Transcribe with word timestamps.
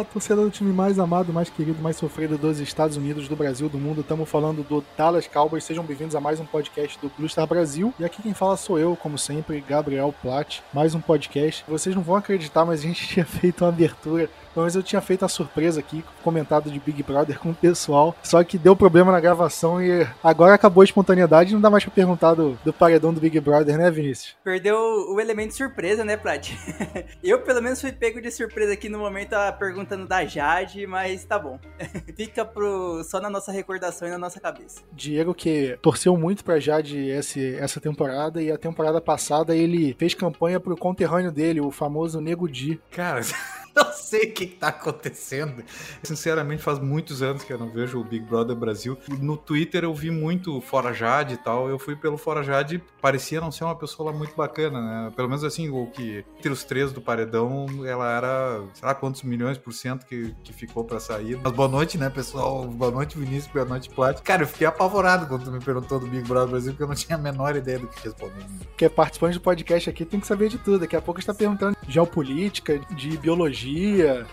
Fala, 0.00 0.04
torcedor 0.04 0.44
do 0.46 0.50
time 0.50 0.72
mais 0.72 0.98
amado, 0.98 1.32
mais 1.32 1.50
querido, 1.50 1.82
mais 1.82 1.96
sofrido 1.96 2.38
dos 2.38 2.58
Estados 2.58 2.96
Unidos, 2.96 3.28
do 3.28 3.36
Brasil, 3.36 3.68
do 3.68 3.78
mundo. 3.78 4.00
Estamos 4.00 4.28
falando 4.28 4.62
do 4.62 4.82
Dallas 4.96 5.26
Cowboys. 5.26 5.64
Sejam 5.64 5.84
bem-vindos 5.84 6.14
a 6.14 6.20
mais 6.20 6.40
um 6.40 6.46
podcast 6.46 6.98
do 7.00 7.10
Blue 7.18 7.28
Star 7.28 7.46
Brasil. 7.46 7.92
E 7.98 8.04
aqui 8.04 8.22
quem 8.22 8.32
fala 8.32 8.56
sou 8.56 8.78
eu, 8.78 8.96
como 8.96 9.18
sempre, 9.18 9.60
Gabriel 9.60 10.14
Platt. 10.22 10.62
Mais 10.72 10.94
um 10.94 11.00
podcast. 11.00 11.64
Vocês 11.68 11.94
não 11.94 12.02
vão 12.02 12.16
acreditar, 12.16 12.64
mas 12.64 12.80
a 12.80 12.82
gente 12.84 13.06
tinha 13.08 13.26
feito 13.26 13.62
uma 13.62 13.68
abertura 13.68 14.30
mas 14.54 14.74
eu 14.74 14.82
tinha 14.82 15.00
feito 15.00 15.24
a 15.24 15.28
surpresa 15.28 15.80
aqui, 15.80 16.04
comentado 16.22 16.70
de 16.70 16.80
Big 16.80 17.02
Brother 17.02 17.38
com 17.38 17.50
o 17.50 17.54
pessoal, 17.54 18.14
só 18.22 18.42
que 18.42 18.58
deu 18.58 18.76
problema 18.76 19.12
na 19.12 19.20
gravação 19.20 19.82
e 19.82 20.06
agora 20.22 20.54
acabou 20.54 20.82
a 20.82 20.84
espontaneidade 20.84 21.50
e 21.50 21.54
não 21.54 21.60
dá 21.60 21.70
mais 21.70 21.84
pra 21.84 21.92
perguntar 21.92 22.34
do, 22.34 22.58
do 22.64 22.72
paredão 22.72 23.12
do 23.12 23.20
Big 23.20 23.38
Brother, 23.40 23.78
né, 23.78 23.90
Vinícius? 23.90 24.36
Perdeu 24.42 24.76
o 24.76 25.20
elemento 25.20 25.54
surpresa, 25.54 26.04
né, 26.04 26.16
Plat? 26.16 26.50
eu, 27.22 27.40
pelo 27.42 27.62
menos, 27.62 27.80
fui 27.80 27.92
pego 27.92 28.20
de 28.20 28.30
surpresa 28.30 28.72
aqui 28.72 28.88
no 28.88 28.98
momento 28.98 29.34
a 29.34 29.52
perguntando 29.52 30.06
da 30.06 30.24
Jade, 30.24 30.86
mas 30.86 31.24
tá 31.24 31.38
bom. 31.38 31.58
Fica 32.16 32.44
pro, 32.44 33.02
só 33.04 33.20
na 33.20 33.30
nossa 33.30 33.52
recordação 33.52 34.08
e 34.08 34.10
na 34.10 34.18
nossa 34.18 34.40
cabeça. 34.40 34.82
Diego 34.92 35.34
que 35.34 35.78
torceu 35.82 36.16
muito 36.16 36.44
pra 36.44 36.60
Jade 36.60 37.08
esse, 37.08 37.54
essa 37.56 37.80
temporada 37.80 38.42
e 38.42 38.50
a 38.50 38.58
temporada 38.58 39.00
passada 39.00 39.54
ele 39.54 39.94
fez 39.98 40.14
campanha 40.14 40.60
pro 40.60 40.76
conterrâneo 40.76 41.32
dele, 41.32 41.60
o 41.60 41.70
famoso 41.70 42.20
Nego 42.20 42.48
Di. 42.48 42.80
Cara... 42.90 43.20
não 43.74 43.92
sei 43.92 44.24
o 44.24 44.32
que 44.32 44.44
está 44.44 44.68
acontecendo. 44.68 45.62
Sinceramente, 46.02 46.62
faz 46.62 46.78
muitos 46.78 47.22
anos 47.22 47.44
que 47.44 47.52
eu 47.52 47.58
não 47.58 47.70
vejo 47.70 48.00
o 48.00 48.04
Big 48.04 48.24
Brother 48.24 48.56
Brasil. 48.56 48.98
No 49.20 49.36
Twitter 49.36 49.84
eu 49.84 49.94
vi 49.94 50.10
muito 50.10 50.60
Fora 50.60 50.92
Jade 50.92 51.34
e 51.34 51.36
tal. 51.36 51.68
Eu 51.68 51.78
fui 51.78 51.96
pelo 51.96 52.18
Fora 52.18 52.42
Jade, 52.42 52.82
parecia 53.00 53.40
não 53.40 53.50
ser 53.50 53.64
uma 53.64 53.76
pessoa 53.76 54.12
muito 54.12 54.34
bacana, 54.34 54.80
né? 54.80 55.12
Pelo 55.14 55.28
menos 55.28 55.44
assim, 55.44 55.68
o 55.68 55.86
que 55.86 56.24
entre 56.38 56.50
os 56.50 56.64
três 56.64 56.92
do 56.92 57.00
paredão, 57.00 57.66
ela 57.86 58.10
era, 58.16 58.62
sei 58.74 58.86
lá 58.86 58.94
quantos 58.94 59.22
milhões 59.22 59.58
por 59.58 59.72
cento 59.72 60.04
que, 60.06 60.34
que 60.42 60.52
ficou 60.52 60.84
para 60.84 60.98
sair. 60.98 61.38
Mas 61.42 61.52
boa 61.52 61.68
noite, 61.68 61.96
né, 61.98 62.10
pessoal? 62.10 62.66
Boa 62.66 62.90
noite, 62.90 63.18
Vinícius. 63.18 63.52
Boa 63.52 63.64
noite, 63.64 63.88
Plat. 63.90 64.20
Cara, 64.22 64.42
eu 64.42 64.48
fiquei 64.48 64.66
apavorado 64.66 65.26
quando 65.26 65.44
tu 65.44 65.50
me 65.50 65.60
perguntou 65.60 66.00
do 66.00 66.06
Big 66.06 66.26
Brother 66.26 66.50
Brasil, 66.50 66.72
porque 66.72 66.82
eu 66.82 66.88
não 66.88 66.94
tinha 66.94 67.16
a 67.16 67.20
menor 67.20 67.56
ideia 67.56 67.78
do 67.78 67.86
que 67.86 68.02
responder. 68.02 68.44
Porque 68.70 68.88
participante 68.88 69.34
do 69.34 69.40
podcast 69.40 69.88
aqui 69.88 70.04
tem 70.04 70.20
que 70.20 70.26
saber 70.26 70.48
de 70.48 70.58
tudo. 70.58 70.80
Daqui 70.80 70.96
a 70.96 71.02
pouco 71.02 71.20
está 71.20 71.32
perguntando 71.32 71.76
de 71.86 71.92
geopolítica, 71.92 72.78
de 72.94 73.16
biologia 73.18 73.59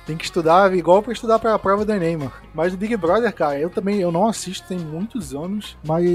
tem 0.05 0.17
que 0.17 0.25
estudar 0.25 0.73
igual 0.75 1.01
para 1.01 1.13
estudar 1.13 1.39
para 1.39 1.53
a 1.53 1.59
prova 1.59 1.85
do 1.85 1.93
Enem, 1.93 2.17
mano. 2.17 2.33
Mas 2.53 2.73
o 2.73 2.77
Big 2.77 2.95
Brother, 2.97 3.33
cara, 3.33 3.59
eu 3.59 3.69
também 3.69 3.99
eu 3.99 4.11
não 4.11 4.27
assisto 4.27 4.67
tem 4.67 4.79
muitos 4.79 5.33
anos, 5.33 5.77
mas 5.85 6.05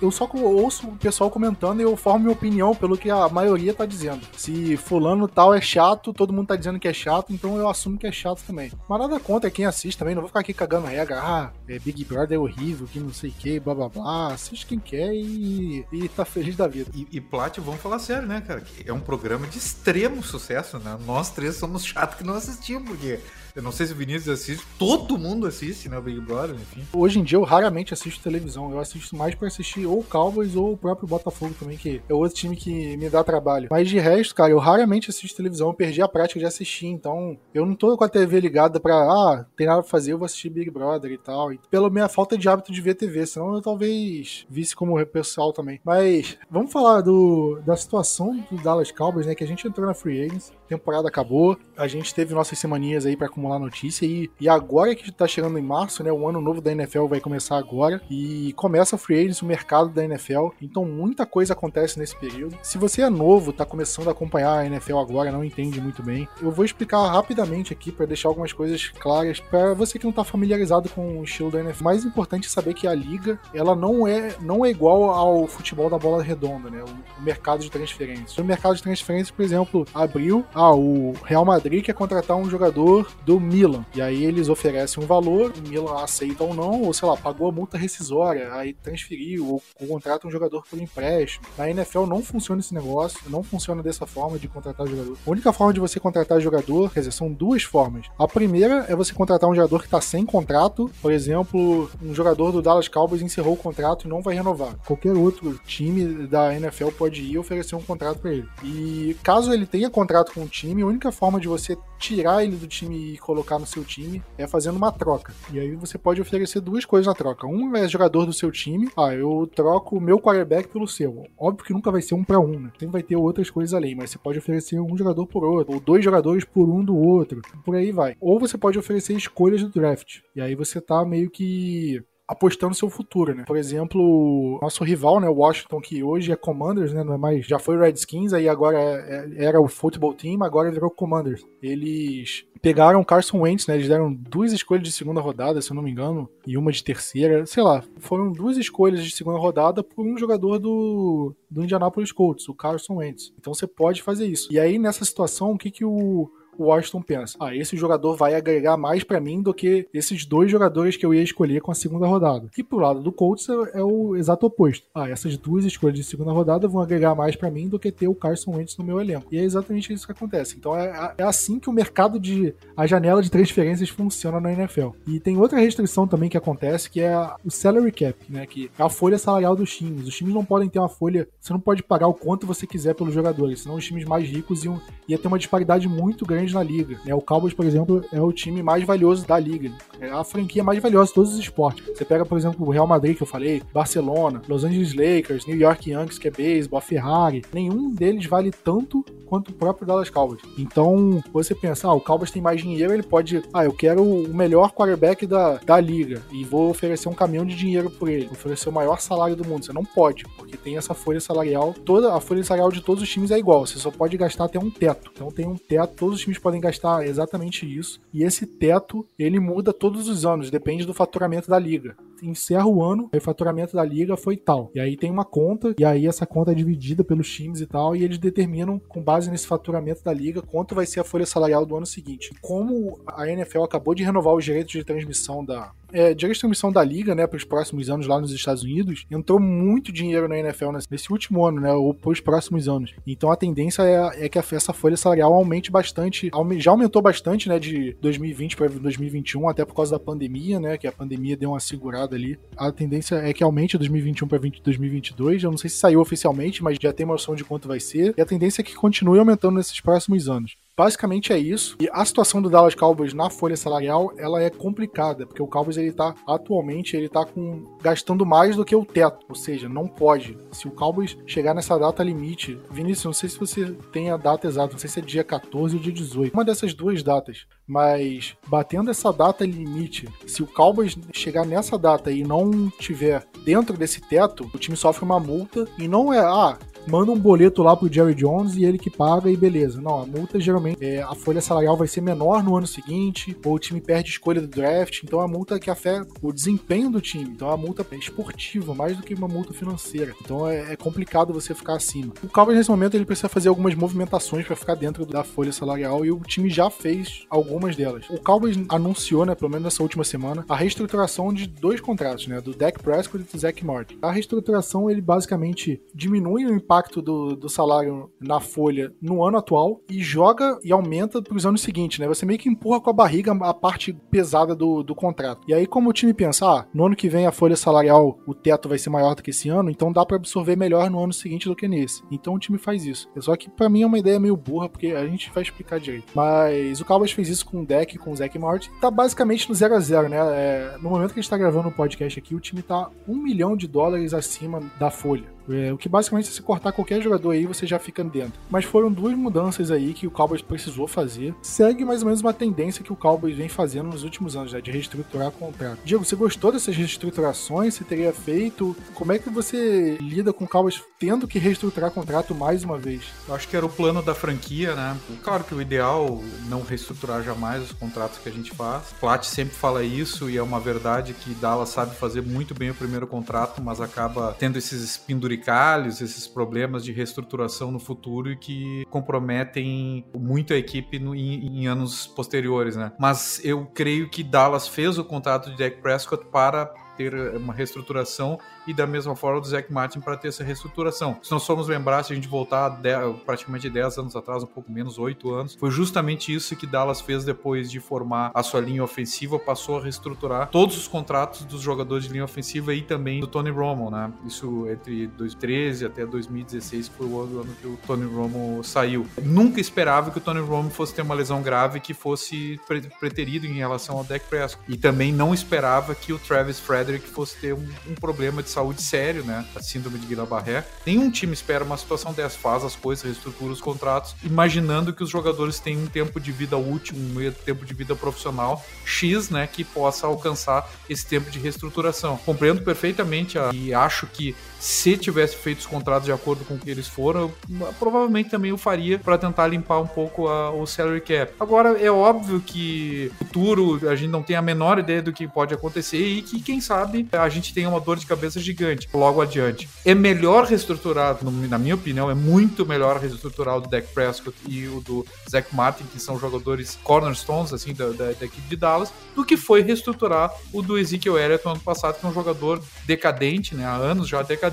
eu 0.00 0.10
só 0.10 0.28
ouço 0.34 0.88
o 0.88 0.96
pessoal 0.96 1.30
comentando 1.30 1.80
e 1.80 1.82
eu 1.82 1.96
formo 1.96 2.20
minha 2.20 2.32
opinião 2.32 2.74
pelo 2.74 2.98
que 2.98 3.10
a 3.10 3.28
maioria 3.28 3.74
tá 3.74 3.86
dizendo. 3.86 4.26
Se 4.36 4.76
fulano 4.76 5.26
tal 5.26 5.54
é 5.54 5.60
chato, 5.60 6.12
todo 6.12 6.32
mundo 6.32 6.48
tá 6.48 6.56
dizendo 6.56 6.78
que 6.78 6.88
é 6.88 6.92
chato, 6.92 7.32
então 7.32 7.56
eu 7.56 7.68
assumo 7.68 7.98
que 7.98 8.06
é 8.06 8.12
chato 8.12 8.42
também. 8.46 8.70
Mas 8.88 8.98
nada 8.98 9.18
contra 9.20 9.50
quem 9.50 9.64
assiste 9.64 9.98
também, 9.98 10.14
não 10.14 10.22
vou 10.22 10.28
ficar 10.28 10.40
aqui 10.40 10.52
cagando 10.52 10.86
regra, 10.86 11.20
ah, 11.22 11.50
é 11.68 11.78
Big 11.78 12.04
Brother 12.04 12.36
é 12.36 12.40
horrível, 12.40 12.86
que 12.86 13.00
não 13.00 13.12
sei 13.12 13.30
o 13.30 13.32
que, 13.32 13.60
blá 13.60 13.74
blá 13.74 13.88
blá. 13.88 14.32
Assiste 14.32 14.66
quem 14.66 14.78
quer 14.78 15.12
e, 15.14 15.86
e 15.92 16.08
tá 16.08 16.24
feliz 16.24 16.56
da 16.56 16.66
vida. 16.66 16.90
E, 16.94 17.06
e 17.12 17.20
Plat, 17.20 17.58
vamos 17.58 17.80
falar 17.80 17.98
sério, 17.98 18.26
né, 18.26 18.42
cara? 18.46 18.62
É 18.84 18.92
um 18.92 19.00
programa 19.00 19.46
de 19.46 19.58
extremo 19.58 20.22
sucesso, 20.22 20.78
né? 20.78 20.98
Nós 21.06 21.30
três 21.30 21.56
somos 21.56 21.84
chatos 21.84 22.16
que 22.16 22.24
não 22.24 22.34
assistimos, 22.48 22.88
porque 22.88 23.20
eu 23.54 23.62
não 23.62 23.72
sei 23.72 23.86
se 23.86 23.92
o 23.92 23.96
Vinícius 23.96 24.28
assiste, 24.28 24.66
todo 24.78 25.18
mundo 25.18 25.46
assiste, 25.46 25.88
né? 25.88 25.98
O 25.98 26.02
Big 26.02 26.20
Brother, 26.20 26.54
enfim. 26.54 26.82
Hoje 26.92 27.18
em 27.18 27.24
dia 27.24 27.38
eu 27.38 27.42
raramente 27.42 27.92
assisto 27.92 28.22
televisão. 28.22 28.70
Eu 28.70 28.78
assisto 28.78 29.16
mais 29.16 29.34
para 29.34 29.48
assistir 29.48 29.86
ou 29.86 30.00
o 30.00 30.04
Cowboys 30.04 30.54
ou 30.56 30.72
o 30.72 30.76
próprio 30.76 31.08
Botafogo 31.08 31.54
também, 31.58 31.76
que 31.76 32.00
é 32.08 32.14
outro 32.14 32.36
time 32.36 32.56
que 32.56 32.96
me 32.96 33.08
dá 33.10 33.24
trabalho. 33.24 33.68
Mas 33.70 33.88
de 33.88 33.98
resto, 33.98 34.34
cara, 34.34 34.50
eu 34.50 34.58
raramente 34.58 35.10
assisto 35.10 35.36
televisão. 35.36 35.68
Eu 35.68 35.74
perdi 35.74 36.02
a 36.02 36.08
prática 36.08 36.38
de 36.38 36.46
assistir, 36.46 36.86
então 36.86 37.38
eu 37.52 37.66
não 37.66 37.74
tô 37.74 37.96
com 37.96 38.04
a 38.04 38.08
TV 38.08 38.40
ligada 38.40 38.78
pra, 38.78 38.94
ah, 38.94 39.46
tem 39.56 39.66
nada 39.66 39.82
pra 39.82 39.90
fazer, 39.90 40.12
eu 40.12 40.18
vou 40.18 40.26
assistir 40.26 40.50
Big 40.50 40.70
Brother 40.70 41.10
e 41.10 41.18
tal. 41.18 41.52
E 41.52 41.60
pela 41.70 41.90
minha 41.90 42.08
falta 42.08 42.36
de 42.38 42.48
hábito 42.48 42.72
de 42.72 42.80
ver 42.80 42.94
TV, 42.94 43.26
senão 43.26 43.54
eu 43.54 43.62
talvez 43.62 44.46
visse 44.48 44.74
como 44.76 45.04
pessoal 45.06 45.52
também. 45.52 45.80
Mas 45.84 46.38
vamos 46.50 46.72
falar 46.72 47.00
do, 47.00 47.60
da 47.64 47.76
situação 47.76 48.44
do 48.50 48.62
Dallas 48.62 48.90
Cowboys, 48.90 49.26
né? 49.26 49.34
Que 49.34 49.44
a 49.44 49.46
gente 49.46 49.66
entrou 49.66 49.86
na 49.86 49.94
Free 49.94 50.22
Agents, 50.22 50.52
temporada 50.68 51.08
acabou, 51.08 51.58
a 51.76 51.88
gente 51.88 52.14
teve 52.14 52.34
nossas 52.34 52.58
semaninhas 52.58 53.06
aí 53.06 53.16
para 53.16 53.28
acumular 53.40 53.58
notícia. 53.58 54.04
E, 54.04 54.30
e 54.38 54.48
agora 54.48 54.94
que 54.94 55.10
tá 55.10 55.26
chegando 55.26 55.58
em 55.58 55.62
março, 55.62 56.04
né? 56.04 56.12
O 56.12 56.28
ano 56.28 56.40
novo 56.40 56.60
da 56.60 56.70
NFL 56.70 57.06
vai 57.06 57.20
começar 57.20 57.56
agora. 57.56 58.00
E 58.10 58.52
começa 58.52 58.96
a 58.96 58.98
free 58.98 59.18
agency, 59.18 59.42
o 59.42 59.46
mercado 59.46 59.88
da 59.88 60.04
NFL. 60.04 60.48
Então 60.60 60.84
muita 60.84 61.24
coisa 61.24 61.54
acontece 61.54 61.98
nesse 61.98 62.14
período. 62.16 62.56
Se 62.62 62.78
você 62.78 63.02
é 63.02 63.08
novo, 63.08 63.52
tá 63.52 63.64
começando 63.64 64.08
a 64.08 64.12
acompanhar 64.12 64.58
a 64.58 64.66
NFL 64.66 64.98
agora, 64.98 65.32
não 65.32 65.44
entende 65.44 65.80
muito 65.80 66.02
bem, 66.02 66.28
eu 66.42 66.50
vou 66.50 66.64
explicar 66.64 67.10
rapidamente 67.10 67.72
aqui 67.72 67.90
para 67.90 68.06
deixar 68.06 68.28
algumas 68.28 68.52
coisas 68.52 68.88
claras 68.98 69.40
para 69.40 69.74
você 69.74 69.98
que 69.98 70.04
não 70.04 70.12
tá 70.12 70.24
familiarizado 70.24 70.88
com 70.90 71.20
o 71.20 71.24
estilo 71.24 71.50
da 71.50 71.60
NFL. 71.60 71.80
O 71.80 71.84
mais 71.84 72.04
importante 72.04 72.46
é 72.46 72.50
saber 72.50 72.74
que 72.74 72.86
a 72.86 72.94
liga, 72.94 73.38
ela 73.54 73.74
não 73.74 74.06
é, 74.06 74.34
não 74.40 74.64
é 74.64 74.70
igual 74.70 75.10
ao 75.10 75.46
futebol 75.46 75.88
da 75.88 75.98
bola 75.98 76.22
redonda, 76.22 76.70
né? 76.70 76.82
O, 76.82 77.20
o 77.20 77.22
mercado 77.22 77.60
de 77.60 77.70
transferências. 77.70 78.36
O 78.38 78.44
mercado 78.44 78.76
de 78.76 78.82
transferências, 78.82 79.30
por 79.30 79.42
exemplo, 79.42 79.86
abriu, 79.94 80.44
ah, 80.54 80.74
o 80.74 81.14
Real 81.24 81.44
Madrid 81.44 81.84
quer 81.84 81.94
contratar 81.94 82.36
um 82.36 82.50
jogador 82.50 83.10
do 83.24 83.29
Milan. 83.38 83.84
E 83.94 84.00
aí 84.00 84.24
eles 84.24 84.48
oferecem 84.48 85.02
um 85.02 85.06
valor, 85.06 85.52
o 85.56 85.68
Milan 85.68 86.02
aceita 86.02 86.42
ou 86.42 86.54
não, 86.54 86.82
ou 86.82 86.92
sei 86.92 87.06
lá, 87.06 87.16
pagou 87.16 87.48
a 87.48 87.52
multa 87.52 87.78
rescisória, 87.78 88.52
aí 88.54 88.72
transferiu, 88.72 89.46
ou, 89.46 89.62
ou 89.80 89.88
contrata 89.88 90.26
um 90.26 90.30
jogador 90.30 90.64
por 90.68 90.80
empréstimo. 90.80 91.46
Na 91.56 91.68
NFL 91.70 92.06
não 92.06 92.22
funciona 92.22 92.60
esse 92.60 92.74
negócio, 92.74 93.18
não 93.28 93.42
funciona 93.42 93.82
dessa 93.82 94.06
forma 94.06 94.38
de 94.38 94.48
contratar 94.48 94.86
jogador. 94.86 95.16
A 95.26 95.30
única 95.30 95.52
forma 95.52 95.72
de 95.72 95.80
você 95.80 96.00
contratar 96.00 96.40
jogador, 96.40 96.90
quer 96.92 97.00
dizer, 97.00 97.12
são 97.12 97.30
duas 97.30 97.62
formas. 97.62 98.06
A 98.18 98.26
primeira 98.26 98.86
é 98.88 98.96
você 98.96 99.12
contratar 99.12 99.48
um 99.48 99.54
jogador 99.54 99.80
que 99.80 99.86
está 99.86 100.00
sem 100.00 100.24
contrato, 100.24 100.90
por 101.02 101.12
exemplo, 101.12 101.90
um 102.02 102.14
jogador 102.14 102.52
do 102.52 102.62
Dallas 102.62 102.88
Cowboys 102.88 103.22
encerrou 103.22 103.54
o 103.54 103.56
contrato 103.56 104.06
e 104.06 104.08
não 104.08 104.22
vai 104.22 104.34
renovar. 104.34 104.74
Qualquer 104.86 105.12
outro 105.12 105.58
time 105.66 106.26
da 106.26 106.54
NFL 106.54 106.88
pode 106.90 107.22
ir 107.22 107.38
oferecer 107.38 107.74
um 107.74 107.82
contrato 107.82 108.20
para 108.20 108.32
ele. 108.32 108.48
E 108.62 109.16
caso 109.22 109.52
ele 109.52 109.66
tenha 109.66 109.90
contrato 109.90 110.32
com 110.32 110.42
o 110.42 110.48
time, 110.48 110.82
a 110.82 110.86
única 110.86 111.12
forma 111.12 111.40
de 111.40 111.48
você 111.48 111.76
tirar 112.00 112.42
ele 112.42 112.56
do 112.56 112.66
time 112.66 113.12
e 113.12 113.18
colocar 113.18 113.58
no 113.58 113.66
seu 113.66 113.84
time 113.84 114.22
é 114.38 114.46
fazendo 114.46 114.76
uma 114.76 114.90
troca. 114.90 115.34
E 115.52 115.60
aí 115.60 115.76
você 115.76 115.98
pode 115.98 116.20
oferecer 116.20 116.60
duas 116.60 116.84
coisas 116.84 117.06
na 117.06 117.14
troca. 117.14 117.46
Um 117.46 117.76
é 117.76 117.86
jogador 117.86 118.24
do 118.24 118.32
seu 118.32 118.50
time, 118.50 118.90
ah, 118.96 119.14
eu 119.14 119.48
troco 119.54 119.96
o 119.96 120.00
meu 120.00 120.18
quarterback 120.18 120.68
pelo 120.68 120.88
seu. 120.88 121.26
Óbvio 121.38 121.64
que 121.64 121.72
nunca 121.72 121.90
vai 121.90 122.00
ser 122.00 122.14
um 122.14 122.24
para 122.24 122.40
um, 122.40 122.58
né? 122.58 122.72
Sempre 122.78 122.92
vai 122.92 123.02
ter 123.02 123.16
outras 123.16 123.50
coisas 123.50 123.74
além, 123.74 123.94
mas 123.94 124.10
você 124.10 124.18
pode 124.18 124.38
oferecer 124.38 124.80
um 124.80 124.96
jogador 124.96 125.26
por 125.26 125.44
outro, 125.44 125.74
ou 125.74 125.80
dois 125.80 126.02
jogadores 126.02 126.44
por 126.44 126.68
um 126.68 126.82
do 126.82 126.96
outro, 126.96 127.42
por 127.64 127.76
aí 127.76 127.92
vai. 127.92 128.16
Ou 128.20 128.40
você 128.40 128.56
pode 128.56 128.78
oferecer 128.78 129.14
escolhas 129.14 129.62
do 129.62 129.68
draft. 129.68 130.20
E 130.34 130.40
aí 130.40 130.54
você 130.54 130.80
tá 130.80 131.04
meio 131.04 131.30
que 131.30 132.02
apostando 132.30 132.70
no 132.70 132.76
seu 132.76 132.88
futuro, 132.88 133.34
né? 133.34 133.42
Por 133.44 133.56
exemplo, 133.56 134.56
nosso 134.62 134.84
rival, 134.84 135.18
né, 135.18 135.28
o 135.28 135.34
Washington, 135.34 135.80
que 135.80 136.00
hoje 136.00 136.30
é 136.30 136.36
Commanders, 136.36 136.92
né, 136.92 137.02
não 137.02 137.14
é 137.14 137.18
mais, 137.18 137.44
já 137.44 137.58
foi 137.58 137.76
Redskins, 137.76 138.32
aí 138.32 138.48
agora 138.48 138.78
é, 138.78 139.28
é, 139.36 139.44
era 139.46 139.60
o 139.60 139.66
Football 139.66 140.14
Team, 140.14 140.44
agora 140.44 140.70
virou 140.70 140.88
Commanders. 140.90 141.44
Eles 141.60 142.44
pegaram 142.62 143.02
Carson 143.02 143.40
Wentz, 143.40 143.66
né, 143.66 143.74
eles 143.74 143.88
deram 143.88 144.12
duas 144.12 144.52
escolhas 144.52 144.84
de 144.84 144.92
segunda 144.92 145.20
rodada, 145.20 145.60
se 145.60 145.72
eu 145.72 145.74
não 145.74 145.82
me 145.82 145.90
engano, 145.90 146.30
e 146.46 146.56
uma 146.56 146.70
de 146.70 146.84
terceira, 146.84 147.44
sei 147.46 147.64
lá, 147.64 147.82
foram 147.98 148.30
duas 148.30 148.56
escolhas 148.56 149.02
de 149.02 149.10
segunda 149.10 149.38
rodada 149.38 149.82
por 149.82 150.06
um 150.06 150.16
jogador 150.16 150.60
do, 150.60 151.34
do 151.50 151.64
Indianapolis 151.64 152.12
Colts, 152.12 152.48
o 152.48 152.54
Carson 152.54 152.98
Wentz. 152.98 153.32
Então 153.40 153.52
você 153.52 153.66
pode 153.66 154.04
fazer 154.04 154.28
isso. 154.28 154.52
E 154.52 154.60
aí, 154.60 154.78
nessa 154.78 155.04
situação, 155.04 155.50
o 155.50 155.58
que 155.58 155.70
que 155.70 155.84
o 155.84 156.30
o 156.58 156.64
Washington 156.64 157.02
pensa: 157.02 157.36
ah, 157.40 157.54
esse 157.54 157.76
jogador 157.76 158.16
vai 158.16 158.34
agregar 158.34 158.76
mais 158.76 159.04
para 159.04 159.20
mim 159.20 159.42
do 159.42 159.54
que 159.54 159.88
esses 159.92 160.24
dois 160.24 160.50
jogadores 160.50 160.96
que 160.96 161.04
eu 161.04 161.14
ia 161.14 161.22
escolher 161.22 161.60
com 161.60 161.70
a 161.70 161.74
segunda 161.74 162.06
rodada. 162.06 162.50
E 162.56 162.62
pro 162.62 162.78
lado 162.78 163.00
do 163.00 163.12
Colts 163.12 163.48
é, 163.48 163.78
é 163.80 163.82
o 163.82 164.16
exato 164.16 164.46
oposto. 164.46 164.86
Ah, 164.94 165.08
essas 165.08 165.36
duas 165.36 165.64
escolhas 165.64 165.96
de 165.96 166.04
segunda 166.04 166.32
rodada 166.32 166.68
vão 166.68 166.82
agregar 166.82 167.14
mais 167.14 167.36
para 167.36 167.50
mim 167.50 167.68
do 167.68 167.78
que 167.78 167.90
ter 167.90 168.08
o 168.08 168.14
Carson 168.14 168.56
Wentz 168.56 168.76
no 168.76 168.84
meu 168.84 169.00
elenco. 169.00 169.28
E 169.32 169.38
é 169.38 169.42
exatamente 169.42 169.92
isso 169.92 170.06
que 170.06 170.12
acontece. 170.12 170.56
Então 170.56 170.76
é, 170.76 171.14
é 171.18 171.22
assim 171.22 171.58
que 171.58 171.70
o 171.70 171.72
mercado 171.72 172.18
de 172.18 172.54
a 172.76 172.86
janela 172.86 173.22
de 173.22 173.30
transferências 173.30 173.88
funciona 173.88 174.40
na 174.40 174.52
NFL. 174.52 174.90
E 175.06 175.18
tem 175.20 175.36
outra 175.36 175.58
restrição 175.58 176.06
também 176.06 176.28
que 176.28 176.36
acontece 176.36 176.90
que 176.90 177.00
é 177.00 177.16
o 177.44 177.50
salary 177.50 177.92
cap, 177.92 178.16
né, 178.28 178.46
que 178.46 178.70
é 178.78 178.82
a 178.82 178.88
folha 178.88 179.18
salarial 179.18 179.56
dos 179.56 179.76
times. 179.76 180.06
Os 180.06 180.16
times 180.16 180.34
não 180.34 180.44
podem 180.44 180.68
ter 180.68 180.78
uma 180.78 180.88
folha, 180.88 181.28
você 181.40 181.52
não 181.52 181.60
pode 181.60 181.82
pagar 181.82 182.08
o 182.08 182.14
quanto 182.14 182.46
você 182.46 182.66
quiser 182.66 182.94
pelos 182.94 183.14
jogadores, 183.14 183.60
senão 183.60 183.76
os 183.76 183.84
times 183.84 184.04
mais 184.04 184.28
ricos 184.28 184.64
iam 184.64 184.80
ia 185.08 185.18
ter 185.18 185.28
uma 185.28 185.38
disparidade 185.38 185.88
muito 185.88 186.24
grande 186.24 186.39
na 186.52 186.62
liga. 186.62 186.98
Né? 187.04 187.14
O 187.14 187.20
Cowboys, 187.20 187.54
por 187.54 187.64
exemplo, 187.64 188.04
é 188.12 188.20
o 188.20 188.32
time 188.32 188.62
mais 188.62 188.84
valioso 188.84 189.26
da 189.26 189.38
liga. 189.38 189.70
É 190.00 190.10
a 190.10 190.24
franquia 190.24 190.64
mais 190.64 190.80
valiosa 190.80 191.08
de 191.08 191.14
todos 191.14 191.32
os 191.34 191.38
esportes. 191.38 191.86
Você 191.86 192.04
pega, 192.04 192.24
por 192.24 192.38
exemplo, 192.38 192.66
o 192.66 192.70
Real 192.70 192.86
Madrid, 192.86 193.16
que 193.16 193.22
eu 193.22 193.26
falei, 193.26 193.62
Barcelona, 193.72 194.42
Los 194.48 194.64
Angeles 194.64 194.94
Lakers, 194.94 195.46
New 195.46 195.56
York 195.56 195.90
Yankees, 195.90 196.18
que 196.18 196.28
é 196.28 196.30
beisebol, 196.30 196.78
a 196.78 196.82
Ferrari. 196.82 197.44
Nenhum 197.52 197.90
deles 197.90 198.26
vale 198.26 198.50
tanto 198.50 199.04
quanto 199.26 199.50
o 199.50 199.54
próprio 199.54 199.86
Dallas 199.86 200.10
Cowboys. 200.10 200.40
Então, 200.58 201.22
você 201.32 201.54
pensa, 201.54 201.86
ah, 201.86 201.94
o 201.94 202.00
Cowboys 202.00 202.32
tem 202.32 202.42
mais 202.42 202.60
dinheiro, 202.60 202.92
ele 202.92 203.02
pode, 203.02 203.42
ah, 203.52 203.64
eu 203.64 203.72
quero 203.72 204.02
o 204.02 204.34
melhor 204.34 204.72
quarterback 204.72 205.24
da, 205.24 205.58
da 205.58 205.78
liga 205.78 206.20
e 206.32 206.42
vou 206.44 206.68
oferecer 206.68 207.08
um 207.08 207.14
caminhão 207.14 207.46
de 207.46 207.54
dinheiro 207.54 207.88
por 207.90 208.08
ele, 208.08 208.28
oferecer 208.32 208.68
o 208.68 208.72
maior 208.72 209.00
salário 209.00 209.36
do 209.36 209.46
mundo. 209.46 209.64
Você 209.64 209.72
não 209.72 209.84
pode, 209.84 210.24
porque 210.36 210.56
tem 210.56 210.76
essa 210.76 210.94
folha 210.94 211.20
salarial, 211.20 211.74
toda 211.84 212.14
a 212.14 212.20
folha 212.20 212.42
salarial 212.42 212.72
de 212.72 212.80
todos 212.80 213.02
os 213.02 213.08
times 213.08 213.30
é 213.30 213.38
igual, 213.38 213.66
você 213.66 213.78
só 213.78 213.90
pode 213.90 214.16
gastar 214.16 214.46
até 214.46 214.58
um 214.58 214.70
teto. 214.70 215.10
Então 215.14 215.30
tem 215.30 215.46
um 215.46 215.56
teto, 215.56 215.94
todos 215.94 216.16
os 216.16 216.20
times 216.20 216.29
times 216.30 216.38
podem 216.38 216.60
gastar 216.60 217.06
exatamente 217.06 217.66
isso. 217.66 218.00
E 218.12 218.22
esse 218.22 218.46
teto, 218.46 219.06
ele 219.18 219.40
muda 219.40 219.72
todos 219.72 220.08
os 220.08 220.24
anos, 220.24 220.50
depende 220.50 220.86
do 220.86 220.94
faturamento 220.94 221.50
da 221.50 221.58
liga 221.58 221.96
encerra 222.22 222.66
o 222.66 222.82
ano, 222.82 223.08
o 223.14 223.20
faturamento 223.20 223.74
da 223.74 223.84
liga 223.84 224.16
foi 224.16 224.36
tal. 224.36 224.70
E 224.74 224.80
aí 224.80 224.96
tem 224.96 225.10
uma 225.10 225.24
conta, 225.24 225.74
e 225.78 225.84
aí 225.84 226.06
essa 226.06 226.26
conta 226.26 226.52
é 226.52 226.54
dividida 226.54 227.02
pelos 227.04 227.30
times 227.30 227.60
e 227.60 227.66
tal, 227.66 227.96
e 227.96 228.04
eles 228.04 228.18
determinam, 228.18 228.78
com 228.78 229.02
base 229.02 229.30
nesse 229.30 229.46
faturamento 229.46 230.02
da 230.04 230.12
liga, 230.12 230.42
quanto 230.42 230.74
vai 230.74 230.86
ser 230.86 231.00
a 231.00 231.04
folha 231.04 231.26
salarial 231.26 231.64
do 231.64 231.76
ano 231.76 231.86
seguinte. 231.86 232.32
Como 232.40 233.00
a 233.06 233.28
NFL 233.28 233.62
acabou 233.62 233.94
de 233.94 234.04
renovar 234.04 234.34
os 234.34 234.44
direitos 234.44 234.72
de 234.72 234.84
transmissão 234.84 235.44
da, 235.44 235.72
é, 235.92 236.14
de 236.14 236.26
transmissão 236.26 236.72
da 236.72 236.82
liga, 236.82 237.14
né, 237.14 237.26
para 237.26 237.36
os 237.36 237.44
próximos 237.44 237.90
anos 237.90 238.06
lá 238.06 238.20
nos 238.20 238.32
Estados 238.32 238.62
Unidos, 238.62 239.06
entrou 239.10 239.38
muito 239.40 239.92
dinheiro 239.92 240.28
na 240.28 240.38
NFL 240.38 240.70
nesse 240.90 241.12
último 241.12 241.44
ano, 241.44 241.60
né, 241.60 241.72
ou 241.72 241.92
para 241.94 242.10
os 242.10 242.20
próximos 242.20 242.68
anos. 242.68 242.94
Então 243.06 243.30
a 243.30 243.36
tendência 243.36 243.82
é, 243.82 244.26
é 244.26 244.28
que 244.28 244.38
essa 244.38 244.72
folha 244.72 244.96
salarial 244.96 245.32
aumente 245.32 245.70
bastante, 245.70 246.30
já 246.58 246.70
aumentou 246.70 247.02
bastante, 247.02 247.48
né, 247.48 247.58
de 247.58 247.96
2020 248.00 248.56
para 248.56 248.68
2021, 248.68 249.48
até 249.48 249.64
por 249.64 249.74
causa 249.74 249.92
da 249.92 249.98
pandemia, 249.98 250.58
né, 250.60 250.76
que 250.76 250.86
a 250.86 250.92
pandemia 250.92 251.36
deu 251.36 251.50
uma 251.50 251.60
segurada 251.60 252.16
ali. 252.16 252.38
A 252.56 252.70
tendência 252.70 253.16
é 253.16 253.32
que 253.32 253.42
aumente 253.42 253.76
2021 253.78 254.28
para 254.28 254.38
2022. 254.38 255.42
Eu 255.42 255.50
não 255.50 255.58
sei 255.58 255.70
se 255.70 255.76
saiu 255.76 256.00
oficialmente, 256.00 256.62
mas 256.62 256.78
já 256.80 256.92
tem 256.92 257.04
uma 257.04 257.14
noção 257.14 257.34
de 257.34 257.44
quanto 257.44 257.68
vai 257.68 257.80
ser. 257.80 258.14
E 258.16 258.20
a 258.20 258.26
tendência 258.26 258.62
é 258.62 258.64
que 258.64 258.74
continue 258.74 259.18
aumentando 259.18 259.56
nesses 259.56 259.80
próximos 259.80 260.28
anos. 260.28 260.56
Basicamente 260.80 261.30
é 261.30 261.38
isso. 261.38 261.76
E 261.78 261.90
a 261.92 262.02
situação 262.06 262.40
do 262.40 262.48
Dallas 262.48 262.74
Cowboys 262.74 263.12
na 263.12 263.28
folha 263.28 263.54
salarial, 263.54 264.14
ela 264.16 264.42
é 264.42 264.48
complicada, 264.48 265.26
porque 265.26 265.42
o 265.42 265.46
Cowboys 265.46 265.76
ele 265.76 265.92
tá 265.92 266.14
atualmente 266.26 266.96
ele 266.96 267.06
tá 267.06 267.22
com 267.22 267.76
gastando 267.82 268.24
mais 268.24 268.56
do 268.56 268.64
que 268.64 268.74
o 268.74 268.82
teto, 268.82 269.26
ou 269.28 269.34
seja, 269.34 269.68
não 269.68 269.86
pode. 269.86 270.38
Se 270.50 270.66
o 270.66 270.70
Cowboys 270.70 271.18
chegar 271.26 271.52
nessa 271.52 271.78
data 271.78 272.02
limite, 272.02 272.58
Vinícius, 272.70 273.04
não 273.04 273.12
sei 273.12 273.28
se 273.28 273.38
você 273.38 273.72
tem 273.92 274.08
a 274.08 274.16
data 274.16 274.46
exata, 274.46 274.72
não 274.72 274.78
sei 274.78 274.88
se 274.88 275.00
é 275.00 275.02
dia 275.02 275.22
14 275.22 275.76
ou 275.76 275.82
dia 275.82 275.92
18. 275.92 276.32
Uma 276.32 276.46
dessas 276.46 276.72
duas 276.72 277.02
datas, 277.02 277.46
mas 277.66 278.34
batendo 278.46 278.90
essa 278.90 279.12
data 279.12 279.44
limite, 279.44 280.08
se 280.26 280.42
o 280.42 280.46
Cowboys 280.46 280.96
chegar 281.12 281.44
nessa 281.44 281.76
data 281.76 282.10
e 282.10 282.22
não 282.22 282.70
tiver 282.70 283.26
dentro 283.44 283.76
desse 283.76 284.00
teto, 284.00 284.50
o 284.54 284.58
time 284.58 284.78
sofre 284.78 285.04
uma 285.04 285.20
multa 285.20 285.68
e 285.76 285.86
não 285.86 286.10
é, 286.10 286.20
ah, 286.20 286.56
manda 286.90 287.12
um 287.12 287.18
boleto 287.18 287.62
lá 287.62 287.76
pro 287.76 287.92
Jerry 287.92 288.14
Jones 288.14 288.56
e 288.56 288.64
ele 288.64 288.78
que 288.78 288.90
paga 288.90 289.30
e 289.30 289.36
beleza. 289.36 289.80
Não, 289.80 290.02
a 290.02 290.06
multa 290.06 290.40
geralmente, 290.40 290.84
é, 290.84 291.02
a 291.02 291.14
folha 291.14 291.40
salarial 291.40 291.76
vai 291.76 291.86
ser 291.86 292.00
menor 292.00 292.42
no 292.42 292.56
ano 292.56 292.66
seguinte, 292.66 293.36
ou 293.44 293.54
o 293.54 293.58
time 293.58 293.80
perde 293.80 294.10
escolha 294.10 294.40
do 294.40 294.48
draft, 294.48 295.02
então 295.04 295.20
a 295.20 295.28
multa 295.28 295.58
que 295.58 295.70
afeta 295.70 296.08
o 296.20 296.32
desempenho 296.32 296.90
do 296.90 297.00
time. 297.00 297.30
Então 297.30 297.50
a 297.50 297.56
multa 297.56 297.86
é 297.90 297.96
esportiva, 297.96 298.74
mais 298.74 298.96
do 298.96 299.02
que 299.02 299.14
uma 299.14 299.28
multa 299.28 299.54
financeira. 299.54 300.14
Então 300.20 300.48
é, 300.48 300.72
é 300.72 300.76
complicado 300.76 301.32
você 301.32 301.54
ficar 301.54 301.76
acima. 301.76 302.12
O 302.22 302.28
Cowboys 302.28 302.56
nesse 302.56 302.70
momento 302.70 302.94
ele 302.94 303.04
precisa 303.04 303.28
fazer 303.28 303.48
algumas 303.48 303.74
movimentações 303.74 304.44
para 304.44 304.56
ficar 304.56 304.74
dentro 304.74 305.06
da 305.06 305.22
folha 305.22 305.52
salarial 305.52 306.04
e 306.04 306.10
o 306.10 306.18
time 306.20 306.50
já 306.50 306.68
fez 306.70 307.24
algumas 307.30 307.76
delas. 307.76 308.04
O 308.10 308.18
Cowboys 308.18 308.56
anunciou, 308.68 309.24
né, 309.24 309.34
pelo 309.34 309.50
menos 309.50 309.64
nessa 309.64 309.82
última 309.82 310.02
semana, 310.02 310.44
a 310.48 310.56
reestruturação 310.56 311.32
de 311.32 311.46
dois 311.46 311.80
contratos, 311.80 312.26
né, 312.26 312.40
do 312.40 312.52
Dak 312.52 312.82
Prescott 312.82 313.24
e 313.24 313.32
do 313.32 313.38
Zach 313.38 313.64
Martin. 313.64 313.98
A 314.02 314.10
reestruturação 314.10 314.90
ele 314.90 315.00
basicamente 315.00 315.80
diminui 315.94 316.46
o 316.46 316.54
impacto 316.54 316.79
do, 316.88 317.36
do 317.36 317.48
salário 317.48 318.10
na 318.20 318.40
folha 318.40 318.92
no 319.00 319.24
ano 319.24 319.38
atual 319.38 319.80
e 319.88 320.02
joga 320.02 320.58
e 320.64 320.72
aumenta 320.72 321.22
para 321.22 321.36
os 321.36 321.46
anos 321.46 321.62
seguintes, 321.62 321.98
né? 321.98 322.08
Você 322.08 322.24
meio 322.24 322.38
que 322.38 322.48
empurra 322.48 322.80
com 322.80 322.90
a 322.90 322.94
barriga 322.94 323.32
a 323.32 323.54
parte 323.54 323.92
pesada 324.10 324.54
do, 324.54 324.82
do 324.82 324.94
contrato. 324.94 325.42
E 325.46 325.54
aí, 325.54 325.66
como 325.66 325.90
o 325.90 325.92
time 325.92 326.14
pensa, 326.14 326.46
ah, 326.46 326.66
no 326.72 326.86
ano 326.86 326.96
que 326.96 327.08
vem 327.08 327.26
a 327.26 327.32
folha 327.32 327.56
salarial, 327.56 328.18
o 328.26 328.34
teto 328.34 328.68
vai 328.68 328.78
ser 328.78 328.90
maior 328.90 329.14
do 329.14 329.22
que 329.22 329.30
esse 329.30 329.48
ano, 329.48 329.70
então 329.70 329.92
dá 329.92 330.04
para 330.04 330.16
absorver 330.16 330.56
melhor 330.56 330.90
no 330.90 331.02
ano 331.02 331.12
seguinte 331.12 331.48
do 331.48 331.56
que 331.56 331.68
nesse. 331.68 332.02
Então 332.10 332.34
o 332.34 332.38
time 332.38 332.58
faz 332.58 332.84
isso. 332.84 333.08
Só 333.18 333.36
que 333.36 333.50
para 333.50 333.68
mim 333.68 333.82
é 333.82 333.86
uma 333.86 333.98
ideia 333.98 334.20
meio 334.20 334.36
burra, 334.36 334.68
porque 334.68 334.88
a 334.88 335.06
gente 335.06 335.30
vai 335.32 335.42
explicar 335.42 335.78
direito. 335.78 336.12
Mas 336.14 336.80
o 336.80 336.84
Cowboys 336.84 337.12
fez 337.12 337.28
isso 337.28 337.46
com 337.46 337.62
o 337.62 337.66
deck, 337.66 337.98
com 337.98 338.12
o 338.12 338.16
Zack 338.16 338.38
Martin. 338.38 338.70
Tá 338.80 338.90
basicamente 338.90 339.48
no 339.48 339.54
0 339.54 339.74
a 339.74 339.80
0 339.80 340.08
né? 340.08 340.16
É, 340.18 340.76
no 340.80 340.90
momento 340.90 341.12
que 341.12 341.20
a 341.20 341.22
gente 341.22 341.30
tá 341.30 341.38
gravando 341.38 341.68
o 341.68 341.72
podcast 341.72 342.18
aqui, 342.18 342.34
o 342.34 342.40
time 342.40 342.62
tá 342.62 342.90
um 343.08 343.16
milhão 343.16 343.56
de 343.56 343.66
dólares 343.66 344.14
acima 344.14 344.60
da 344.78 344.90
folha. 344.90 345.39
É, 345.48 345.72
o 345.72 345.78
que 345.78 345.88
basicamente 345.88 346.28
se 346.28 346.42
cortar 346.42 346.72
qualquer 346.72 347.00
jogador 347.00 347.30
aí, 347.30 347.46
você 347.46 347.66
já 347.66 347.78
fica 347.78 348.04
dentro. 348.04 348.38
Mas 348.48 348.64
foram 348.64 348.90
duas 348.90 349.14
mudanças 349.14 349.70
aí 349.70 349.92
que 349.92 350.06
o 350.06 350.10
Cowboys 350.10 350.42
precisou 350.42 350.86
fazer. 350.86 351.34
Segue 351.42 351.84
mais 351.84 352.02
ou 352.02 352.06
menos 352.06 352.20
uma 352.20 352.32
tendência 352.32 352.84
que 352.84 352.92
o 352.92 352.96
Cowboys 352.96 353.36
vem 353.36 353.48
fazendo 353.48 353.88
nos 353.88 354.04
últimos 354.04 354.36
anos, 354.36 354.52
né, 354.52 354.60
de 354.60 354.70
reestruturar 354.70 355.28
o 355.28 355.32
contrato. 355.32 355.78
Diego, 355.84 356.04
você 356.04 356.16
gostou 356.16 356.52
dessas 356.52 356.76
reestruturações? 356.76 357.74
Você 357.74 357.84
teria 357.84 358.12
feito? 358.12 358.76
Como 358.94 359.12
é 359.12 359.18
que 359.18 359.30
você 359.30 359.96
lida 360.00 360.32
com 360.32 360.44
o 360.44 360.48
Cowboys 360.48 360.82
tendo 360.98 361.26
que 361.26 361.38
reestruturar 361.38 361.90
contrato 361.90 362.34
mais 362.34 362.64
uma 362.64 362.78
vez? 362.78 363.02
Eu 363.26 363.34
acho 363.34 363.48
que 363.48 363.56
era 363.56 363.64
o 363.64 363.68
plano 363.68 364.02
da 364.02 364.14
franquia, 364.14 364.74
né? 364.74 364.96
Claro 365.22 365.44
que 365.44 365.54
o 365.54 365.60
ideal 365.60 366.22
não 366.48 366.62
reestruturar 366.62 367.22
jamais 367.22 367.62
os 367.62 367.72
contratos 367.72 368.18
que 368.18 368.28
a 368.28 368.32
gente 368.32 368.50
faz. 368.52 368.84
Platt 369.00 369.26
sempre 369.26 369.54
fala 369.54 369.82
isso 369.82 370.28
e 370.28 370.36
é 370.36 370.42
uma 370.42 370.60
verdade 370.60 371.14
que 371.14 371.34
Dallas 371.34 371.70
sabe 371.70 371.94
fazer 371.96 372.22
muito 372.22 372.54
bem 372.54 372.70
o 372.70 372.74
primeiro 372.74 373.06
contrato, 373.06 373.62
mas 373.62 373.80
acaba 373.80 374.34
tendo 374.38 374.58
esses 374.58 374.96
penduricalhos 374.96 375.29
penduricalhos, 375.30 376.00
esses 376.00 376.26
problemas 376.26 376.84
de 376.84 376.92
reestruturação 376.92 377.70
no 377.70 377.78
futuro 377.78 378.30
e 378.30 378.36
que 378.36 378.84
comprometem 378.90 380.04
muito 380.16 380.52
a 380.52 380.56
equipe 380.56 380.98
no, 380.98 381.14
em, 381.14 381.62
em, 381.62 381.66
anos 381.66 382.06
posteriores, 382.06 382.76
né? 382.76 382.92
Mas 382.98 383.40
eu 383.44 383.66
creio 383.66 384.08
que 384.08 384.22
Dallas 384.22 384.66
fez 384.66 384.98
o 384.98 385.04
contrato 385.04 385.50
de 385.50 385.56
Dak 385.56 385.80
Prescott 385.80 386.26
para 386.26 386.72
ter 387.00 387.14
uma 387.36 387.54
reestruturação 387.54 388.38
e 388.66 388.74
da 388.74 388.86
mesma 388.86 389.16
forma 389.16 389.40
do 389.40 389.46
Zac 389.46 389.72
Martin 389.72 390.00
para 390.00 390.18
ter 390.18 390.28
essa 390.28 390.44
reestruturação. 390.44 391.16
Se 391.22 391.30
nós 391.30 391.46
formos 391.46 391.66
lembrar, 391.66 392.02
se 392.02 392.12
a 392.12 392.14
gente 392.14 392.28
voltar 392.28 392.78
praticamente 393.24 393.70
10 393.70 393.98
anos 393.98 394.14
atrás, 394.14 394.42
um 394.42 394.46
pouco 394.46 394.70
menos, 394.70 394.98
8 394.98 395.32
anos, 395.32 395.54
foi 395.54 395.70
justamente 395.70 396.34
isso 396.34 396.54
que 396.54 396.66
Dallas 396.66 397.00
fez 397.00 397.24
depois 397.24 397.70
de 397.70 397.80
formar 397.80 398.30
a 398.34 398.42
sua 398.42 398.60
linha 398.60 398.84
ofensiva, 398.84 399.38
passou 399.38 399.78
a 399.78 399.82
reestruturar 399.82 400.48
todos 400.50 400.76
os 400.76 400.86
contratos 400.86 401.44
dos 401.44 401.62
jogadores 401.62 402.04
de 402.04 402.12
linha 402.12 402.24
ofensiva 402.24 402.74
e 402.74 402.82
também 402.82 403.20
do 403.20 403.26
Tony 403.26 403.50
Romo, 403.50 403.90
né? 403.90 404.12
Isso 404.26 404.68
entre 404.68 405.06
2013 405.06 405.86
até 405.86 406.04
2016, 406.04 406.88
que 406.88 406.94
foi 406.96 407.06
o 407.06 407.20
ano 407.20 407.54
que 407.60 407.66
o 407.66 407.78
Tony 407.86 408.04
Romo 408.04 408.62
saiu. 408.62 409.06
Nunca 409.22 409.58
esperava 409.58 410.10
que 410.10 410.18
o 410.18 410.20
Tony 410.20 410.40
Romo 410.40 410.68
fosse 410.68 410.94
ter 410.94 411.00
uma 411.00 411.14
lesão 411.14 411.40
grave 411.40 411.80
que 411.80 411.94
fosse 411.94 412.60
preterido 412.98 413.46
em 413.46 413.54
relação 413.54 413.96
ao 413.96 414.04
Dak 414.04 414.26
Prescott. 414.26 414.62
E 414.68 414.76
também 414.76 415.12
não 415.12 415.32
esperava 415.32 415.94
que 415.94 416.12
o 416.12 416.18
Travis 416.18 416.60
Frederick 416.90 417.08
fosse 417.08 417.36
ter 417.36 417.54
um, 417.54 417.68
um 417.88 417.94
problema 417.94 418.42
de 418.42 418.48
saúde 418.48 418.70
saúde 418.70 418.82
sério, 418.82 419.24
né? 419.24 419.44
A 419.54 419.62
síndrome 419.62 419.98
de 419.98 420.06
Guillain-Barré. 420.06 420.64
Nenhum 420.86 421.10
time 421.10 421.32
espera 421.32 421.64
uma 421.64 421.76
situação 421.76 422.12
dessa, 422.12 422.38
faz 422.38 422.64
as 422.64 422.76
coisas, 422.76 423.04
reestrutura 423.04 423.52
os 423.52 423.60
contratos, 423.60 424.14
imaginando 424.22 424.92
que 424.92 425.02
os 425.02 425.10
jogadores 425.10 425.58
têm 425.58 425.76
um 425.76 425.86
tempo 425.86 426.20
de 426.20 426.30
vida 426.30 426.56
útil, 426.56 426.96
um 426.96 427.32
tempo 427.44 427.64
de 427.64 427.74
vida 427.74 427.94
profissional 427.96 428.64
X, 428.84 429.30
né? 429.30 429.46
Que 429.46 429.64
possa 429.64 430.06
alcançar 430.06 430.68
esse 430.88 431.06
tempo 431.06 431.30
de 431.30 431.38
reestruturação. 431.38 432.16
Compreendo 432.18 432.62
perfeitamente 432.62 433.38
a, 433.38 433.50
e 433.52 433.72
acho 433.72 434.06
que 434.06 434.34
se 434.60 434.96
tivesse 434.96 435.36
feito 435.36 435.60
os 435.60 435.66
contratos 435.66 436.04
de 436.04 436.12
acordo 436.12 436.44
com 436.44 436.54
o 436.54 436.58
que 436.58 436.70
eles 436.70 436.86
foram, 436.86 437.22
eu, 437.22 437.34
provavelmente 437.78 438.28
também 438.28 438.52
o 438.52 438.58
faria 438.58 438.98
para 438.98 439.16
tentar 439.16 439.46
limpar 439.46 439.80
um 439.80 439.86
pouco 439.86 440.28
a, 440.28 440.50
o 440.50 440.66
salary 440.66 441.00
cap. 441.00 441.32
Agora, 441.40 441.80
é 441.80 441.90
óbvio 441.90 442.40
que 442.40 443.10
futuro 443.18 443.88
a 443.88 443.96
gente 443.96 444.10
não 444.10 444.22
tem 444.22 444.36
a 444.36 444.42
menor 444.42 444.78
ideia 444.78 445.00
do 445.00 445.12
que 445.12 445.26
pode 445.26 445.54
acontecer 445.54 445.98
e 445.98 446.22
que, 446.22 446.42
quem 446.42 446.60
sabe, 446.60 447.08
a 447.10 447.28
gente 447.30 447.54
tenha 447.54 447.68
uma 447.70 447.80
dor 447.80 447.96
de 447.96 448.04
cabeça 448.04 448.38
gigante 448.38 448.88
logo 448.92 449.22
adiante. 449.22 449.68
É 449.84 449.94
melhor 449.94 450.44
reestruturar, 450.44 451.18
na 451.22 451.58
minha 451.58 451.74
opinião, 451.74 452.10
é 452.10 452.14
muito 452.14 452.66
melhor 452.66 452.98
reestruturar 452.98 453.56
o 453.56 453.60
do 453.62 453.70
Dak 453.70 453.88
Prescott 453.94 454.36
e 454.46 454.68
o 454.68 454.80
do 454.80 455.06
Zach 455.28 455.54
Martin, 455.54 455.84
que 455.84 455.98
são 455.98 456.18
jogadores 456.18 456.78
cornerstones, 456.84 457.54
assim, 457.54 457.72
da, 457.72 457.88
da, 457.88 458.12
da 458.12 458.26
equipe 458.26 458.46
de 458.48 458.56
Dallas, 458.56 458.92
do 459.14 459.24
que 459.24 459.38
foi 459.38 459.62
reestruturar 459.62 460.30
o 460.52 460.60
do 460.60 460.78
Ezekiel 460.78 461.18
Elliott 461.18 461.44
no 461.46 461.52
ano 461.52 461.60
passado, 461.60 461.98
que 461.98 462.04
é 462.04 462.08
um 462.08 462.12
jogador 462.12 462.62
decadente, 462.84 463.54
né, 463.54 463.64
há 463.64 463.74
anos 463.74 464.06
já 464.06 464.22
decadente, 464.22 464.49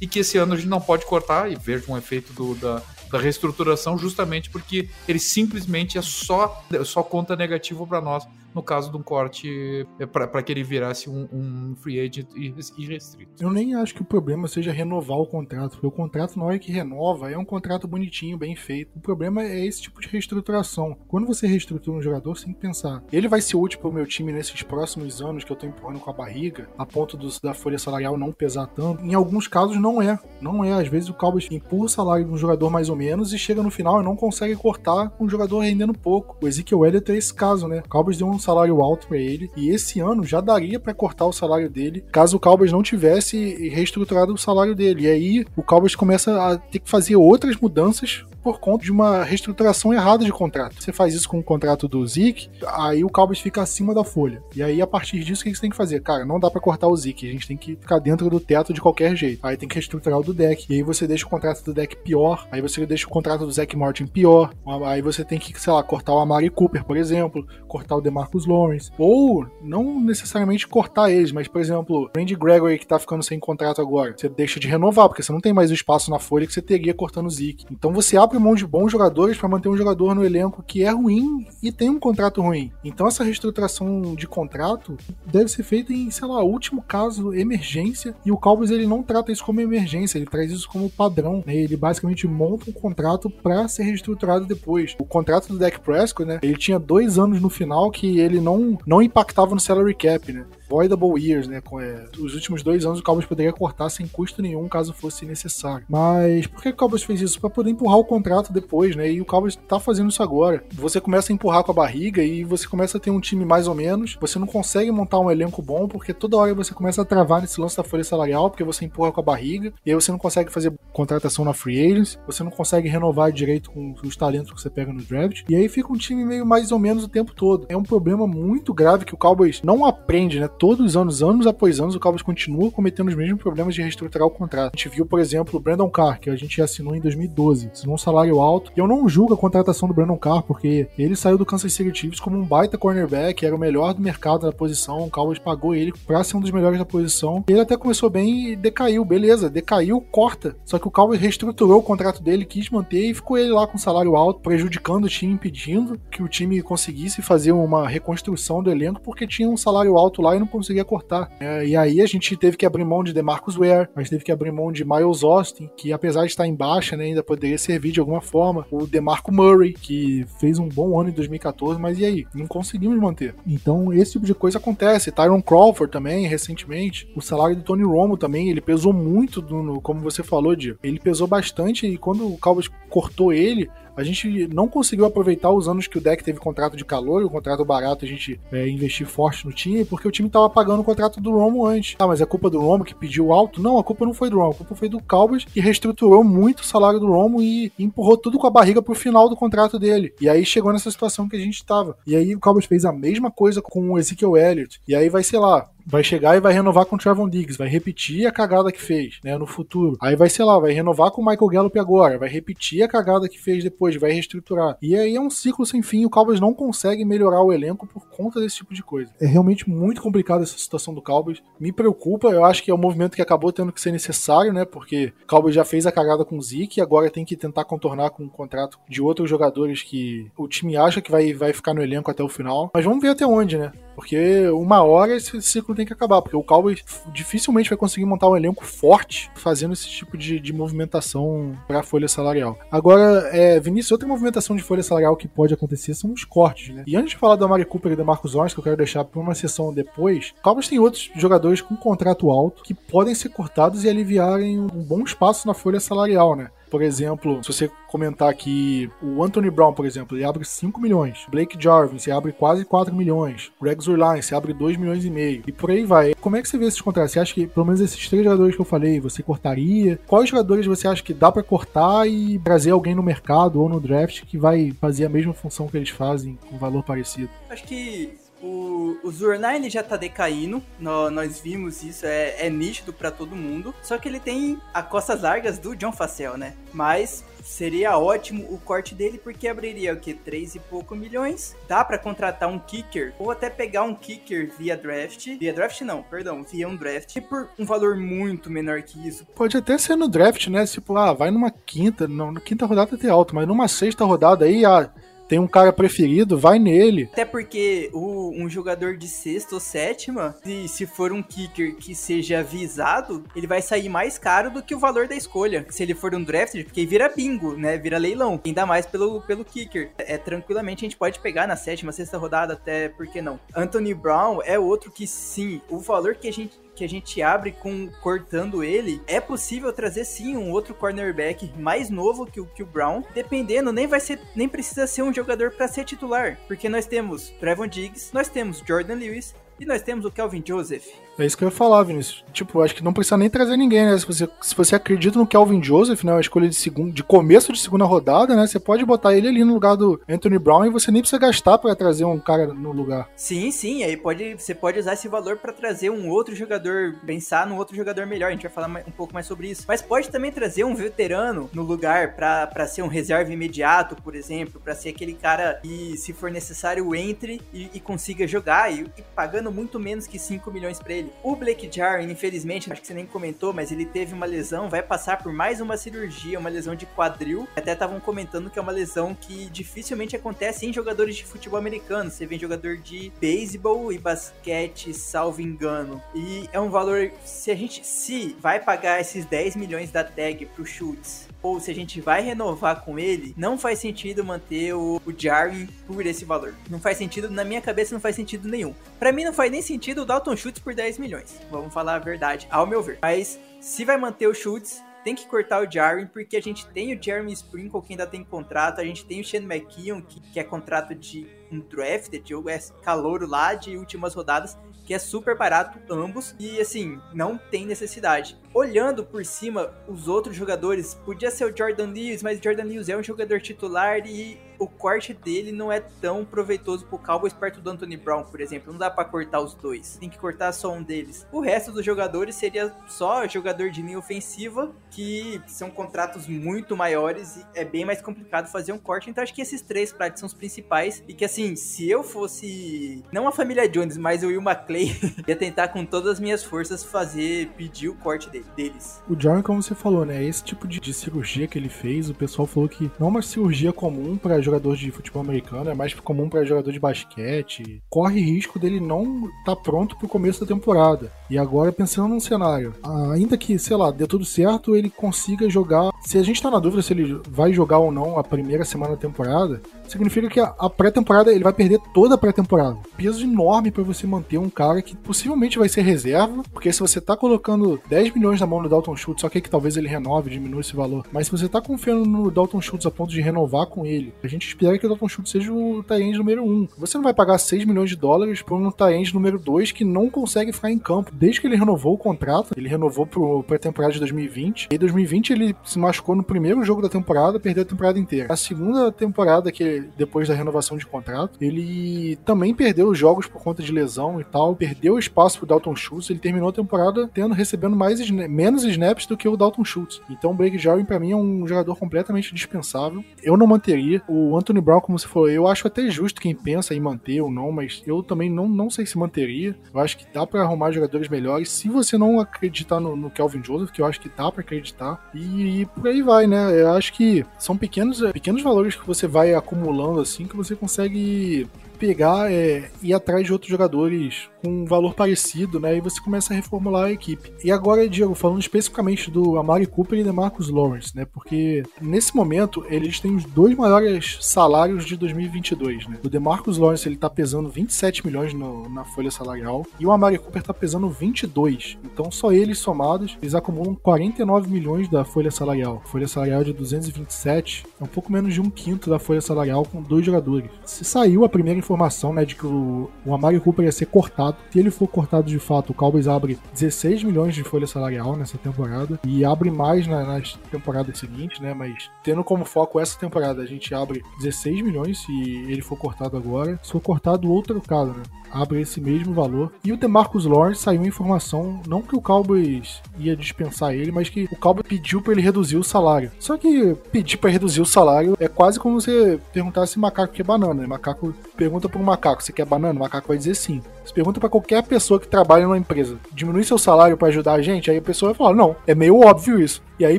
e 0.00 0.06
que 0.06 0.20
esse 0.20 0.38
ano 0.38 0.54
a 0.54 0.56
gente 0.56 0.68
não 0.68 0.80
pode 0.80 1.06
cortar, 1.06 1.50
e 1.50 1.56
vejo 1.56 1.92
um 1.92 1.96
efeito 1.96 2.32
do, 2.32 2.54
da, 2.54 2.82
da 3.10 3.18
reestruturação 3.18 3.96
justamente 3.96 4.50
porque 4.50 4.88
ele 5.06 5.18
simplesmente 5.18 5.98
é 5.98 6.02
só, 6.02 6.64
só 6.84 7.02
conta 7.02 7.36
negativo 7.36 7.86
para 7.86 8.00
nós 8.00 8.26
no 8.54 8.62
caso 8.62 8.90
de 8.90 8.96
um 8.96 9.02
corte 9.02 9.86
é, 9.98 10.06
para 10.06 10.42
que 10.42 10.52
ele 10.52 10.62
virasse 10.62 11.10
um, 11.10 11.28
um, 11.32 11.74
free 11.76 12.00
agent 12.00 12.28
irrestrito. 12.34 13.32
Eu 13.40 13.50
nem 13.50 13.74
acho 13.74 13.94
que 13.94 14.02
o 14.02 14.04
problema 14.04 14.46
seja 14.48 14.72
renovar 14.72 15.18
o 15.18 15.26
contrato, 15.26 15.72
porque 15.72 15.86
o 15.86 15.90
contrato 15.90 16.38
na 16.38 16.44
hora 16.44 16.58
que 16.58 16.72
renova 16.72 17.30
é 17.30 17.36
um 17.36 17.44
contrato 17.44 17.86
bonitinho, 17.86 18.38
bem 18.38 18.54
feito. 18.54 18.92
O 18.96 19.00
problema 19.00 19.42
é 19.42 19.66
esse 19.66 19.82
tipo 19.82 20.00
de 20.00 20.08
reestruturação. 20.08 20.96
Quando 21.08 21.26
você 21.26 21.46
reestrutura 21.46 21.96
um 21.96 22.02
jogador, 22.02 22.36
você 22.36 22.44
tem 22.46 22.54
que 22.54 22.60
pensar, 22.60 23.02
ele 23.12 23.28
vai 23.28 23.40
ser 23.40 23.56
útil 23.56 23.80
para 23.80 23.90
o 23.90 23.92
meu 23.92 24.06
time 24.06 24.32
nesses 24.32 24.62
próximos 24.62 25.20
anos 25.20 25.44
que 25.44 25.52
eu 25.52 25.56
tô 25.56 25.66
empurrando 25.66 26.00
com 26.00 26.10
a 26.10 26.14
barriga, 26.14 26.68
a 26.78 26.86
ponto 26.86 27.16
do, 27.16 27.28
da 27.42 27.54
folha 27.54 27.78
salarial 27.78 28.16
não 28.16 28.32
pesar 28.32 28.66
tanto. 28.66 29.04
Em 29.04 29.14
alguns 29.14 29.48
casos 29.48 29.80
não 29.80 30.00
é, 30.00 30.18
não 30.40 30.64
é. 30.64 30.72
Às 30.72 30.88
vezes 30.88 31.08
o 31.08 31.14
Cowboys 31.14 31.48
empurra 31.50 31.84
o 31.84 31.88
salário 31.88 32.24
de 32.24 32.30
um 32.30 32.36
jogador 32.36 32.70
mais 32.70 32.88
ou 32.88 32.96
menos 32.96 33.32
e 33.32 33.38
chega 33.38 33.62
no 33.62 33.70
final 33.70 34.00
e 34.00 34.04
não 34.04 34.16
consegue 34.16 34.54
cortar 34.56 35.12
um 35.18 35.28
jogador 35.28 35.60
rendendo 35.60 35.92
pouco. 35.92 36.36
O 36.42 36.48
Ezekiel 36.48 36.84
Elliott 36.84 37.10
é 37.10 37.16
esse 37.16 37.32
caso, 37.32 37.66
né? 37.66 37.82
O 37.84 37.88
Cowboys 37.88 38.18
deu 38.18 38.28
um 38.28 38.38
salário 38.44 38.80
alto 38.80 39.08
para 39.08 39.18
ele 39.18 39.50
e 39.56 39.70
esse 39.70 40.00
ano 40.00 40.24
já 40.24 40.40
daria 40.40 40.78
para 40.78 40.94
cortar 40.94 41.26
o 41.26 41.32
salário 41.32 41.68
dele 41.68 42.04
caso 42.12 42.36
o 42.36 42.40
Cowboys 42.40 42.72
não 42.72 42.82
tivesse 42.82 43.68
reestruturado 43.68 44.32
o 44.32 44.38
salário 44.38 44.74
dele. 44.74 45.04
E 45.04 45.08
aí 45.08 45.44
o 45.56 45.62
Cowboys 45.62 45.94
começa 45.94 46.40
a 46.40 46.56
ter 46.58 46.78
que 46.78 46.90
fazer 46.90 47.16
outras 47.16 47.56
mudanças 47.56 48.24
por 48.44 48.60
conta 48.60 48.84
de 48.84 48.92
uma 48.92 49.24
reestruturação 49.24 49.92
errada 49.92 50.24
de 50.24 50.30
contrato. 50.30 50.76
Você 50.78 50.92
faz 50.92 51.14
isso 51.14 51.28
com 51.28 51.38
o 51.38 51.42
contrato 51.42 51.88
do 51.88 52.06
Zeke, 52.06 52.50
aí 52.66 53.02
o 53.02 53.08
Cowboys 53.08 53.40
fica 53.40 53.62
acima 53.62 53.94
da 53.94 54.04
folha. 54.04 54.42
E 54.54 54.62
aí, 54.62 54.82
a 54.82 54.86
partir 54.86 55.20
disso, 55.24 55.40
o 55.40 55.44
que 55.44 55.54
você 55.54 55.62
tem 55.62 55.70
que 55.70 55.76
fazer? 55.76 56.02
Cara, 56.02 56.26
não 56.26 56.38
dá 56.38 56.50
para 56.50 56.60
cortar 56.60 56.86
o 56.86 56.96
Zeke, 56.96 57.26
a 57.26 57.32
gente 57.32 57.48
tem 57.48 57.56
que 57.56 57.76
ficar 57.76 57.98
dentro 57.98 58.28
do 58.28 58.38
teto 58.38 58.74
de 58.74 58.80
qualquer 58.80 59.16
jeito. 59.16 59.44
Aí 59.44 59.56
tem 59.56 59.68
que 59.68 59.74
reestruturar 59.74 60.18
o 60.18 60.22
do 60.22 60.34
deck. 60.34 60.66
E 60.68 60.74
aí 60.74 60.82
você 60.82 61.06
deixa 61.06 61.24
o 61.24 61.28
contrato 61.30 61.64
do 61.64 61.72
deck 61.72 61.96
pior, 61.96 62.46
aí 62.52 62.60
você 62.60 62.84
deixa 62.84 63.06
o 63.06 63.10
contrato 63.10 63.46
do 63.46 63.52
Zach 63.52 63.74
Martin 63.76 64.06
pior, 64.06 64.52
aí 64.84 65.00
você 65.00 65.24
tem 65.24 65.38
que, 65.38 65.58
sei 65.58 65.72
lá, 65.72 65.82
cortar 65.82 66.12
o 66.12 66.18
Amari 66.18 66.50
Cooper, 66.50 66.84
por 66.84 66.96
exemplo, 66.96 67.46
cortar 67.66 67.96
o 67.96 68.00
DeMarcus 68.00 68.46
Lawrence. 68.46 68.90
Ou 68.98 69.46
não 69.62 70.00
necessariamente 70.00 70.68
cortar 70.68 71.10
eles, 71.10 71.32
mas, 71.32 71.48
por 71.48 71.60
exemplo, 71.60 72.10
Randy 72.16 72.36
Gregory 72.36 72.78
que 72.78 72.86
tá 72.86 72.98
ficando 72.98 73.22
sem 73.22 73.38
contrato 73.38 73.80
agora, 73.80 74.14
você 74.16 74.28
deixa 74.28 74.60
de 74.60 74.68
renovar, 74.68 75.08
porque 75.08 75.22
você 75.22 75.32
não 75.32 75.40
tem 75.40 75.52
mais 75.52 75.70
o 75.70 75.74
espaço 75.74 76.10
na 76.10 76.18
folha 76.18 76.46
que 76.46 76.52
você 76.52 76.62
teria 76.62 76.92
cortando 76.92 77.26
o 77.26 77.30
Zeke. 77.30 77.66
Então 77.70 77.92
você 77.92 78.16
abre 78.16 78.33
mão 78.38 78.54
de 78.54 78.66
bons 78.66 78.90
jogadores 78.90 79.36
para 79.36 79.48
manter 79.48 79.68
um 79.68 79.76
jogador 79.76 80.14
no 80.14 80.24
elenco 80.24 80.62
que 80.66 80.82
é 80.82 80.90
ruim 80.90 81.46
e 81.62 81.72
tem 81.72 81.90
um 81.90 81.98
contrato 81.98 82.40
ruim. 82.40 82.72
Então 82.84 83.06
essa 83.06 83.24
reestruturação 83.24 84.14
de 84.14 84.26
contrato 84.26 84.96
deve 85.26 85.48
ser 85.48 85.62
feita 85.62 85.92
em, 85.92 86.10
sei 86.10 86.26
lá, 86.26 86.42
último 86.42 86.82
caso, 86.82 87.34
emergência, 87.34 88.14
e 88.24 88.30
o 88.30 88.36
Cowboys 88.36 88.70
ele 88.70 88.86
não 88.86 89.02
trata 89.02 89.32
isso 89.32 89.44
como 89.44 89.60
emergência, 89.60 90.18
ele 90.18 90.26
traz 90.26 90.50
isso 90.50 90.68
como 90.68 90.90
padrão, 90.90 91.42
né? 91.46 91.54
Ele 91.54 91.76
basicamente 91.76 92.26
monta 92.26 92.70
um 92.70 92.72
contrato 92.72 93.28
para 93.28 93.66
ser 93.68 93.84
reestruturado 93.84 94.46
depois. 94.46 94.94
O 94.98 95.04
contrato 95.04 95.48
do 95.48 95.58
Dak 95.58 95.80
Prescott, 95.80 96.28
né? 96.28 96.38
Ele 96.42 96.56
tinha 96.56 96.78
dois 96.78 97.18
anos 97.18 97.40
no 97.40 97.50
final 97.50 97.90
que 97.90 98.18
ele 98.18 98.40
não, 98.40 98.78
não 98.86 99.02
impactava 99.02 99.54
no 99.54 99.60
salary 99.60 99.94
cap, 99.94 100.32
né? 100.32 100.44
Voidable 100.68 101.18
years, 101.18 101.46
né? 101.46 101.60
Com, 101.60 101.80
é, 101.80 102.06
os 102.18 102.34
últimos 102.34 102.62
dois 102.62 102.84
anos 102.84 103.00
o 103.00 103.02
Cowboys 103.02 103.26
poderia 103.26 103.52
cortar 103.52 103.88
sem 103.88 104.06
custo 104.06 104.42
nenhum 104.42 104.68
caso 104.68 104.92
fosse 104.92 105.24
necessário. 105.24 105.84
Mas 105.88 106.46
por 106.46 106.62
que 106.62 106.68
o 106.70 106.76
Cowboys 106.76 107.02
fez 107.02 107.20
isso? 107.20 107.40
Para 107.40 107.50
poder 107.50 107.70
empurrar 107.70 107.98
o 107.98 108.04
contrato 108.04 108.52
depois, 108.52 108.96
né? 108.96 109.10
E 109.10 109.20
o 109.20 109.24
Cowboys 109.24 109.56
tá 109.56 109.78
fazendo 109.78 110.10
isso 110.10 110.22
agora. 110.22 110.64
Você 110.72 111.00
começa 111.00 111.32
a 111.32 111.34
empurrar 111.34 111.64
com 111.64 111.72
a 111.72 111.74
barriga 111.74 112.22
e 112.22 112.44
você 112.44 112.66
começa 112.66 112.98
a 112.98 113.00
ter 113.00 113.10
um 113.10 113.20
time 113.20 113.44
mais 113.44 113.68
ou 113.68 113.74
menos. 113.74 114.16
Você 114.20 114.38
não 114.38 114.46
consegue 114.46 114.90
montar 114.90 115.18
um 115.18 115.30
elenco 115.30 115.62
bom 115.62 115.88
porque 115.88 116.12
toda 116.12 116.36
hora 116.36 116.54
você 116.54 116.74
começa 116.74 117.02
a 117.02 117.04
travar 117.04 117.40
nesse 117.40 117.60
lance 117.60 117.76
da 117.76 117.82
folha 117.82 118.04
salarial 118.04 118.50
porque 118.50 118.64
você 118.64 118.84
empurra 118.84 119.12
com 119.12 119.20
a 119.20 119.24
barriga 119.24 119.72
e 119.84 119.90
aí 119.90 119.94
você 119.94 120.10
não 120.10 120.18
consegue 120.18 120.52
fazer 120.52 120.72
contratação 120.92 121.44
na 121.44 121.52
free 121.52 121.84
agents, 121.84 122.18
você 122.26 122.42
não 122.42 122.50
consegue 122.50 122.88
renovar 122.88 123.32
direito 123.32 123.70
com 123.70 123.94
os 124.02 124.16
talentos 124.16 124.52
que 124.52 124.60
você 124.60 124.70
pega 124.70 124.92
no 124.92 125.02
draft. 125.02 125.42
E 125.48 125.54
aí 125.54 125.68
fica 125.68 125.92
um 125.92 125.96
time 125.96 126.24
meio 126.24 126.46
mais 126.46 126.72
ou 126.72 126.78
menos 126.78 127.04
o 127.04 127.08
tempo 127.08 127.34
todo. 127.34 127.66
É 127.68 127.76
um 127.76 127.82
problema 127.82 128.26
muito 128.26 128.72
grave 128.72 129.04
que 129.04 129.14
o 129.14 129.18
Cowboys 129.18 129.62
não 129.62 129.84
aprende, 129.84 130.40
né? 130.40 130.48
Todos 130.58 130.84
os 130.84 130.96
anos, 130.96 131.22
anos 131.22 131.46
após 131.46 131.80
anos, 131.80 131.94
o 131.94 132.00
Cowboys 132.00 132.22
continua 132.22 132.70
cometendo 132.70 133.08
os 133.08 133.14
mesmos 133.14 133.42
problemas 133.42 133.74
de 133.74 133.82
reestruturar 133.82 134.26
o 134.26 134.30
contrato. 134.30 134.72
A 134.74 134.76
gente 134.76 134.94
viu, 134.94 135.06
por 135.06 135.20
exemplo, 135.20 135.58
o 135.58 135.62
Brandon 135.62 135.88
Carr, 135.88 136.20
que 136.20 136.30
a 136.30 136.36
gente 136.36 136.60
assinou 136.60 136.94
em 136.94 137.00
2012, 137.00 137.70
assinou 137.72 137.94
um 137.94 137.98
salário 137.98 138.40
alto. 138.40 138.72
E 138.76 138.80
eu 138.80 138.86
não 138.86 139.08
julgo 139.08 139.34
a 139.34 139.36
contratação 139.36 139.88
do 139.88 139.94
Brandon 139.94 140.16
Carr, 140.16 140.42
porque 140.42 140.88
ele 140.98 141.16
saiu 141.16 141.38
do 141.38 141.46
Kansas 141.46 141.72
City 141.72 141.96
Chiefs 141.96 142.20
como 142.20 142.38
um 142.38 142.44
baita 142.44 142.78
cornerback, 142.78 143.44
era 143.44 143.54
o 143.54 143.58
melhor 143.58 143.94
do 143.94 144.02
mercado 144.02 144.42
da 144.42 144.52
posição, 144.52 145.04
o 145.04 145.10
Cowboys 145.10 145.38
pagou 145.38 145.74
ele 145.74 145.92
pra 146.06 146.24
ser 146.24 146.36
um 146.36 146.40
dos 146.40 146.50
melhores 146.50 146.78
da 146.78 146.84
posição. 146.84 147.44
Ele 147.48 147.60
até 147.60 147.76
começou 147.76 148.08
bem 148.08 148.52
e 148.52 148.56
decaiu, 148.56 149.04
beleza, 149.04 149.50
decaiu, 149.50 150.00
corta. 150.00 150.56
Só 150.64 150.78
que 150.78 150.88
o 150.88 150.90
Cowboys 150.90 151.20
reestruturou 151.20 151.78
o 151.78 151.82
contrato 151.82 152.22
dele, 152.22 152.44
quis 152.44 152.70
manter 152.70 153.10
e 153.10 153.14
ficou 153.14 153.36
ele 153.36 153.50
lá 153.50 153.66
com 153.66 153.78
salário 153.78 154.16
alto, 154.16 154.40
prejudicando 154.40 155.04
o 155.04 155.08
time, 155.08 155.32
impedindo 155.32 156.00
que 156.10 156.22
o 156.22 156.28
time 156.28 156.62
conseguisse 156.62 157.22
fazer 157.22 157.52
uma 157.52 157.88
reconstrução 157.88 158.62
do 158.62 158.70
elenco, 158.70 159.00
porque 159.00 159.26
tinha 159.26 159.48
um 159.48 159.56
salário 159.56 159.96
alto 159.96 160.22
lá 160.22 160.36
e 160.36 160.38
não 160.38 160.43
conseguia 160.46 160.84
cortar. 160.84 161.30
É, 161.40 161.66
e 161.66 161.76
aí 161.76 162.00
a 162.00 162.06
gente 162.06 162.36
teve 162.36 162.56
que 162.56 162.66
abrir 162.66 162.84
mão 162.84 163.02
de 163.02 163.12
DeMarcus 163.12 163.56
Ware, 163.56 163.88
mas 163.94 164.10
teve 164.10 164.24
que 164.24 164.32
abrir 164.32 164.52
mão 164.52 164.72
de 164.72 164.84
Miles 164.84 165.22
Austin, 165.22 165.70
que 165.76 165.92
apesar 165.92 166.22
de 166.22 166.28
estar 166.28 166.46
em 166.46 166.54
baixa, 166.54 166.96
né, 166.96 167.04
ainda 167.04 167.22
poderia 167.22 167.58
servir 167.58 167.92
de 167.92 168.00
alguma 168.00 168.20
forma. 168.20 168.66
O 168.70 168.86
DeMarco 168.86 169.32
Murray, 169.32 169.72
que 169.72 170.24
fez 170.38 170.58
um 170.58 170.68
bom 170.68 170.98
ano 170.98 171.10
em 171.10 171.12
2014, 171.12 171.80
mas 171.80 171.98
e 171.98 172.04
aí? 172.04 172.26
Não 172.34 172.46
conseguimos 172.46 172.98
manter. 172.98 173.34
Então 173.46 173.92
esse 173.92 174.12
tipo 174.12 174.26
de 174.26 174.34
coisa 174.34 174.58
acontece. 174.58 175.12
Tyron 175.12 175.42
Crawford 175.42 175.90
também, 175.90 176.26
recentemente. 176.26 177.08
O 177.14 177.20
salário 177.20 177.56
do 177.56 177.62
Tony 177.62 177.84
Romo 177.84 178.16
também, 178.16 178.50
ele 178.50 178.60
pesou 178.60 178.92
muito, 178.92 179.42
no, 179.42 179.80
como 179.80 180.00
você 180.00 180.22
falou, 180.22 180.54
Dio. 180.54 180.78
Ele 180.82 180.98
pesou 180.98 181.26
bastante 181.26 181.86
e 181.86 181.96
quando 181.96 182.26
o 182.26 182.38
Cowboys 182.38 182.68
cortou 182.88 183.32
ele, 183.32 183.68
a 183.96 184.02
gente 184.02 184.48
não 184.48 184.68
conseguiu 184.68 185.04
aproveitar 185.04 185.50
os 185.50 185.68
anos 185.68 185.86
que 185.86 185.98
o 185.98 186.00
deck 186.00 186.22
teve 186.22 186.38
contrato 186.38 186.76
de 186.76 186.84
calor, 186.84 187.24
o 187.24 187.30
contrato 187.30 187.64
barato 187.64 188.04
a 188.04 188.08
gente 188.08 188.40
é, 188.52 188.68
investir 188.68 189.06
forte 189.06 189.46
no 189.46 189.52
time, 189.52 189.84
porque 189.84 190.08
o 190.08 190.10
time 190.10 190.28
tava 190.28 190.48
pagando 190.50 190.80
o 190.80 190.84
contrato 190.84 191.20
do 191.20 191.32
Romo 191.32 191.66
antes. 191.66 191.96
Ah, 191.98 192.06
mas 192.06 192.20
é 192.20 192.26
culpa 192.26 192.50
do 192.50 192.60
Romo 192.60 192.84
que 192.84 192.94
pediu 192.94 193.32
alto? 193.32 193.62
Não, 193.62 193.78
a 193.78 193.84
culpa 193.84 194.04
não 194.04 194.14
foi 194.14 194.30
do 194.30 194.38
Romo, 194.38 194.52
a 194.52 194.54
culpa 194.54 194.74
foi 194.74 194.88
do 194.88 195.02
Cowboys 195.02 195.44
que 195.44 195.60
reestruturou 195.60 196.24
muito 196.24 196.60
o 196.60 196.64
salário 196.64 196.98
do 196.98 197.06
Romo 197.06 197.40
e 197.40 197.72
empurrou 197.78 198.16
tudo 198.16 198.38
com 198.38 198.46
a 198.46 198.50
barriga 198.50 198.82
pro 198.82 198.94
final 198.94 199.28
do 199.28 199.36
contrato 199.36 199.78
dele. 199.78 200.12
E 200.20 200.28
aí 200.28 200.44
chegou 200.44 200.72
nessa 200.72 200.90
situação 200.90 201.28
que 201.28 201.36
a 201.36 201.40
gente 201.40 201.64
tava. 201.64 201.96
E 202.06 202.16
aí 202.16 202.34
o 202.34 202.40
Cowboys 202.40 202.66
fez 202.66 202.84
a 202.84 202.92
mesma 202.92 203.30
coisa 203.30 203.62
com 203.62 203.90
o 203.90 203.98
Ezekiel 203.98 204.36
Elliott. 204.36 204.80
E 204.86 204.94
aí 204.94 205.08
vai, 205.08 205.22
sei 205.22 205.38
lá, 205.38 205.68
vai 205.86 206.02
chegar 206.02 206.36
e 206.36 206.40
vai 206.40 206.52
renovar 206.52 206.86
com 206.86 206.96
o 206.96 206.98
Trevon 206.98 207.28
Diggs, 207.28 207.58
vai 207.58 207.68
repetir 207.68 208.26
a 208.26 208.32
cagada 208.32 208.72
que 208.72 208.80
fez, 208.80 209.18
né, 209.22 209.36
no 209.36 209.46
futuro. 209.46 209.96
Aí 210.00 210.16
vai, 210.16 210.28
sei 210.28 210.44
lá, 210.44 210.58
vai 210.58 210.72
renovar 210.72 211.10
com 211.10 211.22
o 211.22 211.24
Michael 211.24 211.48
Gallup 211.48 211.78
agora, 211.78 212.18
vai 212.18 212.28
repetir 212.28 212.82
a 212.82 212.88
cagada 212.88 213.28
que 213.28 213.40
fez 213.40 213.62
depois, 213.62 213.96
vai 213.96 214.12
reestruturar. 214.12 214.76
E 214.80 214.96
aí 214.96 215.16
é 215.16 215.20
um 215.20 215.30
ciclo 215.30 215.66
sem 215.66 215.82
fim, 215.82 216.04
o 216.04 216.10
Cowboys 216.10 216.40
não 216.40 216.54
consegue 216.54 217.04
melhorar 217.04 217.42
o 217.42 217.52
elenco 217.52 217.86
por 217.86 218.06
conta 218.08 218.40
desse 218.40 218.56
tipo 218.56 218.74
de 218.74 218.82
coisa. 218.82 219.12
É 219.20 219.26
realmente 219.26 219.68
muito 219.68 220.02
complicado 220.02 220.42
essa 220.42 220.58
situação 220.58 220.94
do 220.94 221.02
Cowboys. 221.02 221.42
Me 221.58 221.72
preocupa, 221.72 222.28
eu 222.28 222.44
acho 222.44 222.62
que 222.62 222.70
é 222.70 222.74
um 222.74 222.78
movimento 222.78 223.16
que 223.16 223.22
acabou 223.22 223.52
tendo 223.52 223.72
que 223.72 223.80
ser 223.80 223.92
necessário, 223.92 224.52
né, 224.52 224.64
porque 224.64 225.12
o 225.24 225.26
Cowboys 225.26 225.54
já 225.54 225.64
fez 225.64 225.86
a 225.86 225.92
cagada 225.92 226.24
com 226.24 226.38
o 226.38 226.42
Zeke 226.42 226.80
e 226.80 226.82
agora 226.82 227.10
tem 227.10 227.24
que 227.24 227.36
tentar 227.36 227.64
contornar 227.64 228.10
com 228.10 228.24
um 228.24 228.28
contrato 228.28 228.78
de 228.88 229.02
outros 229.02 229.28
jogadores 229.28 229.82
que 229.82 230.30
o 230.36 230.48
time 230.48 230.76
acha 230.76 231.00
que 231.00 231.10
vai, 231.10 231.32
vai 231.32 231.52
ficar 231.52 231.74
no 231.74 231.82
elenco 231.82 232.10
até 232.10 232.22
o 232.22 232.28
final. 232.28 232.70
Mas 232.74 232.84
vamos 232.84 233.02
ver 233.02 233.10
até 233.10 233.26
onde, 233.26 233.58
né? 233.58 233.72
Porque 233.94 234.48
uma 234.48 234.82
hora 234.82 235.16
esse 235.16 235.40
ciclo 235.40 235.73
tem 235.74 235.86
que 235.86 235.92
acabar, 235.92 236.22
porque 236.22 236.36
o 236.36 236.42
Cowboys 236.42 236.82
dificilmente 237.12 237.68
vai 237.68 237.78
conseguir 237.78 238.06
montar 238.06 238.28
um 238.28 238.36
elenco 238.36 238.64
forte 238.64 239.30
fazendo 239.34 239.72
esse 239.72 239.88
tipo 239.88 240.16
de, 240.16 240.38
de 240.40 240.52
movimentação 240.52 241.56
para 241.66 241.80
a 241.80 241.82
folha 241.82 242.08
salarial. 242.08 242.58
Agora, 242.70 243.28
é, 243.32 243.58
Vinícius, 243.60 243.92
outra 243.92 244.08
movimentação 244.08 244.56
de 244.56 244.62
folha 244.62 244.82
salarial 244.82 245.16
que 245.16 245.28
pode 245.28 245.54
acontecer 245.54 245.94
são 245.94 246.12
os 246.12 246.24
cortes, 246.24 246.74
né? 246.74 246.84
E 246.86 246.96
antes 246.96 247.10
de 247.10 247.16
falar 247.16 247.36
do 247.36 247.44
Amari 247.44 247.64
Cooper 247.64 247.92
e 247.92 247.96
do 247.96 248.04
Marcos 248.04 248.34
Orns, 248.34 248.52
que 248.52 248.60
eu 248.60 248.64
quero 248.64 248.76
deixar 248.76 249.04
para 249.04 249.20
uma 249.20 249.34
sessão 249.34 249.72
depois, 249.72 250.34
o 250.38 250.42
Cowboys 250.42 250.68
tem 250.68 250.78
outros 250.78 251.10
jogadores 251.16 251.60
com 251.60 251.76
contrato 251.76 252.30
alto 252.30 252.62
que 252.62 252.74
podem 252.74 253.14
ser 253.14 253.28
cortados 253.30 253.84
e 253.84 253.88
aliviarem 253.88 254.58
um 254.58 254.66
bom 254.66 255.02
espaço 255.02 255.46
na 255.46 255.54
folha 255.54 255.80
salarial, 255.80 256.34
né? 256.36 256.50
Por 256.74 256.82
exemplo, 256.82 257.40
se 257.40 257.52
você 257.52 257.70
comentar 257.86 258.28
aqui, 258.28 258.90
o 259.00 259.22
Anthony 259.22 259.48
Brown, 259.48 259.72
por 259.72 259.86
exemplo, 259.86 260.16
ele 260.16 260.24
abre 260.24 260.44
5 260.44 260.80
milhões. 260.80 261.24
Blake 261.30 261.56
Jarvin, 261.56 262.00
você 262.00 262.10
abre 262.10 262.32
quase 262.32 262.64
4 262.64 262.92
milhões. 262.92 263.52
Greg 263.62 263.80
Zurline, 263.80 264.20
você 264.20 264.34
abre 264.34 264.52
2 264.52 264.76
milhões 264.76 265.04
e 265.04 265.08
meio. 265.08 265.44
E 265.46 265.52
por 265.52 265.70
aí 265.70 265.84
vai. 265.84 266.16
Como 266.16 266.34
é 266.34 266.42
que 266.42 266.48
você 266.48 266.58
vê 266.58 266.64
esses 266.64 266.80
contratos? 266.80 267.12
Você 267.12 267.20
acha 267.20 267.32
que, 267.32 267.46
pelo 267.46 267.64
menos 267.64 267.80
esses 267.80 268.08
três 268.08 268.24
jogadores 268.24 268.56
que 268.56 268.60
eu 268.60 268.64
falei, 268.64 268.98
você 268.98 269.22
cortaria? 269.22 270.00
Quais 270.04 270.28
jogadores 270.28 270.66
você 270.66 270.88
acha 270.88 271.00
que 271.00 271.14
dá 271.14 271.30
para 271.30 271.44
cortar 271.44 272.08
e 272.08 272.40
trazer 272.40 272.72
alguém 272.72 272.92
no 272.92 273.04
mercado 273.04 273.62
ou 273.62 273.68
no 273.68 273.78
draft 273.78 274.24
que 274.24 274.36
vai 274.36 274.72
fazer 274.80 275.04
a 275.04 275.08
mesma 275.08 275.32
função 275.32 275.68
que 275.68 275.76
eles 275.76 275.90
fazem 275.90 276.36
com 276.50 276.58
valor 276.58 276.82
parecido? 276.82 277.30
Acho 277.48 277.62
que 277.62 278.14
o, 278.44 278.98
o 279.02 279.10
Zurnine 279.10 279.70
já 279.70 279.82
tá 279.82 279.96
decaindo, 279.96 280.62
nós, 280.78 281.10
nós 281.10 281.40
vimos 281.40 281.82
isso, 281.82 282.04
é, 282.04 282.46
é 282.46 282.50
nítido 282.50 282.92
para 282.92 283.10
todo 283.10 283.34
mundo. 283.34 283.74
Só 283.82 283.96
que 283.96 284.06
ele 284.06 284.20
tem 284.20 284.60
a 284.72 284.82
costas 284.82 285.22
largas 285.22 285.58
do 285.58 285.74
John 285.74 285.92
Facel, 285.92 286.36
né? 286.36 286.54
Mas 286.72 287.24
seria 287.42 287.96
ótimo 287.98 288.46
o 288.50 288.58
corte 288.58 288.94
dele 288.94 289.18
porque 289.18 289.46
abriria 289.48 289.92
o 289.92 289.96
que? 289.96 290.12
3 290.12 290.56
e 290.56 290.60
pouco 290.60 290.94
milhões. 290.94 291.56
Dá 291.68 291.84
para 291.84 291.98
contratar 291.98 292.48
um 292.48 292.58
kicker 292.58 293.14
ou 293.18 293.30
até 293.30 293.48
pegar 293.48 293.82
um 293.82 293.94
kicker 293.94 294.52
via 294.58 294.76
draft. 294.76 295.26
Via 295.38 295.52
draft 295.52 295.80
não, 295.82 296.02
perdão, 296.02 296.42
via 296.42 296.68
um 296.68 296.76
draft 296.76 297.18
por 297.22 297.48
um 297.58 297.64
valor 297.64 297.96
muito 297.96 298.50
menor 298.50 298.82
que 298.82 299.06
isso. 299.06 299.24
Pode 299.34 299.56
até 299.56 299.78
ser 299.78 299.96
no 299.96 300.08
draft, 300.08 300.48
né? 300.48 300.66
Tipo, 300.66 300.96
ah, 300.96 301.12
vai 301.12 301.30
numa 301.30 301.50
quinta, 301.50 302.06
não, 302.08 302.32
na 302.32 302.40
quinta 302.40 302.66
rodada 302.66 302.98
tem 302.98 303.10
alto, 303.10 303.34
mas 303.34 303.46
numa 303.46 303.68
sexta 303.68 304.04
rodada 304.04 304.44
aí, 304.44 304.64
ah, 304.64 304.90
tem 305.28 305.38
um 305.38 305.46
cara 305.46 305.72
preferido, 305.72 306.38
vai 306.38 306.58
nele. 306.58 307.08
Até 307.12 307.24
porque 307.24 307.90
o, 307.92 308.30
um 308.30 308.48
jogador 308.48 308.96
de 308.96 309.08
sexta 309.08 309.54
ou 309.54 309.60
sétima, 309.60 310.36
se, 310.44 310.68
se 310.68 310.86
for 310.86 311.12
um 311.12 311.22
kicker 311.22 311.76
que 311.76 311.94
seja 311.94 312.40
avisado, 312.40 313.24
ele 313.34 313.46
vai 313.46 313.62
sair 313.62 313.88
mais 313.88 314.18
caro 314.18 314.50
do 314.50 314.62
que 314.62 314.74
o 314.74 314.78
valor 314.78 315.08
da 315.08 315.14
escolha. 315.14 315.66
Se 315.70 315.82
ele 315.82 315.94
for 315.94 316.14
um 316.14 316.22
draft, 316.22 316.62
porque 316.64 316.86
vira 316.86 317.08
bingo, 317.08 317.56
né? 317.56 317.76
Vira 317.78 317.98
leilão. 317.98 318.40
Ainda 318.44 318.66
mais 318.66 318.86
pelo, 318.86 319.20
pelo 319.22 319.44
kicker. 319.44 319.90
É, 319.98 320.16
tranquilamente 320.18 320.84
a 320.84 320.86
gente 320.86 320.96
pode 320.96 321.18
pegar 321.18 321.46
na 321.46 321.56
sétima, 321.56 321.92
sexta 321.92 322.18
rodada, 322.18 322.54
até 322.54 322.88
por 322.88 323.06
que 323.06 323.20
não? 323.20 323.38
Anthony 323.54 323.94
Brown 323.94 324.40
é 324.44 324.58
outro 324.58 324.90
que 324.90 325.06
sim, 325.06 325.60
o 325.68 325.78
valor 325.78 326.14
que 326.14 326.28
a 326.28 326.32
gente 326.32 326.63
que 326.74 326.84
a 326.84 326.88
gente 326.88 327.22
abre 327.22 327.52
com 327.52 327.88
cortando 328.02 328.62
ele, 328.62 329.00
é 329.06 329.20
possível 329.20 329.72
trazer 329.72 330.04
sim 330.04 330.36
um 330.36 330.50
outro 330.50 330.74
cornerback 330.74 331.52
mais 331.56 331.90
novo 331.90 332.26
que 332.26 332.40
o, 332.40 332.46
que 332.46 332.62
o 332.62 332.66
Brown. 332.66 333.02
Dependendo, 333.14 333.72
nem 333.72 333.86
vai 333.86 334.00
ser, 334.00 334.20
nem 334.34 334.48
precisa 334.48 334.86
ser 334.86 335.02
um 335.02 335.14
jogador 335.14 335.52
para 335.52 335.68
ser 335.68 335.84
titular, 335.84 336.38
porque 336.46 336.68
nós 336.68 336.86
temos 336.86 337.30
Trevon 337.40 337.66
Diggs, 337.66 338.12
nós 338.12 338.28
temos 338.28 338.62
Jordan 338.66 338.94
Lewis 338.94 339.34
e 339.58 339.64
nós 339.64 339.82
temos 339.82 340.04
o 340.04 340.10
Kelvin 340.10 340.42
Joseph. 340.46 341.03
É 341.18 341.24
isso 341.24 341.36
que 341.36 341.44
eu 341.44 341.48
ia 341.48 341.54
falar, 341.54 341.82
Vinícius. 341.84 342.24
Tipo, 342.32 342.62
acho 342.62 342.74
que 342.74 342.82
não 342.82 342.92
precisa 342.92 343.16
nem 343.16 343.30
trazer 343.30 343.56
ninguém, 343.56 343.86
né? 343.86 343.96
Se 343.96 344.06
você, 344.06 344.28
se 344.40 344.54
você 344.54 344.74
acredita 344.74 345.18
no 345.18 345.26
Kelvin 345.26 345.62
Joseph, 345.62 346.02
né? 346.02 346.12
Uma 346.12 346.20
escolha 346.20 346.48
de, 346.48 346.54
segundo, 346.54 346.92
de 346.92 347.04
começo 347.04 347.52
de 347.52 347.60
segunda 347.60 347.84
rodada, 347.84 348.34
né? 348.34 348.46
Você 348.46 348.58
pode 348.58 348.84
botar 348.84 349.14
ele 349.14 349.28
ali 349.28 349.44
no 349.44 349.54
lugar 349.54 349.76
do 349.76 350.00
Anthony 350.08 350.38
Brown 350.38 350.66
e 350.66 350.70
você 350.70 350.90
nem 350.90 351.00
precisa 351.00 351.20
gastar 351.20 351.58
para 351.58 351.74
trazer 351.76 352.04
um 352.04 352.18
cara 352.18 352.46
no 352.48 352.72
lugar. 352.72 353.08
Sim, 353.16 353.50
sim. 353.50 353.84
Aí 353.84 353.96
pode, 353.96 354.34
você 354.34 354.54
pode 354.54 354.78
usar 354.78 354.94
esse 354.94 355.08
valor 355.08 355.36
para 355.36 355.52
trazer 355.52 355.90
um 355.90 356.08
outro 356.08 356.34
jogador, 356.34 356.96
pensar 357.06 357.46
num 357.46 357.56
outro 357.56 357.76
jogador 357.76 358.06
melhor. 358.06 358.28
A 358.28 358.32
gente 358.32 358.42
vai 358.42 358.52
falar 358.52 358.84
um 358.86 358.90
pouco 358.90 359.14
mais 359.14 359.26
sobre 359.26 359.48
isso. 359.48 359.64
Mas 359.68 359.80
pode 359.80 360.10
também 360.10 360.32
trazer 360.32 360.64
um 360.64 360.74
veterano 360.74 361.48
no 361.52 361.62
lugar 361.62 362.16
para 362.16 362.66
ser 362.66 362.82
um 362.82 362.88
reserva 362.88 363.32
imediato, 363.32 363.96
por 364.02 364.16
exemplo, 364.16 364.60
para 364.60 364.74
ser 364.74 364.88
aquele 364.88 365.14
cara 365.14 365.60
que, 365.62 365.96
se 365.96 366.12
for 366.12 366.30
necessário, 366.30 366.94
entre 366.94 367.40
e, 367.52 367.70
e 367.74 367.80
consiga 367.80 368.26
jogar 368.26 368.72
e, 368.72 368.86
e, 368.98 369.02
pagando 369.14 369.52
muito 369.52 369.78
menos 369.78 370.06
que 370.06 370.18
5 370.18 370.50
milhões 370.50 370.80
para 370.80 370.92
ele. 370.92 371.03
O 371.22 371.34
Blake 371.34 371.68
Jarwin, 371.70 372.10
infelizmente, 372.10 372.70
acho 372.72 372.80
que 372.80 372.86
você 372.86 372.94
nem 372.94 373.06
comentou, 373.06 373.52
mas 373.52 373.70
ele 373.72 373.84
teve 373.84 374.14
uma 374.14 374.26
lesão, 374.26 374.68
vai 374.68 374.82
passar 374.82 375.22
por 375.22 375.32
mais 375.32 375.60
uma 375.60 375.76
cirurgia, 375.76 376.38
uma 376.38 376.50
lesão 376.50 376.74
de 376.74 376.86
quadril. 376.86 377.48
Até 377.56 377.72
estavam 377.72 378.00
comentando 378.00 378.50
que 378.50 378.58
é 378.58 378.62
uma 378.62 378.72
lesão 378.72 379.14
que 379.14 379.48
dificilmente 379.50 380.16
acontece 380.16 380.66
em 380.66 380.72
jogadores 380.72 381.16
de 381.16 381.24
futebol 381.24 381.58
americano. 381.58 382.10
Você 382.10 382.26
vê 382.26 382.38
jogador 382.38 382.76
de 382.76 383.12
beisebol 383.20 383.92
e 383.92 383.98
basquete, 383.98 384.92
salvo 384.92 385.40
engano. 385.40 386.02
E 386.14 386.48
é 386.52 386.60
um 386.60 386.70
valor, 386.70 387.10
se 387.24 387.50
a 387.50 387.54
gente 387.54 387.86
se 387.86 388.36
vai 388.40 388.60
pagar 388.60 389.00
esses 389.00 389.24
10 389.24 389.56
milhões 389.56 389.90
da 389.90 390.04
tag 390.04 390.46
pro 390.46 390.64
Schultz 390.64 391.33
ou 391.44 391.60
se 391.60 391.70
a 391.70 391.74
gente 391.74 392.00
vai 392.00 392.22
renovar 392.22 392.82
com 392.82 392.98
ele, 392.98 393.34
não 393.36 393.58
faz 393.58 393.78
sentido 393.78 394.24
manter 394.24 394.72
o, 394.72 394.98
o 395.04 395.12
Jarwin 395.16 395.68
por 395.86 396.04
esse 396.06 396.24
valor. 396.24 396.54
Não 396.70 396.80
faz 396.80 396.96
sentido, 396.96 397.30
na 397.30 397.44
minha 397.44 397.60
cabeça 397.60 397.94
não 397.94 398.00
faz 398.00 398.16
sentido 398.16 398.48
nenhum. 398.48 398.74
Para 398.98 399.12
mim 399.12 399.24
não 399.24 399.32
faz 399.32 399.52
nem 399.52 399.60
sentido 399.60 400.02
o 400.02 400.04
Dalton 400.06 400.34
Schultz 400.34 400.58
por 400.58 400.74
10 400.74 400.96
milhões. 400.96 401.38
Vamos 401.50 401.72
falar 401.74 401.96
a 401.96 401.98
verdade, 401.98 402.48
ao 402.50 402.66
meu 402.66 402.82
ver. 402.82 402.98
Mas 403.02 403.38
se 403.60 403.84
vai 403.84 403.98
manter 403.98 404.26
o 404.26 404.34
Schultz, 404.34 404.82
tem 405.04 405.14
que 405.14 405.26
cortar 405.26 405.62
o 405.62 405.70
Jarwin, 405.70 406.06
porque 406.06 406.34
a 406.34 406.40
gente 406.40 406.66
tem 406.68 406.96
o 406.96 407.02
Jeremy 407.02 407.34
Sprinkle, 407.34 407.82
que 407.82 407.92
ainda 407.92 408.06
tem 408.06 408.24
contrato, 408.24 408.80
a 408.80 408.84
gente 408.84 409.04
tem 409.04 409.20
o 409.20 409.24
Shane 409.24 409.44
McKeon, 409.44 410.00
que, 410.00 410.20
que 410.20 410.40
é 410.40 410.44
contrato 410.44 410.94
de 410.94 411.26
um 411.52 411.60
draft, 411.60 412.10
de 412.10 412.34
é 412.48 412.58
calouro 412.82 413.26
lá 413.26 413.52
de 413.52 413.76
últimas 413.76 414.14
rodadas, 414.14 414.56
que 414.86 414.94
é 414.94 414.98
super 414.98 415.36
barato 415.36 415.78
ambos 415.90 416.34
e 416.38 416.58
assim, 416.58 416.98
não 417.12 417.36
tem 417.36 417.66
necessidade. 417.66 418.38
Olhando 418.54 419.04
por 419.04 419.26
cima 419.26 419.74
os 419.88 420.06
outros 420.06 420.36
jogadores, 420.36 420.94
podia 421.04 421.28
ser 421.28 421.44
o 421.44 421.56
Jordan 421.56 421.86
Lewis, 421.86 422.22
mas 422.22 422.40
Jordan 422.40 422.62
Lewis 422.62 422.88
é 422.88 422.96
um 422.96 423.02
jogador 423.02 423.40
titular 423.40 424.06
e 424.06 424.38
o 424.58 424.66
corte 424.66 425.12
dele 425.12 425.52
não 425.52 425.70
é 425.70 425.80
tão 425.80 426.24
proveitoso 426.24 426.86
pro 426.86 426.98
Cowboys 426.98 427.32
perto 427.32 427.60
do 427.60 427.70
Anthony 427.70 427.96
Brown, 427.96 428.24
por 428.24 428.40
exemplo. 428.40 428.72
Não 428.72 428.78
dá 428.78 428.90
para 428.90 429.04
cortar 429.04 429.40
os 429.40 429.54
dois. 429.54 429.96
Tem 429.98 430.08
que 430.08 430.18
cortar 430.18 430.52
só 430.52 430.72
um 430.72 430.82
deles. 430.82 431.26
O 431.32 431.40
resto 431.40 431.72
dos 431.72 431.84
jogadores 431.84 432.34
seria 432.34 432.74
só 432.86 433.26
jogador 433.26 433.70
de 433.70 433.82
linha 433.82 433.98
ofensiva, 433.98 434.72
que 434.90 435.40
são 435.46 435.70
contratos 435.70 436.26
muito 436.26 436.76
maiores 436.76 437.36
e 437.36 437.44
é 437.54 437.64
bem 437.64 437.84
mais 437.84 438.00
complicado 438.00 438.50
fazer 438.50 438.72
um 438.72 438.78
corte. 438.78 439.10
Então 439.10 439.22
acho 439.22 439.34
que 439.34 439.42
esses 439.42 439.60
três 439.60 439.92
pratos 439.92 440.20
são 440.20 440.26
os 440.26 440.34
principais 440.34 441.02
e 441.08 441.14
que 441.14 441.24
assim, 441.24 441.56
se 441.56 441.88
eu 441.88 442.02
fosse 442.02 443.02
não 443.12 443.26
a 443.26 443.32
família 443.32 443.68
Jones, 443.68 443.96
mas 443.96 444.22
o 444.22 444.28
Will 444.28 444.42
McClay, 444.42 444.96
ia 445.26 445.36
tentar 445.36 445.68
com 445.68 445.84
todas 445.84 446.12
as 446.12 446.20
minhas 446.20 446.44
forças 446.44 446.84
fazer 446.84 447.48
pedir 447.56 447.88
o 447.88 447.94
corte 447.96 448.30
dele, 448.30 448.43
deles. 448.56 449.02
O 449.08 449.16
John, 449.16 449.42
como 449.42 449.62
você 449.62 449.74
falou, 449.74 450.04
né, 450.04 450.24
esse 450.24 450.42
tipo 450.42 450.66
de, 450.66 450.80
de 450.80 450.92
cirurgia 450.92 451.46
que 451.46 451.58
ele 451.58 451.68
fez, 451.68 452.08
o 452.08 452.14
pessoal 452.14 452.46
falou 452.46 452.68
que 452.68 452.90
não 452.98 453.08
é 453.08 453.10
uma 453.10 453.22
cirurgia 453.22 453.72
comum 453.72 454.16
para 454.16 454.40
jogador 454.40 454.76
de 454.76 454.90
futebol 454.90 455.22
americano, 455.22 455.70
é 455.70 455.74
mais 455.74 455.94
comum 455.94 456.28
para 456.28 456.44
jogador 456.44 456.72
de 456.72 456.80
basquete. 456.80 457.82
Corre 457.88 458.20
risco 458.20 458.58
dele 458.58 458.80
não 458.80 459.26
estar 459.40 459.54
tá 459.54 459.56
pronto 459.56 459.96
pro 459.96 460.08
começo 460.08 460.40
da 460.40 460.46
temporada. 460.46 461.12
E 461.28 461.38
agora, 461.38 461.72
pensando 461.72 462.08
num 462.08 462.20
cenário, 462.20 462.74
ainda 463.12 463.36
que, 463.36 463.58
sei 463.58 463.76
lá, 463.76 463.90
dê 463.90 464.06
tudo 464.06 464.24
certo, 464.24 464.76
ele 464.76 464.90
consiga 464.90 465.48
jogar. 465.48 465.90
Se 466.02 466.18
a 466.18 466.22
gente 466.22 466.42
tá 466.42 466.50
na 466.50 466.58
dúvida 466.58 466.82
se 466.82 466.92
ele 466.92 467.20
vai 467.28 467.52
jogar 467.52 467.78
ou 467.78 467.90
não 467.90 468.18
a 468.18 468.24
primeira 468.24 468.64
semana 468.64 468.92
da 468.92 469.00
temporada, 469.00 469.62
significa 469.88 470.28
que 470.28 470.40
a 470.40 470.70
pré-temporada 470.70 471.32
ele 471.32 471.44
vai 471.44 471.52
perder 471.52 471.80
toda 471.92 472.14
a 472.14 472.18
pré-temporada. 472.18 472.78
Peso 472.96 473.24
enorme 473.24 473.70
para 473.70 473.82
você 473.82 474.06
manter 474.06 474.38
um 474.38 474.50
cara 474.50 474.82
que 474.82 474.96
possivelmente 474.96 475.58
vai 475.58 475.68
ser 475.68 475.82
reserva, 475.82 476.42
porque 476.52 476.72
se 476.72 476.80
você 476.80 477.00
tá 477.00 477.16
colocando 477.16 477.80
10 477.88 478.14
milhões 478.14 478.40
na 478.40 478.46
mão 478.46 478.62
do 478.62 478.68
Dalton 478.68 478.96
Schultz, 478.96 479.20
só 479.20 479.28
que, 479.28 479.40
que 479.40 479.50
talvez 479.50 479.76
ele 479.76 479.88
renove, 479.88 480.30
diminua 480.30 480.60
esse 480.60 480.74
valor, 480.74 481.06
mas 481.12 481.26
se 481.26 481.32
você 481.32 481.48
tá 481.48 481.60
confiando 481.60 482.04
no 482.04 482.30
Dalton 482.30 482.60
Schultz 482.60 482.86
a 482.86 482.90
ponto 482.90 483.10
de 483.10 483.20
renovar 483.20 483.66
com 483.66 483.86
ele, 483.86 484.12
a 484.22 484.26
gente 484.26 484.46
espera 484.46 484.78
que 484.78 484.86
o 484.86 484.88
Dalton 484.88 485.08
Schultz 485.08 485.30
seja 485.30 485.52
o 485.52 485.82
Tyrande 485.82 486.18
número 486.18 486.44
1. 486.44 486.68
Você 486.78 486.96
não 486.96 487.04
vai 487.04 487.14
pagar 487.14 487.38
6 487.38 487.64
milhões 487.64 487.90
de 487.90 487.96
dólares 487.96 488.42
por 488.42 488.58
um 488.58 488.70
Tyrande 488.70 489.14
número 489.14 489.38
2 489.38 489.72
que 489.72 489.84
não 489.84 490.08
consegue 490.10 490.52
ficar 490.52 490.70
em 490.70 490.78
campo. 490.78 491.10
Desde 491.12 491.40
que 491.40 491.46
ele 491.46 491.56
renovou 491.56 491.94
o 491.94 491.98
contrato, 491.98 492.52
ele 492.56 492.68
renovou 492.68 493.06
para 493.06 493.56
a 493.56 493.58
temporada 493.58 493.92
de 493.92 494.00
2020. 494.00 494.68
E 494.70 494.74
em 494.74 494.78
2020 494.78 495.32
ele 495.32 495.56
se 495.64 495.78
machucou 495.78 496.14
no 496.14 496.22
primeiro 496.22 496.62
jogo 496.64 496.82
da 496.82 496.88
temporada, 496.88 497.40
perdeu 497.40 497.62
a 497.62 497.66
temporada 497.66 497.98
inteira. 497.98 498.32
A 498.32 498.36
segunda 498.36 498.90
temporada 498.92 499.50
que 499.52 499.73
depois 499.96 500.28
da 500.28 500.34
renovação 500.34 500.76
de 500.76 500.86
contrato, 500.86 501.38
ele 501.40 502.16
também 502.24 502.54
perdeu 502.54 502.88
os 502.88 502.98
jogos 502.98 503.26
por 503.26 503.42
conta 503.42 503.62
de 503.62 503.72
lesão 503.72 504.20
e 504.20 504.24
tal, 504.24 504.54
perdeu 504.54 504.98
espaço 504.98 505.38
pro 505.38 505.46
Dalton 505.46 505.76
Schultz, 505.76 506.10
ele 506.10 506.18
terminou 506.18 506.48
a 506.48 506.52
temporada 506.52 507.08
tendo 507.12 507.34
recebendo 507.34 507.76
mais 507.76 508.08
menos 508.10 508.64
snaps 508.64 509.06
do 509.06 509.16
que 509.16 509.28
o 509.28 509.36
Dalton 509.36 509.64
Schultz. 509.64 510.00
Então 510.08 510.30
o 510.30 510.34
Blake 510.34 510.58
Jarwin 510.58 510.84
para 510.84 510.98
mim 510.98 511.12
é 511.12 511.16
um 511.16 511.46
jogador 511.46 511.76
completamente 511.76 512.34
dispensável. 512.34 513.04
Eu 513.22 513.36
não 513.36 513.46
manteria. 513.46 514.02
O 514.08 514.36
Anthony 514.36 514.60
Brown, 514.60 514.80
como 514.80 514.98
você 514.98 515.08
falou, 515.08 515.28
eu 515.28 515.46
acho 515.46 515.66
até 515.66 515.88
justo 515.90 516.20
quem 516.20 516.34
pensa 516.34 516.74
em 516.74 516.80
manter 516.80 517.20
ou 517.20 517.30
não, 517.30 517.50
mas 517.50 517.82
eu 517.86 518.02
também 518.02 518.30
não, 518.30 518.48
não 518.48 518.70
sei 518.70 518.86
se 518.86 518.98
manteria. 518.98 519.56
Eu 519.72 519.80
acho 519.80 519.96
que 519.96 520.06
dá 520.12 520.26
para 520.26 520.42
arrumar 520.42 520.72
jogadores 520.72 521.08
melhores. 521.08 521.50
Se 521.50 521.68
você 521.68 521.96
não 521.96 522.20
acreditar 522.20 522.80
no, 522.80 522.96
no 522.96 523.10
Kelvin 523.10 523.42
Joseph, 523.42 523.70
que 523.70 523.80
eu 523.80 523.86
acho 523.86 524.00
que 524.00 524.08
dá 524.08 524.30
para 524.30 524.40
acreditar, 524.40 525.10
e, 525.14 525.62
e, 525.62 525.66
por 525.66 525.86
aí 525.88 526.02
vai, 526.02 526.26
né? 526.26 526.60
Eu 526.60 526.72
acho 526.72 526.92
que 526.92 527.24
são 527.38 527.56
pequenos, 527.56 528.00
pequenos 528.12 528.42
valores 528.42 528.76
que 528.76 528.86
você 528.86 529.06
vai 529.06 529.34
acumulando 529.34 529.63
assim 530.00 530.26
que 530.26 530.36
você 530.36 530.54
consegue 530.54 531.46
pegar 531.74 532.30
é, 532.30 532.70
ir 532.82 532.94
atrás 532.94 533.24
de 533.24 533.32
outros 533.32 533.50
jogadores 533.50 534.28
com 534.44 534.48
um 534.48 534.64
valor 534.66 534.94
parecido, 534.94 535.58
né? 535.58 535.76
E 535.76 535.80
você 535.80 536.00
começa 536.00 536.32
a 536.32 536.36
reformular 536.36 536.84
a 536.84 536.92
equipe. 536.92 537.32
E 537.42 537.50
agora, 537.50 537.88
Diego, 537.88 538.14
falando 538.14 538.40
especificamente 538.40 539.10
do 539.10 539.38
Amari 539.38 539.66
Cooper 539.66 539.98
e 539.98 540.04
Demarcus 540.04 540.50
Lawrence, 540.50 540.94
né? 540.94 541.06
Porque 541.06 541.62
nesse 541.80 542.14
momento 542.14 542.64
eles 542.68 543.00
têm 543.00 543.16
os 543.16 543.24
dois 543.24 543.56
maiores 543.56 544.18
salários 544.20 544.84
de 544.84 544.96
2022, 544.96 545.88
né? 545.88 545.98
O 546.04 546.08
Demarcus 546.08 546.58
Lawrence 546.58 546.86
ele 546.86 546.96
tá 546.96 547.08
pesando 547.08 547.48
27 547.48 548.06
milhões 548.06 548.34
no, 548.34 548.68
na 548.68 548.84
folha 548.84 549.10
salarial 549.10 549.66
e 549.80 549.86
o 549.86 549.92
Amari 549.92 550.18
Cooper 550.18 550.42
tá 550.42 550.52
pesando 550.52 550.88
22. 550.88 551.78
Então 551.84 552.10
só 552.10 552.32
eles 552.32 552.58
somados, 552.58 553.16
eles 553.22 553.34
acumulam 553.34 553.74
49 553.74 554.50
milhões 554.50 554.88
da 554.88 555.04
folha 555.04 555.30
salarial. 555.30 555.82
Folha 555.86 556.06
salarial 556.06 556.44
de 556.44 556.52
227 556.52 557.64
é 557.80 557.84
um 557.84 557.86
pouco 557.86 558.12
menos 558.12 558.34
de 558.34 558.40
um 558.40 558.50
quinto 558.50 558.90
da 558.90 558.98
folha 558.98 559.20
salarial 559.20 559.64
com 559.64 559.80
dois 559.80 560.04
jogadores. 560.04 560.50
Se 560.64 560.84
saiu 560.84 561.24
a 561.24 561.28
primeira 561.28 561.58
informação, 561.64 562.12
né, 562.12 562.24
de 562.24 562.34
que 562.34 562.46
o, 562.46 562.90
o 563.04 563.14
Amari 563.14 563.40
Cooper 563.40 563.64
ia 563.64 563.72
ser 563.72 563.86
cortado. 563.86 564.36
Se 564.50 564.58
ele 564.58 564.70
for 564.70 564.86
cortado 564.86 565.26
de 565.26 565.38
fato, 565.38 565.70
o 565.70 565.74
Cowboys 565.74 566.06
abre 566.06 566.38
16 566.52 567.02
milhões 567.02 567.34
de 567.34 567.42
folha 567.42 567.66
salarial 567.66 568.16
nessa 568.16 568.36
temporada 568.36 569.00
e 569.04 569.24
abre 569.24 569.50
mais 569.50 569.86
na, 569.86 570.04
nas 570.04 570.34
temporadas 570.50 570.98
seguintes, 570.98 571.40
né? 571.40 571.54
Mas 571.54 571.90
tendo 572.02 572.22
como 572.22 572.44
foco 572.44 572.78
essa 572.78 572.98
temporada, 572.98 573.42
a 573.42 573.46
gente 573.46 573.74
abre 573.74 574.02
16 574.18 574.62
milhões 574.62 574.98
se 574.98 575.12
ele 575.48 575.62
for 575.62 575.76
cortado 575.76 576.16
agora. 576.16 576.60
Se 576.62 576.72
for 576.72 576.80
cortado 576.80 577.30
ou 577.30 577.42
trocado, 577.42 577.92
né? 577.92 578.02
Abre 578.30 578.60
esse 578.60 578.80
mesmo 578.80 579.14
valor. 579.14 579.52
E 579.64 579.72
o 579.72 579.76
DeMarcus 579.76 580.26
Lawrence 580.26 580.62
saiu 580.62 580.84
informação, 580.84 581.60
não 581.68 581.80
que 581.80 581.94
o 581.94 582.00
Cowboys 582.00 582.82
ia 582.98 583.16
dispensar 583.16 583.74
ele, 583.74 583.92
mas 583.92 584.08
que 584.08 584.24
o 584.24 584.36
Cowboys 584.36 584.66
pediu 584.66 585.00
para 585.00 585.12
ele 585.12 585.22
reduzir 585.22 585.56
o 585.56 585.62
salário. 585.62 586.10
Só 586.18 586.36
que 586.36 586.74
pedir 586.90 587.16
para 587.16 587.30
reduzir 587.30 587.60
o 587.60 587.66
salário 587.66 588.16
é 588.18 588.26
quase 588.26 588.58
como 588.58 588.80
você 588.80 589.20
perguntar 589.32 589.66
se 589.66 589.78
macaco 589.78 590.12
quer 590.12 590.24
banana, 590.24 590.62
né? 590.62 590.66
Macaco 590.66 591.14
pergunta 591.36 591.53
para 591.60 591.80
um 591.80 591.84
macaco, 591.84 592.22
você 592.22 592.32
quer 592.32 592.44
banana? 592.44 592.78
O 592.78 592.82
macaco 592.82 593.08
vai 593.08 593.16
dizer 593.16 593.34
sim. 593.34 593.62
Você 593.84 593.92
pergunta 593.92 594.18
para 594.18 594.28
qualquer 594.28 594.62
pessoa 594.62 594.98
que 594.98 595.06
trabalha 595.06 595.44
numa 595.44 595.58
empresa, 595.58 595.98
diminui 596.12 596.44
seu 596.44 596.56
salário 596.56 596.96
para 596.96 597.08
ajudar 597.08 597.34
a 597.34 597.42
gente? 597.42 597.70
Aí 597.70 597.76
a 597.76 597.82
pessoa 597.82 598.12
vai 598.12 598.18
falar, 598.18 598.34
não, 598.34 598.56
é 598.66 598.74
meio 598.74 598.98
óbvio 599.00 599.40
isso. 599.40 599.62
E 599.78 599.84
aí 599.84 599.98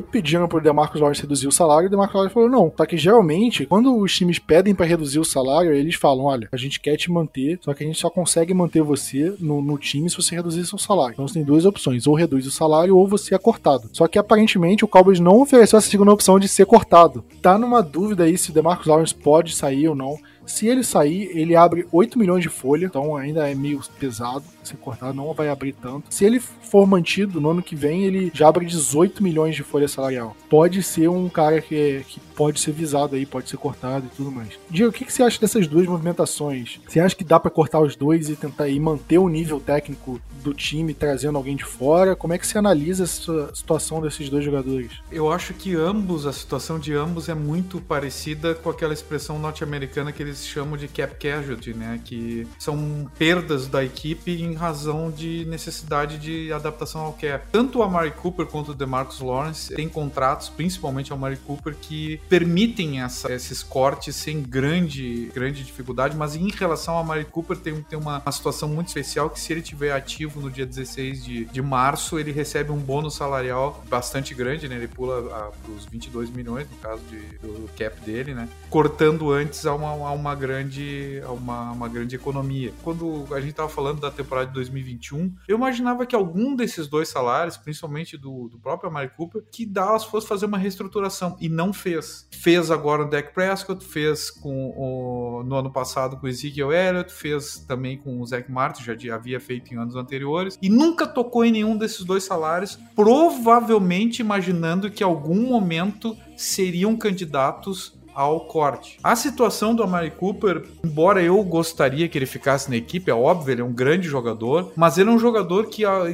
pediram 0.00 0.48
pro 0.48 0.60
DeMarcus 0.60 1.00
Lawrence 1.00 1.20
reduzir 1.20 1.46
o 1.46 1.52
salário, 1.52 1.86
o 1.86 1.90
DeMarcus 1.90 2.14
Lawrence 2.14 2.34
falou, 2.34 2.48
não. 2.48 2.72
Só 2.76 2.86
que 2.86 2.96
geralmente, 2.96 3.66
quando 3.66 3.96
os 3.96 4.14
times 4.14 4.38
pedem 4.38 4.74
para 4.74 4.86
reduzir 4.86 5.18
o 5.18 5.24
salário, 5.24 5.72
eles 5.72 5.94
falam, 5.94 6.24
olha, 6.24 6.48
a 6.50 6.56
gente 6.56 6.80
quer 6.80 6.96
te 6.96 7.10
manter, 7.10 7.58
só 7.62 7.74
que 7.74 7.84
a 7.84 7.86
gente 7.86 7.98
só 7.98 8.08
consegue 8.08 8.54
manter 8.54 8.82
você 8.82 9.34
no, 9.38 9.60
no 9.60 9.78
time 9.78 10.08
se 10.08 10.16
você 10.16 10.34
reduzir 10.34 10.64
seu 10.66 10.78
salário. 10.78 11.12
Então 11.12 11.28
você 11.28 11.34
tem 11.34 11.44
duas 11.44 11.64
opções, 11.64 12.06
ou 12.06 12.14
reduz 12.14 12.46
o 12.46 12.50
salário 12.50 12.96
ou 12.96 13.06
você 13.06 13.34
é 13.34 13.38
cortado. 13.38 13.88
Só 13.92 14.08
que 14.08 14.18
aparentemente 14.18 14.84
o 14.84 14.88
Cowboys 14.88 15.20
não 15.20 15.42
ofereceu 15.42 15.78
essa 15.78 15.88
segunda 15.88 16.12
opção 16.12 16.38
de 16.38 16.48
ser 16.48 16.66
cortado. 16.66 17.24
Tá 17.42 17.58
numa 17.58 17.82
dúvida 17.82 18.24
aí 18.24 18.36
se 18.36 18.50
o 18.50 18.54
DeMarcus 18.54 18.86
Lawrence 18.86 19.14
pode 19.14 19.54
sair 19.54 19.88
ou 19.88 19.94
não. 19.94 20.16
Se 20.46 20.66
ele 20.66 20.82
sair, 20.82 21.30
ele 21.36 21.56
abre 21.56 21.86
8 21.90 22.18
milhões 22.18 22.42
de 22.42 22.48
folha, 22.48 22.86
então 22.86 23.16
ainda 23.16 23.50
é 23.50 23.54
meio 23.54 23.80
pesado 23.98 24.44
ser 24.62 24.76
cortado, 24.76 25.14
não 25.14 25.32
vai 25.32 25.48
abrir 25.48 25.72
tanto. 25.72 26.12
Se 26.12 26.24
ele 26.24 26.40
for 26.40 26.86
mantido 26.86 27.40
no 27.40 27.50
ano 27.50 27.62
que 27.62 27.76
vem, 27.76 28.04
ele 28.04 28.30
já 28.34 28.48
abre 28.48 28.64
18 28.64 29.22
milhões 29.22 29.54
de 29.54 29.62
folha 29.62 29.88
salarial. 29.88 30.36
Pode 30.48 30.82
ser 30.82 31.08
um 31.08 31.28
cara 31.28 31.60
que, 31.60 31.74
é, 31.74 32.02
que 32.06 32.20
pode 32.36 32.60
ser 32.60 32.72
visado 32.72 33.16
aí, 33.16 33.24
pode 33.24 33.48
ser 33.48 33.56
cortado 33.56 34.06
e 34.06 34.16
tudo 34.16 34.30
mais. 34.30 34.50
Diego, 34.70 34.90
o 34.90 34.92
que, 34.92 35.04
que 35.04 35.12
você 35.12 35.22
acha 35.22 35.40
dessas 35.40 35.66
duas 35.66 35.86
movimentações? 35.86 36.78
Você 36.86 37.00
acha 37.00 37.16
que 37.16 37.24
dá 37.24 37.40
para 37.40 37.50
cortar 37.50 37.80
os 37.80 37.96
dois 37.96 38.28
e 38.28 38.36
tentar 38.36 38.64
aí 38.64 38.78
manter 38.78 39.18
o 39.18 39.28
nível 39.28 39.58
técnico 39.58 40.20
do 40.42 40.54
time 40.54 40.94
trazendo 40.94 41.36
alguém 41.36 41.56
de 41.56 41.64
fora? 41.64 42.14
Como 42.14 42.32
é 42.32 42.38
que 42.38 42.46
você 42.46 42.58
analisa 42.58 43.04
essa 43.04 43.54
situação 43.54 44.00
desses 44.00 44.28
dois 44.28 44.44
jogadores? 44.44 44.92
Eu 45.10 45.32
acho 45.32 45.54
que 45.54 45.74
ambos, 45.74 46.26
a 46.26 46.32
situação 46.32 46.78
de 46.78 46.94
ambos 46.94 47.28
é 47.28 47.34
muito 47.34 47.80
parecida 47.80 48.54
com 48.54 48.70
aquela 48.70 48.92
expressão 48.92 49.38
norte-americana 49.38 50.12
que 50.12 50.22
eles 50.22 50.46
chamam 50.46 50.76
de 50.76 50.86
cap 50.88 51.16
casualty, 51.16 51.74
né? 51.74 52.00
Que 52.04 52.46
são 52.58 53.10
perdas 53.18 53.66
da 53.66 53.84
equipe 53.84 54.30
em 54.42 54.54
razão 54.54 55.10
de 55.10 55.44
necessidade 55.46 56.18
de 56.18 56.52
adaptação 56.52 57.00
ao 57.00 57.12
cap. 57.12 57.46
Tanto 57.50 57.78
o 57.78 57.82
Amari 57.82 58.10
Cooper 58.10 58.46
quanto 58.46 58.72
o 58.72 58.74
DeMarcus 58.74 59.20
Lawrence 59.20 59.74
têm 59.74 59.88
contratos, 59.88 60.48
principalmente 60.48 61.12
o 61.12 61.14
Amari 61.14 61.36
Cooper, 61.36 61.74
que 61.74 62.20
permitem 62.28 63.00
essa, 63.00 63.32
esses 63.32 63.62
cortes 63.62 64.16
sem 64.16 64.42
grande, 64.42 65.30
grande 65.34 65.64
dificuldade, 65.64 66.16
mas 66.16 66.34
em 66.34 66.48
relação 66.50 66.94
ao 66.94 67.00
Amari 67.00 67.24
Cooper 67.24 67.56
tem, 67.56 67.82
tem 67.82 67.98
uma, 67.98 68.18
uma 68.18 68.32
situação 68.32 68.68
muito 68.68 68.88
especial 68.88 69.30
que 69.30 69.40
se 69.40 69.52
ele 69.52 69.62
tiver 69.62 69.92
ativo 69.92 70.40
no 70.40 70.50
dia 70.50 70.66
16 70.66 71.24
de, 71.24 71.44
de 71.46 71.62
março, 71.62 72.18
ele 72.18 72.32
recebe 72.32 72.70
um 72.70 72.78
bônus 72.78 73.14
salarial 73.14 73.84
bastante 73.88 74.34
grande, 74.34 74.68
né? 74.68 74.76
Ele 74.76 74.88
pula 74.88 75.22
para 75.22 75.72
os 75.72 75.84
22 75.86 76.30
milhões, 76.30 76.68
no 76.70 76.76
caso 76.78 77.02
de, 77.08 77.20
do 77.38 77.68
cap 77.76 78.00
dele, 78.00 78.34
né? 78.34 78.48
Cortando 78.68 79.30
antes 79.30 79.66
a 79.66 79.74
uma, 79.74 79.90
a 79.90 80.12
uma 80.12 80.34
grande 80.34 81.20
a 81.24 81.32
uma, 81.32 81.72
uma 81.72 81.88
grande 81.88 82.16
economia. 82.16 82.72
Quando 82.82 83.26
a 83.32 83.40
gente 83.40 83.50
estava 83.50 83.68
falando 83.68 84.00
da 84.00 84.10
temporada 84.10 84.48
de 84.48 84.54
2021, 84.54 85.34
eu 85.48 85.56
imaginava 85.56 86.06
que 86.06 86.14
algum 86.14 86.54
desses 86.54 86.86
dois 86.86 87.08
salários, 87.08 87.56
principalmente 87.56 88.16
do, 88.16 88.48
do 88.48 88.58
próprio 88.58 88.88
Amari 88.88 89.10
Cooper, 89.16 89.42
que 89.50 89.66
Dallas 89.66 90.04
fosse 90.04 90.26
fazer 90.26 90.46
uma 90.46 90.58
reestruturação 90.58 91.36
e 91.40 91.48
não 91.48 91.72
fez. 91.72 92.15
Fez 92.30 92.70
agora 92.70 93.04
no 93.04 93.10
Dak 93.10 93.34
Prescott, 93.34 93.84
fez 93.84 94.30
com 94.30 94.70
o, 94.70 95.42
no 95.44 95.56
ano 95.56 95.72
passado 95.72 96.16
com 96.16 96.26
o 96.26 96.28
Ezekiel 96.28 96.72
Elliott, 96.72 97.12
fez 97.12 97.58
também 97.66 97.98
com 97.98 98.20
o 98.20 98.26
Zach 98.26 98.50
Martin, 98.50 98.84
já 98.84 99.14
havia 99.14 99.40
feito 99.40 99.74
em 99.74 99.76
anos 99.76 99.96
anteriores, 99.96 100.58
e 100.62 100.68
nunca 100.68 101.06
tocou 101.06 101.44
em 101.44 101.52
nenhum 101.52 101.76
desses 101.76 102.04
dois 102.04 102.24
salários, 102.24 102.78
provavelmente 102.94 104.20
imaginando 104.20 104.90
que 104.90 105.02
em 105.02 105.06
algum 105.06 105.48
momento 105.48 106.16
seriam 106.36 106.96
candidatos 106.96 107.96
ao 108.16 108.40
corte. 108.40 108.98
A 109.04 109.14
situação 109.14 109.74
do 109.74 109.82
Amari 109.82 110.10
Cooper, 110.10 110.64
embora 110.82 111.22
eu 111.22 111.40
gostaria 111.44 112.08
que 112.08 112.16
ele 112.16 112.24
ficasse 112.24 112.70
na 112.70 112.76
equipe, 112.76 113.10
é 113.10 113.14
óbvio, 113.14 113.52
ele 113.52 113.60
é 113.60 113.64
um 113.64 113.72
grande 113.72 114.08
jogador, 114.08 114.72
mas 114.74 114.96
ele 114.96 115.10
é 115.10 115.12
um 115.12 115.18
jogador 115.18 115.66
que 115.66 115.84
ah, 115.84 116.04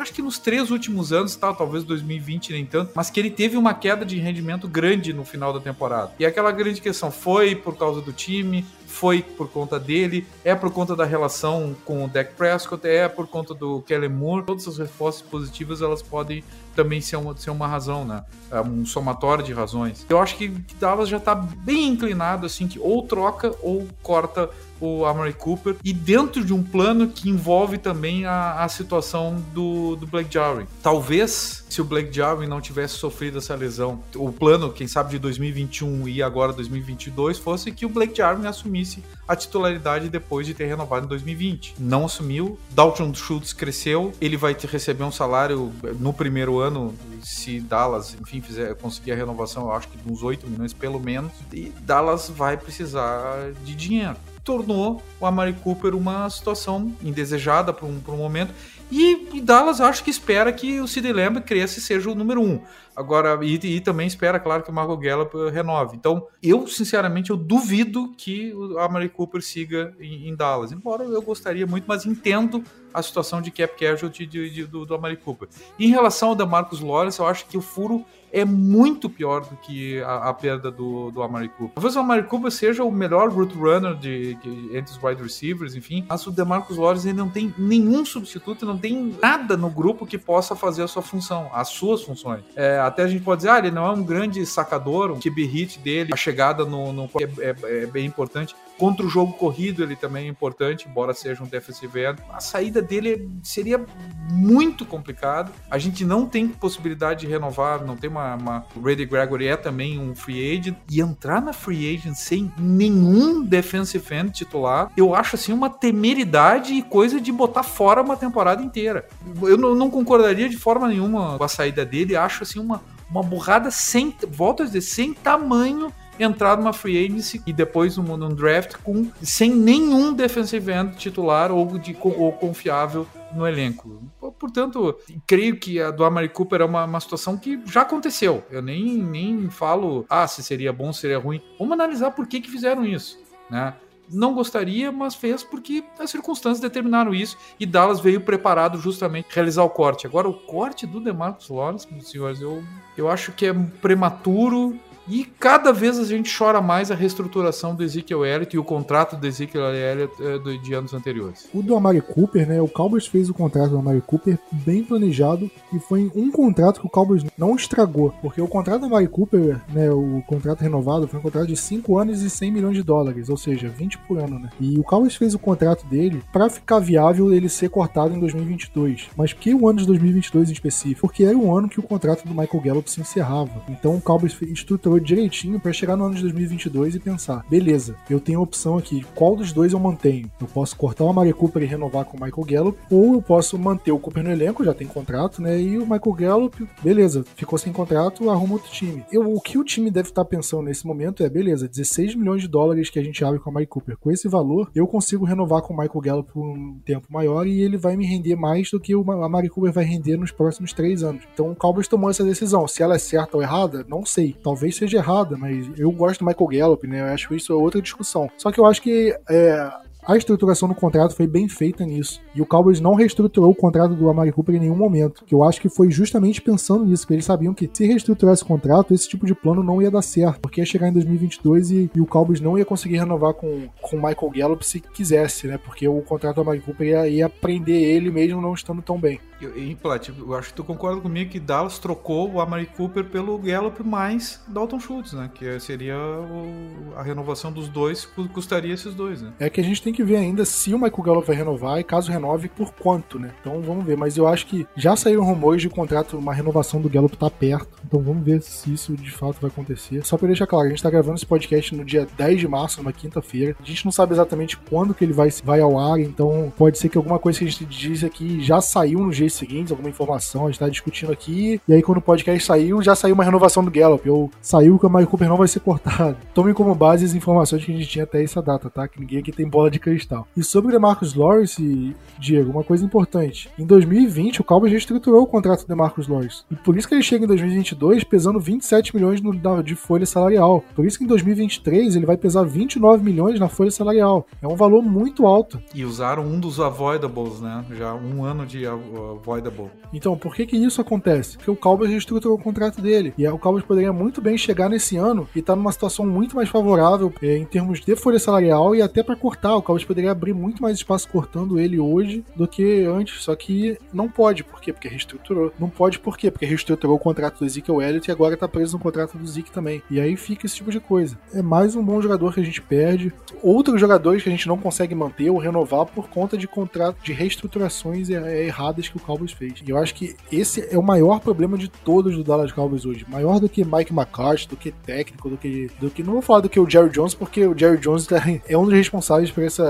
acho 0.00 0.12
que 0.14 0.22
nos 0.22 0.38
três 0.38 0.70
últimos 0.70 1.12
anos, 1.12 1.34
tá, 1.34 1.52
talvez 1.52 1.82
2020 1.82 2.52
nem 2.52 2.64
tanto, 2.64 2.92
mas 2.94 3.10
que 3.10 3.18
ele 3.18 3.30
teve 3.30 3.56
uma 3.56 3.74
queda 3.74 4.04
de 4.06 4.16
rendimento 4.18 4.68
grande 4.68 5.12
no 5.12 5.24
final 5.24 5.52
da 5.52 5.58
temporada. 5.58 6.12
E 6.16 6.24
aquela 6.24 6.52
grande 6.52 6.80
questão 6.80 7.10
foi 7.10 7.56
por 7.56 7.76
causa 7.76 8.00
do 8.00 8.12
time, 8.12 8.64
foi 8.92 9.22
por 9.22 9.48
conta 9.48 9.80
dele, 9.80 10.26
é 10.44 10.54
por 10.54 10.70
conta 10.70 10.94
da 10.94 11.04
relação 11.04 11.74
com 11.82 12.04
o 12.04 12.08
Dak 12.08 12.34
Prescott, 12.34 12.86
é 12.86 13.08
por 13.08 13.26
conta 13.26 13.54
do 13.54 13.80
Kellen 13.82 14.10
Moore. 14.10 14.44
Todas 14.44 14.68
as 14.68 14.76
respostas 14.76 15.26
positivas 15.26 15.80
elas 15.80 16.02
podem 16.02 16.44
também 16.76 17.00
ser 17.00 17.16
uma, 17.16 17.34
ser 17.36 17.50
uma 17.50 17.66
razão, 17.66 18.04
né? 18.04 18.22
É 18.50 18.60
um 18.60 18.84
somatório 18.84 19.42
de 19.42 19.52
razões. 19.52 20.04
Eu 20.08 20.20
acho 20.20 20.36
que 20.36 20.48
Dallas 20.78 21.08
já 21.08 21.18
tá 21.18 21.34
bem 21.34 21.88
inclinado, 21.88 22.44
assim, 22.44 22.68
que 22.68 22.78
ou 22.78 23.02
troca 23.02 23.54
ou 23.62 23.88
corta 24.02 24.50
o 24.82 25.06
Amari 25.06 25.32
Cooper 25.32 25.76
e 25.84 25.92
dentro 25.92 26.44
de 26.44 26.52
um 26.52 26.62
plano 26.62 27.08
que 27.08 27.30
envolve 27.30 27.78
também 27.78 28.26
a, 28.26 28.64
a 28.64 28.68
situação 28.68 29.42
do, 29.54 29.94
do 29.96 30.06
Blake 30.06 30.32
Jarwin. 30.34 30.66
Talvez 30.82 31.64
se 31.72 31.80
o 31.80 31.84
Blake 31.84 32.14
Jarwin 32.14 32.46
não 32.46 32.60
tivesse 32.60 32.94
sofrido 32.94 33.38
essa 33.38 33.54
lesão, 33.54 34.02
o 34.14 34.30
plano, 34.30 34.70
quem 34.70 34.86
sabe 34.86 35.12
de 35.12 35.18
2021 35.18 36.06
e 36.06 36.22
agora 36.22 36.52
2022 36.52 37.38
fosse 37.38 37.72
que 37.72 37.86
o 37.86 37.88
Blake 37.88 38.14
Jarwin 38.14 38.46
assumisse 38.46 39.02
a 39.26 39.34
titularidade 39.34 40.10
depois 40.10 40.46
de 40.46 40.52
ter 40.52 40.66
renovado 40.66 41.06
em 41.06 41.08
2020. 41.08 41.76
Não 41.78 42.04
assumiu. 42.04 42.58
Dalton 42.72 43.14
Schultz 43.14 43.54
cresceu, 43.54 44.12
ele 44.20 44.36
vai 44.36 44.54
ter, 44.54 44.68
receber 44.68 45.04
um 45.04 45.12
salário 45.12 45.72
no 45.98 46.12
primeiro 46.12 46.58
ano, 46.58 46.94
se 47.22 47.58
Dallas, 47.60 48.16
enfim, 48.20 48.42
fizer 48.42 48.74
conseguir 48.74 49.12
a 49.12 49.16
renovação, 49.16 49.64
eu 49.64 49.72
acho 49.72 49.88
que 49.88 49.96
de 49.96 50.12
uns 50.12 50.22
8 50.22 50.46
milhões 50.46 50.74
pelo 50.74 51.00
menos, 51.00 51.32
e 51.52 51.72
Dallas 51.80 52.28
vai 52.28 52.56
precisar 52.56 53.52
de 53.64 53.74
dinheiro 53.74 54.16
tornou 54.44 55.02
o 55.20 55.26
Amari 55.26 55.52
Cooper 55.52 55.94
uma 55.94 56.28
situação 56.28 56.94
indesejada 57.02 57.72
por 57.72 57.86
um, 57.86 58.00
um 58.08 58.16
momento. 58.16 58.52
E, 58.94 59.40
Dallas 59.40 59.80
acho 59.80 60.04
que 60.04 60.10
espera 60.10 60.52
que 60.52 60.78
o 60.78 60.86
Sid 60.86 61.10
Lamb 61.12 61.40
cresça 61.40 61.78
e 61.78 61.82
seja 61.82 62.10
o 62.10 62.14
número 62.14 62.42
um. 62.42 62.60
Agora, 62.94 63.38
e, 63.42 63.54
e, 63.54 63.80
também 63.80 64.06
espera, 64.06 64.38
claro, 64.38 64.62
que 64.62 64.68
o 64.68 64.72
Marco 64.72 64.94
Gallup 64.98 65.34
renove. 65.50 65.96
Então, 65.96 66.26
eu, 66.42 66.66
sinceramente, 66.66 67.30
eu 67.30 67.36
duvido 67.38 68.12
que 68.18 68.52
o 68.52 68.78
Amari 68.78 69.08
Cooper 69.08 69.40
siga 69.40 69.94
em, 69.98 70.28
em, 70.28 70.34
Dallas. 70.34 70.72
Embora 70.72 71.04
eu 71.04 71.22
gostaria 71.22 71.66
muito, 71.66 71.86
mas 71.88 72.04
entendo 72.04 72.62
a 72.92 73.02
situação 73.02 73.40
de 73.40 73.50
cap 73.50 73.74
casualty 73.78 74.26
de, 74.26 74.50
de, 74.50 74.64
do, 74.66 74.84
do 74.84 74.94
Amari 74.94 75.16
Cooper. 75.16 75.48
Em 75.78 75.88
relação 75.88 76.30
ao 76.30 76.34
da 76.34 76.44
Marcos 76.44 76.80
Lawrence, 76.80 77.18
eu 77.18 77.26
acho 77.26 77.46
que 77.46 77.56
o 77.56 77.62
furo 77.62 78.04
é 78.32 78.44
muito 78.44 79.10
pior 79.10 79.42
do 79.42 79.56
que 79.56 80.00
a, 80.02 80.30
a 80.30 80.34
perda 80.34 80.70
do, 80.70 81.10
do 81.10 81.22
Amari 81.22 81.48
Cooper. 81.48 81.74
Talvez 81.74 81.94
o 81.96 82.00
Amari 82.00 82.22
Cooper 82.24 82.50
seja 82.50 82.82
o 82.82 82.90
melhor 82.90 83.30
route 83.30 83.54
runner 83.54 83.94
de, 83.94 84.34
de, 84.36 84.76
entre 84.76 84.92
os 84.92 85.02
wide 85.02 85.22
receivers, 85.22 85.74
enfim, 85.74 86.04
mas 86.08 86.26
o 86.26 86.30
DeMarcus 86.30 86.76
Lawrence 86.76 87.06
ainda 87.06 87.22
não 87.22 87.30
tem 87.30 87.54
nenhum 87.58 88.04
substituto, 88.04 88.64
não 88.64 88.78
tem 88.78 89.14
nada 89.20 89.56
no 89.56 89.68
grupo 89.68 90.06
que 90.06 90.16
possa 90.16 90.56
fazer 90.56 90.82
a 90.82 90.88
sua 90.88 91.02
função, 91.02 91.50
as 91.52 91.68
suas 91.68 92.02
funções. 92.02 92.42
É, 92.56 92.78
até 92.78 93.02
a 93.02 93.08
gente 93.08 93.22
pode 93.22 93.40
dizer, 93.40 93.50
ah, 93.50 93.58
ele 93.58 93.70
não 93.70 93.86
é 93.86 93.90
um 93.90 94.02
grande 94.02 94.44
sacador, 94.46 95.10
um 95.10 95.20
QB 95.20 95.44
hit 95.46 95.78
dele, 95.78 96.10
a 96.12 96.16
chegada 96.16 96.64
no, 96.64 96.92
no 96.92 97.10
é, 97.20 97.50
é, 97.50 97.82
é 97.82 97.86
bem 97.86 98.06
importante, 98.06 98.54
Contra 98.78 99.04
o 99.04 99.08
jogo 99.08 99.32
corrido, 99.34 99.82
ele 99.82 99.94
também 99.94 100.26
é 100.26 100.28
importante, 100.28 100.88
embora 100.88 101.14
seja 101.14 101.42
um 101.42 101.46
defensive 101.46 102.04
end. 102.04 102.22
A 102.30 102.40
saída 102.40 102.82
dele 102.82 103.30
seria 103.42 103.84
muito 104.30 104.84
complicado. 104.84 105.52
A 105.70 105.78
gente 105.78 106.04
não 106.04 106.26
tem 106.26 106.48
possibilidade 106.48 107.20
de 107.20 107.26
renovar, 107.26 107.84
não 107.84 107.96
tem 107.96 108.10
uma. 108.10 108.34
uma... 108.34 108.66
O 108.74 108.80
Brady 108.80 109.04
Gregory 109.04 109.46
é 109.46 109.56
também 109.56 109.98
um 109.98 110.14
free 110.14 110.58
agent. 110.58 110.76
E 110.90 111.00
entrar 111.00 111.40
na 111.40 111.52
free 111.52 111.94
agent 111.94 112.14
sem 112.14 112.52
nenhum 112.58 113.42
defensive 113.44 114.14
end 114.14 114.32
titular, 114.32 114.90
eu 114.96 115.14
acho 115.14 115.36
assim 115.36 115.52
uma 115.52 115.70
temeridade 115.70 116.74
e 116.74 116.82
coisa 116.82 117.20
de 117.20 117.30
botar 117.30 117.62
fora 117.62 118.02
uma 118.02 118.16
temporada 118.16 118.62
inteira. 118.62 119.08
Eu 119.42 119.56
não, 119.56 119.90
concordaria 119.90 120.48
de 120.48 120.56
forma 120.56 120.88
nenhuma 120.88 121.38
com 121.38 121.44
a 121.44 121.48
saída 121.48 121.84
dele, 121.84 122.16
acho 122.16 122.42
assim 122.42 122.58
uma, 122.58 122.82
uma 123.10 123.22
burrada 123.22 123.70
sem, 123.70 124.14
volto 124.28 124.62
a 124.62 124.66
dizer, 124.66 124.80
sem 124.80 125.12
tamanho 125.12 125.92
entrar 126.18 126.56
numa 126.56 126.72
free 126.72 127.04
agency 127.04 127.42
e 127.46 127.52
depois 127.52 127.96
num, 127.96 128.16
num 128.16 128.34
draft 128.34 128.76
com 128.82 129.10
sem 129.22 129.54
nenhum 129.54 130.12
defensive 130.12 130.70
end 130.70 130.96
titular 130.96 131.50
ou, 131.50 131.78
de, 131.78 131.96
ou 132.02 132.32
confiável 132.32 133.06
no 133.34 133.46
elenco. 133.46 134.02
Portanto, 134.38 134.98
creio 135.26 135.58
que 135.58 135.80
a 135.80 135.90
do 135.90 136.04
Amari 136.04 136.28
Cooper 136.28 136.60
é 136.60 136.64
uma, 136.64 136.84
uma, 136.84 137.00
situação 137.00 137.36
que 137.36 137.60
já 137.66 137.82
aconteceu. 137.82 138.44
Eu 138.50 138.60
nem, 138.60 138.98
nem 138.98 139.50
falo, 139.50 140.04
ah, 140.08 140.26
se 140.26 140.42
seria 140.42 140.72
bom, 140.72 140.92
se 140.92 141.00
seria 141.00 141.18
ruim. 141.18 141.40
Vamos 141.58 141.72
analisar 141.72 142.10
por 142.10 142.26
que, 142.26 142.40
que 142.40 142.50
fizeram 142.50 142.84
isso, 142.84 143.18
né? 143.50 143.74
Não 144.10 144.34
gostaria, 144.34 144.92
mas 144.92 145.14
fez 145.14 145.42
porque 145.42 145.82
as 145.98 146.10
circunstâncias 146.10 146.60
determinaram 146.60 147.14
isso 147.14 147.38
e 147.58 147.64
Dallas 147.64 148.00
veio 148.00 148.20
preparado 148.20 148.78
justamente 148.78 149.28
realizar 149.30 149.62
o 149.62 149.70
corte. 149.70 150.06
Agora, 150.06 150.28
o 150.28 150.34
corte 150.34 150.86
do 150.86 151.00
DeMarcus 151.00 151.48
Lawrence, 151.48 151.90
meus 151.90 152.10
senhores, 152.10 152.40
eu, 152.40 152.62
eu 152.96 153.08
acho 153.08 153.32
que 153.32 153.46
é 153.46 153.54
prematuro 153.54 154.78
e 155.08 155.24
cada 155.24 155.72
vez 155.72 155.98
a 155.98 156.04
gente 156.04 156.36
chora 156.36 156.60
mais 156.60 156.90
a 156.90 156.94
reestruturação 156.94 157.74
do 157.74 157.82
Ezekiel 157.82 158.24
Elliott 158.24 158.54
e 158.54 158.58
o 158.58 158.64
contrato 158.64 159.16
do 159.16 159.26
Ezekiel 159.26 159.74
Elliott 159.74 160.14
é, 160.20 160.58
de 160.58 160.74
anos 160.74 160.94
anteriores. 160.94 161.48
O 161.52 161.62
do 161.62 161.76
Amari 161.76 162.00
Cooper, 162.00 162.48
né? 162.48 162.60
O 162.60 162.68
Cowboys 162.68 163.06
fez 163.06 163.28
o 163.28 163.34
contrato 163.34 163.70
do 163.70 163.78
Amari 163.78 164.00
Cooper 164.00 164.38
bem 164.50 164.84
planejado 164.84 165.50
e 165.72 165.78
foi 165.78 166.10
um 166.14 166.30
contrato 166.30 166.80
que 166.80 166.86
o 166.86 166.90
Cowboys 166.90 167.24
não 167.36 167.56
estragou, 167.56 168.14
porque 168.22 168.40
o 168.40 168.48
contrato 168.48 168.80
do 168.80 168.86
Amari 168.86 169.08
Cooper, 169.08 169.60
né? 169.72 169.90
O 169.90 170.22
contrato 170.26 170.60
renovado 170.60 171.08
foi 171.08 171.18
um 171.18 171.22
contrato 171.22 171.48
de 171.48 171.56
5 171.56 171.98
anos 171.98 172.22
e 172.22 172.30
100 172.30 172.52
milhões 172.52 172.76
de 172.76 172.82
dólares, 172.82 173.28
ou 173.28 173.36
seja, 173.36 173.68
20 173.68 173.98
por 173.98 174.18
ano, 174.18 174.38
né? 174.38 174.50
E 174.60 174.78
o 174.78 174.84
Cowboys 174.84 175.16
fez 175.16 175.34
o 175.34 175.38
contrato 175.38 175.84
dele 175.86 176.22
para 176.32 176.48
ficar 176.48 176.78
viável 176.78 177.32
ele 177.32 177.48
ser 177.48 177.68
cortado 177.68 178.14
em 178.14 178.20
2022. 178.20 179.08
Mas 179.16 179.32
por 179.32 179.40
que 179.40 179.54
o 179.54 179.68
ano 179.68 179.80
de 179.80 179.86
2022 179.86 180.48
em 180.48 180.52
específico? 180.52 181.00
Porque 181.02 181.24
era 181.24 181.36
o 181.36 181.56
ano 181.56 181.68
que 181.68 181.80
o 181.80 181.82
contrato 181.82 182.26
do 182.26 182.30
Michael 182.34 182.62
Gallup 182.62 182.90
se 182.90 183.00
encerrava. 183.00 183.62
Então 183.68 183.96
o 183.96 184.00
Cowboys 184.00 184.36
estruturou 184.42 184.91
direitinho 185.00 185.60
para 185.60 185.72
chegar 185.72 185.96
no 185.96 186.04
ano 186.04 186.14
de 186.14 186.22
2022 186.22 186.94
e 186.94 187.00
pensar, 187.00 187.44
beleza, 187.48 187.96
eu 188.08 188.20
tenho 188.20 188.40
a 188.40 188.42
opção 188.42 188.78
aqui, 188.78 189.04
qual 189.14 189.36
dos 189.36 189.52
dois 189.52 189.72
eu 189.72 189.78
mantenho? 189.78 190.30
Eu 190.40 190.46
posso 190.46 190.76
cortar 190.76 191.04
o 191.04 191.08
Amari 191.08 191.32
Cooper 191.32 191.62
e 191.62 191.66
renovar 191.66 192.04
com 192.04 192.16
o 192.16 192.20
Michael 192.20 192.46
Gallup, 192.46 192.78
ou 192.90 193.14
eu 193.14 193.22
posso 193.22 193.58
manter 193.58 193.92
o 193.92 193.98
Cooper 193.98 194.22
no 194.22 194.30
elenco, 194.30 194.64
já 194.64 194.74
tem 194.74 194.86
contrato, 194.86 195.40
né? 195.40 195.60
E 195.60 195.78
o 195.78 195.82
Michael 195.82 196.12
Gallup, 196.12 196.68
beleza, 196.82 197.24
ficou 197.36 197.58
sem 197.58 197.72
contrato, 197.72 198.30
arruma 198.30 198.54
outro 198.54 198.70
time. 198.70 199.04
Eu, 199.10 199.32
o 199.32 199.40
que 199.40 199.58
o 199.58 199.64
time 199.64 199.90
deve 199.90 200.08
estar 200.08 200.24
tá 200.24 200.28
pensando 200.28 200.64
nesse 200.64 200.86
momento 200.86 201.22
é, 201.22 201.28
beleza, 201.28 201.68
16 201.68 202.14
milhões 202.14 202.42
de 202.42 202.48
dólares 202.48 202.90
que 202.90 202.98
a 202.98 203.02
gente 203.02 203.24
abre 203.24 203.38
com 203.38 203.48
o 203.48 203.50
Amari 203.50 203.66
Cooper. 203.66 203.96
Com 203.96 204.10
esse 204.10 204.28
valor, 204.28 204.70
eu 204.74 204.86
consigo 204.86 205.24
renovar 205.24 205.62
com 205.62 205.74
o 205.74 205.76
Michael 205.76 206.00
Gallup 206.00 206.32
por 206.32 206.44
um 206.44 206.80
tempo 206.84 207.06
maior 207.10 207.46
e 207.46 207.60
ele 207.60 207.76
vai 207.76 207.96
me 207.96 208.06
render 208.06 208.36
mais 208.36 208.70
do 208.70 208.80
que 208.80 208.94
o 208.94 209.10
Amari 209.10 209.48
Cooper 209.48 209.72
vai 209.72 209.84
render 209.84 210.16
nos 210.16 210.30
próximos 210.30 210.72
três 210.72 211.02
anos. 211.02 211.22
Então 211.32 211.50
o 211.50 211.56
Cowboys 211.56 211.88
tomou 211.88 212.10
essa 212.10 212.24
decisão. 212.24 212.66
Se 212.66 212.82
ela 212.82 212.96
é 212.96 212.98
certa 212.98 213.36
ou 213.36 213.42
errada, 213.42 213.84
não 213.88 214.04
sei. 214.04 214.36
Talvez 214.42 214.76
seja 214.82 214.98
errada, 214.98 215.36
mas 215.36 215.66
eu 215.78 215.90
gosto 215.92 216.20
do 216.20 216.26
Michael 216.26 216.48
Gallup, 216.48 216.86
né? 216.86 217.00
Eu 217.00 217.14
acho 217.14 217.34
isso 217.34 217.58
outra 217.58 217.80
discussão. 217.80 218.30
Só 218.36 218.50
que 218.50 218.58
eu 218.58 218.66
acho 218.66 218.82
que 218.82 219.16
é, 219.28 219.70
a 220.04 220.16
estruturação 220.16 220.68
do 220.68 220.74
contrato 220.74 221.14
foi 221.14 221.26
bem 221.26 221.48
feita 221.48 221.84
nisso. 221.84 222.20
E 222.34 222.42
o 222.42 222.46
Cowboys 222.46 222.80
não 222.80 222.94
reestruturou 222.94 223.50
o 223.50 223.54
contrato 223.54 223.94
do 223.94 224.08
Amari 224.10 224.32
Cooper 224.32 224.56
em 224.56 224.60
nenhum 224.60 224.76
momento. 224.76 225.24
Que 225.24 225.34
eu 225.34 225.44
acho 225.44 225.60
que 225.60 225.68
foi 225.68 225.90
justamente 225.90 226.40
pensando 226.40 226.84
nisso, 226.84 227.02
porque 227.04 227.14
eles 227.14 227.24
sabiam 227.24 227.54
que 227.54 227.70
se 227.72 227.86
reestruturasse 227.86 228.42
o 228.42 228.46
contrato, 228.46 228.92
esse 228.92 229.08
tipo 229.08 229.26
de 229.26 229.34
plano 229.34 229.62
não 229.62 229.80
ia 229.80 229.90
dar 229.90 230.02
certo. 230.02 230.40
Porque 230.40 230.60
ia 230.60 230.66
chegar 230.66 230.88
em 230.88 230.92
2022 230.92 231.70
e, 231.70 231.90
e 231.94 232.00
o 232.00 232.06
Cowboys 232.06 232.40
não 232.40 232.58
ia 232.58 232.64
conseguir 232.64 232.96
renovar 232.96 233.34
com 233.34 233.68
o 233.92 233.96
Michael 233.96 234.32
Gallup 234.34 234.66
se 234.66 234.80
quisesse, 234.80 235.46
né? 235.46 235.58
Porque 235.58 235.86
o 235.86 236.00
contrato 236.02 236.36
do 236.36 236.40
Amari 236.42 236.60
Cooper 236.60 236.86
ia, 236.86 237.08
ia 237.08 237.28
prender 237.28 237.82
ele 237.82 238.10
mesmo 238.10 238.40
não 238.40 238.54
estando 238.54 238.82
tão 238.82 238.98
bem. 238.98 239.20
E, 239.56 239.74
Plat, 239.74 240.08
eu 240.08 240.34
acho 240.34 240.50
que 240.50 240.54
tu 240.54 240.64
concorda 240.64 241.00
comigo 241.00 241.30
que 241.30 241.40
Dallas 241.40 241.78
trocou 241.78 242.30
o 242.30 242.40
Amari 242.40 242.66
Cooper 242.66 243.04
pelo 243.04 243.36
Gallup 243.38 243.82
mais 243.82 244.40
Dalton 244.46 244.78
Schultz, 244.78 245.12
né? 245.12 245.30
Que 245.34 245.58
seria 245.58 245.96
o, 245.96 246.94
a 246.96 247.02
renovação 247.02 247.50
dos 247.50 247.68
dois, 247.68 248.06
custaria 248.32 248.72
esses 248.72 248.94
dois, 248.94 249.20
né? 249.20 249.32
É 249.40 249.50
que 249.50 249.60
a 249.60 249.64
gente 249.64 249.82
tem 249.82 249.91
tem 249.92 249.96
que 249.96 250.02
ver 250.02 250.16
ainda 250.16 250.44
se 250.46 250.72
o 250.72 250.78
Michael 250.78 251.02
Gallup 251.02 251.26
vai 251.26 251.36
renovar 251.36 251.78
e 251.78 251.84
caso 251.84 252.10
renove, 252.10 252.48
por 252.48 252.72
quanto, 252.72 253.18
né? 253.18 253.30
Então 253.40 253.60
vamos 253.60 253.84
ver. 253.84 253.96
Mas 253.96 254.16
eu 254.16 254.26
acho 254.26 254.46
que 254.46 254.66
já 254.74 254.96
saíram 254.96 255.22
rumores 255.22 255.60
de 255.60 255.68
contrato, 255.68 256.16
uma 256.16 256.32
renovação 256.32 256.80
do 256.80 256.88
Gallup 256.88 257.14
tá 257.16 257.28
perto. 257.28 257.68
Então 257.86 258.00
vamos 258.00 258.24
ver 258.24 258.40
se 258.40 258.72
isso 258.72 258.96
de 258.96 259.10
fato 259.10 259.38
vai 259.40 259.50
acontecer. 259.50 260.04
Só 260.04 260.16
pra 260.16 260.26
deixar 260.26 260.46
claro, 260.46 260.66
a 260.66 260.70
gente 260.70 260.82
tá 260.82 260.88
gravando 260.88 261.16
esse 261.16 261.26
podcast 261.26 261.76
no 261.76 261.84
dia 261.84 262.06
10 262.16 262.40
de 262.40 262.48
março, 262.48 262.78
numa 262.78 262.92
quinta-feira. 262.92 263.54
A 263.60 263.64
gente 263.64 263.84
não 263.84 263.92
sabe 263.92 264.14
exatamente 264.14 264.56
quando 264.56 264.94
que 264.94 265.04
ele 265.04 265.12
vai, 265.12 265.28
vai 265.44 265.60
ao 265.60 265.78
ar, 265.78 266.00
então 266.00 266.50
pode 266.56 266.78
ser 266.78 266.88
que 266.88 266.96
alguma 266.96 267.18
coisa 267.18 267.38
que 267.38 267.44
a 267.44 267.48
gente 267.48 267.64
diz 267.66 268.02
aqui 268.02 268.42
já 268.42 268.60
saiu 268.62 269.00
nos 269.00 269.16
dias 269.16 269.34
seguintes, 269.34 269.72
alguma 269.72 269.90
informação, 269.90 270.46
a 270.46 270.50
gente 270.50 270.60
tá 270.60 270.68
discutindo 270.68 271.12
aqui. 271.12 271.60
E 271.68 271.74
aí 271.74 271.82
quando 271.82 271.98
o 271.98 272.02
podcast 272.02 272.44
saiu, 272.44 272.82
já 272.82 272.94
saiu 272.94 273.14
uma 273.14 273.24
renovação 273.24 273.62
do 273.62 273.70
Gallup, 273.70 274.08
ou 274.08 274.30
saiu 274.40 274.78
que 274.78 274.86
o 274.86 274.88
Michael 274.88 275.08
Cooper 275.08 275.28
não 275.28 275.36
vai 275.36 275.48
ser 275.48 275.60
cortado. 275.60 276.16
Tomem 276.32 276.54
como 276.54 276.74
base 276.74 277.04
as 277.04 277.14
informações 277.14 277.62
que 277.62 277.72
a 277.72 277.76
gente 277.76 277.88
tinha 277.88 278.04
até 278.04 278.22
essa 278.22 278.40
data, 278.40 278.70
tá? 278.70 278.88
Que 278.88 278.98
ninguém 278.98 279.18
aqui 279.18 279.32
tem 279.32 279.46
bola 279.46 279.70
de 279.70 279.81
cristal. 279.82 280.26
E 280.36 280.42
sobre 280.42 280.70
o 280.70 280.72
DeMarcus 280.72 281.14
Lawrence, 281.14 281.94
Diego, 282.18 282.50
uma 282.50 282.64
coisa 282.64 282.84
importante. 282.84 283.50
Em 283.58 283.66
2020, 283.66 284.40
o 284.40 284.44
Cowboys 284.44 284.72
reestruturou 284.72 285.22
o 285.22 285.26
contrato 285.26 285.62
do 285.62 285.68
DeMarcus 285.68 286.08
Lawrence. 286.08 286.44
E 286.50 286.54
por 286.54 286.76
isso 286.76 286.88
que 286.88 286.94
ele 286.94 287.02
chega 287.02 287.24
em 287.24 287.28
2022 287.28 288.04
pesando 288.04 288.38
27 288.38 288.94
milhões 288.94 289.20
no, 289.20 289.32
de 289.62 289.74
folha 289.74 290.06
salarial. 290.06 290.64
Por 290.74 290.86
isso 290.86 290.98
que 290.98 291.04
em 291.04 291.06
2023 291.06 291.96
ele 291.96 292.06
vai 292.06 292.16
pesar 292.16 292.44
29 292.44 293.02
milhões 293.02 293.40
na 293.40 293.48
folha 293.48 293.70
salarial. 293.70 294.26
É 294.40 294.46
um 294.46 294.56
valor 294.56 294.82
muito 294.82 295.26
alto. 295.26 295.60
E 295.74 295.84
usaram 295.84 296.24
um 296.24 296.38
dos 296.38 296.60
avoidables, 296.60 297.40
né? 297.40 297.64
Já 297.76 297.94
um 297.94 298.24
ano 298.24 298.46
de 298.46 298.64
avoidable. 298.66 299.70
Então, 299.92 300.16
por 300.16 300.34
que 300.34 300.46
que 300.46 300.56
isso 300.56 300.80
acontece? 300.80 301.36
Porque 301.36 301.50
o 301.50 301.56
Cowboys 301.56 301.90
reestruturou 301.90 302.36
o 302.38 302.42
contrato 302.42 302.80
dele. 302.80 303.12
E 303.18 303.26
o 303.26 303.38
Cowboys 303.38 303.64
poderia 303.64 303.92
muito 303.92 304.20
bem 304.20 304.38
chegar 304.38 304.68
nesse 304.68 304.96
ano 304.96 305.28
e 305.34 305.40
estar 305.40 305.52
tá 305.52 305.56
numa 305.56 305.72
situação 305.72 306.06
muito 306.06 306.36
mais 306.36 306.48
favorável 306.48 307.12
eh, 307.22 307.36
em 307.36 307.44
termos 307.44 307.80
de 307.80 307.96
folha 307.96 308.18
salarial 308.18 308.74
e 308.74 308.82
até 308.82 309.02
para 309.02 309.16
cortar. 309.16 309.56
O 309.56 309.62
Cowboys 309.72 309.84
poderia 309.84 310.10
abrir 310.10 310.34
muito 310.34 310.62
mais 310.62 310.76
espaço 310.76 311.08
cortando 311.08 311.58
ele 311.58 311.78
hoje 311.78 312.24
do 312.36 312.46
que 312.46 312.84
antes. 312.84 313.22
Só 313.22 313.34
que 313.34 313.78
não 313.92 314.08
pode. 314.08 314.44
Por 314.44 314.60
quê? 314.60 314.72
Porque 314.72 314.88
reestruturou. 314.88 315.52
Não 315.58 315.68
pode 315.68 315.98
por 315.98 316.16
quê? 316.16 316.30
Porque 316.30 316.46
reestruturou 316.46 316.96
o 316.96 316.98
contrato 316.98 317.38
do 317.38 317.46
Ezekiel 317.46 317.80
Elliott 317.80 318.08
e 318.08 318.12
agora 318.12 318.36
tá 318.36 318.48
preso 318.48 318.76
no 318.76 318.82
contrato 318.82 319.16
do 319.16 319.26
Zeke 319.26 319.50
também. 319.50 319.82
E 319.90 320.00
aí 320.00 320.16
fica 320.16 320.46
esse 320.46 320.56
tipo 320.56 320.70
de 320.70 320.80
coisa. 320.80 321.18
É 321.32 321.42
mais 321.42 321.74
um 321.74 321.82
bom 321.82 322.00
jogador 322.00 322.34
que 322.34 322.40
a 322.40 322.44
gente 322.44 322.60
perde. 322.60 323.12
Outros 323.42 323.80
jogadores 323.80 324.22
que 324.22 324.28
a 324.28 324.32
gente 324.32 324.48
não 324.48 324.58
consegue 324.58 324.94
manter 324.94 325.30
ou 325.30 325.38
renovar 325.38 325.86
por 325.86 326.08
conta 326.08 326.36
de 326.36 326.46
contrato 326.46 326.96
de 327.02 327.12
reestruturações 327.12 328.08
erradas 328.10 328.88
que 328.88 328.96
o 328.96 329.00
Cowboys 329.00 329.32
fez. 329.32 329.54
E 329.66 329.70
eu 329.70 329.78
acho 329.78 329.94
que 329.94 330.16
esse 330.30 330.68
é 330.70 330.78
o 330.78 330.82
maior 330.82 331.20
problema 331.20 331.56
de 331.56 331.68
todos 331.68 332.16
do 332.16 332.24
Dallas 332.24 332.52
Cowboys 332.52 332.84
hoje. 332.84 333.06
Maior 333.08 333.40
do 333.40 333.48
que 333.48 333.64
Mike 333.64 333.92
McCarthy, 333.92 334.48
do 334.48 334.56
que 334.56 334.70
técnico, 334.70 335.30
do 335.30 335.36
que. 335.36 335.70
Do 335.80 335.90
que 335.90 336.02
não 336.02 336.14
vou 336.14 336.22
falar 336.22 336.40
do 336.40 336.48
que 336.48 336.60
o 336.60 336.68
Jerry 336.68 336.90
Jones, 336.90 337.14
porque 337.14 337.46
o 337.46 337.58
Jerry 337.58 337.78
Jones 337.78 338.06
é 338.46 338.56
um 338.56 338.64
dos 338.64 338.74
responsáveis 338.74 339.30
por 339.30 339.42
essa, 339.42 339.61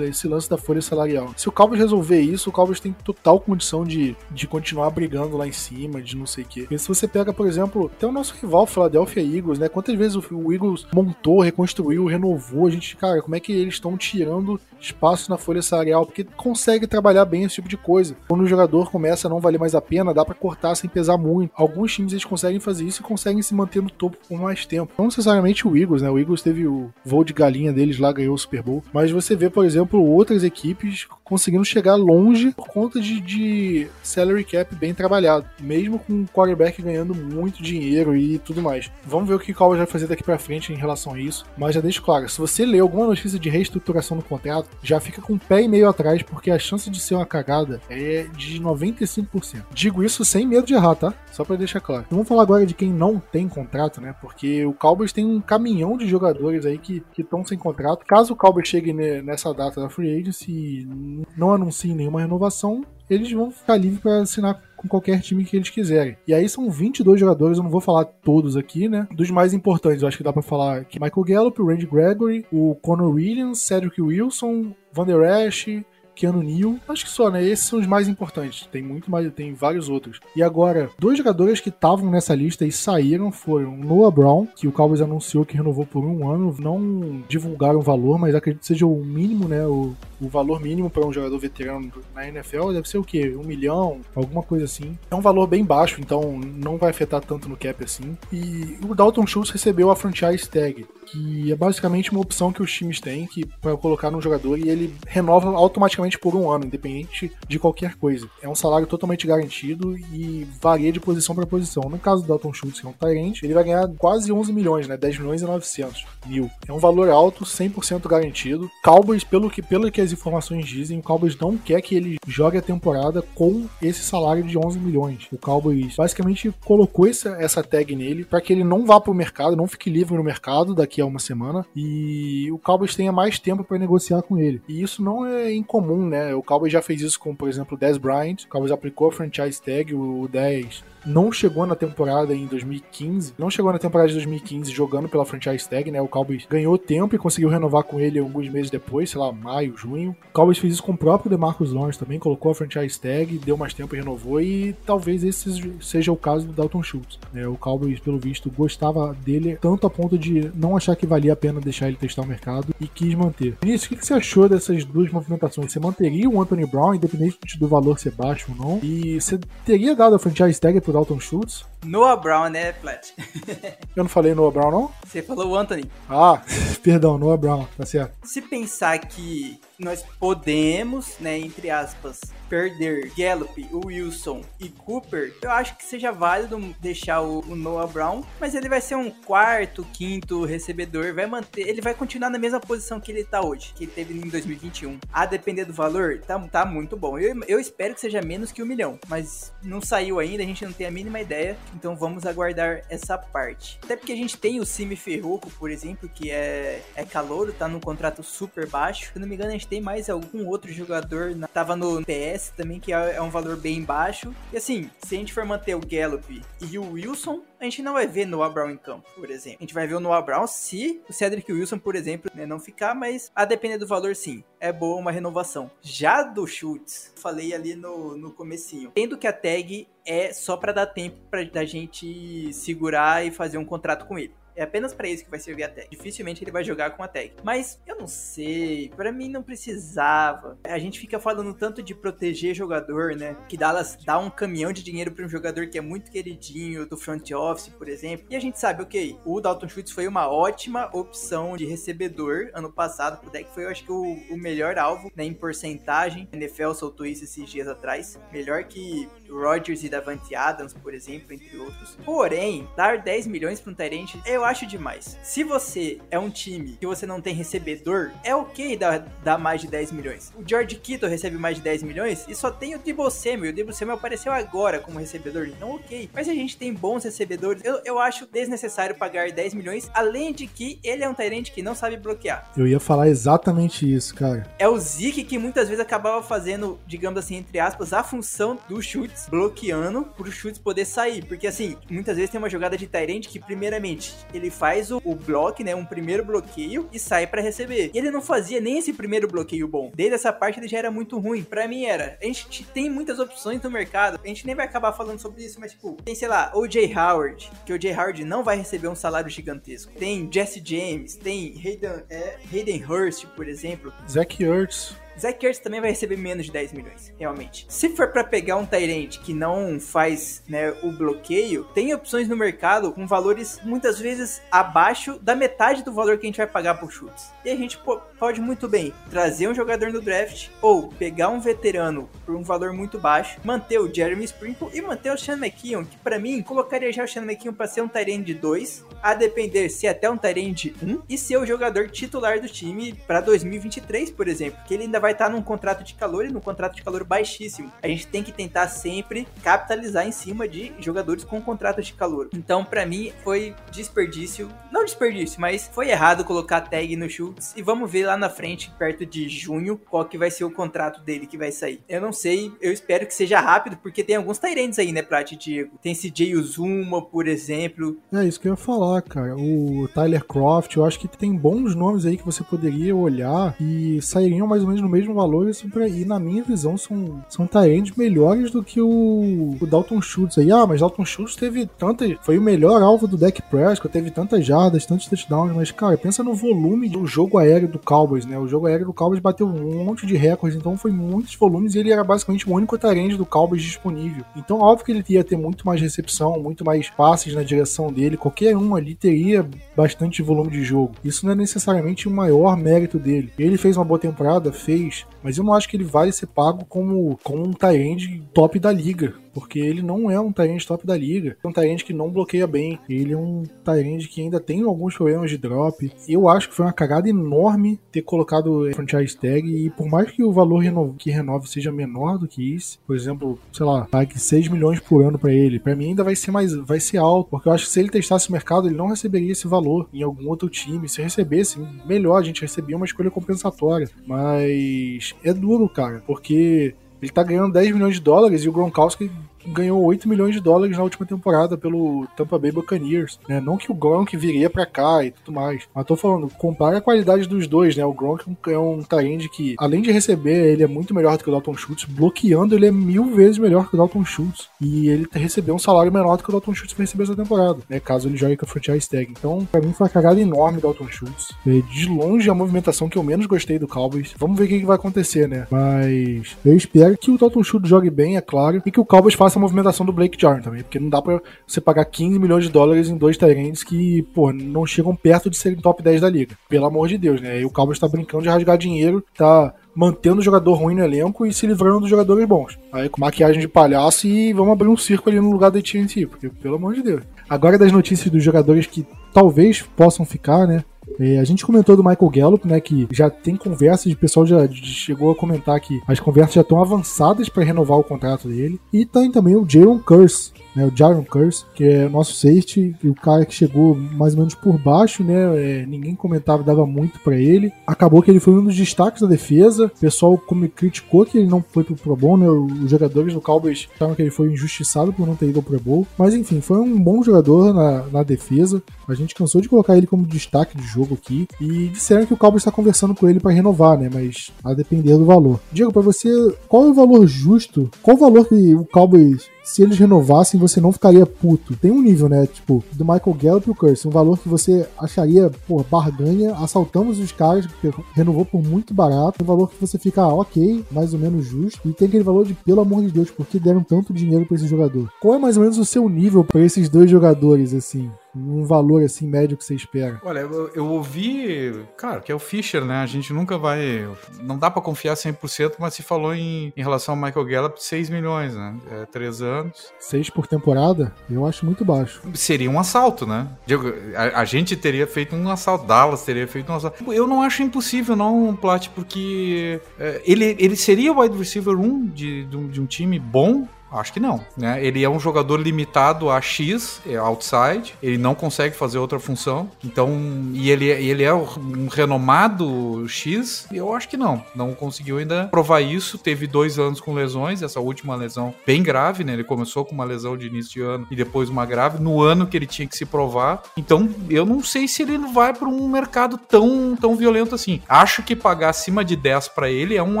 esse 0.08 0.28
lance 0.28 0.48
da 0.48 0.56
folha 0.56 0.82
salarial. 0.82 1.32
Se 1.36 1.48
o 1.48 1.52
Cowboys 1.52 1.80
resolver 1.80 2.20
isso, 2.20 2.50
o 2.50 2.52
Cowboys 2.52 2.80
tem 2.80 2.92
total 2.92 3.40
condição 3.40 3.84
de, 3.84 4.16
de 4.30 4.46
continuar 4.46 4.90
brigando 4.90 5.36
lá 5.36 5.46
em 5.46 5.52
cima, 5.52 6.00
de 6.00 6.16
não 6.16 6.26
sei 6.26 6.44
o 6.44 6.46
quê. 6.46 6.60
Porque 6.62 6.78
se 6.78 6.88
você 6.88 7.06
pega, 7.06 7.32
por 7.32 7.46
exemplo, 7.46 7.90
até 7.94 8.06
o 8.06 8.12
nosso 8.12 8.34
rival, 8.40 8.66
Philadelphia 8.66 9.22
Eagles, 9.22 9.58
né? 9.58 9.68
Quantas 9.68 9.96
vezes 9.96 10.16
o, 10.16 10.24
o 10.34 10.52
Eagles 10.52 10.86
montou, 10.92 11.40
reconstruiu, 11.40 12.06
renovou, 12.06 12.66
a 12.66 12.70
gente, 12.70 12.96
cara, 12.96 13.22
como 13.22 13.34
é 13.34 13.40
que 13.40 13.52
eles 13.52 13.74
estão 13.74 13.96
tirando 13.96 14.60
espaço 14.80 15.30
na 15.30 15.36
folha 15.36 15.62
salarial? 15.62 16.06
Porque 16.06 16.24
consegue 16.24 16.86
trabalhar 16.86 17.24
bem 17.24 17.44
esse 17.44 17.56
tipo 17.56 17.68
de 17.68 17.76
coisa. 17.76 18.16
Quando 18.28 18.42
o 18.42 18.46
jogador 18.46 18.90
começa 18.90 19.28
a 19.28 19.30
não 19.30 19.40
valer 19.40 19.58
mais 19.58 19.74
a 19.74 19.80
pena, 19.80 20.14
dá 20.14 20.24
para 20.24 20.34
cortar 20.34 20.74
sem 20.74 20.88
pesar 20.88 21.16
muito. 21.16 21.52
Alguns 21.54 21.94
times 21.94 22.12
eles 22.12 22.24
conseguem 22.24 22.60
fazer 22.60 22.84
isso 22.84 23.00
e 23.00 23.04
conseguem 23.04 23.42
se 23.42 23.54
manter 23.54 23.82
no 23.82 23.90
topo 23.90 24.16
por 24.28 24.40
mais 24.40 24.64
tempo. 24.66 24.92
Não 24.98 25.06
necessariamente 25.06 25.66
o 25.66 25.76
Eagles, 25.76 26.02
né? 26.02 26.10
O 26.10 26.18
Eagles 26.18 26.42
teve 26.42 26.66
o 26.66 26.90
voo 27.04 27.24
de 27.24 27.32
galinha 27.32 27.72
deles 27.72 27.98
lá, 27.98 28.12
ganhou 28.12 28.34
o 28.34 28.38
Super 28.38 28.62
Bowl. 28.62 28.82
Mas 28.92 29.10
você 29.10 29.36
vê, 29.40 29.48
por 29.48 29.64
exemplo, 29.64 30.04
outras 30.04 30.44
equipes 30.44 31.08
conseguindo 31.30 31.64
chegar 31.64 31.94
longe 31.94 32.50
por 32.50 32.66
conta 32.66 33.00
de, 33.00 33.20
de 33.20 33.86
salary 34.02 34.42
cap 34.42 34.74
bem 34.74 34.92
trabalhado, 34.92 35.46
mesmo 35.60 36.00
com 36.00 36.22
o 36.22 36.26
quarterback 36.26 36.82
ganhando 36.82 37.14
muito 37.14 37.62
dinheiro 37.62 38.16
e 38.16 38.38
tudo 38.40 38.60
mais. 38.60 38.90
Vamos 39.04 39.28
ver 39.28 39.36
o 39.36 39.38
que 39.38 39.52
o 39.52 39.54
Cowboys 39.54 39.78
vai 39.78 39.86
fazer 39.86 40.08
daqui 40.08 40.24
para 40.24 40.38
frente 40.38 40.72
em 40.72 40.76
relação 40.76 41.14
a 41.14 41.20
isso, 41.20 41.46
mas 41.56 41.76
já 41.76 41.80
deixo 41.80 42.02
claro, 42.02 42.28
se 42.28 42.40
você 42.40 42.66
ler 42.66 42.80
alguma 42.80 43.06
notícia 43.06 43.38
de 43.38 43.48
reestruturação 43.48 44.16
do 44.16 44.24
contrato, 44.24 44.68
já 44.82 44.98
fica 44.98 45.22
com 45.22 45.34
o 45.34 45.38
pé 45.38 45.62
e 45.62 45.68
meio 45.68 45.88
atrás, 45.88 46.20
porque 46.24 46.50
a 46.50 46.58
chance 46.58 46.90
de 46.90 46.98
ser 46.98 47.14
uma 47.14 47.24
cagada 47.26 47.80
é 47.88 48.26
de 48.36 48.60
95%. 48.60 49.62
Digo 49.72 50.02
isso 50.02 50.24
sem 50.24 50.44
medo 50.44 50.66
de 50.66 50.74
errar, 50.74 50.96
tá? 50.96 51.14
Só 51.30 51.44
para 51.44 51.54
deixar 51.54 51.80
claro. 51.80 52.06
Vamos 52.10 52.26
falar 52.26 52.42
agora 52.42 52.66
de 52.66 52.74
quem 52.74 52.92
não 52.92 53.20
tem 53.20 53.48
contrato, 53.48 54.00
né? 54.00 54.14
Porque 54.20 54.64
o 54.66 54.72
Cowboys 54.72 55.12
tem 55.12 55.24
um 55.24 55.40
caminhão 55.40 55.96
de 55.96 56.08
jogadores 56.08 56.66
aí 56.66 56.78
que 56.78 57.04
estão 57.16 57.44
sem 57.44 57.56
contrato. 57.56 58.04
Caso 58.04 58.32
o 58.32 58.36
Cowboys 58.36 58.66
chegue 58.66 58.92
nessa 58.92 59.54
data 59.54 59.80
da 59.80 59.88
free 59.88 60.18
agency 60.18 60.88
não 61.36 61.52
anunciem 61.52 61.94
nenhuma 61.94 62.20
renovação, 62.20 62.84
eles 63.08 63.30
vão 63.32 63.50
ficar 63.50 63.76
livres 63.76 64.00
para 64.00 64.22
assinar 64.22 64.62
com 64.76 64.88
qualquer 64.88 65.20
time 65.20 65.44
que 65.44 65.56
eles 65.56 65.68
quiserem. 65.68 66.16
E 66.26 66.32
aí 66.32 66.48
são 66.48 66.70
22 66.70 67.18
jogadores, 67.18 67.58
eu 67.58 67.64
não 67.64 67.70
vou 67.70 67.80
falar 67.80 68.04
todos 68.04 68.56
aqui, 68.56 68.88
né? 68.88 69.06
Dos 69.10 69.30
mais 69.30 69.52
importantes, 69.52 70.02
eu 70.02 70.08
acho 70.08 70.16
que 70.16 70.22
dá 70.22 70.32
para 70.32 70.42
falar 70.42 70.84
que 70.84 71.00
Michael 71.00 71.24
Gallup, 71.24 71.60
o 71.60 71.66
Randy 71.66 71.86
Gregory, 71.86 72.46
o 72.52 72.76
Connor 72.76 73.10
Williams, 73.10 73.60
Cedric 73.60 74.00
Wilson, 74.00 74.72
Van 74.92 75.04
Der 75.04 75.46
Esch, 75.46 75.82
Keanu 76.14 76.42
Neal, 76.42 76.76
acho 76.86 77.04
que 77.04 77.10
só, 77.10 77.30
né? 77.30 77.42
Esses 77.42 77.64
são 77.64 77.78
os 77.78 77.86
mais 77.86 78.06
importantes. 78.06 78.68
Tem 78.70 78.82
muito 78.82 79.10
mais, 79.10 79.32
tem 79.32 79.54
vários 79.54 79.88
outros. 79.88 80.20
E 80.36 80.42
agora, 80.42 80.90
dois 80.98 81.16
jogadores 81.16 81.60
que 81.60 81.70
estavam 81.70 82.10
nessa 82.10 82.34
lista 82.34 82.66
e 82.66 82.70
saíram 82.70 83.32
foram 83.32 83.74
Noah 83.76 84.10
Brown, 84.10 84.46
que 84.46 84.68
o 84.68 84.72
Cowboys 84.72 85.00
anunciou 85.00 85.46
que 85.46 85.56
renovou 85.56 85.86
por 85.86 86.04
um 86.04 86.30
ano. 86.30 86.54
Não 86.58 87.22
divulgaram 87.26 87.78
o 87.78 87.82
valor, 87.82 88.18
mas 88.18 88.34
acredito 88.34 88.60
que 88.60 88.66
seja 88.66 88.86
o 88.86 89.02
mínimo, 89.02 89.48
né? 89.48 89.66
O, 89.66 89.94
o 90.20 90.28
valor 90.28 90.60
mínimo 90.60 90.90
para 90.90 91.06
um 91.06 91.12
jogador 91.12 91.38
veterano 91.38 91.90
na 92.14 92.28
NFL 92.28 92.72
deve 92.72 92.88
ser 92.88 92.98
o 92.98 93.04
quê? 93.04 93.34
Um 93.36 93.44
milhão, 93.44 94.00
alguma 94.14 94.42
coisa 94.42 94.64
assim. 94.64 94.98
É 95.10 95.14
um 95.14 95.20
valor 95.20 95.46
bem 95.46 95.64
baixo, 95.64 96.00
então 96.00 96.38
não 96.38 96.76
vai 96.76 96.90
afetar 96.90 97.20
tanto 97.20 97.48
no 97.48 97.56
cap 97.56 97.82
assim. 97.82 98.16
E 98.32 98.78
o 98.84 98.94
Dalton 98.94 99.26
Schultz 99.26 99.50
recebeu 99.50 99.90
a 99.90 99.96
franchise 99.96 100.48
tag, 100.48 100.86
que 101.06 101.50
é 101.50 101.56
basicamente 101.56 102.12
uma 102.12 102.20
opção 102.20 102.52
que 102.52 102.62
os 102.62 102.72
times 102.72 103.00
têm 103.00 103.26
que 103.26 103.44
para 103.60 103.76
colocar 103.76 104.10
no 104.10 104.20
jogador 104.20 104.58
e 104.58 104.68
ele 104.68 104.94
renova 105.06 105.48
automaticamente 105.50 106.18
por 106.18 106.34
um 106.34 106.50
ano, 106.50 106.66
independente 106.66 107.32
de 107.48 107.58
qualquer 107.58 107.96
coisa. 107.96 108.28
É 108.42 108.48
um 108.48 108.54
salário 108.54 108.86
totalmente 108.86 109.26
garantido 109.26 109.96
e 110.12 110.46
varia 110.60 110.92
de 110.92 111.00
posição 111.00 111.34
para 111.34 111.46
posição. 111.46 111.84
No 111.88 111.98
caso 111.98 112.22
do 112.22 112.28
Dalton 112.28 112.52
Schultz, 112.52 112.80
que 112.80 112.86
é 112.86 112.90
um 112.90 112.92
Tyrant, 112.92 113.42
ele 113.42 113.54
vai 113.54 113.64
ganhar 113.64 113.88
quase 113.98 114.32
11 114.32 114.52
milhões, 114.52 114.86
né? 114.86 114.96
10 114.96 115.18
milhões 115.18 115.42
e 115.42 115.44
900 115.44 116.06
mil. 116.26 116.50
É 116.66 116.72
um 116.72 116.78
valor 116.78 117.08
alto, 117.08 117.44
100% 117.44 118.08
garantido. 118.08 118.70
Cowboys, 118.84 119.24
pelo 119.24 119.50
que, 119.50 119.62
pelo 119.62 119.90
que 119.90 120.00
as 120.10 120.12
informações 120.12 120.66
dizem, 120.66 120.98
o 120.98 121.02
Cowboys 121.02 121.38
não 121.38 121.56
quer 121.56 121.80
que 121.80 121.94
ele 121.94 122.18
jogue 122.26 122.58
a 122.58 122.62
temporada 122.62 123.22
com 123.34 123.66
esse 123.80 124.02
salário 124.02 124.42
de 124.42 124.58
11 124.58 124.78
milhões. 124.78 125.28
O 125.32 125.38
Cowboys 125.38 125.96
basicamente 125.96 126.52
colocou 126.64 127.06
essa, 127.06 127.30
essa 127.40 127.62
tag 127.62 127.94
nele 127.94 128.24
para 128.24 128.40
que 128.40 128.52
ele 128.52 128.64
não 128.64 128.84
vá 128.84 129.00
pro 129.00 129.14
mercado, 129.14 129.56
não 129.56 129.68
fique 129.68 129.88
livre 129.88 130.16
no 130.16 130.24
mercado 130.24 130.74
daqui 130.74 131.00
a 131.00 131.06
uma 131.06 131.18
semana 131.18 131.64
e 131.74 132.50
o 132.52 132.58
Cowboys 132.58 132.94
tenha 132.94 133.12
mais 133.12 133.38
tempo 133.38 133.64
para 133.64 133.78
negociar 133.78 134.22
com 134.22 134.38
ele. 134.38 134.60
E 134.68 134.82
isso 134.82 135.02
não 135.02 135.24
é 135.24 135.52
incomum, 135.54 136.06
né? 136.06 136.34
O 136.34 136.42
Cowboys 136.42 136.72
já 136.72 136.82
fez 136.82 137.00
isso 137.00 137.18
com, 137.18 137.34
por 137.34 137.48
exemplo, 137.48 137.76
o 137.76 137.80
Dez 137.80 137.96
Bryant. 137.96 138.44
O 138.44 138.48
Cowboys 138.48 138.72
aplicou 138.72 139.08
a 139.08 139.12
franchise 139.12 139.60
tag, 139.60 139.94
o 139.94 140.28
10 140.28 140.90
não 141.04 141.32
chegou 141.32 141.66
na 141.66 141.74
temporada 141.74 142.34
em 142.34 142.46
2015, 142.46 143.34
não 143.38 143.50
chegou 143.50 143.72
na 143.72 143.78
temporada 143.78 144.08
de 144.08 144.14
2015 144.14 144.70
jogando 144.70 145.08
pela 145.08 145.24
franchise 145.24 145.68
tag, 145.68 145.90
né? 145.90 146.00
O 146.00 146.08
Cowboys 146.08 146.46
ganhou 146.48 146.76
tempo 146.76 147.14
e 147.14 147.18
conseguiu 147.18 147.48
renovar 147.48 147.84
com 147.84 148.00
ele 148.00 148.18
alguns 148.18 148.48
meses 148.48 148.70
depois, 148.70 149.10
sei 149.10 149.20
lá, 149.20 149.32
maio, 149.32 149.76
junho. 149.76 149.99
O 150.08 150.16
Cowboys 150.32 150.58
fez 150.58 150.74
isso 150.74 150.82
com 150.82 150.92
o 150.92 150.96
próprio 150.96 151.30
DeMarcus 151.30 151.72
Lawrence 151.72 151.98
também, 151.98 152.18
colocou 152.18 152.52
a 152.52 152.54
franchise 152.54 153.00
tag, 153.00 153.38
deu 153.38 153.56
mais 153.56 153.74
tempo 153.74 153.94
e 153.94 153.98
renovou 153.98 154.40
e 154.40 154.74
talvez 154.86 155.24
esse 155.24 155.72
seja 155.80 156.12
o 156.12 156.16
caso 156.16 156.46
do 156.46 156.52
Dalton 156.52 156.82
Schultz. 156.82 157.18
Né? 157.32 157.46
O 157.46 157.56
Cowboys, 157.56 158.00
pelo 158.00 158.18
visto, 158.18 158.50
gostava 158.50 159.14
dele 159.24 159.58
tanto 159.60 159.86
a 159.86 159.90
ponto 159.90 160.18
de 160.18 160.50
não 160.54 160.76
achar 160.76 160.96
que 160.96 161.06
valia 161.06 161.32
a 161.32 161.36
pena 161.36 161.60
deixar 161.60 161.88
ele 161.88 161.96
testar 161.96 162.22
o 162.22 162.26
mercado 162.26 162.74
e 162.80 162.86
quis 162.86 163.14
manter. 163.14 163.56
Vinícius, 163.62 163.90
o 163.92 163.96
que 163.96 164.06
você 164.06 164.14
achou 164.14 164.48
dessas 164.48 164.84
duas 164.84 165.10
movimentações? 165.10 165.72
Você 165.72 165.80
manteria 165.80 166.28
o 166.28 166.40
Anthony 166.40 166.66
Brown, 166.66 166.94
independente 166.94 167.58
do 167.58 167.68
valor 167.68 167.98
ser 167.98 168.12
baixo 168.12 168.52
ou 168.52 168.66
não? 168.66 168.80
E 168.82 169.20
você 169.20 169.38
teria 169.64 169.94
dado 169.94 170.14
a 170.16 170.18
franchise 170.18 170.60
tag 170.60 170.80
pro 170.80 170.92
Dalton 170.92 171.20
Schultz? 171.20 171.64
Noah 171.84 172.16
Brown, 172.16 172.48
né, 172.50 172.72
Plat? 172.72 173.08
Eu 173.96 174.04
não 174.04 174.08
falei 174.08 174.34
Noah 174.34 174.52
Brown, 174.52 174.70
não? 174.70 174.90
Você 175.04 175.22
falou 175.22 175.50
o 175.50 175.56
Anthony. 175.56 175.84
Ah, 176.08 176.42
perdão, 176.82 177.18
Noah 177.18 177.36
Brown, 177.36 177.66
tá 177.76 177.84
certo. 177.84 178.14
Se 178.22 178.42
pensar 178.42 178.98
que 178.98 179.59
nós 179.80 180.04
podemos, 180.18 181.18
né, 181.18 181.38
entre 181.38 181.70
aspas, 181.70 182.20
perder 182.50 183.12
Gallup, 183.16 183.68
Wilson 183.72 184.42
e 184.58 184.68
Cooper, 184.68 185.32
eu 185.40 185.50
acho 185.52 185.76
que 185.76 185.84
seja 185.84 186.10
válido 186.10 186.58
deixar 186.80 187.20
o, 187.20 187.38
o, 187.48 187.54
Noah 187.54 187.86
Brown, 187.86 188.24
mas 188.40 188.56
ele 188.56 188.68
vai 188.68 188.80
ser 188.80 188.96
um 188.96 189.08
quarto, 189.08 189.86
quinto 189.92 190.44
recebedor, 190.44 191.14
vai 191.14 191.26
manter, 191.26 191.68
ele 191.68 191.80
vai 191.80 191.94
continuar 191.94 192.28
na 192.28 192.38
mesma 192.38 192.58
posição 192.58 193.00
que 193.00 193.12
ele 193.12 193.22
tá 193.22 193.40
hoje, 193.40 193.72
que 193.76 193.84
ele 193.84 193.92
teve 193.92 194.12
em 194.12 194.28
2021. 194.28 194.98
A 195.12 195.24
depender 195.26 195.64
do 195.64 195.72
valor, 195.72 196.20
tá, 196.26 196.38
tá 196.40 196.66
muito 196.66 196.96
bom. 196.96 197.16
Eu, 197.16 197.40
eu 197.46 197.60
espero 197.60 197.94
que 197.94 198.00
seja 198.00 198.20
menos 198.20 198.50
que 198.50 198.62
um 198.62 198.66
milhão, 198.66 198.98
mas 199.08 199.52
não 199.62 199.80
saiu 199.80 200.18
ainda, 200.18 200.42
a 200.42 200.46
gente 200.46 200.64
não 200.64 200.72
tem 200.72 200.88
a 200.88 200.90
mínima 200.90 201.20
ideia, 201.20 201.56
então 201.74 201.94
vamos 201.94 202.26
aguardar 202.26 202.82
essa 202.88 203.16
parte. 203.16 203.78
Até 203.84 203.96
porque 203.96 204.12
a 204.12 204.16
gente 204.16 204.36
tem 204.36 204.58
o 204.58 204.66
Simi 204.66 204.96
Ferroco, 204.96 205.48
por 205.50 205.70
exemplo, 205.70 206.08
que 206.08 206.32
é, 206.32 206.82
é 206.96 207.04
calouro, 207.04 207.52
tá 207.52 207.68
num 207.68 207.80
contrato 207.80 208.24
super 208.24 208.66
baixo. 208.66 209.12
Se 209.12 209.18
não 209.20 209.28
me 209.28 209.36
engano, 209.36 209.50
a 209.50 209.52
gente 209.52 209.68
tem 209.70 209.80
mais 209.80 210.10
algum 210.10 210.48
outro 210.48 210.72
jogador, 210.72 211.36
na, 211.36 211.46
tava 211.46 211.76
no 211.76 212.02
PS 212.04 212.52
também, 212.56 212.80
que 212.80 212.92
é, 212.92 213.14
é 213.14 213.22
um 213.22 213.30
valor 213.30 213.56
bem 213.56 213.82
baixo. 213.84 214.34
E 214.52 214.56
assim, 214.56 214.90
se 214.98 215.14
a 215.14 215.18
gente 215.18 215.32
for 215.32 215.44
manter 215.44 215.76
o 215.76 215.80
Gallup 215.80 216.42
e 216.60 216.78
o 216.78 216.92
Wilson, 216.92 217.42
a 217.60 217.64
gente 217.64 217.80
não 217.80 217.92
vai 217.92 218.06
ver 218.06 218.26
Noah 218.26 218.52
Brown 218.52 218.70
em 218.70 218.76
campo, 218.76 219.08
por 219.14 219.30
exemplo. 219.30 219.58
A 219.60 219.62
gente 219.62 219.74
vai 219.74 219.86
ver 219.86 219.94
o 219.94 220.00
Noah 220.00 220.22
Brown 220.22 220.46
se 220.46 221.00
o 221.08 221.12
Cedric 221.12 221.50
Wilson, 221.52 221.78
por 221.78 221.94
exemplo, 221.94 222.30
né, 222.34 222.44
não 222.44 222.58
ficar, 222.58 222.94
mas 222.94 223.30
a 223.34 223.44
depender 223.44 223.78
do 223.78 223.86
valor, 223.86 224.16
sim. 224.16 224.42
É 224.58 224.72
boa 224.72 224.98
uma 224.98 225.12
renovação. 225.12 225.70
Já 225.80 226.22
do 226.22 226.46
Schultz, 226.46 227.12
falei 227.16 227.54
ali 227.54 227.76
no, 227.76 228.16
no 228.16 228.32
comecinho. 228.32 228.90
Tendo 228.94 229.16
que 229.16 229.26
a 229.26 229.32
tag 229.32 229.86
é 230.04 230.32
só 230.32 230.56
para 230.56 230.72
dar 230.72 230.86
tempo 230.86 231.16
pra, 231.30 231.44
da 231.44 231.64
gente 231.64 232.52
segurar 232.52 233.24
e 233.24 233.30
fazer 233.30 233.58
um 233.58 233.64
contrato 233.64 234.06
com 234.06 234.18
ele. 234.18 234.34
É 234.60 234.64
apenas 234.64 234.92
para 234.92 235.08
isso 235.08 235.24
que 235.24 235.30
vai 235.30 235.40
servir 235.40 235.64
a 235.64 235.70
tag. 235.70 235.88
Dificilmente 235.90 236.44
ele 236.44 236.50
vai 236.50 236.62
jogar 236.62 236.90
com 236.90 237.02
a 237.02 237.08
tag. 237.08 237.32
Mas 237.42 237.80
eu 237.86 237.96
não 237.96 238.06
sei, 238.06 238.92
para 238.94 239.10
mim 239.10 239.30
não 239.30 239.42
precisava. 239.42 240.58
A 240.62 240.78
gente 240.78 241.00
fica 241.00 241.18
falando 241.18 241.54
tanto 241.54 241.82
de 241.82 241.94
proteger 241.94 242.54
jogador, 242.54 243.16
né? 243.16 243.38
Que 243.48 243.56
Dallas 243.56 243.96
dá 244.04 244.18
um 244.18 244.28
caminhão 244.28 244.70
de 244.70 244.84
dinheiro 244.84 245.12
para 245.12 245.24
um 245.24 245.28
jogador 245.30 245.68
que 245.68 245.78
é 245.78 245.80
muito 245.80 246.10
queridinho 246.10 246.84
do 246.84 246.94
front 246.94 247.30
office, 247.30 247.68
por 247.68 247.88
exemplo. 247.88 248.26
E 248.28 248.36
a 248.36 248.40
gente 248.40 248.58
sabe, 248.58 248.82
ok, 248.82 249.18
o 249.24 249.40
Dalton 249.40 249.66
Schultz 249.66 249.92
foi 249.92 250.06
uma 250.06 250.28
ótima 250.28 250.90
opção 250.92 251.56
de 251.56 251.64
recebedor 251.64 252.50
ano 252.52 252.70
passado 252.70 253.18
pro 253.18 253.30
deck. 253.30 253.48
Foi, 253.54 253.64
eu 253.64 253.70
acho 253.70 253.82
que, 253.82 253.92
o, 253.92 254.02
o 254.30 254.36
melhor 254.36 254.76
alvo 254.76 255.10
né, 255.16 255.24
em 255.24 255.32
porcentagem. 255.32 256.28
A 256.30 256.36
NFL 256.36 256.72
soltou 256.74 257.06
isso 257.06 257.24
esses 257.24 257.48
dias 257.48 257.66
atrás. 257.66 258.20
Melhor 258.30 258.64
que 258.64 259.08
Rodgers 259.30 259.82
e 259.84 259.88
Davante 259.88 260.34
Adams, 260.34 260.74
por 260.74 260.92
exemplo, 260.92 261.32
entre 261.32 261.56
outros. 261.56 261.96
Porém, 262.04 262.68
dar 262.76 262.98
10 262.98 263.26
milhões 263.26 263.58
para 263.58 263.72
um 263.72 263.74
Tyrant, 263.74 264.16
eu 264.26 264.44
acho 264.44 264.49
demais. 264.58 265.18
Se 265.22 265.44
você 265.44 265.98
é 266.10 266.18
um 266.18 266.30
time 266.30 266.76
que 266.78 266.86
você 266.86 267.06
não 267.06 267.20
tem 267.20 267.34
recebedor, 267.34 268.10
é 268.24 268.34
ok 268.34 268.76
dar, 268.76 268.98
dar 269.22 269.38
mais 269.38 269.60
de 269.60 269.68
10 269.68 269.92
milhões. 269.92 270.32
O 270.36 270.46
George 270.46 270.76
Kittle 270.76 271.08
recebe 271.08 271.36
mais 271.36 271.56
de 271.56 271.62
10 271.62 271.82
milhões 271.82 272.24
e 272.28 272.34
só 272.34 272.50
tem 272.50 272.74
o 272.74 272.78
Debo 272.78 273.10
Samuel. 273.10 273.52
O 273.52 273.54
Debo 273.54 273.72
Samuel 273.72 273.96
apareceu 273.96 274.32
agora 274.32 274.78
como 274.80 274.98
recebedor, 274.98 275.46
então 275.48 275.76
ok. 275.76 276.10
Mas 276.12 276.28
a 276.28 276.34
gente 276.34 276.56
tem 276.56 276.72
bons 276.72 277.04
recebedores. 277.04 277.64
Eu, 277.64 277.80
eu 277.84 277.98
acho 277.98 278.26
desnecessário 278.26 278.94
pagar 278.94 279.30
10 279.30 279.54
milhões, 279.54 279.90
além 279.94 280.32
de 280.32 280.46
que 280.46 280.78
ele 280.82 281.02
é 281.02 281.08
um 281.08 281.14
Tyrant 281.14 281.50
que 281.50 281.62
não 281.62 281.74
sabe 281.74 281.96
bloquear. 281.96 282.50
Eu 282.56 282.66
ia 282.66 282.80
falar 282.80 283.08
exatamente 283.08 283.90
isso, 283.90 284.14
cara. 284.14 284.46
É 284.58 284.68
o 284.68 284.78
Zeke 284.78 285.24
que 285.24 285.38
muitas 285.38 285.68
vezes 285.68 285.80
acabava 285.80 286.22
fazendo, 286.22 286.78
digamos 286.86 287.18
assim, 287.18 287.36
entre 287.36 287.58
aspas, 287.58 287.92
a 287.92 288.02
função 288.02 288.58
do 288.68 288.82
chutes 288.82 289.26
bloqueando 289.28 290.04
pro 290.16 290.30
chutes 290.30 290.58
poder 290.58 290.84
sair. 290.84 291.24
Porque 291.24 291.46
assim, 291.46 291.76
muitas 291.90 292.16
vezes 292.16 292.30
tem 292.30 292.38
uma 292.38 292.50
jogada 292.50 292.76
de 292.76 292.86
Tyrant 292.86 293.26
que, 293.26 293.38
primeiramente, 293.38 294.14
ele 294.36 294.50
faz 294.50 294.90
o, 294.90 295.00
o 295.04 295.14
bloco, 295.14 295.62
né? 295.62 295.74
Um 295.74 295.84
primeiro 295.84 296.24
bloqueio 296.24 296.88
e 296.92 296.98
sai 296.98 297.26
para 297.26 297.40
receber. 297.40 297.90
E 297.92 297.98
ele 297.98 298.10
não 298.10 298.22
fazia 298.22 298.60
nem 298.60 298.78
esse 298.78 298.92
primeiro 298.92 299.28
bloqueio 299.28 299.66
bom. 299.68 299.92
Desde 299.94 300.14
essa 300.14 300.32
parte 300.32 300.58
ele 300.58 300.68
já 300.68 300.78
era 300.78 300.90
muito 300.90 301.18
ruim. 301.18 301.42
Para 301.42 301.66
mim 301.66 301.84
era. 301.84 302.18
A 302.20 302.24
gente 302.24 302.64
tem 302.64 302.90
muitas 302.90 303.18
opções 303.18 303.62
no 303.62 303.70
mercado. 303.70 304.20
A 304.22 304.26
gente 304.26 304.46
nem 304.46 304.54
vai 304.54 304.66
acabar 304.66 304.92
falando 304.92 305.18
sobre 305.18 305.44
isso, 305.44 305.58
mas 305.60 305.72
tipo, 305.72 305.96
tem, 306.04 306.14
sei 306.14 306.28
lá, 306.28 306.52
O.J. 306.54 306.92
Howard, 306.96 307.50
que 307.64 307.72
o 307.72 307.76
O.J. 307.76 307.92
Howard 307.94 308.24
não 308.24 308.42
vai 308.42 308.56
receber 308.56 308.88
um 308.88 308.94
salário 308.94 309.28
gigantesco. 309.30 309.92
Tem 309.92 310.28
Jesse 310.30 310.62
James, 310.64 311.16
tem 311.16 311.54
Hayden, 311.56 312.02
é, 312.08 312.36
Hayden 312.52 312.84
Hurst, 312.84 313.26
por 313.36 313.48
exemplo. 313.48 313.92
Zach 314.08 314.42
Ertz. 314.42 314.94
Zach 315.20 315.44
Ertz 315.44 315.58
também 315.58 315.80
vai 315.80 315.90
receber 315.90 316.16
menos 316.16 316.46
de 316.46 316.52
10 316.52 316.72
milhões, 316.72 317.12
realmente. 317.18 317.66
Se 317.68 317.90
for 317.90 318.08
para 318.08 318.24
pegar 318.24 318.56
um 318.56 318.64
Tyrant 318.64 319.18
que 319.18 319.34
não 319.34 319.78
faz 319.78 320.42
né, 320.48 320.70
o 320.82 320.90
bloqueio, 320.90 321.64
tem 321.74 321.92
opções 321.92 322.28
no 322.28 322.36
mercado 322.36 322.92
com 322.92 323.06
valores 323.06 323.60
muitas 323.64 323.98
vezes 323.98 324.40
abaixo 324.50 325.18
da 325.20 325.34
metade 325.34 325.82
do 325.82 325.92
valor 325.92 326.16
que 326.16 326.26
a 326.26 326.28
gente 326.28 326.38
vai 326.38 326.46
pagar 326.46 326.80
por 326.80 326.90
chutes. 326.90 327.30
E 327.44 327.50
a 327.50 327.56
gente 327.56 327.78
pode 328.18 328.40
muito 328.40 328.68
bem 328.68 328.92
trazer 329.10 329.48
um 329.48 329.54
jogador 329.54 329.92
no 329.92 330.00
draft 330.00 330.48
ou 330.62 330.88
pegar 330.88 331.28
um 331.28 331.40
veterano 331.40 332.08
por 332.24 332.34
um 332.34 332.42
valor 332.42 332.72
muito 332.72 332.98
baixo, 332.98 333.38
manter 333.44 333.78
o 333.78 333.92
Jeremy 333.92 334.24
Sprinkle 334.24 334.70
e 334.72 334.80
manter 334.80 335.12
o 335.12 335.18
Sean 335.18 335.36
McKeon, 335.36 335.84
que 335.84 335.98
para 335.98 336.18
mim 336.18 336.42
colocaria 336.42 336.92
já 336.92 337.04
o 337.04 337.08
Sean 337.08 337.22
McKeon 337.22 337.52
para 337.52 337.66
ser 337.66 337.82
um 337.82 337.88
Tyrant 337.88 338.24
de 338.24 338.34
2, 338.34 338.84
a 339.02 339.14
depender 339.14 339.68
se 339.68 339.86
até 339.86 340.10
um 340.10 340.16
Tyrant 340.16 340.54
de 340.54 340.74
1 340.82 341.02
e 341.08 341.18
ser 341.18 341.36
o 341.36 341.46
jogador 341.46 341.90
titular 341.90 342.40
do 342.40 342.48
time 342.48 342.94
para 343.06 343.20
2023, 343.20 344.10
por 344.10 344.28
exemplo, 344.28 344.60
que 344.66 344.74
ele 344.74 344.84
ainda 344.84 345.00
vai 345.00 345.09
vai 345.10 345.12
estar 345.12 345.28
num 345.28 345.42
contrato 345.42 345.82
de 345.82 345.94
calor 345.94 346.24
e 346.24 346.30
num 346.30 346.40
contrato 346.40 346.76
de 346.76 346.82
calor 346.82 347.04
baixíssimo. 347.04 347.72
A 347.82 347.88
gente 347.88 348.06
tem 348.06 348.22
que 348.22 348.30
tentar 348.30 348.68
sempre 348.68 349.26
capitalizar 349.42 350.06
em 350.06 350.12
cima 350.12 350.48
de 350.48 350.72
jogadores 350.78 351.24
com 351.24 351.40
contrato 351.40 351.82
de 351.82 351.92
calor. 351.92 352.28
Então, 352.32 352.64
para 352.64 352.86
mim, 352.86 353.12
foi 353.24 353.54
desperdício. 353.72 354.48
Não 354.70 354.84
desperdício, 354.84 355.40
mas 355.40 355.68
foi 355.72 355.90
errado 355.90 356.24
colocar 356.24 356.60
tag 356.60 356.94
no 356.94 357.08
Schultz. 357.08 357.54
E 357.56 357.62
vamos 357.62 357.90
ver 357.90 358.06
lá 358.06 358.16
na 358.16 358.30
frente, 358.30 358.72
perto 358.78 359.04
de 359.04 359.28
junho, 359.28 359.76
qual 359.76 360.04
que 360.04 360.16
vai 360.16 360.30
ser 360.30 360.44
o 360.44 360.50
contrato 360.50 361.02
dele 361.02 361.26
que 361.26 361.36
vai 361.36 361.50
sair. 361.50 361.80
Eu 361.88 362.00
não 362.00 362.12
sei, 362.12 362.52
eu 362.60 362.72
espero 362.72 363.06
que 363.06 363.14
seja 363.14 363.40
rápido, 363.40 363.76
porque 363.78 364.04
tem 364.04 364.16
alguns 364.16 364.38
Tyrants 364.38 364.78
aí, 364.78 364.92
né, 364.92 365.02
Prat 365.02 365.32
Diego? 365.32 365.76
Tem 365.82 365.94
CJ 365.94 366.36
Uzuma, 366.36 367.02
por 367.02 367.26
exemplo. 367.26 367.98
É 368.12 368.24
isso 368.24 368.38
que 368.38 368.46
eu 368.46 368.52
ia 368.52 368.56
falar, 368.56 369.02
cara. 369.02 369.36
O 369.36 369.88
Tyler 369.92 370.24
Croft, 370.24 370.76
eu 370.76 370.84
acho 370.84 371.00
que 371.00 371.08
tem 371.08 371.34
bons 371.34 371.74
nomes 371.74 372.06
aí 372.06 372.16
que 372.16 372.24
você 372.24 372.44
poderia 372.44 372.94
olhar 372.94 373.56
e 373.60 374.00
sairiam 374.02 374.46
mais 374.46 374.62
ou 374.62 374.68
menos 374.68 374.82
no 374.82 374.88
mesmo 374.90 375.14
valor 375.14 375.50
e, 375.50 376.04
na 376.04 376.18
minha 376.18 376.42
visão, 376.42 376.76
são, 376.76 377.24
são 377.28 377.46
Tyrands 377.46 377.96
melhores 377.96 378.50
do 378.50 378.62
que 378.62 378.80
o, 378.80 379.56
o 379.60 379.66
Dalton 379.66 380.00
Schultz 380.00 380.38
aí. 380.38 380.50
Ah, 380.50 380.66
mas 380.66 380.80
Dalton 380.80 381.04
Schultz 381.04 381.36
teve 381.36 381.66
tantas. 381.66 382.16
Foi 382.22 382.38
o 382.38 382.42
melhor 382.42 382.82
alvo 382.82 383.06
do 383.06 383.16
deck 383.16 383.42
Prescott, 383.42 383.92
teve 383.92 384.10
tantas 384.10 384.44
jardas, 384.44 384.86
tantos 384.86 385.06
touchdowns, 385.06 385.54
mas, 385.54 385.70
cara, 385.70 385.96
pensa 385.96 386.22
no 386.22 386.34
volume 386.34 386.88
do 386.88 387.06
jogo 387.06 387.38
aéreo 387.38 387.68
do 387.68 387.78
Cowboys, 387.78 388.26
né? 388.26 388.38
O 388.38 388.48
jogo 388.48 388.66
aéreo 388.66 388.86
do 388.86 388.92
Cowboys 388.92 389.20
bateu 389.20 389.46
um 389.46 389.84
monte 389.84 390.06
de 390.06 390.16
recordes, 390.16 390.58
então 390.58 390.76
foi 390.76 390.90
muitos 390.90 391.34
volumes 391.34 391.74
e 391.74 391.78
ele 391.78 391.92
era 391.92 392.04
basicamente 392.04 392.48
o 392.48 392.52
único 392.52 392.78
Tyrande 392.78 393.16
do 393.16 393.26
Cowboys 393.26 393.62
disponível. 393.62 394.24
Então, 394.36 394.60
óbvio 394.60 394.84
que 394.84 394.92
ele 394.92 395.04
ia 395.08 395.24
ter 395.24 395.36
muito 395.36 395.66
mais 395.66 395.80
recepção, 395.80 396.40
muito 396.40 396.64
mais 396.64 396.88
passes 396.90 397.34
na 397.34 397.42
direção 397.42 397.92
dele, 397.92 398.16
qualquer 398.16 398.56
um 398.56 398.74
ali 398.74 398.94
teria 398.94 399.46
bastante 399.76 400.22
volume 400.22 400.50
de 400.50 400.62
jogo. 400.62 400.92
Isso 401.04 401.24
não 401.24 401.32
é 401.32 401.36
necessariamente 401.36 402.08
o 402.08 402.10
maior 402.10 402.56
mérito 402.56 402.98
dele. 402.98 403.32
Ele 403.38 403.56
fez 403.56 403.76
uma 403.76 403.84
boa 403.84 403.98
temporada, 403.98 404.52
fez 404.52 404.79
mas 405.22 405.36
eu 405.36 405.44
não 405.44 405.52
acho 405.52 405.68
que 405.68 405.76
ele 405.76 405.84
vale 405.84 406.12
ser 406.12 406.26
pago 406.26 406.64
como, 406.64 407.18
como 407.22 407.46
um 407.46 407.52
tie 407.52 408.22
top 408.32 408.58
da 408.58 408.72
liga. 408.72 409.14
Porque 409.32 409.58
ele 409.58 409.82
não 409.82 410.10
é 410.10 410.18
um 410.20 410.32
Tyrande 410.32 410.66
top 410.66 410.86
da 410.86 410.96
liga. 410.96 411.36
É 411.42 411.48
um 411.48 411.52
Tyrande 411.52 411.84
que 411.84 411.92
não 411.92 412.10
bloqueia 412.10 412.46
bem. 412.46 412.78
Ele 412.88 413.12
é 413.12 413.16
um 413.16 413.42
Tyrande 413.64 414.08
que 414.08 414.20
ainda 414.20 414.40
tem 414.40 414.62
alguns 414.62 414.96
problemas 414.96 415.30
de 415.30 415.38
drop. 415.38 415.90
Eu 416.08 416.28
acho 416.28 416.48
que 416.48 416.54
foi 416.54 416.66
uma 416.66 416.72
cagada 416.72 417.08
enorme 417.08 417.78
ter 417.90 418.02
colocado 418.02 418.68
o 418.68 418.74
franchise 418.74 419.16
tag 419.16 419.48
e 419.48 419.70
por 419.70 419.88
mais 419.88 420.10
que 420.10 420.22
o 420.22 420.32
valor 420.32 420.62
que 420.98 421.10
renove 421.10 421.48
seja 421.48 421.72
menor 421.72 422.18
do 422.18 422.28
que 422.28 422.54
isso, 422.54 422.78
por 422.86 422.96
exemplo, 422.96 423.38
sei 423.52 423.64
lá, 423.64 423.86
pague 423.90 424.18
6 424.18 424.48
milhões 424.48 424.80
por 424.80 425.02
ano 425.04 425.18
para 425.18 425.32
ele, 425.32 425.58
para 425.58 425.74
mim 425.74 425.88
ainda 425.88 426.04
vai 426.04 426.14
ser 426.14 426.30
mais 426.30 426.54
vai 426.54 426.80
ser 426.80 426.98
alto, 426.98 427.30
porque 427.30 427.48
eu 427.48 427.52
acho 427.52 427.66
que 427.66 427.72
se 427.72 427.80
ele 427.80 427.88
testasse 427.88 428.28
o 428.28 428.32
mercado, 428.32 428.68
ele 428.68 428.76
não 428.76 428.88
receberia 428.88 429.32
esse 429.32 429.46
valor 429.46 429.88
em 429.92 430.02
algum 430.02 430.28
outro 430.28 430.48
time. 430.48 430.88
Se 430.88 431.02
recebesse, 431.02 431.58
melhor, 431.86 432.16
a 432.16 432.22
gente 432.22 432.42
recebia 432.42 432.76
uma 432.76 432.86
escolha 432.86 433.10
compensatória. 433.10 433.88
Mas 434.06 435.14
é 435.22 435.32
duro, 435.32 435.68
cara, 435.68 436.02
porque 436.06 436.74
ele 437.00 437.10
tá 437.10 437.22
ganhando 437.22 437.52
10 437.52 437.72
milhões 437.72 437.94
de 437.94 438.00
dólares 438.00 438.42
e 438.42 438.48
o 438.48 438.52
Gronkowski 438.52 439.10
ganhou 439.46 439.82
8 439.82 440.08
milhões 440.08 440.34
de 440.34 440.40
dólares 440.40 440.76
na 440.76 440.82
última 440.82 441.06
temporada 441.06 441.56
pelo 441.56 442.06
Tampa 442.16 442.38
Bay 442.38 442.52
Buccaneers, 442.52 443.18
né? 443.28 443.40
Não 443.40 443.56
que 443.56 443.70
o 443.70 443.74
Gronk 443.74 444.16
viria 444.16 444.50
para 444.50 444.66
cá 444.66 445.04
e 445.04 445.10
tudo 445.10 445.32
mais, 445.32 445.64
mas 445.74 445.86
tô 445.86 445.96
falando, 445.96 446.28
compara 446.38 446.78
a 446.78 446.80
qualidade 446.80 447.28
dos 447.28 447.46
dois, 447.46 447.76
né? 447.76 447.84
O 447.84 447.92
Gronk 447.92 448.24
é 448.48 448.58
um 448.58 448.82
Tyrande 448.82 449.28
que, 449.28 449.54
além 449.58 449.82
de 449.82 449.90
receber, 449.90 450.52
ele 450.52 450.62
é 450.62 450.66
muito 450.66 450.94
melhor 450.94 451.16
do 451.16 451.24
que 451.24 451.28
o 451.30 451.32
Dalton 451.32 451.56
Schultz, 451.56 451.84
bloqueando 451.84 452.54
ele 452.54 452.66
é 452.66 452.70
mil 452.70 453.06
vezes 453.06 453.38
melhor 453.38 453.68
que 453.68 453.74
o 453.74 453.78
Dalton 453.78 454.04
Schultz, 454.04 454.48
e 454.60 454.88
ele 454.88 455.06
recebeu 455.12 455.54
um 455.54 455.58
salário 455.58 455.92
menor 455.92 456.16
do 456.16 456.22
que 456.22 456.30
o 456.30 456.32
Dalton 456.32 456.54
Schultz 456.54 456.74
vai 456.74 456.84
receber 456.84 457.04
essa 457.04 457.16
temporada, 457.16 457.58
né? 457.68 457.80
Caso 457.80 458.08
ele 458.08 458.16
jogue 458.16 458.36
com 458.36 458.44
a 458.44 458.48
franchise 458.48 458.88
tag. 458.88 459.10
Então, 459.10 459.46
para 459.50 459.60
mim 459.60 459.72
foi 459.72 459.86
uma 459.86 459.92
cagada 459.92 460.20
enorme 460.20 460.58
o 460.58 460.60
Dalton 460.60 460.88
Schultz. 460.88 461.32
De 461.44 461.88
longe 461.88 462.28
a 462.28 462.34
movimentação 462.34 462.88
que 462.88 462.98
eu 462.98 463.02
menos 463.02 463.26
gostei 463.26 463.58
do 463.58 463.68
Cowboys. 463.68 464.14
Vamos 464.18 464.38
ver 464.38 464.44
o 464.44 464.48
que 464.48 464.64
vai 464.64 464.76
acontecer, 464.76 465.28
né? 465.28 465.46
Mas 465.50 466.36
eu 466.44 466.56
espero 466.56 466.96
que 466.96 467.10
o 467.10 467.18
Dalton 467.18 467.42
Schultz 467.42 467.68
jogue 467.68 467.90
bem, 467.90 468.16
é 468.16 468.20
claro, 468.20 468.62
e 468.64 468.70
que 468.70 468.80
o 468.80 468.84
Cowboys 468.84 469.14
faça 469.14 469.29
a 469.38 469.40
movimentação 469.40 469.84
do 469.84 469.92
Blake 469.92 470.20
Jarn 470.20 470.42
também, 470.42 470.62
porque 470.62 470.78
não 470.78 470.88
dá 470.88 471.00
pra 471.00 471.20
você 471.46 471.60
pagar 471.60 471.84
15 471.84 472.18
milhões 472.18 472.44
de 472.44 472.50
dólares 472.50 472.88
em 472.88 472.96
dois 472.96 473.16
Tyrants 473.16 473.62
que, 473.62 474.02
pô, 474.14 474.32
não 474.32 474.66
chegam 474.66 474.94
perto 474.94 475.30
de 475.30 475.36
serem 475.36 475.58
top 475.58 475.82
10 475.82 476.00
da 476.00 476.10
liga. 476.10 476.36
Pelo 476.48 476.66
amor 476.66 476.88
de 476.88 476.98
Deus, 476.98 477.20
né? 477.20 477.40
E 477.40 477.44
o 477.44 477.50
Cowboys 477.50 477.78
tá 477.78 477.88
brincando 477.88 478.22
de 478.22 478.28
rasgar 478.28 478.58
dinheiro, 478.58 479.04
tá 479.16 479.54
mantendo 479.74 480.20
o 480.20 480.22
jogador 480.22 480.54
ruim 480.54 480.74
no 480.74 480.84
elenco 480.84 481.24
e 481.24 481.32
se 481.32 481.46
livrando 481.46 481.80
dos 481.80 481.90
jogadores 481.90 482.26
bons. 482.26 482.58
Aí 482.72 482.88
com 482.88 483.00
maquiagem 483.00 483.40
de 483.40 483.48
palhaço 483.48 484.06
e 484.06 484.32
vamos 484.32 484.52
abrir 484.52 484.68
um 484.68 484.76
circo 484.76 485.08
ali 485.08 485.20
no 485.20 485.30
lugar 485.30 485.50
da 485.50 485.60
TNT, 485.60 486.06
porque 486.06 486.28
pelo 486.28 486.56
amor 486.56 486.74
de 486.74 486.82
Deus. 486.82 487.02
Agora 487.28 487.58
das 487.58 487.72
notícias 487.72 488.10
dos 488.10 488.22
jogadores 488.22 488.66
que 488.66 488.86
talvez 489.12 489.62
possam 489.62 490.04
ficar, 490.04 490.46
né? 490.46 490.64
É, 490.98 491.18
a 491.18 491.24
gente 491.24 491.44
comentou 491.44 491.76
do 491.76 491.84
Michael 491.84 492.10
Gallup, 492.10 492.46
né, 492.46 492.60
que 492.60 492.86
já 492.92 493.08
tem 493.08 493.36
conversas, 493.36 493.92
o 493.92 493.96
pessoal 493.96 494.26
já 494.26 494.48
chegou 494.50 495.10
a 495.10 495.14
comentar 495.14 495.60
que 495.60 495.80
as 495.86 496.00
conversas 496.00 496.34
já 496.34 496.40
estão 496.40 496.60
avançadas 496.60 497.28
para 497.28 497.44
renovar 497.44 497.78
o 497.78 497.84
contrato 497.84 498.28
dele. 498.28 498.60
E 498.72 498.84
tem 498.84 499.10
também 499.10 499.36
o 499.36 499.48
Jaron 499.48 499.78
Curse, 499.78 500.32
né, 500.54 500.64
o 500.64 500.72
Jaron 500.74 501.04
Curse, 501.04 501.44
que 501.54 501.64
é 501.64 501.88
nosso 501.88 502.14
safety, 502.14 502.74
o 502.84 502.94
cara 502.94 503.24
que 503.24 503.34
chegou 503.34 503.74
mais 503.74 504.14
ou 504.14 504.20
menos 504.20 504.34
por 504.34 504.58
baixo, 504.58 505.02
né, 505.02 505.60
é, 505.60 505.66
ninguém 505.66 505.94
comentava, 505.94 506.42
dava 506.42 506.66
muito 506.66 506.98
para 507.00 507.16
ele. 507.16 507.52
Acabou 507.66 508.02
que 508.02 508.10
ele 508.10 508.20
foi 508.20 508.34
um 508.34 508.44
dos 508.44 508.56
destaques 508.56 509.02
da 509.02 509.08
defesa, 509.08 509.66
o 509.66 509.80
pessoal 509.80 510.18
como 510.18 510.48
criticou 510.48 511.04
que 511.04 511.18
ele 511.18 511.28
não 511.28 511.42
foi 511.42 511.64
pro 511.64 511.76
Pro 511.76 511.96
Bowl, 511.96 512.16
né, 512.16 512.28
os 512.28 512.70
jogadores 512.70 513.14
do 513.14 513.20
Cowboys 513.20 513.68
acharam 513.74 513.94
que 513.94 514.02
ele 514.02 514.10
foi 514.10 514.32
injustiçado 514.32 514.92
por 514.92 515.06
não 515.06 515.16
ter 515.16 515.28
ido 515.28 515.38
ao 515.38 515.42
Pro 515.42 515.60
Bowl, 515.60 515.86
mas 515.96 516.14
enfim, 516.14 516.40
foi 516.40 516.58
um 516.58 516.78
bom 516.78 517.02
jogador 517.02 517.54
na, 517.54 517.86
na 517.86 518.02
defesa, 518.02 518.62
a 518.86 518.94
gente 518.94 519.14
cansou 519.14 519.40
de 519.40 519.48
colocar 519.48 519.76
ele 519.76 519.86
como 519.86 520.06
destaque 520.06 520.56
de 520.56 520.66
jogo 520.66 520.94
aqui. 520.94 521.28
E 521.40 521.68
disseram 521.68 522.06
que 522.06 522.14
o 522.14 522.16
Cowboys 522.16 522.42
está 522.42 522.50
conversando 522.50 522.94
com 522.94 523.08
ele 523.08 523.20
para 523.20 523.32
renovar, 523.32 523.78
né, 523.78 523.88
mas 523.92 524.30
a 524.44 524.52
depender 524.52 524.96
do 524.96 525.04
valor. 525.04 525.40
Diego, 525.52 525.72
para 525.72 525.82
você, 525.82 526.08
qual 526.48 526.64
é 526.66 526.70
o 526.70 526.74
valor 526.74 527.06
justo, 527.06 527.70
qual 527.82 527.96
o 527.96 528.00
valor 528.00 528.26
que 528.26 528.54
o 528.54 528.64
Cowboys 528.64 529.28
se 529.50 529.62
eles 529.62 529.78
renovassem, 529.78 530.38
você 530.38 530.60
não 530.60 530.70
ficaria 530.70 531.04
puto. 531.04 531.56
Tem 531.56 531.72
um 531.72 531.82
nível, 531.82 532.08
né? 532.08 532.24
Tipo, 532.24 532.62
do 532.72 532.84
Michael 532.84 533.16
Gallup 533.20 533.48
e 533.48 533.50
o 533.50 533.54
Curse. 533.54 533.88
Um 533.88 533.90
valor 533.90 534.16
que 534.16 534.28
você 534.28 534.64
acharia, 534.78 535.28
pô, 535.48 535.64
barganha. 535.68 536.34
Assaltamos 536.36 537.00
os 537.00 537.10
caras, 537.10 537.46
porque 537.46 537.76
renovou 537.92 538.24
por 538.24 538.40
muito 538.40 538.72
barato. 538.72 539.24
Um 539.24 539.26
valor 539.26 539.50
que 539.50 539.60
você 539.60 539.76
fica, 539.76 540.02
ah, 540.02 540.14
ok, 540.14 540.64
mais 540.70 540.94
ou 540.94 541.00
menos 541.00 541.26
justo. 541.26 541.68
E 541.68 541.72
tem 541.72 541.88
aquele 541.88 542.04
valor 542.04 542.24
de, 542.24 542.34
pelo 542.34 542.60
amor 542.60 542.82
de 542.82 542.92
Deus, 542.92 543.10
por 543.10 543.26
que 543.26 543.40
deram 543.40 543.64
tanto 543.64 543.92
dinheiro 543.92 544.24
pra 544.24 544.36
esse 544.36 544.46
jogador? 544.46 544.88
Qual 545.02 545.14
é 545.14 545.18
mais 545.18 545.36
ou 545.36 545.42
menos 545.42 545.58
o 545.58 545.64
seu 545.64 545.88
nível 545.88 546.22
para 546.22 546.44
esses 546.44 546.68
dois 546.68 546.88
jogadores, 546.88 547.52
assim? 547.52 547.90
Um 548.14 548.44
valor 548.44 548.82
assim 548.82 549.06
médio 549.06 549.36
que 549.36 549.44
você 549.44 549.54
espera? 549.54 550.00
Olha, 550.04 550.20
eu, 550.20 550.50
eu, 550.54 550.66
ouvi, 550.66 551.64
claro, 551.76 552.00
que 552.00 552.10
é 552.10 552.14
o 552.14 552.18
Fischer, 552.18 552.64
né? 552.64 552.82
A 552.82 552.86
gente 552.86 553.12
nunca 553.12 553.38
vai, 553.38 553.88
não 554.22 554.38
dá 554.38 554.50
para 554.50 554.62
confiar 554.62 554.94
100%, 554.94 555.54
mas 555.58 555.74
se 555.74 555.82
falou 555.82 556.14
em, 556.14 556.52
em 556.56 556.62
relação 556.62 556.94
ao 556.94 557.00
Michael 557.00 557.26
Gallup 557.26 557.62
6 557.62 557.90
milhões, 557.90 558.34
né? 558.34 558.56
É, 558.70 558.86
três 558.86 559.22
anos. 559.22 559.72
6 559.78 560.10
por 560.10 560.26
temporada? 560.26 560.92
Eu 561.10 561.26
acho 561.26 561.44
muito 561.44 561.64
baixo. 561.64 562.02
Seria 562.14 562.50
um 562.50 562.58
assalto, 562.58 563.06
né? 563.06 563.28
Digo, 563.46 563.72
a, 563.94 564.20
a, 564.20 564.24
gente 564.24 564.56
teria 564.56 564.86
feito 564.86 565.14
um 565.14 565.28
assalto, 565.28 565.66
Dallas 565.66 566.04
teria 566.04 566.26
feito 566.26 566.50
um 566.50 566.56
assalto. 566.56 566.92
Eu 566.92 567.06
não 567.06 567.22
acho 567.22 567.42
impossível 567.42 567.96
não, 567.96 568.34
Plat, 568.36 568.68
porque 568.68 569.60
é, 569.78 570.02
ele, 570.04 570.36
ele 570.38 570.56
seria 570.56 570.92
o 570.92 571.00
wide 571.00 571.16
receiver 571.16 571.58
1 571.58 571.86
de, 571.86 572.24
de, 572.24 572.36
um, 572.36 572.48
de 572.48 572.60
um 572.60 572.66
time 572.66 572.98
bom, 572.98 573.46
Acho 573.72 573.92
que 573.92 574.00
não, 574.00 574.24
né? 574.36 574.64
Ele 574.64 574.82
é 574.82 574.88
um 574.88 574.98
jogador 574.98 575.36
limitado 575.36 576.10
a 576.10 576.20
X, 576.20 576.80
é 576.86 576.96
outside, 576.96 577.74
ele 577.82 577.98
não 577.98 578.14
consegue 578.14 578.56
fazer 578.56 578.78
outra 578.78 578.98
função. 578.98 579.50
Então, 579.64 579.90
e 580.32 580.50
ele, 580.50 580.66
ele 580.66 581.02
é 581.02 581.14
um 581.14 581.68
renomado 581.70 582.86
X? 582.88 583.46
Eu 583.52 583.72
acho 583.74 583.88
que 583.88 583.96
não. 583.96 584.22
Não 584.34 584.54
conseguiu 584.54 584.98
ainda 584.98 585.28
provar 585.30 585.60
isso. 585.60 585.98
Teve 585.98 586.26
dois 586.26 586.58
anos 586.58 586.80
com 586.80 586.94
lesões, 586.94 587.42
essa 587.42 587.60
última 587.60 587.94
lesão 587.94 588.34
bem 588.46 588.62
grave, 588.62 589.04
né? 589.04 589.12
Ele 589.12 589.24
começou 589.24 589.64
com 589.64 589.74
uma 589.74 589.84
lesão 589.84 590.16
de 590.16 590.26
início 590.26 590.52
de 590.52 590.60
ano 590.62 590.86
e 590.90 590.96
depois 590.96 591.28
uma 591.28 591.46
grave, 591.46 591.82
no 591.82 592.00
ano 592.02 592.26
que 592.26 592.36
ele 592.36 592.46
tinha 592.46 592.66
que 592.66 592.76
se 592.76 592.84
provar. 592.84 593.42
Então, 593.56 593.88
eu 594.08 594.26
não 594.26 594.42
sei 594.42 594.66
se 594.66 594.82
ele 594.82 594.98
vai 594.98 595.32
para 595.32 595.48
um 595.48 595.68
mercado 595.68 596.18
tão, 596.18 596.76
tão 596.76 596.96
violento 596.96 597.34
assim. 597.34 597.62
Acho 597.68 598.02
que 598.02 598.16
pagar 598.16 598.50
acima 598.50 598.84
de 598.84 598.96
10 598.96 599.28
para 599.28 599.50
ele 599.50 599.76
é 599.76 599.82
um 599.82 600.00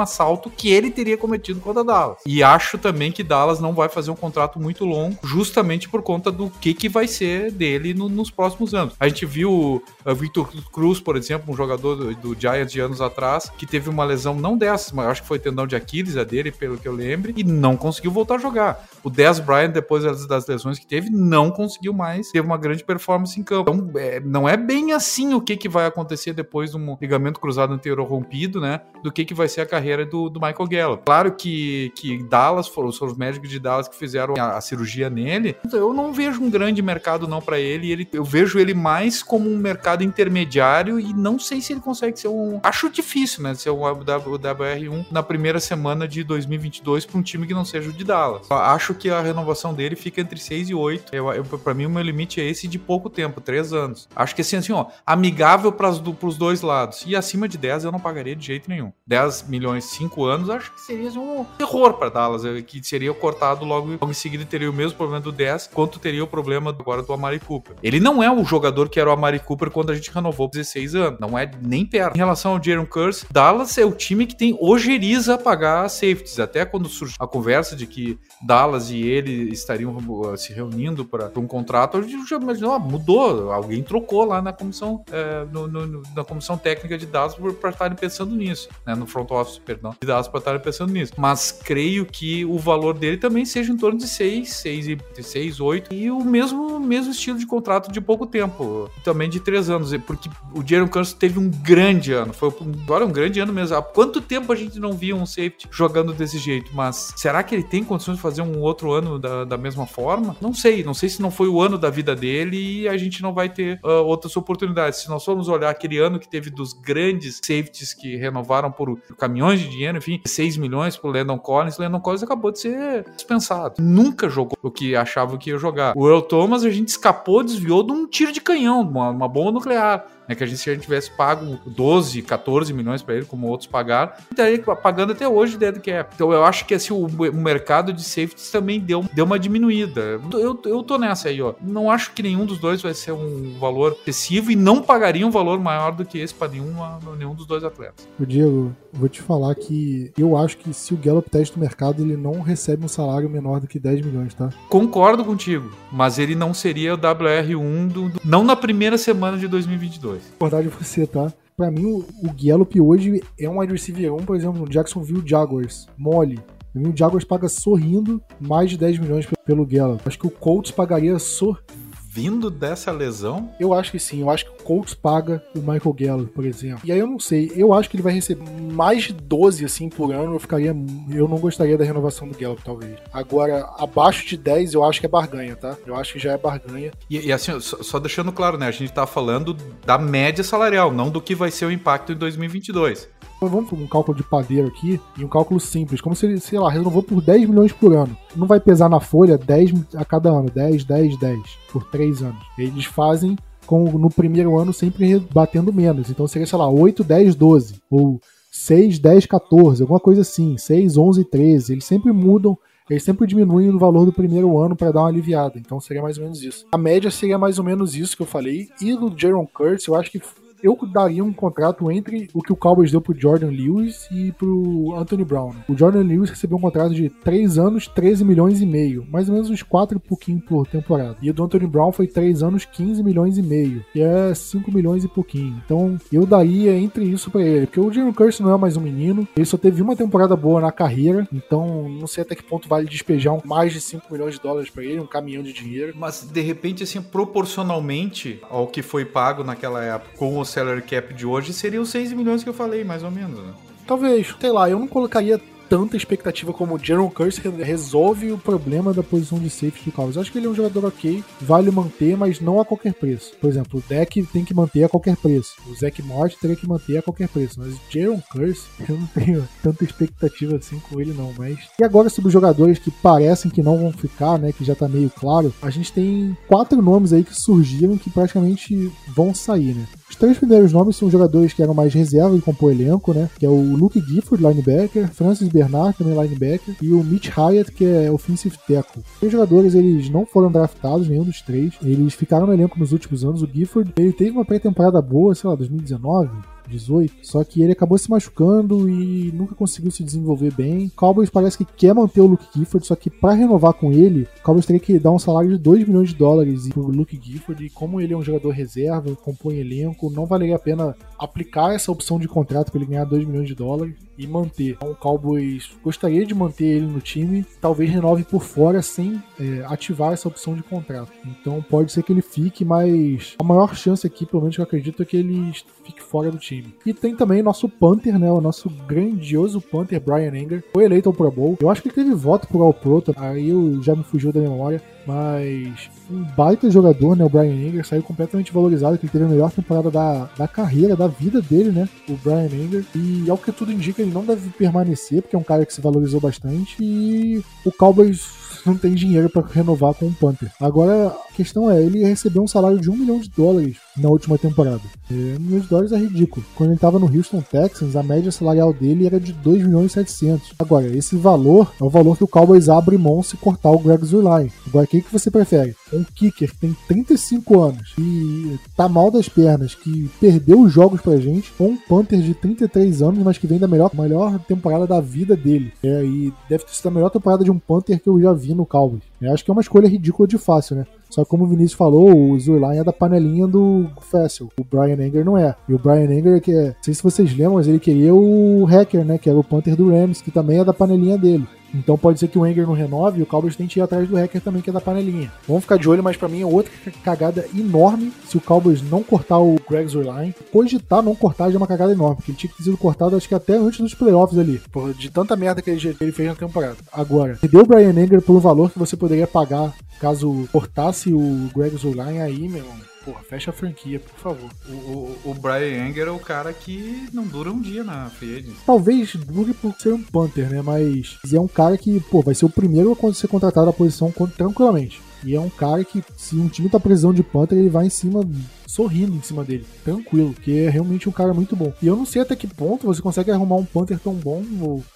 assalto 0.00 0.50
que 0.50 0.70
ele 0.70 0.90
teria 0.90 1.16
cometido 1.16 1.60
contra 1.60 1.84
Dallas. 1.84 2.18
E 2.26 2.42
acho 2.42 2.78
também 2.78 3.12
que 3.12 3.22
Dallas 3.22 3.59
não 3.60 3.72
vai 3.72 3.88
fazer 3.88 4.10
um 4.10 4.16
contrato 4.16 4.60
muito 4.60 4.84
longo, 4.84 5.18
justamente 5.22 5.88
por 5.88 6.02
conta 6.02 6.30
do 6.30 6.50
que, 6.50 6.74
que 6.74 6.88
vai 6.88 7.06
ser 7.06 7.50
dele 7.50 7.94
no, 7.94 8.08
nos 8.08 8.30
próximos 8.30 8.74
anos. 8.74 8.94
A 8.98 9.08
gente 9.08 9.26
viu 9.26 9.50
o 9.50 9.76
uh, 10.06 10.14
Victor 10.14 10.50
Cruz, 10.72 11.00
por 11.00 11.16
exemplo, 11.16 11.52
um 11.52 11.56
jogador 11.56 11.96
do, 11.96 12.14
do, 12.14 12.40
Giants 12.40 12.72
de 12.72 12.80
anos 12.80 13.00
atrás, 13.00 13.50
que 13.58 13.66
teve 13.66 13.88
uma 13.88 14.04
lesão 14.04 14.34
não 14.34 14.56
dessas, 14.56 14.92
mas 14.92 15.06
acho 15.06 15.22
que 15.22 15.28
foi 15.28 15.38
tendão 15.38 15.66
de 15.66 15.76
Aquiles 15.76 16.16
a 16.16 16.24
dele, 16.24 16.50
pelo 16.50 16.78
que 16.78 16.88
eu 16.88 16.92
lembro, 16.92 17.32
e 17.36 17.44
não 17.44 17.76
conseguiu 17.76 18.10
voltar 18.10 18.36
a 18.36 18.38
jogar. 18.38 18.88
O 19.02 19.10
Dez 19.10 19.38
Bryant, 19.38 19.70
depois 19.70 20.04
das, 20.04 20.26
das 20.26 20.46
lesões 20.46 20.78
que 20.78 20.86
teve, 20.86 21.10
não 21.10 21.50
conseguiu 21.50 21.92
mais, 21.92 22.30
teve 22.30 22.46
uma 22.46 22.58
grande 22.58 22.84
performance 22.84 23.38
em 23.38 23.42
campo. 23.42 23.70
Então, 23.70 24.00
é, 24.00 24.20
não 24.20 24.48
é 24.48 24.56
bem 24.56 24.92
assim 24.92 25.34
o 25.34 25.40
que, 25.40 25.56
que 25.56 25.68
vai 25.68 25.86
acontecer 25.86 26.32
depois 26.32 26.70
de 26.70 26.76
um 26.76 26.96
ligamento 27.00 27.40
cruzado 27.40 27.72
anterior 27.72 28.06
rompido, 28.06 28.60
né? 28.60 28.80
Do 29.02 29.12
que, 29.12 29.24
que 29.24 29.34
vai 29.34 29.48
ser 29.48 29.62
a 29.62 29.66
carreira 29.66 30.04
do, 30.06 30.28
do 30.28 30.40
Michael 30.40 30.68
Gallup. 30.68 31.04
Claro 31.04 31.32
que, 31.32 31.92
que 31.96 32.22
Dallas 32.24 32.68
foram, 32.68 32.92
foram 32.92 33.12
os 33.12 33.18
médicos 33.18 33.49
de 33.50 33.58
Dallas 33.58 33.88
que 33.88 33.96
fizeram 33.96 34.34
a, 34.38 34.56
a 34.56 34.60
cirurgia 34.60 35.10
nele, 35.10 35.56
eu 35.72 35.92
não 35.92 36.12
vejo 36.12 36.42
um 36.42 36.50
grande 36.50 36.82
mercado 36.82 37.26
não 37.26 37.40
para 37.40 37.58
ele. 37.58 37.90
ele. 37.90 38.08
Eu 38.12 38.24
vejo 38.24 38.58
ele 38.58 38.74
mais 38.74 39.22
como 39.22 39.50
um 39.50 39.56
mercado 39.56 40.02
intermediário 40.02 40.98
e 40.98 41.12
não 41.12 41.38
sei 41.38 41.60
se 41.60 41.72
ele 41.72 41.80
consegue 41.80 42.18
ser 42.18 42.28
um. 42.28 42.60
Acho 42.62 42.88
difícil, 42.90 43.42
né? 43.42 43.54
Ser 43.54 43.70
um 43.70 43.80
WR1 43.80 45.06
na 45.10 45.22
primeira 45.22 45.60
semana 45.60 46.06
de 46.06 46.22
2022 46.24 47.06
para 47.06 47.18
um 47.18 47.22
time 47.22 47.46
que 47.46 47.54
não 47.54 47.64
seja 47.64 47.90
o 47.90 47.92
de 47.92 48.04
Dallas. 48.04 48.48
Eu 48.50 48.56
acho 48.56 48.94
que 48.94 49.10
a 49.10 49.20
renovação 49.20 49.74
dele 49.74 49.96
fica 49.96 50.20
entre 50.20 50.38
6 50.38 50.70
e 50.70 50.74
8. 50.74 51.14
Eu, 51.14 51.32
eu, 51.32 51.44
para 51.44 51.74
mim, 51.74 51.86
o 51.86 51.90
meu 51.90 52.02
limite 52.02 52.40
é 52.40 52.44
esse 52.44 52.68
de 52.68 52.78
pouco 52.78 53.10
tempo, 53.10 53.40
3 53.40 53.72
anos. 53.72 54.08
Acho 54.14 54.34
que 54.34 54.40
assim, 54.40 54.56
assim 54.56 54.72
ó, 54.72 54.86
amigável 55.06 55.72
para 55.72 55.90
os 55.90 56.36
dois 56.36 56.62
lados. 56.62 57.04
E 57.06 57.16
acima 57.16 57.48
de 57.48 57.58
10 57.58 57.84
eu 57.84 57.92
não 57.92 58.00
pagaria 58.00 58.36
de 58.36 58.44
jeito 58.44 58.68
nenhum. 58.68 58.92
10 59.06 59.48
milhões, 59.48 59.84
5 59.84 60.24
anos, 60.24 60.50
acho 60.50 60.72
que 60.72 60.80
seria 60.80 61.10
um 61.18 61.44
terror 61.58 61.94
para 61.94 62.08
Dallas, 62.08 62.42
que 62.64 62.82
seria 62.82 63.12
cortado 63.12 63.39
logo 63.64 63.80
logo, 63.80 63.90
logo 63.92 64.10
em 64.10 64.14
seguida 64.14 64.44
teria 64.44 64.70
o 64.70 64.72
mesmo 64.72 64.96
problema 64.96 65.20
do 65.20 65.32
10, 65.32 65.68
quanto 65.68 65.98
teria 65.98 66.22
o 66.22 66.26
problema 66.26 66.70
agora 66.70 67.02
do 67.02 67.12
Amari 67.12 67.40
Cooper. 67.40 67.76
Ele 67.82 68.00
não 68.00 68.22
é 68.22 68.30
o 68.30 68.44
jogador 68.44 68.88
que 68.88 69.00
era 69.00 69.08
o 69.08 69.12
Amari 69.12 69.38
Cooper 69.38 69.70
quando 69.70 69.90
a 69.90 69.94
gente 69.94 70.10
renovou 70.10 70.48
16 70.48 70.94
anos. 70.94 71.20
Não 71.20 71.38
é 71.38 71.50
nem 71.62 71.86
perto. 71.86 72.14
Em 72.14 72.18
relação 72.18 72.52
ao 72.52 72.62
Jaron 72.62 72.86
Curse, 72.86 73.26
Dallas 73.30 73.76
é 73.78 73.84
o 73.84 73.92
time 73.92 74.26
que 74.26 74.36
tem 74.36 74.56
ojeriza 74.60 75.34
a 75.34 75.38
pagar 75.38 75.88
safeties. 75.88 76.38
Até 76.38 76.64
quando 76.64 76.88
surgiu 76.88 77.16
a 77.18 77.26
conversa 77.26 77.74
de 77.74 77.86
que 77.86 78.18
Dallas 78.42 78.90
e 78.90 79.00
ele 79.00 79.52
estariam 79.52 79.96
se 80.36 80.52
reunindo 80.52 81.04
para 81.04 81.30
um 81.36 81.46
contrato, 81.46 81.96
a 81.96 82.02
gente 82.02 82.28
já 82.28 82.36
imaginou, 82.36 82.72
ah, 82.72 82.78
mudou. 82.78 83.52
Alguém 83.52 83.82
trocou 83.82 84.24
lá 84.24 84.42
na 84.42 84.52
comissão, 84.52 85.04
é, 85.10 85.44
no, 85.50 85.66
no, 85.66 86.02
na 86.14 86.24
comissão 86.24 86.56
técnica 86.56 86.98
de 86.98 87.06
Dallas 87.06 87.34
para 87.60 87.70
estarem 87.70 87.96
pensando 87.96 88.34
nisso, 88.34 88.68
né? 88.86 88.94
No 88.94 89.06
front 89.06 89.30
office, 89.30 89.58
perdão, 89.58 89.94
de 90.00 90.06
Dallas 90.06 90.28
para 90.28 90.38
estarem 90.38 90.60
pensando 90.60 90.92
nisso. 90.92 91.12
Mas 91.16 91.52
creio 91.52 92.04
que 92.04 92.44
o 92.44 92.58
valor 92.58 92.98
dele 92.98 93.16
também 93.16 93.29
também 93.30 93.44
seja 93.44 93.72
em 93.72 93.76
torno 93.76 93.96
de 93.96 94.08
6, 94.08 94.52
6 94.52 94.88
e 94.88 95.22
6, 95.22 95.60
8 95.60 95.94
e 95.94 96.10
o 96.10 96.24
mesmo, 96.24 96.80
mesmo 96.80 97.12
estilo 97.12 97.38
de 97.38 97.46
contrato 97.46 97.92
de 97.92 98.00
pouco 98.00 98.26
tempo, 98.26 98.90
também 99.04 99.30
de 99.30 99.38
3 99.38 99.70
anos, 99.70 99.96
porque 99.98 100.28
o 100.52 100.66
Jaron 100.66 100.88
Curse 100.88 101.14
teve 101.14 101.38
um 101.38 101.48
grande 101.48 102.12
ano, 102.12 102.32
foi 102.32 102.48
agora 102.82 103.06
um 103.06 103.12
grande 103.12 103.38
ano 103.38 103.52
mesmo. 103.52 103.76
Há 103.76 103.82
quanto 103.82 104.20
tempo 104.20 104.52
a 104.52 104.56
gente 104.56 104.80
não 104.80 104.92
via 104.92 105.14
um 105.14 105.24
safety 105.24 105.68
jogando 105.70 106.12
desse 106.12 106.38
jeito? 106.38 106.72
Mas 106.74 107.14
será 107.16 107.40
que 107.44 107.54
ele 107.54 107.62
tem 107.62 107.84
condições 107.84 108.16
de 108.16 108.20
fazer 108.20 108.42
um 108.42 108.58
outro 108.60 108.90
ano 108.90 109.16
da, 109.16 109.44
da 109.44 109.56
mesma 109.56 109.86
forma? 109.86 110.36
Não 110.40 110.52
sei, 110.52 110.82
não 110.82 110.92
sei 110.92 111.08
se 111.08 111.22
não 111.22 111.30
foi 111.30 111.46
o 111.46 111.60
ano 111.60 111.78
da 111.78 111.88
vida 111.88 112.16
dele 112.16 112.80
e 112.82 112.88
a 112.88 112.96
gente 112.96 113.22
não 113.22 113.32
vai 113.32 113.48
ter 113.48 113.78
uh, 113.84 114.04
outras 114.04 114.36
oportunidades. 114.36 115.00
Se 115.00 115.08
nós 115.08 115.24
formos 115.24 115.46
olhar 115.46 115.70
aquele 115.70 115.98
ano 115.98 116.18
que 116.18 116.28
teve 116.28 116.50
dos 116.50 116.72
grandes 116.72 117.36
safeties 117.36 117.94
que 117.94 118.16
renovaram 118.16 118.72
por 118.72 118.98
caminhões 119.16 119.60
de 119.60 119.68
dinheiro, 119.68 119.98
enfim, 119.98 120.20
6 120.26 120.56
milhões 120.56 120.96
pro 120.96 121.12
Landon 121.12 121.38
Collins, 121.38 121.78
Landon 121.78 122.00
Collins 122.00 122.24
acabou 122.24 122.50
de 122.50 122.58
ser 122.58 123.06
dispensado. 123.20 123.74
Nunca 123.78 124.28
jogou 124.28 124.56
o 124.62 124.70
que 124.70 124.96
achava 124.96 125.38
que 125.38 125.50
ia 125.50 125.58
jogar. 125.58 125.92
O 125.96 126.08
Earl 126.08 126.22
Thomas 126.22 126.64
a 126.64 126.70
gente 126.70 126.88
escapou, 126.88 127.42
desviou 127.42 127.82
de 127.82 127.92
um 127.92 128.06
tiro 128.06 128.32
de 128.32 128.40
canhão, 128.40 128.80
uma, 128.80 129.10
uma 129.10 129.28
bomba 129.28 129.52
nuclear 129.52 130.04
né? 130.30 130.36
Que 130.36 130.44
a 130.44 130.46
gente, 130.46 130.58
se 130.58 130.70
a 130.70 130.74
gente 130.74 130.82
tivesse 130.82 131.10
pago 131.10 131.58
12, 131.66 132.22
14 132.22 132.72
milhões 132.72 133.02
para 133.02 133.16
ele, 133.16 133.26
como 133.26 133.48
outros 133.48 133.66
pagaram, 133.66 134.12
estaria 134.30 134.62
pagando 134.76 135.12
até 135.12 135.28
hoje 135.28 135.58
dead 135.58 135.80
cap. 135.80 136.12
Então 136.14 136.32
eu 136.32 136.44
acho 136.44 136.64
que 136.64 136.74
assim, 136.74 136.92
o, 136.92 137.06
o 137.06 137.34
mercado 137.34 137.92
de 137.92 138.04
safeties 138.04 138.50
também 138.50 138.78
deu, 138.78 139.04
deu 139.12 139.24
uma 139.24 139.38
diminuída. 139.38 140.20
Eu, 140.32 140.58
eu 140.64 140.82
tô 140.82 140.96
nessa 140.96 141.28
aí, 141.28 141.42
ó. 141.42 141.54
Não 141.60 141.90
acho 141.90 142.12
que 142.12 142.22
nenhum 142.22 142.46
dos 142.46 142.58
dois 142.58 142.80
vai 142.80 142.94
ser 142.94 143.12
um 143.12 143.58
valor 143.58 143.96
excessivo 144.02 144.52
e 144.52 144.56
não 144.56 144.80
pagaria 144.80 145.26
um 145.26 145.30
valor 145.30 145.58
maior 145.58 145.92
do 145.92 146.04
que 146.04 146.18
esse 146.18 146.32
para 146.32 146.52
nenhum, 146.52 146.76
nenhum 147.18 147.34
dos 147.34 147.46
dois 147.46 147.64
atletas. 147.64 148.06
O 148.18 148.24
Diego, 148.24 148.74
vou 148.92 149.08
te 149.08 149.20
falar 149.20 149.54
que 149.56 150.12
eu 150.16 150.36
acho 150.36 150.58
que 150.58 150.72
se 150.72 150.94
o 150.94 150.96
Gallup 150.96 151.28
testa 151.28 151.56
o 151.56 151.60
mercado, 151.60 152.02
ele 152.02 152.16
não 152.16 152.40
recebe 152.40 152.84
um 152.84 152.88
salário 152.88 153.28
menor 153.28 153.60
do 153.60 153.66
que 153.66 153.78
10 153.78 154.02
milhões, 154.02 154.34
tá? 154.34 154.50
Concordo 154.68 155.24
contigo, 155.24 155.72
mas 155.90 156.18
ele 156.18 156.34
não 156.34 156.54
seria 156.54 156.94
o 156.94 156.98
WR1 156.98 157.88
do, 157.88 158.08
do, 158.08 158.20
não 158.24 158.44
na 158.44 158.54
primeira 158.54 158.96
semana 158.96 159.36
de 159.36 159.48
2022 159.48 160.19
discordar 160.20 160.62
de 160.62 160.68
você, 160.68 161.06
tá? 161.06 161.32
Pra 161.56 161.70
mim, 161.70 161.84
o, 161.86 161.98
o 161.98 162.30
Gallup 162.42 162.80
hoje 162.80 163.22
é 163.38 163.48
um 163.48 163.60
wide 163.60 163.72
receiver 163.72 164.14
1, 164.14 164.18
por 164.18 164.36
exemplo, 164.36 164.60
no 164.60 164.70
Jacksonville 164.70 165.22
Jaguars. 165.26 165.86
Mole. 165.96 166.40
Pra 166.72 166.80
mim, 166.80 166.90
o 166.90 166.96
Jaguars 166.96 167.24
paga 167.24 167.48
sorrindo 167.48 168.22
mais 168.40 168.70
de 168.70 168.78
10 168.78 168.98
milhões 168.98 169.26
pelo 169.44 169.66
Gallup. 169.66 170.02
Acho 170.06 170.18
que 170.18 170.26
o 170.26 170.30
Colts 170.30 170.70
pagaria 170.70 171.18
sorrindo 171.18 171.89
vindo 172.12 172.50
dessa 172.50 172.90
lesão? 172.90 173.54
Eu 173.60 173.72
acho 173.72 173.92
que 173.92 173.98
sim. 174.00 174.20
Eu 174.20 174.30
acho 174.30 174.44
que 174.44 174.50
o 174.50 174.64
Colts 174.64 174.94
paga 174.94 175.42
o 175.54 175.60
Michael 175.60 175.94
Gallup, 175.94 176.32
por 176.32 176.44
exemplo. 176.44 176.80
E 176.82 176.90
aí 176.90 176.98
eu 176.98 177.06
não 177.06 177.20
sei. 177.20 177.52
Eu 177.54 177.72
acho 177.72 177.88
que 177.88 177.94
ele 177.96 178.02
vai 178.02 178.12
receber 178.12 178.42
mais 178.72 179.04
de 179.04 179.12
12 179.12 179.64
assim 179.64 179.88
por 179.88 180.12
ano. 180.12 180.34
Eu 180.34 180.40
ficaria. 180.40 180.74
Eu 181.10 181.28
não 181.28 181.38
gostaria 181.38 181.78
da 181.78 181.84
renovação 181.84 182.26
do 182.26 182.36
Gallup, 182.36 182.62
talvez. 182.64 182.98
Agora, 183.12 183.64
abaixo 183.78 184.26
de 184.26 184.36
10, 184.36 184.74
eu 184.74 184.84
acho 184.84 184.98
que 184.98 185.06
é 185.06 185.08
barganha, 185.08 185.54
tá? 185.54 185.76
Eu 185.86 185.94
acho 185.94 186.14
que 186.14 186.18
já 186.18 186.32
é 186.32 186.38
barganha. 186.38 186.90
E, 187.08 187.26
e 187.26 187.32
assim, 187.32 187.58
só, 187.60 187.80
só, 187.80 188.00
deixando 188.00 188.32
claro, 188.32 188.58
né? 188.58 188.66
A 188.66 188.72
gente 188.72 188.92
tá 188.92 189.06
falando 189.06 189.56
da 189.86 189.96
média 189.96 190.42
salarial, 190.42 190.90
não 190.90 191.10
do 191.10 191.20
que 191.20 191.34
vai 191.34 191.50
ser 191.50 191.66
o 191.66 191.70
impacto 191.70 192.12
em 192.12 192.16
2022. 192.16 193.08
Vamos 193.40 193.72
um 193.72 193.86
cálculo 193.86 194.16
de 194.16 194.22
padeiro 194.22 194.68
aqui 194.68 195.00
e 195.16 195.24
um 195.24 195.28
cálculo 195.28 195.58
simples, 195.58 196.00
como 196.00 196.14
se 196.14 196.26
ele, 196.26 196.40
sei 196.40 196.58
lá, 196.58 196.70
renovou 196.70 197.02
por 197.02 197.22
10 197.22 197.48
milhões 197.48 197.72
por 197.72 197.94
ano. 197.94 198.16
Não 198.36 198.46
vai 198.46 198.60
pesar 198.60 198.88
na 198.88 199.00
folha 199.00 199.38
10 199.38 199.94
a 199.94 200.04
cada 200.04 200.30
ano, 200.30 200.50
10, 200.50 200.84
10, 200.84 201.16
10, 201.18 201.40
por 201.72 201.84
3 201.84 202.22
anos. 202.22 202.42
Eles 202.58 202.84
fazem 202.84 203.36
com, 203.66 203.84
no 203.98 204.10
primeiro 204.10 204.58
ano 204.58 204.72
sempre 204.72 205.18
batendo 205.32 205.72
menos. 205.72 206.10
Então 206.10 206.26
seria, 206.26 206.46
sei 206.46 206.58
lá, 206.58 206.68
8, 206.68 207.02
10, 207.02 207.34
12. 207.34 207.74
Ou 207.90 208.20
6, 208.50 208.98
10, 208.98 209.26
14, 209.26 209.82
alguma 209.82 210.00
coisa 210.00 210.20
assim. 210.20 210.58
6, 210.58 210.96
11, 210.96 211.24
13. 211.24 211.72
Eles 211.72 211.84
sempre 211.84 212.12
mudam 212.12 212.58
eles 212.90 213.04
sempre 213.04 213.24
diminuem 213.24 213.70
o 213.70 213.78
valor 213.78 214.04
do 214.04 214.12
primeiro 214.12 214.58
ano 214.58 214.74
para 214.74 214.90
dar 214.90 215.02
uma 215.02 215.08
aliviada. 215.08 215.56
Então 215.60 215.78
seria 215.78 216.02
mais 216.02 216.18
ou 216.18 216.24
menos 216.24 216.42
isso. 216.42 216.66
A 216.72 216.76
média 216.76 217.08
seria 217.08 217.38
mais 217.38 217.56
ou 217.56 217.64
menos 217.64 217.94
isso 217.94 218.16
que 218.16 218.22
eu 218.22 218.26
falei. 218.26 218.68
E 218.82 218.96
do 218.96 219.14
Jaron 219.16 219.46
Kurtz, 219.46 219.86
eu 219.86 219.94
acho 219.94 220.10
que 220.10 220.20
eu 220.62 220.78
daria 220.92 221.24
um 221.24 221.32
contrato 221.32 221.90
entre 221.90 222.28
o 222.34 222.42
que 222.42 222.52
o 222.52 222.56
Cowboys 222.56 222.90
deu 222.90 223.00
pro 223.00 223.18
Jordan 223.18 223.50
Lewis 223.50 224.08
e 224.10 224.32
pro 224.32 224.94
Anthony 224.96 225.24
Brown. 225.24 225.54
O 225.68 225.76
Jordan 225.76 226.02
Lewis 226.02 226.30
recebeu 226.30 226.58
um 226.58 226.60
contrato 226.60 226.94
de 226.94 227.08
3 227.08 227.58
anos, 227.58 227.86
13 227.86 228.24
milhões 228.24 228.60
e 228.60 228.66
meio, 228.66 229.06
mais 229.10 229.28
ou 229.28 229.34
menos 229.34 229.50
uns 229.50 229.62
4 229.62 229.98
e 229.98 230.00
pouquinho 230.00 230.40
por 230.40 230.66
temporada. 230.66 231.16
E 231.22 231.30
o 231.30 231.34
do 231.34 231.44
Anthony 231.44 231.66
Brown 231.66 231.92
foi 231.92 232.06
3 232.06 232.42
anos, 232.42 232.64
15 232.64 233.02
milhões 233.02 233.38
e 233.38 233.42
meio, 233.42 233.84
que 233.92 234.00
é 234.00 234.34
5 234.34 234.72
milhões 234.72 235.04
e 235.04 235.08
pouquinho. 235.08 235.60
Então 235.64 235.98
eu 236.12 236.26
daria 236.26 236.76
entre 236.76 237.04
isso 237.04 237.30
para 237.30 237.42
ele, 237.42 237.66
porque 237.66 237.80
o 237.80 237.92
Jalen 237.92 238.12
Curse 238.12 238.42
não 238.42 238.54
é 238.54 238.58
mais 238.58 238.76
um 238.76 238.80
menino, 238.80 239.26
ele 239.36 239.46
só 239.46 239.56
teve 239.56 239.82
uma 239.82 239.96
temporada 239.96 240.36
boa 240.36 240.60
na 240.60 240.72
carreira, 240.72 241.26
então 241.32 241.88
não 241.88 242.06
sei 242.06 242.22
até 242.22 242.34
que 242.34 242.42
ponto 242.42 242.68
vale 242.68 242.86
despejar 242.86 243.38
mais 243.44 243.72
de 243.72 243.80
5 243.80 244.12
milhões 244.12 244.34
de 244.34 244.40
dólares 244.40 244.70
para 244.70 244.84
ele, 244.84 245.00
um 245.00 245.06
caminhão 245.06 245.42
de 245.42 245.52
dinheiro. 245.52 245.94
Mas 245.96 246.28
de 246.30 246.40
repente, 246.40 246.82
assim, 246.82 247.00
proporcionalmente 247.00 248.40
ao 248.50 248.66
que 248.66 248.82
foi 248.82 249.04
pago 249.04 249.44
naquela 249.44 249.82
época 249.82 250.16
com 250.16 250.38
o 250.38 250.44
salary 250.50 250.82
cap 250.82 251.14
de 251.14 251.26
hoje 251.26 251.52
seria 251.52 251.80
os 251.80 251.90
6 251.90 252.12
milhões 252.12 252.42
que 252.42 252.48
eu 252.48 252.54
falei, 252.54 252.84
mais 252.84 253.02
ou 253.02 253.10
menos, 253.10 253.38
né? 253.38 253.52
Talvez, 253.86 254.34
sei 254.40 254.52
lá, 254.52 254.68
eu 254.68 254.78
não 254.78 254.86
colocaria 254.86 255.40
tanta 255.70 255.96
expectativa 255.96 256.52
como 256.52 256.74
o 256.74 256.84
Jaron 256.84 257.08
Curse 257.08 257.40
resolve 257.62 258.32
o 258.32 258.38
problema 258.38 258.92
da 258.92 259.04
posição 259.04 259.38
de 259.38 259.48
safety 259.48 259.84
do 259.84 259.92
Cowboys. 259.92 260.18
Acho 260.18 260.32
que 260.32 260.38
ele 260.38 260.48
é 260.48 260.50
um 260.50 260.54
jogador 260.54 260.84
ok, 260.84 261.22
vale 261.40 261.70
manter, 261.70 262.16
mas 262.16 262.40
não 262.40 262.60
a 262.60 262.64
qualquer 262.64 262.92
preço. 262.92 263.32
Por 263.40 263.48
exemplo, 263.48 263.78
o 263.78 263.88
Deck 263.88 264.20
tem 264.24 264.44
que 264.44 264.52
manter 264.52 264.82
a 264.82 264.88
qualquer 264.88 265.16
preço. 265.16 265.54
O 265.68 265.74
Zack 265.76 266.02
Morte 266.02 266.36
teria 266.40 266.56
que 266.56 266.66
manter 266.66 266.98
a 266.98 267.02
qualquer 267.02 267.28
preço. 267.28 267.54
Mas 267.60 267.74
o 267.74 268.22
Curse, 268.32 268.66
eu 268.88 268.98
não 268.98 269.06
tenho 269.06 269.48
tanta 269.62 269.84
expectativa 269.84 270.56
assim 270.56 270.80
com 270.80 271.00
ele 271.00 271.12
não. 271.12 271.32
Mas 271.38 271.56
e 271.78 271.84
agora 271.84 272.10
sobre 272.10 272.26
os 272.28 272.32
jogadores 272.32 272.80
que 272.80 272.90
parecem 272.90 273.50
que 273.50 273.62
não 273.62 273.78
vão 273.78 273.92
ficar, 273.92 274.38
né? 274.38 274.52
Que 274.52 274.64
já 274.64 274.74
tá 274.74 274.88
meio 274.88 275.08
claro. 275.08 275.54
A 275.62 275.70
gente 275.70 275.92
tem 275.92 276.36
quatro 276.48 276.82
nomes 276.82 277.12
aí 277.12 277.22
que 277.22 277.34
surgiram 277.34 277.96
que 277.96 278.10
praticamente 278.10 278.90
vão 279.14 279.32
sair, 279.32 279.74
né? 279.74 279.86
Os 280.10 280.16
três 280.16 280.36
primeiros 280.36 280.72
nomes 280.72 280.96
são 280.96 281.08
jogadores 281.08 281.52
que 281.52 281.62
eram 281.62 281.72
mais 281.72 281.94
reserva 281.94 282.36
e 282.36 282.40
compor 282.40 282.72
elenco, 282.72 283.14
né? 283.14 283.30
Que 283.38 283.46
é 283.46 283.48
o 283.48 283.76
Luke 283.76 284.00
Gifford, 284.00 284.44
linebacker, 284.44 285.08
Francis 285.12 285.48
Bernard, 285.48 285.96
também 285.96 286.20
linebacker, 286.20 286.74
e 286.82 286.92
o 286.92 287.02
Mitch 287.04 287.28
Hyatt, 287.28 287.70
que 287.70 287.84
é 287.84 288.10
offensive 288.10 288.58
tackle. 288.66 289.04
Os 289.22 289.30
jogadores, 289.30 289.72
eles 289.74 290.10
não 290.10 290.26
foram 290.26 290.50
draftados, 290.50 291.08
nenhum 291.08 291.22
dos 291.22 291.40
três. 291.40 291.74
Eles 291.80 292.12
ficaram 292.12 292.46
no 292.48 292.52
elenco 292.52 292.78
nos 292.78 292.90
últimos 292.90 293.24
anos. 293.24 293.40
O 293.40 293.46
Gifford, 293.46 293.92
ele 293.96 294.12
teve 294.12 294.32
uma 294.32 294.44
pré-temporada 294.44 295.00
boa, 295.00 295.32
sei 295.32 295.48
lá, 295.48 295.54
2019, 295.54 296.28
18. 296.70 297.12
Só 297.22 297.42
que 297.44 297.62
ele 297.62 297.72
acabou 297.72 297.98
se 297.98 298.10
machucando 298.10 298.88
e 298.88 299.32
nunca 299.32 299.54
conseguiu 299.54 299.90
se 299.90 300.04
desenvolver 300.04 300.52
bem. 300.54 300.88
Cowboys 300.96 301.30
parece 301.30 301.58
que 301.58 301.64
quer 301.64 301.94
manter 301.94 302.20
o 302.20 302.26
Luke 302.26 302.46
Gifford, 302.54 302.86
só 302.86 302.94
que 302.96 303.10
para 303.10 303.34
renovar 303.34 303.74
com 303.74 303.92
ele, 303.92 304.26
o 304.38 304.42
Cowboys 304.42 304.66
teria 304.66 304.80
que 304.80 304.98
dar 304.98 305.10
um 305.10 305.18
salário 305.18 305.50
de 305.50 305.58
2 305.58 305.86
milhões 305.86 306.10
de 306.10 306.14
dólares 306.14 306.68
pro 306.68 306.82
Luke 306.82 307.18
Gifford. 307.20 307.64
E 307.64 307.70
como 307.70 308.00
ele 308.00 308.14
é 308.14 308.16
um 308.16 308.22
jogador 308.22 308.50
reserva, 308.50 309.14
compõe 309.16 309.58
elenco, 309.58 310.10
não 310.10 310.26
valeria 310.26 310.56
a 310.56 310.58
pena 310.58 310.96
aplicar 311.18 311.74
essa 311.74 311.92
opção 311.92 312.18
de 312.18 312.28
contrato 312.28 312.70
para 312.70 312.80
ele 312.80 312.90
ganhar 312.90 313.04
2 313.04 313.26
milhões 313.26 313.48
de 313.48 313.54
dólares 313.54 313.94
e 314.16 314.26
manter. 314.26 314.76
Então, 314.76 314.90
o 314.90 314.96
Cowboys 314.96 315.70
gostaria 315.82 316.24
de 316.26 316.34
manter 316.34 316.66
ele 316.66 316.86
no 316.86 317.00
time, 317.00 317.44
talvez 317.60 317.90
renove 317.90 318.24
por 318.24 318.42
fora 318.42 318.82
sem 318.82 319.22
é, 319.38 319.64
ativar 319.66 320.12
essa 320.12 320.28
opção 320.28 320.54
de 320.54 320.62
contrato. 320.62 321.12
Então 321.26 321.62
pode 321.62 321.92
ser 321.92 322.02
que 322.02 322.12
ele 322.12 322.22
fique, 322.22 322.64
mas 322.64 323.34
a 323.38 323.44
maior 323.44 323.74
chance 323.74 324.06
aqui, 324.06 324.26
pelo 324.26 324.42
menos 324.42 324.56
que 324.56 324.60
eu 324.60 324.64
acredito, 324.64 325.02
é 325.02 325.06
que 325.06 325.16
ele 325.16 325.52
fique 325.84 326.02
fora 326.02 326.30
do 326.30 326.38
time. 326.38 326.59
E 326.84 326.92
tem 326.92 327.14
também 327.14 327.42
nosso 327.42 327.68
Panther, 327.68 328.18
né? 328.18 328.30
O 328.30 328.40
nosso 328.40 328.68
grandioso 328.86 329.60
Panther, 329.60 330.00
Brian 330.00 330.30
Anger, 330.30 330.64
foi 330.72 330.84
eleito 330.84 331.08
ao 331.08 331.14
Pro 331.14 331.30
Bowl. 331.30 331.56
Eu 331.60 331.70
acho 331.70 331.82
que 331.82 331.88
ele 331.88 331.94
teve 331.94 332.14
voto 332.14 332.46
pro 332.48 332.62
All 332.62 332.74
Pro, 332.74 333.02
aí 333.16 333.48
eu 333.48 333.82
já 333.82 333.94
me 333.94 334.02
fugiu 334.02 334.32
da 334.32 334.40
memória, 334.40 334.82
mas 335.06 335.90
um 336.10 336.22
baita 336.36 336.70
jogador, 336.70 337.16
né? 337.16 337.24
O 337.24 337.28
Brian 337.28 337.52
Anger 337.52 337.86
saiu 337.86 338.02
completamente 338.02 338.52
valorizado, 338.52 338.98
que 338.98 339.06
ele 339.06 339.12
teve 339.12 339.24
a 339.24 339.28
melhor 339.28 339.50
temporada 339.50 339.90
da, 339.90 340.28
da 340.36 340.48
carreira, 340.48 340.96
da 340.96 341.06
vida 341.06 341.40
dele, 341.40 341.70
né? 341.70 341.88
O 342.08 342.14
Brian 342.14 342.46
Anger. 342.46 342.84
E 342.94 343.30
ao 343.30 343.38
que 343.38 343.52
tudo 343.52 343.72
indica, 343.72 344.02
ele 344.02 344.12
não 344.12 344.24
deve 344.24 344.50
permanecer, 344.50 345.22
porque 345.22 345.36
é 345.36 345.38
um 345.38 345.44
cara 345.44 345.64
que 345.64 345.74
se 345.74 345.80
valorizou 345.80 346.20
bastante. 346.20 346.76
E 346.80 347.42
o 347.64 347.72
Cowboys 347.72 348.40
não 348.66 348.76
tem 348.76 348.94
dinheiro 348.94 349.28
para 349.30 349.46
renovar 349.46 349.94
com 349.94 350.06
o 350.06 350.14
Panther. 350.14 350.50
Agora, 350.60 351.14
a 351.32 351.36
questão 351.36 351.70
é, 351.70 351.80
ele 351.80 352.04
recebeu 352.04 352.42
um 352.42 352.48
salário 352.48 352.78
de 352.78 352.90
um 352.90 352.96
milhão 352.96 353.20
de 353.20 353.30
dólares 353.30 353.76
na 353.96 354.08
última 354.08 354.36
temporada. 354.36 354.80
E 355.10 355.36
um 355.38 355.40
milhão 355.40 355.60
de 355.60 355.68
dólares 355.68 355.92
é 355.92 355.96
ridículo. 355.96 356.44
Quando 356.54 356.70
ele 356.70 356.76
estava 356.76 356.98
no 356.98 357.06
Houston 357.06 357.40
Texans, 357.40 357.96
a 357.96 358.02
média 358.02 358.32
salarial 358.32 358.72
dele 358.72 359.06
era 359.06 359.20
de 359.20 359.32
2 359.32 359.64
milhões 359.64 359.92
e 359.92 359.94
700. 359.94 360.52
Agora, 360.58 360.86
esse 360.86 361.16
valor 361.16 361.72
é 361.80 361.84
o 361.84 361.90
valor 361.90 362.16
que 362.16 362.24
o 362.24 362.28
Cowboys 362.28 362.68
abre 362.68 362.98
mão 362.98 363.22
se 363.22 363.36
cortar 363.36 363.70
o 363.70 363.78
Greg 363.78 364.04
Zurline. 364.04 364.52
Agora, 364.66 364.84
o 364.84 364.88
que, 364.88 365.04
você 365.10 365.30
prefere? 365.30 365.74
Um 365.92 366.04
kicker 366.04 366.50
que 366.50 366.58
tem 366.58 366.76
35 366.88 367.60
anos 367.60 367.94
e 367.98 368.58
tá 368.76 368.88
mal 368.88 369.10
das 369.10 369.28
pernas, 369.28 369.74
que 369.74 370.10
perdeu 370.20 370.60
os 370.60 370.72
jogos 370.72 371.00
pra 371.00 371.16
gente, 371.16 371.52
ou 371.58 371.68
um 371.68 371.76
Panther 371.76 372.20
de 372.20 372.34
33 372.34 373.02
anos, 373.02 373.22
mas 373.22 373.38
que 373.38 373.46
vem 373.46 373.58
da 373.58 373.68
melhor, 373.68 373.90
melhor 373.94 374.38
temporada 374.40 374.86
da 374.86 375.00
vida 375.00 375.36
dele. 375.36 375.72
É, 375.82 376.04
e 376.04 376.32
deve 376.48 376.64
ter 376.64 376.74
sido 376.74 376.88
a 376.88 376.92
melhor 376.92 377.10
temporada 377.10 377.44
de 377.44 377.50
um 377.50 377.58
Panther 377.58 378.00
que 378.00 378.08
eu 378.08 378.20
já 378.20 378.32
vi 378.32 378.54
no 378.54 378.66
Cowboys. 378.66 379.09
Eu 379.20 379.32
acho 379.32 379.44
que 379.44 379.50
é 379.50 379.52
uma 379.52 379.60
escolha 379.60 379.88
ridícula 379.88 380.26
de 380.26 380.38
fácil, 380.38 380.76
né? 380.76 380.86
Só 381.10 381.24
que 381.24 381.30
como 381.30 381.44
o 381.44 381.46
Vinícius 381.46 381.74
falou, 381.74 382.30
o 382.30 382.38
Zurline 382.38 382.78
é 382.78 382.84
da 382.84 382.92
panelinha 382.92 383.46
do 383.46 383.86
Fessel. 384.00 384.48
O 384.58 384.64
Brian 384.64 384.96
Anger 384.96 385.24
não 385.24 385.36
é. 385.36 385.54
E 385.68 385.74
o 385.74 385.78
Brian 385.78 386.08
Anger, 386.08 386.40
que 386.40 386.52
é, 386.52 386.68
não 386.68 386.74
sei 386.82 386.94
se 386.94 387.02
vocês 387.02 387.30
lembram, 387.32 387.54
mas 387.54 387.68
ele 387.68 387.78
queria 387.78 388.14
o 388.14 388.64
Hacker, 388.64 389.04
né? 389.04 389.18
Que 389.18 389.28
era 389.28 389.38
o 389.38 389.44
Panther 389.44 389.76
do 389.76 389.90
Rams, 389.90 390.22
que 390.22 390.30
também 390.30 390.58
é 390.58 390.64
da 390.64 390.72
panelinha 390.72 391.18
dele. 391.18 391.46
Então 391.74 391.96
pode 391.96 392.18
ser 392.18 392.28
que 392.28 392.38
o 392.38 392.42
Wenger 392.42 392.66
não 392.66 392.74
renove 392.74 393.20
e 393.20 393.22
o 393.22 393.26
Cowboys 393.26 393.56
tente 393.56 393.78
ir 393.78 393.82
atrás 393.82 394.08
do 394.08 394.16
hacker 394.16 394.40
também, 394.40 394.62
que 394.62 394.70
é 394.70 394.72
da 394.72 394.80
panelinha. 394.80 395.32
Vamos 395.46 395.62
ficar 395.62 395.76
de 395.76 395.88
olho, 395.88 396.02
mas 396.02 396.16
para 396.16 396.28
mim 396.28 396.42
é 396.42 396.46
outra 396.46 396.72
cagada 397.02 397.46
enorme 397.56 398.12
se 398.26 398.36
o 398.36 398.40
Cowboys 398.40 398.82
não 398.82 399.02
cortar 399.02 399.38
o 399.38 399.56
Greg 399.68 399.88
Zerline. 399.88 400.34
Cogitar 400.52 401.02
não 401.02 401.14
cortar 401.14 401.48
já 401.48 401.54
é 401.54 401.58
uma 401.58 401.66
cagada 401.66 401.92
enorme, 401.92 402.16
porque 402.16 402.32
ele 402.32 402.38
tinha 402.38 402.50
que 402.50 402.56
ter 402.56 402.64
sido 402.64 402.76
cortado 402.76 403.16
acho 403.16 403.28
que 403.28 403.34
até 403.34 403.56
antes 403.56 403.80
dos 403.80 403.94
playoffs 403.94 404.38
ali. 404.38 404.60
Por, 404.72 404.92
de 404.94 405.10
tanta 405.10 405.36
merda 405.36 405.62
que 405.62 405.70
ele, 405.70 406.12
fez 406.12 406.28
na 406.28 406.34
temporada. 406.34 406.76
Agora, 406.92 407.38
deu 407.42 407.60
o 407.60 407.66
Brian 407.66 407.94
Wenger 407.94 408.22
pelo 408.22 408.40
valor 408.40 408.70
que 408.70 408.78
você 408.78 408.96
poderia 408.96 409.26
pagar 409.26 409.72
caso 410.00 410.48
cortasse 410.50 411.12
o 411.12 411.50
Greg 411.54 411.76
Zerline 411.76 412.20
aí, 412.20 412.48
meu 412.48 412.58
irmão 412.58 412.89
Porra, 413.04 413.20
fecha 413.22 413.50
a 413.50 413.54
franquia, 413.54 413.98
por 413.98 414.18
favor. 414.18 414.50
O, 414.68 414.72
o, 414.72 415.18
o 415.26 415.34
Brian 415.34 415.84
Anger 415.84 416.08
é 416.08 416.10
o 416.10 416.18
cara 416.18 416.52
que 416.52 417.08
não 417.12 417.26
dura 417.26 417.50
um 417.50 417.60
dia 417.60 417.82
na 417.82 418.10
free 418.10 418.36
agency. 418.36 418.56
Talvez 418.66 419.14
dure 419.14 419.54
por 419.54 419.74
ser 419.78 419.94
um 419.94 420.02
Panther, 420.02 420.50
né? 420.50 420.60
Mas 420.60 421.18
é 421.32 421.40
um 421.40 421.48
cara 421.48 421.78
que, 421.78 421.98
pô, 422.00 422.20
vai 422.20 422.34
ser 422.34 422.44
o 422.44 422.50
primeiro 422.50 422.96
a 423.02 423.14
ser 423.14 423.28
contratado 423.28 423.66
na 423.66 423.72
posição 423.72 424.12
tranquilamente. 424.36 425.00
E 425.24 425.34
é 425.34 425.40
um 425.40 425.50
cara 425.50 425.84
que, 425.84 426.02
se 426.16 426.36
um 426.36 426.48
time 426.48 426.68
tá 426.68 426.80
precisando 426.80 427.14
de 427.14 427.22
Panther, 427.22 427.58
ele 427.58 427.68
vai 427.68 427.86
em 427.86 427.90
cima 427.90 428.22
sorrindo 428.70 429.16
em 429.16 429.22
cima 429.22 429.44
dele, 429.44 429.66
tranquilo, 429.84 430.32
que 430.32 430.60
é 430.60 430.70
realmente 430.70 431.08
um 431.08 431.12
cara 431.12 431.34
muito 431.34 431.56
bom. 431.56 431.72
E 431.82 431.86
eu 431.86 431.96
não 431.96 432.06
sei 432.06 432.22
até 432.22 432.36
que 432.36 432.46
ponto 432.46 432.86
você 432.86 433.02
consegue 433.02 433.30
arrumar 433.30 433.56
um 433.56 433.64
Panther 433.64 433.98
tão 433.98 434.14
bom 434.14 434.42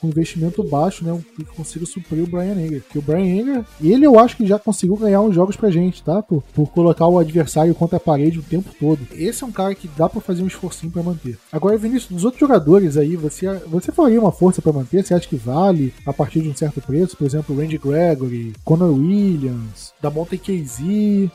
com 0.01 0.09
investimento 0.09 0.63
baixo, 0.63 1.05
né? 1.05 1.13
Um 1.13 1.21
que 1.21 1.45
consiga 1.45 1.85
suprir 1.85 2.23
o 2.23 2.27
Brian 2.27 2.55
Enger. 2.55 2.83
Porque 2.83 2.99
o 2.99 3.03
Brian 3.03 3.25
Enger, 3.25 3.65
ele 3.83 4.07
eu 4.07 4.19
acho 4.19 4.37
que 4.37 4.47
já 4.47 4.59
conseguiu 4.59 4.97
ganhar 4.97 5.21
uns 5.21 5.35
jogos 5.35 5.57
pra 5.57 5.71
gente, 5.71 6.03
tá? 6.03 6.23
Por, 6.23 6.43
por 6.55 6.71
colocar 6.71 7.07
o 7.07 7.19
adversário 7.19 7.75
contra 7.75 7.97
a 7.97 8.01
parede 8.01 8.39
o 8.39 8.43
tempo 8.43 8.71
todo. 8.79 9.01
Esse 9.13 9.43
é 9.43 9.47
um 9.47 9.53
cara 9.53 9.75
que 9.75 9.89
dá 9.97 10.09
para 10.09 10.21
fazer 10.21 10.43
um 10.43 10.47
esforcinho 10.47 10.93
para 10.93 11.03
manter. 11.03 11.37
Agora, 11.53 11.77
Vinícius, 11.77 12.13
dos 12.13 12.25
outros 12.25 12.41
jogadores 12.41 12.97
aí, 12.97 13.17
você, 13.17 13.53
você 13.67 13.91
faria 13.91 14.21
uma 14.21 14.33
força 14.33 14.63
para 14.63 14.73
manter? 14.73 15.05
Você 15.05 15.15
acha 15.15 15.29
que 15.29 15.37
vale 15.37 15.93
a 16.07 16.13
partir 16.13 16.41
de 16.41 16.49
um 16.49 16.55
certo 16.55 16.81
preço? 16.81 17.17
Por 17.17 17.27
exemplo, 17.27 17.57
Randy 17.57 17.79
Gregory, 17.79 18.53
Connor 18.65 18.93
Williams, 18.93 19.93
da 20.01 20.11
Monte 20.11 20.39
KZ, 20.39 20.81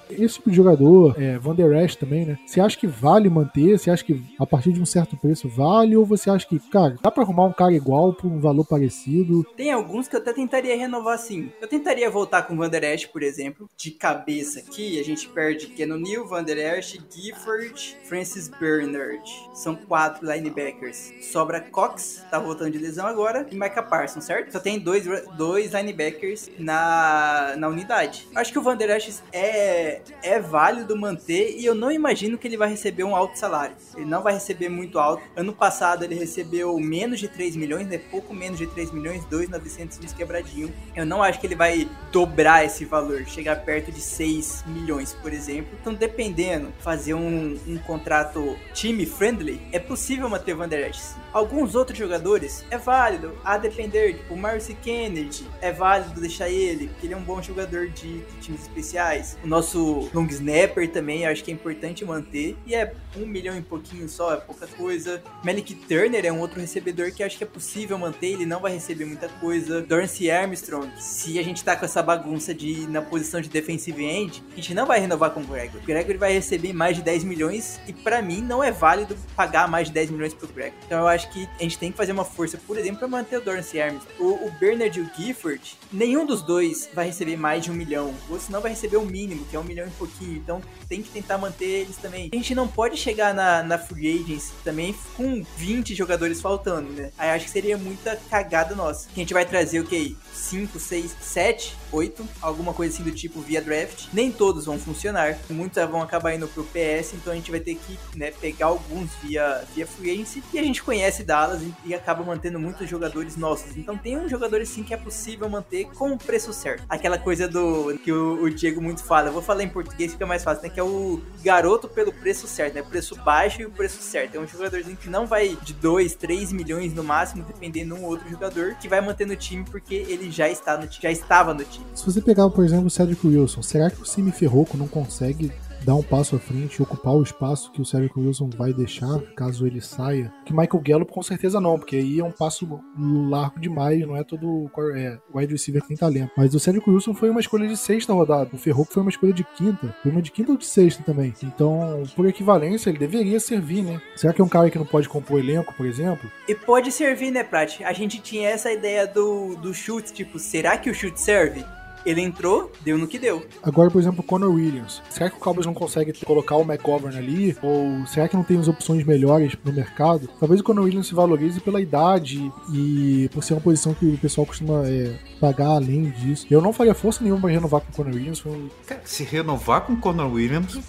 esse 0.09 0.35
tipo 0.35 0.49
de 0.49 0.55
jogador, 0.55 1.15
é, 1.17 1.37
Van 1.37 1.55
Der 1.55 1.83
Esch 1.83 1.95
também, 1.95 2.25
né? 2.25 2.28
Você 2.45 2.59
acha 2.59 2.77
que 2.77 2.87
vale 2.87 3.29
manter? 3.29 3.77
Você 3.77 3.89
acha 3.89 4.03
que 4.03 4.21
a 4.39 4.45
partir 4.45 4.71
de 4.71 4.81
um 4.81 4.85
certo 4.85 5.17
preço 5.17 5.47
vale? 5.47 5.95
Ou 5.95 6.05
você 6.05 6.29
acha 6.29 6.47
que, 6.47 6.59
cara, 6.59 6.95
dá 7.01 7.11
pra 7.11 7.23
arrumar 7.23 7.45
um 7.45 7.53
cara 7.53 7.73
igual 7.73 8.13
por 8.13 8.27
um 8.27 8.39
valor 8.39 8.65
parecido? 8.65 9.43
Tem 9.55 9.71
alguns 9.71 10.07
que 10.07 10.15
eu 10.15 10.19
até 10.19 10.33
tentaria 10.33 10.77
renovar 10.77 11.17
sim. 11.17 11.51
Eu 11.61 11.67
tentaria 11.67 12.09
voltar 12.09 12.43
com 12.43 12.53
o 12.53 12.57
Van 12.57 12.69
Esch, 12.69 13.05
por 13.05 13.23
exemplo, 13.23 13.69
de 13.77 13.91
cabeça 13.91 14.59
aqui. 14.59 14.99
A 14.99 15.03
gente 15.03 15.27
perde 15.29 15.67
Keanu 15.67 15.97
Neal, 15.97 16.27
Van 16.27 16.45
Esch, 16.47 16.99
Gifford, 17.09 17.97
Francis 18.03 18.49
Bernard. 18.49 19.23
São 19.53 19.75
quatro 19.75 20.29
linebackers. 20.29 21.13
Sobra 21.21 21.61
Cox, 21.61 22.25
tá 22.29 22.39
voltando 22.39 22.71
de 22.71 22.77
lesão 22.77 23.05
agora, 23.05 23.47
e 23.51 23.55
Micah 23.55 23.83
Parsons, 23.83 24.25
certo? 24.25 24.51
Só 24.51 24.59
tem 24.59 24.79
dois, 24.79 25.05
dois 25.37 25.73
linebackers 25.73 26.49
na, 26.57 27.55
na 27.57 27.67
unidade. 27.67 28.27
Acho 28.35 28.51
que 28.51 28.59
o 28.59 28.61
Van 28.61 28.77
Esch 28.79 29.21
é, 29.31 30.01
é 30.23 30.39
válido 30.39 30.95
manter 30.95 31.55
e 31.57 31.65
eu 31.65 31.75
não 31.75 31.91
imagino 31.91 32.18
que 32.37 32.47
ele 32.47 32.57
vai 32.57 32.69
receber 32.69 33.03
um 33.03 33.15
alto 33.15 33.37
salário. 33.37 33.75
Ele 33.95 34.05
não 34.05 34.21
vai 34.21 34.33
receber 34.33 34.69
muito 34.69 34.99
alto. 34.99 35.23
Ano 35.35 35.53
passado 35.53 36.03
ele 36.03 36.15
recebeu 36.15 36.77
menos 36.79 37.19
de 37.19 37.27
3 37.27 37.55
milhões, 37.55 37.87
né? 37.87 37.97
Pouco 37.97 38.33
menos 38.33 38.57
de 38.57 38.67
3 38.67 38.91
milhões, 38.91 39.23
2,900 39.25 40.13
quebradinho. 40.13 40.73
Eu 40.95 41.05
não 41.05 41.21
acho 41.21 41.39
que 41.39 41.47
ele 41.47 41.55
vai 41.55 41.89
dobrar 42.11 42.65
esse 42.65 42.85
valor, 42.85 43.25
chegar 43.25 43.63
perto 43.63 43.91
de 43.91 44.01
6 44.01 44.63
milhões, 44.67 45.13
por 45.13 45.31
exemplo. 45.31 45.77
Então, 45.79 45.93
dependendo, 45.93 46.73
fazer 46.79 47.13
um, 47.13 47.57
um 47.67 47.77
contrato 47.79 48.55
time 48.73 49.05
friendly, 49.05 49.61
é 49.71 49.79
possível 49.79 50.29
manter 50.29 50.55
Van 50.55 50.67
Der 50.67 50.89
Esch. 50.89 51.15
Alguns 51.31 51.75
outros 51.75 51.97
jogadores 51.97 52.65
é 52.71 52.77
válido, 52.77 53.37
a 53.43 53.57
depender, 53.57 54.15
tipo 54.15 54.33
o 54.33 54.37
Marcy 54.37 54.73
Kennedy, 54.73 55.45
é 55.61 55.71
válido 55.71 56.19
deixar 56.19 56.49
ele, 56.49 56.87
porque 56.87 57.05
ele 57.05 57.13
é 57.13 57.17
um 57.17 57.23
bom 57.23 57.41
jogador 57.41 57.87
de, 57.89 58.19
de 58.19 58.37
times 58.41 58.61
especiais. 58.61 59.37
O 59.43 59.47
nosso 59.47 60.09
long 60.13 60.25
snapper 60.25 60.89
também, 60.91 61.25
acho 61.25 61.43
que 61.43 61.51
é 61.51 61.53
importante 61.53 62.03
manter, 62.09 62.57
e 62.65 62.75
é 62.75 62.93
um 63.15 63.25
milhão 63.25 63.57
e 63.57 63.61
pouquinho 63.61 64.09
só, 64.09 64.33
é 64.33 64.37
pouca 64.37 64.67
coisa. 64.67 65.21
Malik 65.43 65.75
Turner 65.75 66.25
é 66.25 66.31
um 66.31 66.39
outro 66.39 66.59
recebedor 66.59 67.11
que 67.11 67.23
acho 67.23 67.37
que 67.37 67.43
é 67.43 67.47
possível 67.47 67.97
manter, 67.97 68.27
ele 68.27 68.45
não 68.45 68.59
vai 68.59 68.73
receber 68.73 69.05
muita 69.05 69.29
coisa. 69.29 69.81
Dorance 69.81 70.29
Armstrong, 70.29 70.89
se 70.99 71.39
a 71.39 71.43
gente 71.43 71.63
tá 71.63 71.75
com 71.75 71.85
essa 71.85 72.01
bagunça 72.01 72.53
de 72.53 72.87
na 72.87 73.01
posição 73.01 73.39
de 73.39 73.49
defensive 73.49 74.03
end, 74.03 74.43
a 74.51 74.55
gente 74.55 74.73
não 74.73 74.85
vai 74.85 74.99
renovar 74.99 75.31
com 75.31 75.41
o 75.41 75.43
Gregory. 75.43 75.83
O 75.83 75.85
Gregory 75.85 76.17
vai 76.17 76.33
receber 76.33 76.73
mais 76.73 76.95
de 76.97 77.03
10 77.03 77.23
milhões, 77.23 77.79
e 77.87 77.93
para 77.93 78.21
mim 78.21 78.41
não 78.41 78.63
é 78.63 78.71
válido 78.71 79.15
pagar 79.35 79.67
mais 79.67 79.87
de 79.87 79.93
10 79.93 80.09
milhões 80.11 80.33
pro 80.33 80.47
Gregory. 80.47 80.79
Então 80.85 80.99
eu 80.99 81.07
acho 81.07 81.29
que 81.31 81.47
a 81.59 81.63
gente 81.63 81.77
tem 81.77 81.91
que 81.91 81.97
fazer 81.97 82.11
uma 82.11 82.25
força, 82.25 82.57
por 82.65 82.77
exemplo, 82.77 82.99
para 82.99 83.07
manter 83.07 83.37
o 83.37 83.41
Dorance 83.41 83.79
Arms. 83.79 84.03
O, 84.19 84.47
o 84.47 84.51
Bernard 84.59 84.97
e 84.97 85.01
o 85.01 85.09
Gifford, 85.15 85.77
nenhum 85.91 86.25
dos 86.25 86.41
dois 86.41 86.89
vai 86.93 87.07
receber 87.07 87.37
mais 87.37 87.63
de 87.63 87.71
um 87.71 87.73
milhão, 87.73 88.13
ou 88.29 88.39
senão 88.39 88.61
vai 88.61 88.71
receber 88.71 88.97
o 88.97 89.05
mínimo, 89.05 89.45
que 89.45 89.55
é 89.55 89.59
um 89.59 89.63
milhão 89.63 89.87
e 89.87 89.91
pouquinho. 89.91 90.37
Então 90.37 90.61
tem 90.87 91.01
que 91.01 91.09
tentar 91.09 91.37
manter 91.37 91.65
eles 91.65 91.97
também. 92.01 92.29
A 92.31 92.35
gente 92.35 92.55
não 92.55 92.67
pode 92.67 92.97
chegar 92.97 93.33
na, 93.33 93.63
na 93.63 93.77
Free 93.77 94.21
Agency 94.21 94.53
também 94.63 94.95
com 95.15 95.43
20 95.57 95.95
jogadores 95.95 96.41
faltando, 96.41 96.91
né? 96.91 97.11
Aí 97.17 97.29
acho 97.31 97.45
que 97.45 97.51
seria 97.51 97.77
muita 97.77 98.15
cagada 98.29 98.75
nossa. 98.75 99.07
Que 99.09 99.19
a 99.19 99.23
gente 99.23 99.33
vai 99.33 99.45
trazer 99.45 99.79
o 99.79 99.85
que? 99.85 100.17
5, 100.33 100.79
6, 100.79 101.15
7, 101.21 101.77
8, 101.91 102.27
alguma 102.41 102.73
coisa 102.73 102.93
assim 102.93 103.03
do 103.03 103.11
tipo 103.11 103.41
via 103.41 103.61
draft. 103.61 104.07
Nem 104.13 104.31
todos 104.31 104.65
vão 104.65 104.79
funcionar, 104.79 105.37
muitos 105.49 105.83
vão 105.85 106.01
acabar 106.01 106.33
indo 106.33 106.47
pro 106.47 106.63
PS, 106.63 107.13
então 107.13 107.33
a 107.33 107.35
gente 107.35 107.51
vai 107.51 107.59
ter 107.59 107.75
que 107.75 107.99
né, 108.15 108.31
pegar 108.31 108.67
alguns 108.67 109.09
via, 109.21 109.63
via 109.73 109.85
free 109.85 110.11
agency. 110.11 110.43
E 110.53 110.59
a 110.59 110.63
gente 110.63 110.81
conhece 110.83 111.23
Dallas 111.23 111.61
e, 111.85 111.93
acaba 111.93 112.23
mantendo 112.23 112.59
muitos 112.59 112.89
jogadores 112.89 113.35
nossos. 113.35 113.75
Então 113.75 113.97
tem 113.97 114.17
um 114.17 114.29
jogador 114.29 114.65
sim 114.65 114.83
que 114.83 114.93
é 114.93 114.97
possível 114.97 115.49
manter 115.49 115.85
com 115.85 116.13
o 116.13 116.17
preço 116.17 116.53
certo. 116.53 116.83
Aquela 116.87 117.17
coisa 117.17 117.47
do 117.47 117.97
que 118.03 118.11
o, 118.11 118.43
o 118.43 118.49
Diego 118.49 118.81
muito 118.81 119.03
fala, 119.03 119.29
eu 119.29 119.33
vou 119.33 119.41
falar 119.41 119.63
em 119.63 119.69
português 119.69 120.13
fica 120.13 120.25
mais 120.25 120.43
fácil, 120.43 120.63
né? 120.63 120.69
Que 120.69 120.79
é 120.79 120.83
o 120.83 121.21
garoto 121.43 121.78
pelo 121.87 122.11
preço 122.11 122.47
certo, 122.47 122.75
né? 122.75 122.81
Preço 122.81 123.15
baixo 123.23 123.61
e 123.61 123.65
o 123.65 123.71
preço 123.71 124.01
certo. 124.01 124.35
É 124.35 124.39
um 124.39 124.47
jogadorzinho 124.47 124.97
que 124.97 125.09
não 125.09 125.25
vai 125.25 125.57
de 125.61 125.73
2, 125.73 126.15
3 126.15 126.51
milhões 126.51 126.93
no 126.93 127.03
máximo, 127.03 127.43
dependendo 127.43 127.95
de 127.95 128.01
um 128.01 128.05
outro 128.05 128.29
jogador, 128.29 128.75
que 128.75 128.87
vai 128.87 129.01
manter 129.01 129.25
no 129.25 129.35
time 129.35 129.63
porque 129.69 129.95
ele 129.95 130.31
já 130.31 130.49
está 130.49 130.77
no 130.77 130.89
já 130.89 131.11
estava 131.11 131.53
no 131.53 131.63
time. 131.63 131.85
Se 131.93 132.05
você 132.05 132.21
pegar, 132.21 132.49
por 132.49 132.65
exemplo, 132.65 132.87
o 132.87 132.89
Cedric 132.89 133.25
Wilson, 133.25 133.61
será 133.61 133.89
que 133.89 134.01
o 134.01 134.05
Simi 134.05 134.31
Ferroco 134.31 134.75
não 134.75 134.87
consegue 134.87 135.51
dar 135.83 135.95
um 135.95 136.03
passo 136.03 136.35
à 136.35 136.39
frente 136.39 136.81
ocupar 136.81 137.13
o 137.13 137.23
espaço 137.23 137.71
que 137.71 137.81
o 137.81 137.85
Cedric 137.85 138.17
Wilson 138.19 138.49
vai 138.55 138.73
deixar, 138.73 139.19
caso 139.35 139.65
ele 139.65 139.81
saia. 139.81 140.31
Que 140.45 140.53
Michael 140.53 140.83
Gallup 140.83 141.11
com 141.11 141.23
certeza 141.23 141.59
não, 141.59 141.77
porque 141.77 141.95
aí 141.95 142.19
é 142.19 142.23
um 142.23 142.31
passo 142.31 142.81
largo 142.97 143.59
demais, 143.59 144.05
não 144.05 144.15
é 144.15 144.23
todo 144.23 144.69
é, 144.95 145.17
wide 145.33 145.53
receiver 145.53 145.81
que 145.81 145.89
tem 145.89 145.97
talento. 145.97 146.31
Mas 146.37 146.53
o 146.53 146.59
Cedric 146.59 146.89
Wilson 146.89 147.13
foi 147.13 147.29
uma 147.29 147.39
escolha 147.39 147.67
de 147.67 147.77
sexta 147.77 148.13
rodada, 148.13 148.49
o 148.53 148.57
Ferroco 148.57 148.93
foi 148.93 149.01
uma 149.01 149.11
escolha 149.11 149.33
de 149.33 149.43
quinta, 149.43 149.95
foi 150.01 150.11
uma 150.11 150.21
de 150.21 150.31
quinta 150.31 150.51
ou 150.51 150.57
de 150.57 150.65
sexta 150.65 151.03
também. 151.03 151.33
Então, 151.43 152.03
por 152.15 152.27
equivalência, 152.27 152.89
ele 152.89 152.99
deveria 152.99 153.39
servir, 153.39 153.83
né? 153.83 154.01
Será 154.15 154.33
que 154.33 154.41
é 154.41 154.43
um 154.43 154.49
cara 154.49 154.69
que 154.69 154.77
não 154.77 154.85
pode 154.85 155.07
compor 155.07 155.39
elenco, 155.39 155.73
por 155.73 155.85
exemplo? 155.85 156.29
E 156.47 156.55
pode 156.55 156.91
servir, 156.91 157.31
né, 157.31 157.43
Prat? 157.43 157.81
A 157.83 157.93
gente 157.93 158.19
tinha 158.19 158.49
essa 158.49 158.71
ideia 158.71 159.07
do, 159.07 159.55
do 159.55 159.73
chute, 159.73 160.13
tipo, 160.13 160.39
será 160.39 160.77
que 160.77 160.89
o 160.89 160.93
chute 160.93 161.19
serve? 161.19 161.63
Ele 162.05 162.21
entrou, 162.21 162.71
deu 162.81 162.97
no 162.97 163.07
que 163.07 163.19
deu. 163.19 163.45
Agora, 163.61 163.89
por 163.89 163.99
exemplo, 163.99 164.21
o 164.21 164.23
Conor 164.23 164.53
Williams. 164.53 165.01
Será 165.09 165.29
que 165.29 165.37
o 165.37 165.39
Cowboys 165.39 165.65
não 165.65 165.73
consegue 165.73 166.13
colocar 166.25 166.55
o 166.55 166.61
McGovern 166.61 167.17
ali? 167.17 167.55
Ou 167.61 168.05
será 168.07 168.27
que 168.27 168.35
não 168.35 168.43
tem 168.43 168.59
as 168.59 168.67
opções 168.67 169.03
melhores 169.03 169.53
no 169.63 169.73
mercado? 169.73 170.29
Talvez 170.39 170.61
o 170.61 170.63
Conor 170.63 170.85
Williams 170.85 171.07
se 171.07 171.13
valorize 171.13 171.59
pela 171.59 171.81
idade 171.81 172.51
e 172.73 173.29
por 173.33 173.43
ser 173.43 173.53
uma 173.53 173.61
posição 173.61 173.93
que 173.93 174.05
o 174.05 174.17
pessoal 174.17 174.47
costuma 174.47 174.87
é, 174.87 175.15
pagar 175.39 175.69
além 175.69 176.09
disso. 176.09 176.47
Eu 176.49 176.61
não 176.61 176.73
faria 176.73 176.93
força 176.93 177.23
nenhuma 177.23 177.41
para 177.41 177.51
renovar 177.51 177.81
com 177.81 177.91
o 177.91 177.95
Conor 177.95 178.13
Williams. 178.13 178.45
Um... 178.45 178.69
Cara, 178.85 179.01
se 179.03 179.23
renovar 179.23 179.81
com 179.81 179.93
o 179.93 179.97
Conor 179.97 180.31
Williams, 180.31 180.79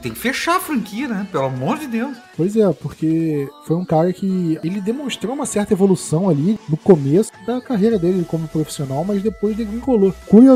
tem 0.00 0.12
que 0.12 0.18
fechar 0.18 0.56
a 0.56 0.60
franquia, 0.60 1.08
né? 1.08 1.26
Pelo 1.30 1.44
amor 1.44 1.78
de 1.78 1.86
Deus. 1.86 2.16
Pois 2.36 2.56
é, 2.56 2.72
porque 2.72 3.48
foi 3.66 3.76
um 3.76 3.84
cara 3.84 4.12
que 4.12 4.58
ele 4.62 4.80
demonstrou 4.80 5.34
uma 5.34 5.46
certa 5.46 5.72
evolução 5.72 6.28
ali 6.28 6.58
no 6.68 6.76
começo 6.76 7.30
da 7.46 7.60
carreira 7.60 7.98
dele 7.98 8.24
como 8.28 8.48
profissional, 8.48 9.04
mas 9.04 9.22
depois 9.22 9.56
degringolou. 9.56 10.14
Curiosamente, 10.26 10.51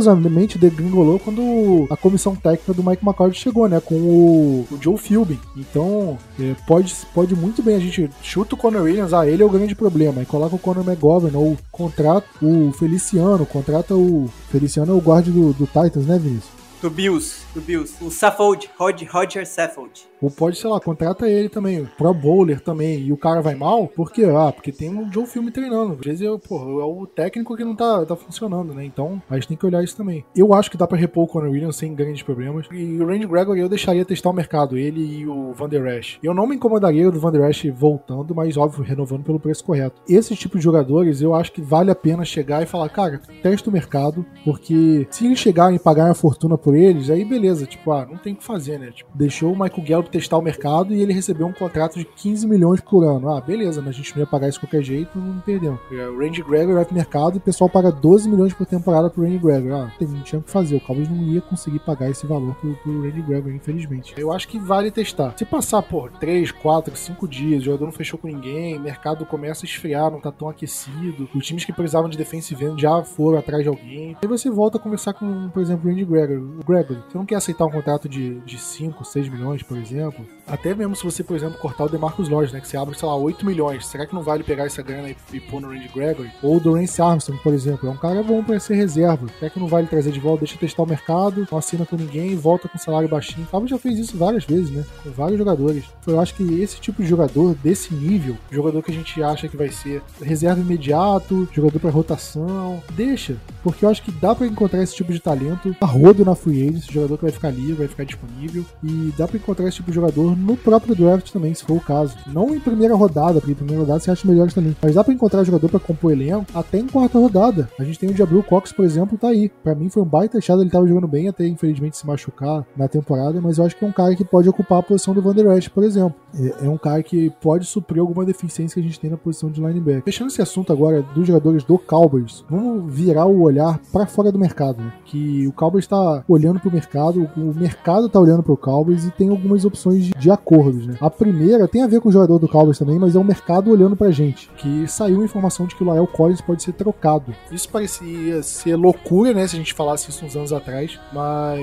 degringolou 0.59 1.19
quando 1.19 1.87
a 1.91 1.97
comissão 1.97 2.35
técnica 2.35 2.73
do 2.73 2.83
Mike 2.83 3.05
McCarthy 3.05 3.39
chegou, 3.39 3.69
né? 3.69 3.81
Com 3.81 3.95
o, 3.95 4.67
o 4.71 4.79
Joe 4.81 4.99
Philbin. 4.99 5.39
Então, 5.57 6.19
é, 6.39 6.55
pode, 6.67 6.95
pode 7.15 7.35
muito 7.35 7.63
bem 7.63 7.77
a 7.77 7.81
gente 7.81 8.11
chuta 8.23 8.55
o 8.55 8.59
Conor 8.59 8.83
Williams, 8.83 9.13
ah, 9.13 9.27
ele 9.27 9.43
é 9.43 9.47
o 9.47 9.51
grande 9.51 9.75
problema, 9.75 10.23
e 10.23 10.27
coloca 10.27 10.57
o 10.57 10.59
Conor 10.59 10.85
McGovern 10.87 11.37
ou 11.37 11.57
contrata 11.71 12.27
o 12.43 12.73
Feliciano, 12.73 13.47
contrata 13.47 13.95
o. 13.95 14.29
Feliciano 14.51 14.93
é 14.93 14.97
o 14.97 15.01
guarda 15.01 15.31
do, 15.31 15.53
do 15.53 15.67
Titans, 15.67 16.07
né, 16.07 16.19
Vinícius? 16.19 16.57
Do 16.81 16.91
Bills, 16.91 17.39
do 17.55 17.61
Bills. 17.61 17.95
O 18.03 18.11
Saffold, 18.11 18.71
Rod, 18.79 19.03
Roger 19.11 19.47
Saffold. 19.47 20.07
Ou 20.21 20.31
pode, 20.31 20.57
sei 20.57 20.71
lá, 20.71 20.81
contrata 20.81 21.29
ele 21.29 21.49
também, 21.49 21.87
pro 21.97 22.13
bowler 22.15 22.61
também, 22.61 23.01
e 23.01 23.13
o 23.13 23.17
cara 23.17 23.41
vai 23.41 23.55
mal, 23.55 23.87
por 23.87 24.13
quê? 24.13 24.25
Ah, 24.25 24.53
porque 24.53 24.73
tem 24.73 24.91
um 24.91 25.13
Joe 25.13 25.27
Filme 25.27 25.51
treinando. 25.51 25.93
Às 25.95 26.07
vezes, 26.07 26.21
eu, 26.23 26.39
porra, 26.39 26.65
é 26.65 26.85
o 26.85 27.07
técnico 27.07 27.57
que 27.57 27.65
não 27.65 27.77
tá, 27.77 28.05
tá 28.05 28.17
funcionando, 28.17 28.73
né? 28.75 28.85
Então, 28.85 29.21
a 29.29 29.35
gente 29.35 29.49
tem 29.49 29.57
que 29.57 29.67
olhar 29.67 29.83
isso 29.83 29.97
também. 29.97 30.25
Eu 30.35 30.55
acho 30.55 30.71
que 30.71 30.77
dá 30.77 30.87
pra 30.87 30.99
repor 30.99 31.25
o 31.25 31.29
Conor 31.29 31.51
Williams 31.51 31.77
sem 31.77 31.95
grandes 31.95 32.23
problemas. 32.23 32.67
E 32.73 32.99
o 32.99 33.07
Randy 33.07 33.27
Gregory 33.27 33.61
eu 33.61 33.69
deixaria 33.69 34.05
testar 34.05 34.31
o 34.31 34.33
mercado, 34.33 34.77
ele 34.77 35.01
e 35.01 35.27
o 35.27 35.53
Van 35.53 35.69
Der 35.69 35.99
Esch. 35.99 36.19
Eu 36.23 36.35
não 36.35 36.47
me 36.47 36.57
incomodaria 36.57 37.11
do 37.11 37.21
Van 37.21 37.33
Der 37.33 37.49
Esch 37.51 37.67
voltando, 37.75 38.35
mas 38.35 38.57
óbvio, 38.57 38.85
renovando 38.85 39.25
pelo 39.25 39.41
preço 39.41 39.65
correto. 39.65 40.01
Esse 40.09 40.35
tipo 40.35 40.57
de 40.57 40.65
jogadores, 40.65 41.21
eu 41.21 41.35
acho 41.35 41.53
que 41.53 41.61
vale 41.61 41.91
a 41.91 41.95
pena 41.95 42.25
chegar 42.25 42.63
e 42.63 42.67
falar, 42.67 42.89
cara, 42.89 43.21
testa 43.43 43.71
o 43.71 43.73
mercado, 43.73 44.25
porque 44.45 45.07
se 45.11 45.27
eles 45.27 45.39
chegarem 45.39 45.77
e 45.77 45.81
pagarem 45.81 46.13
a 46.13 46.15
fortuna 46.15 46.57
por 46.57 46.75
eles, 46.75 47.11
aí 47.11 47.25
beleza, 47.25 47.67
tipo, 47.67 47.93
ah, 47.93 48.07
não 48.09 48.17
tem 48.17 48.33
o 48.33 48.37
que 48.37 48.45
fazer, 48.45 48.79
né? 48.79 48.91
Tipo, 48.91 49.11
deixou 49.15 49.53
o 49.53 49.59
Michael 49.59 49.87
Gallup 49.87 50.06
testar 50.11 50.39
o 50.39 50.43
mercado 50.43 50.95
e 50.95 51.01
ele 51.01 51.13
recebeu 51.13 51.47
um 51.47 51.53
contrato 51.53 51.99
de 51.99 52.05
15 52.05 52.47
milhões 52.47 52.81
por 52.81 53.05
ano. 53.05 53.29
Ah, 53.29 53.41
beleza, 53.41 53.81
mas 53.81 53.91
a 53.91 53.99
gente 53.99 54.15
não 54.15 54.21
ia 54.21 54.27
pagar 54.27 54.49
isso 54.49 54.61
de 54.61 54.67
qualquer 54.67 54.83
jeito, 54.83 55.19
não 55.19 55.41
perdemos. 55.41 55.81
É, 55.91 56.09
o 56.09 56.19
Randy 56.19 56.43
Gregory 56.43 56.75
vai 56.75 56.85
pro 56.85 56.95
mercado 56.95 57.35
e 57.35 57.39
o 57.39 57.41
pessoal 57.41 57.69
paga 57.69 57.91
12 57.91 58.29
milhões 58.29 58.53
por 58.53 58.67
temporada 58.67 59.11
pro 59.11 59.23
Randy 59.23 59.39
Gregory. 59.39 59.73
Ah, 59.73 59.93
não 60.01 60.23
tinha 60.23 60.39
o 60.39 60.43
que 60.43 60.51
fazer, 60.51 60.77
o 60.77 60.81
Cowboys 60.81 61.09
não 61.09 61.23
ia 61.23 61.41
conseguir 61.41 61.79
pagar 61.81 62.11
esse 62.11 62.27
valor 62.27 62.55
pro, 62.57 62.75
pro 62.77 63.03
Randy 63.03 63.23
Gregory, 63.23 63.57
infelizmente. 63.57 64.15
Eu 64.17 64.33
acho 64.33 64.49
que 64.49 64.59
vale 64.59 64.91
testar. 64.91 65.35
Se 65.37 65.45
passar 65.45 65.83
por 65.83 66.11
3, 66.13 66.53
4, 66.53 66.97
5 66.97 67.29
dias, 67.29 67.63
o 67.63 67.65
jogador 67.67 67.87
não 67.87 67.93
fechou 67.93 68.19
com 68.19 68.29
ninguém, 68.29 68.77
o 68.77 68.81
mercado 68.81 69.27
começa 69.27 69.65
a 69.65 69.69
esfriar, 69.69 70.11
não 70.11 70.21
tá 70.21 70.31
tão 70.31 70.49
aquecido, 70.49 71.29
os 71.35 71.47
times 71.47 71.65
que 71.65 71.73
precisavam 71.73 72.09
de 72.09 72.17
defensive 72.17 72.65
end 72.65 72.81
já 72.81 73.03
foram 73.03 73.39
atrás 73.39 73.63
de 73.63 73.69
alguém, 73.69 74.17
aí 74.21 74.29
você 74.29 74.51
volta 74.51 74.79
a 74.79 74.81
conversar 74.81 75.15
com, 75.15 75.49
por 75.51 75.63
exemplo, 75.63 75.87
o 75.87 75.91
Randy 75.91 76.05
Gregory. 76.05 76.39
O 76.39 76.65
Gregory, 76.65 77.01
você 77.09 77.19
não 77.19 77.27
quer 77.27 77.37
aceitar 77.37 77.65
um 77.65 77.71
contrato 77.71 78.09
de, 78.09 78.41
de 78.41 78.59
5, 78.59 79.05
6 79.05 79.29
milhões, 79.29 79.63
por 79.63 79.77
exemplo? 79.77 79.96
tempo 79.97 80.36
Até 80.47 80.75
mesmo 80.75 80.95
se 80.95 81.05
você, 81.05 81.25
por 81.25 81.37
exemplo, 81.37 81.59
cortar 81.59 81.85
o 81.85 81.89
DeMarcus 81.89 82.29
Lodge, 82.29 82.53
né? 82.53 82.61
Que 82.61 82.69
você 82.69 82.77
abre, 82.77 82.97
sei 82.97 83.09
lá, 83.09 83.17
8 83.17 83.45
milhões. 83.45 83.87
Será 83.87 84.07
que 84.07 84.15
não 84.15 84.23
vale 84.23 84.45
pegar 84.45 84.65
essa 84.65 84.83
grana 84.83 85.09
e, 85.11 85.17
e 85.33 85.41
pôr 85.41 85.61
no 85.61 85.69
Randy 85.69 85.89
Gregory? 85.89 86.31
Ou 86.43 86.57
o 86.57 86.61
Dorance 86.61 87.01
Armstrong, 87.01 87.43
por 87.43 87.53
exemplo. 87.53 87.89
É 87.89 87.93
um 87.93 87.97
cara 87.97 88.23
bom 88.23 88.43
para 88.43 88.61
ser 88.61 88.75
reserva. 88.75 89.27
Será 89.39 89.51
que 89.51 89.59
não 89.59 89.67
vale 89.67 89.87
trazer 89.87 90.13
de 90.13 90.21
volta? 90.21 90.41
Deixa 90.41 90.59
testar 90.59 90.83
o 90.83 90.87
mercado, 90.87 91.47
não 91.51 91.59
assina 91.59 91.85
com 91.85 91.97
ninguém, 91.97 92.37
volta 92.37 92.69
com 92.69 92.79
salário 92.79 93.09
baixinho. 93.09 93.47
O 93.47 93.51
Cabo 93.51 93.67
já 93.67 93.79
fez 93.79 93.99
isso 93.99 94.17
várias 94.17 94.45
vezes, 94.45 94.71
né? 94.71 94.85
Com 95.03 95.11
vários 95.11 95.39
jogadores. 95.39 95.85
Eu 96.07 96.21
acho 96.21 96.35
que 96.35 96.61
esse 96.61 96.81
tipo 96.81 97.03
de 97.03 97.09
jogador, 97.09 97.55
desse 97.57 97.93
nível, 97.93 98.37
jogador 98.51 98.83
que 98.83 98.91
a 98.91 98.95
gente 98.95 99.23
acha 99.23 99.49
que 99.49 99.57
vai 99.57 99.71
ser 99.71 100.03
reserva 100.23 100.61
imediato, 100.61 101.49
jogador 101.53 101.81
para 101.81 101.91
rotação, 101.91 102.83
deixa. 102.93 103.37
Porque 103.63 103.85
eu 103.85 103.89
acho 103.89 104.03
que 104.03 104.13
dá 104.13 104.35
para 104.35 104.47
encontrar 104.47 104.83
esse 104.83 104.95
tipo 104.95 105.13
de 105.13 105.19
talento 105.19 105.75
a 105.81 105.87
rodo 105.87 106.25
na 106.25 106.35
free 106.35 106.69
agent, 106.69 106.91
jogador 106.91 107.17
que 107.17 107.25
vai 107.25 107.33
ficar 107.33 107.51
livre, 107.51 107.75
vai 107.75 107.89
ficar 107.89 108.05
disponível. 108.05 108.65
E 108.83 109.13
dá 109.19 109.27
para 109.27 109.37
encontrar 109.37 109.67
esse 109.67 109.79
tipo 109.79 109.91
de 109.91 109.97
jogador 109.97 110.36
no 110.37 110.57
próprio 110.57 110.95
draft 110.95 111.31
também, 111.31 111.55
se 111.55 111.65
for 111.65 111.77
o 111.77 111.81
caso. 111.81 112.17
Não 112.27 112.55
em 112.55 112.61
primeira 112.61 112.95
rodada, 112.95 113.41
porque 113.41 113.53
em 113.53 113.57
primeira 113.57 113.81
rodada 113.81 114.01
você 114.01 114.11
acha 114.11 114.27
melhores 114.27 114.55
também. 114.55 114.77
Mas 114.81 114.95
dá 114.95 115.03
pra 115.03 115.13
encontrar 115.13 115.45
jogador 115.45 115.69
pra 115.69 115.81
compor 115.81 116.13
elenco 116.13 116.47
até 116.55 116.79
em 116.79 116.87
quarta 116.87 117.19
rodada. 117.19 117.69
A 117.79 117.85
gente 117.85 117.99
tem 117.99 118.11
o 118.11 118.15
Diabril 118.15 118.43
Cox, 118.43 118.73
por 118.73 118.85
exemplo, 118.85 119.19
tá 119.19 119.29
aí. 119.29 119.49
Pra 119.49 119.75
mim 119.75 119.89
foi 119.89 120.03
um 120.03 120.07
baita 120.07 120.39
achado, 120.39 120.63
ele 120.63 120.71
tava 120.71 120.87
jogando 120.87 121.09
bem 121.09 121.29
até 121.29 121.47
infelizmente 121.47 121.97
se 121.97 122.07
machucar 122.07 122.65
na 122.77 122.89
temporada, 122.89 123.41
mas 123.41 123.59
eu 123.59 123.65
acho 123.65 123.77
que 123.77 123.85
é 123.85 123.89
um 123.89 123.93
cara 123.93 124.15
que 124.15 124.25
pode 124.25 124.49
ocupar 124.49 124.79
a 124.79 124.83
posição 124.83 125.15
do 125.15 125.23
Van 125.23 125.35
Der 125.35 125.47
Esch, 125.57 125.69
por 125.69 125.85
exemplo. 125.85 126.15
É, 126.39 126.67
é 126.67 126.69
um 126.69 126.79
cara 126.79 127.03
que 127.03 127.31
pode 127.41 127.65
suprir 127.67 128.01
alguma 128.01 128.25
deficiência 128.25 128.75
que 128.75 128.81
a 128.81 128.83
gente 128.83 129.01
tem 129.01 129.11
na 129.11 129.17
posição 129.17 129.51
de 129.51 129.61
linebacker. 129.61 130.05
Fechando 130.05 130.31
esse 130.31 130.43
assunto 130.43 130.73
agora 130.73 131.03
dos 131.15 131.27
jogadores 131.27 131.65
do 131.65 131.79
Cowboys, 131.79 132.45
vamos 132.49 132.93
virar 132.93 133.27
o 133.27 133.43
olhar 133.43 133.81
para 133.93 134.07
fora 134.07 134.31
do 134.31 134.39
mercado, 134.39 134.83
né? 134.83 134.93
Que 135.05 135.47
o 135.47 135.53
Cowboys 135.53 135.85
está 135.85 136.23
olhando 136.29 136.61
pro 136.61 136.73
mercado, 136.73 137.29
o 137.37 137.55
mercado 137.55 138.09
tá 138.09 138.21
olhando 138.21 138.43
pro 138.43 138.57
Cowboys 138.57 139.05
e 139.05 139.11
tem 139.11 139.29
algumas 139.29 139.65
opções 139.65 140.05
de, 140.05 140.26
de 140.27 140.31
acordos, 140.33 140.87
né? 140.89 140.97
A 141.01 141.09
primeira 141.09 141.69
tem 141.69 141.83
a 141.83 141.87
ver 141.87 142.01
com 142.01 142.09
o 142.09 142.13
jogador 142.13 142.39
do 142.39 142.49
Cowboys 142.49 142.79
também, 142.79 142.99
mas 142.99 143.15
é 143.15 143.19
o 143.19 143.25
mercado 143.25 143.71
olhando 143.71 143.97
pra 143.97 144.11
gente. 144.11 144.51
Que 144.57 144.87
saiu 144.89 145.21
a 145.21 145.25
informação 145.25 145.67
de 145.67 145.77
que 145.77 145.85
o 145.85 145.87
Lael 145.87 146.07
Collins 146.07 146.41
pode 146.41 146.65
ser 146.65 146.73
trocado. 146.73 147.33
Isso 147.51 147.69
parecia 147.69 148.43
ser 148.43 148.75
loucura, 148.75 149.33
né? 149.33 149.47
Se 149.47 149.55
a 149.55 149.59
gente 149.59 149.73
falasse 149.73 150.11
isso 150.11 150.25
uns 150.25 150.35
anos 150.35 150.53
atrás, 150.53 150.99
mas 151.13 151.63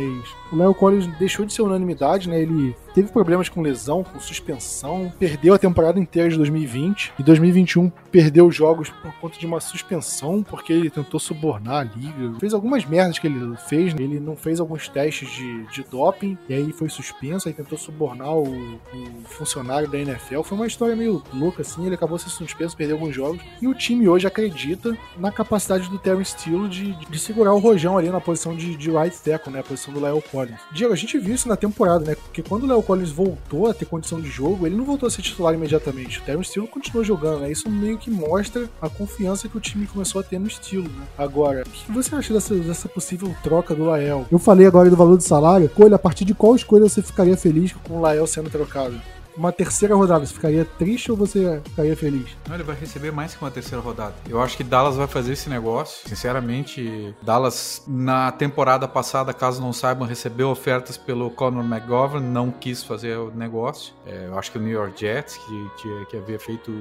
o 0.53 0.57
Lael 0.57 0.73
Collins 0.73 1.07
deixou 1.17 1.45
de 1.45 1.51
ser 1.51 1.63
unanimidade, 1.63 2.29
né? 2.29 2.39
Ele 2.39 2.75
teve 2.93 3.11
problemas 3.11 3.49
com 3.49 3.61
lesão, 3.61 4.03
com 4.03 4.19
suspensão, 4.19 5.11
perdeu 5.17 5.53
a 5.53 5.57
temporada 5.57 5.99
inteira 5.99 6.29
de 6.29 6.37
2020 6.37 7.13
e 7.17 7.23
2021 7.23 7.91
perdeu 8.11 8.51
jogos 8.51 8.89
por 8.89 9.11
conta 9.15 9.39
de 9.39 9.45
uma 9.47 9.59
suspensão, 9.59 10.43
porque 10.43 10.71
ele 10.71 10.89
tentou 10.91 11.19
subornar 11.19 11.77
a 11.77 11.83
liga. 11.83 12.39
Fez 12.39 12.53
algumas 12.53 12.85
merdas 12.85 13.17
que 13.17 13.25
ele 13.25 13.57
fez, 13.67 13.93
ele 13.95 14.19
não 14.19 14.35
fez 14.35 14.59
alguns 14.59 14.87
testes 14.87 15.29
de, 15.31 15.65
de 15.67 15.83
doping 15.83 16.37
e 16.47 16.53
aí 16.53 16.71
foi 16.71 16.87
suspenso, 16.87 17.47
aí 17.47 17.53
tentou 17.53 17.77
subornar 17.77 18.35
o, 18.35 18.43
o 18.43 18.79
funcionário 19.25 19.89
da 19.89 19.97
NFL. 19.97 20.43
Foi 20.43 20.55
uma 20.55 20.67
história 20.67 20.95
meio 20.95 21.23
louca 21.33 21.63
assim, 21.63 21.85
ele 21.85 21.95
acabou 21.95 22.19
sendo 22.19 22.29
suspenso, 22.29 22.77
perdeu 22.77 22.95
alguns 22.95 23.15
jogos 23.15 23.41
e 23.59 23.67
o 23.67 23.73
time 23.73 24.07
hoje 24.07 24.27
acredita 24.27 24.95
na 25.17 25.31
capacidade 25.31 25.89
do 25.89 25.97
Terry 25.97 26.23
Steele 26.23 26.69
de, 26.69 26.93
de 26.93 27.19
segurar 27.19 27.53
o 27.53 27.59
rojão 27.59 27.97
ali 27.97 28.09
na 28.09 28.21
posição 28.21 28.55
de, 28.55 28.75
de 28.75 28.91
right 28.91 29.17
tackle, 29.23 29.51
né, 29.51 29.61
a 29.61 29.63
posição 29.63 29.91
do 29.91 29.99
Leo 29.99 30.21
Collins. 30.21 30.42
Diego, 30.71 30.93
a 30.93 30.95
gente 30.95 31.17
viu 31.17 31.35
isso 31.35 31.47
na 31.47 31.55
temporada, 31.55 32.05
né, 32.05 32.15
porque 32.15 32.41
quando 32.41 32.63
o 32.63 32.67
Leo 32.67 32.81
Collins 32.81 33.11
voltou 33.11 33.67
a 33.67 33.73
ter 33.73 33.85
condição 33.85 34.19
de 34.19 34.29
jogo, 34.29 34.65
ele 34.65 34.75
não 34.75 34.85
voltou 34.85 35.07
a 35.07 35.11
ser 35.11 35.21
titular 35.21 35.53
imediatamente. 35.53 36.19
O 36.19 36.21
Terence 36.23 36.49
Steele 36.49 36.67
continuou 36.67 37.03
jogando, 37.03 37.41
né? 37.41 37.51
Isso 37.51 37.69
meio 37.69 37.97
que 37.97 38.09
mostra 38.09 38.69
a 38.81 38.89
confiança 38.89 39.47
que 39.47 39.57
o 39.57 39.59
time 39.59 39.87
começou 39.87 40.21
a 40.21 40.23
ter 40.23 40.39
no 40.39 40.47
estilo, 40.47 40.89
né? 40.89 41.05
Agora, 41.17 41.63
o 41.65 41.69
que 41.69 41.91
você 41.91 42.15
acha 42.15 42.33
dessa, 42.33 42.55
dessa 42.55 42.89
possível 42.89 43.33
troca 43.43 43.73
do 43.75 43.85
Lael? 43.85 44.25
Eu 44.31 44.39
falei 44.39 44.67
agora 44.67 44.89
do 44.89 44.95
valor 44.95 45.17
do 45.17 45.23
salário. 45.23 45.65
Escolha, 45.65 45.95
a 45.95 45.99
partir 45.99 46.25
de 46.25 46.33
qual 46.33 46.55
escolha 46.55 46.87
você 46.87 47.01
ficaria 47.01 47.37
feliz 47.37 47.73
com 47.83 47.97
o 47.97 48.01
Lael 48.01 48.27
sendo 48.27 48.49
trocado? 48.49 48.99
Uma 49.35 49.51
terceira 49.51 49.95
rodada, 49.95 50.25
você 50.25 50.33
ficaria 50.33 50.65
triste 50.65 51.11
ou 51.11 51.17
você 51.17 51.61
ficaria 51.65 51.95
feliz? 51.95 52.35
Não, 52.47 52.55
ele 52.55 52.63
vai 52.63 52.75
receber 52.75 53.11
mais 53.11 53.35
que 53.35 53.41
uma 53.41 53.51
terceira 53.51 53.81
rodada. 53.83 54.13
Eu 54.29 54.41
acho 54.41 54.57
que 54.57 54.63
Dallas 54.63 54.95
vai 54.95 55.07
fazer 55.07 55.33
esse 55.33 55.49
negócio. 55.49 56.07
Sinceramente, 56.07 57.15
Dallas, 57.21 57.83
na 57.87 58.31
temporada 58.31 58.87
passada, 58.87 59.33
caso 59.33 59.61
não 59.61 59.73
saibam, 59.73 60.07
recebeu 60.07 60.49
ofertas 60.49 60.97
pelo 60.97 61.29
Conor 61.29 61.63
McGovern, 61.63 62.25
não 62.25 62.51
quis 62.51 62.83
fazer 62.83 63.17
o 63.17 63.31
negócio. 63.31 63.93
É, 64.05 64.27
eu 64.27 64.37
acho 64.37 64.51
que 64.51 64.57
o 64.57 64.61
New 64.61 64.71
York 64.71 64.99
Jets, 64.99 65.37
que, 65.37 65.71
que, 65.81 66.05
que, 66.07 66.17
havia 66.17 66.39
feito 66.39 66.71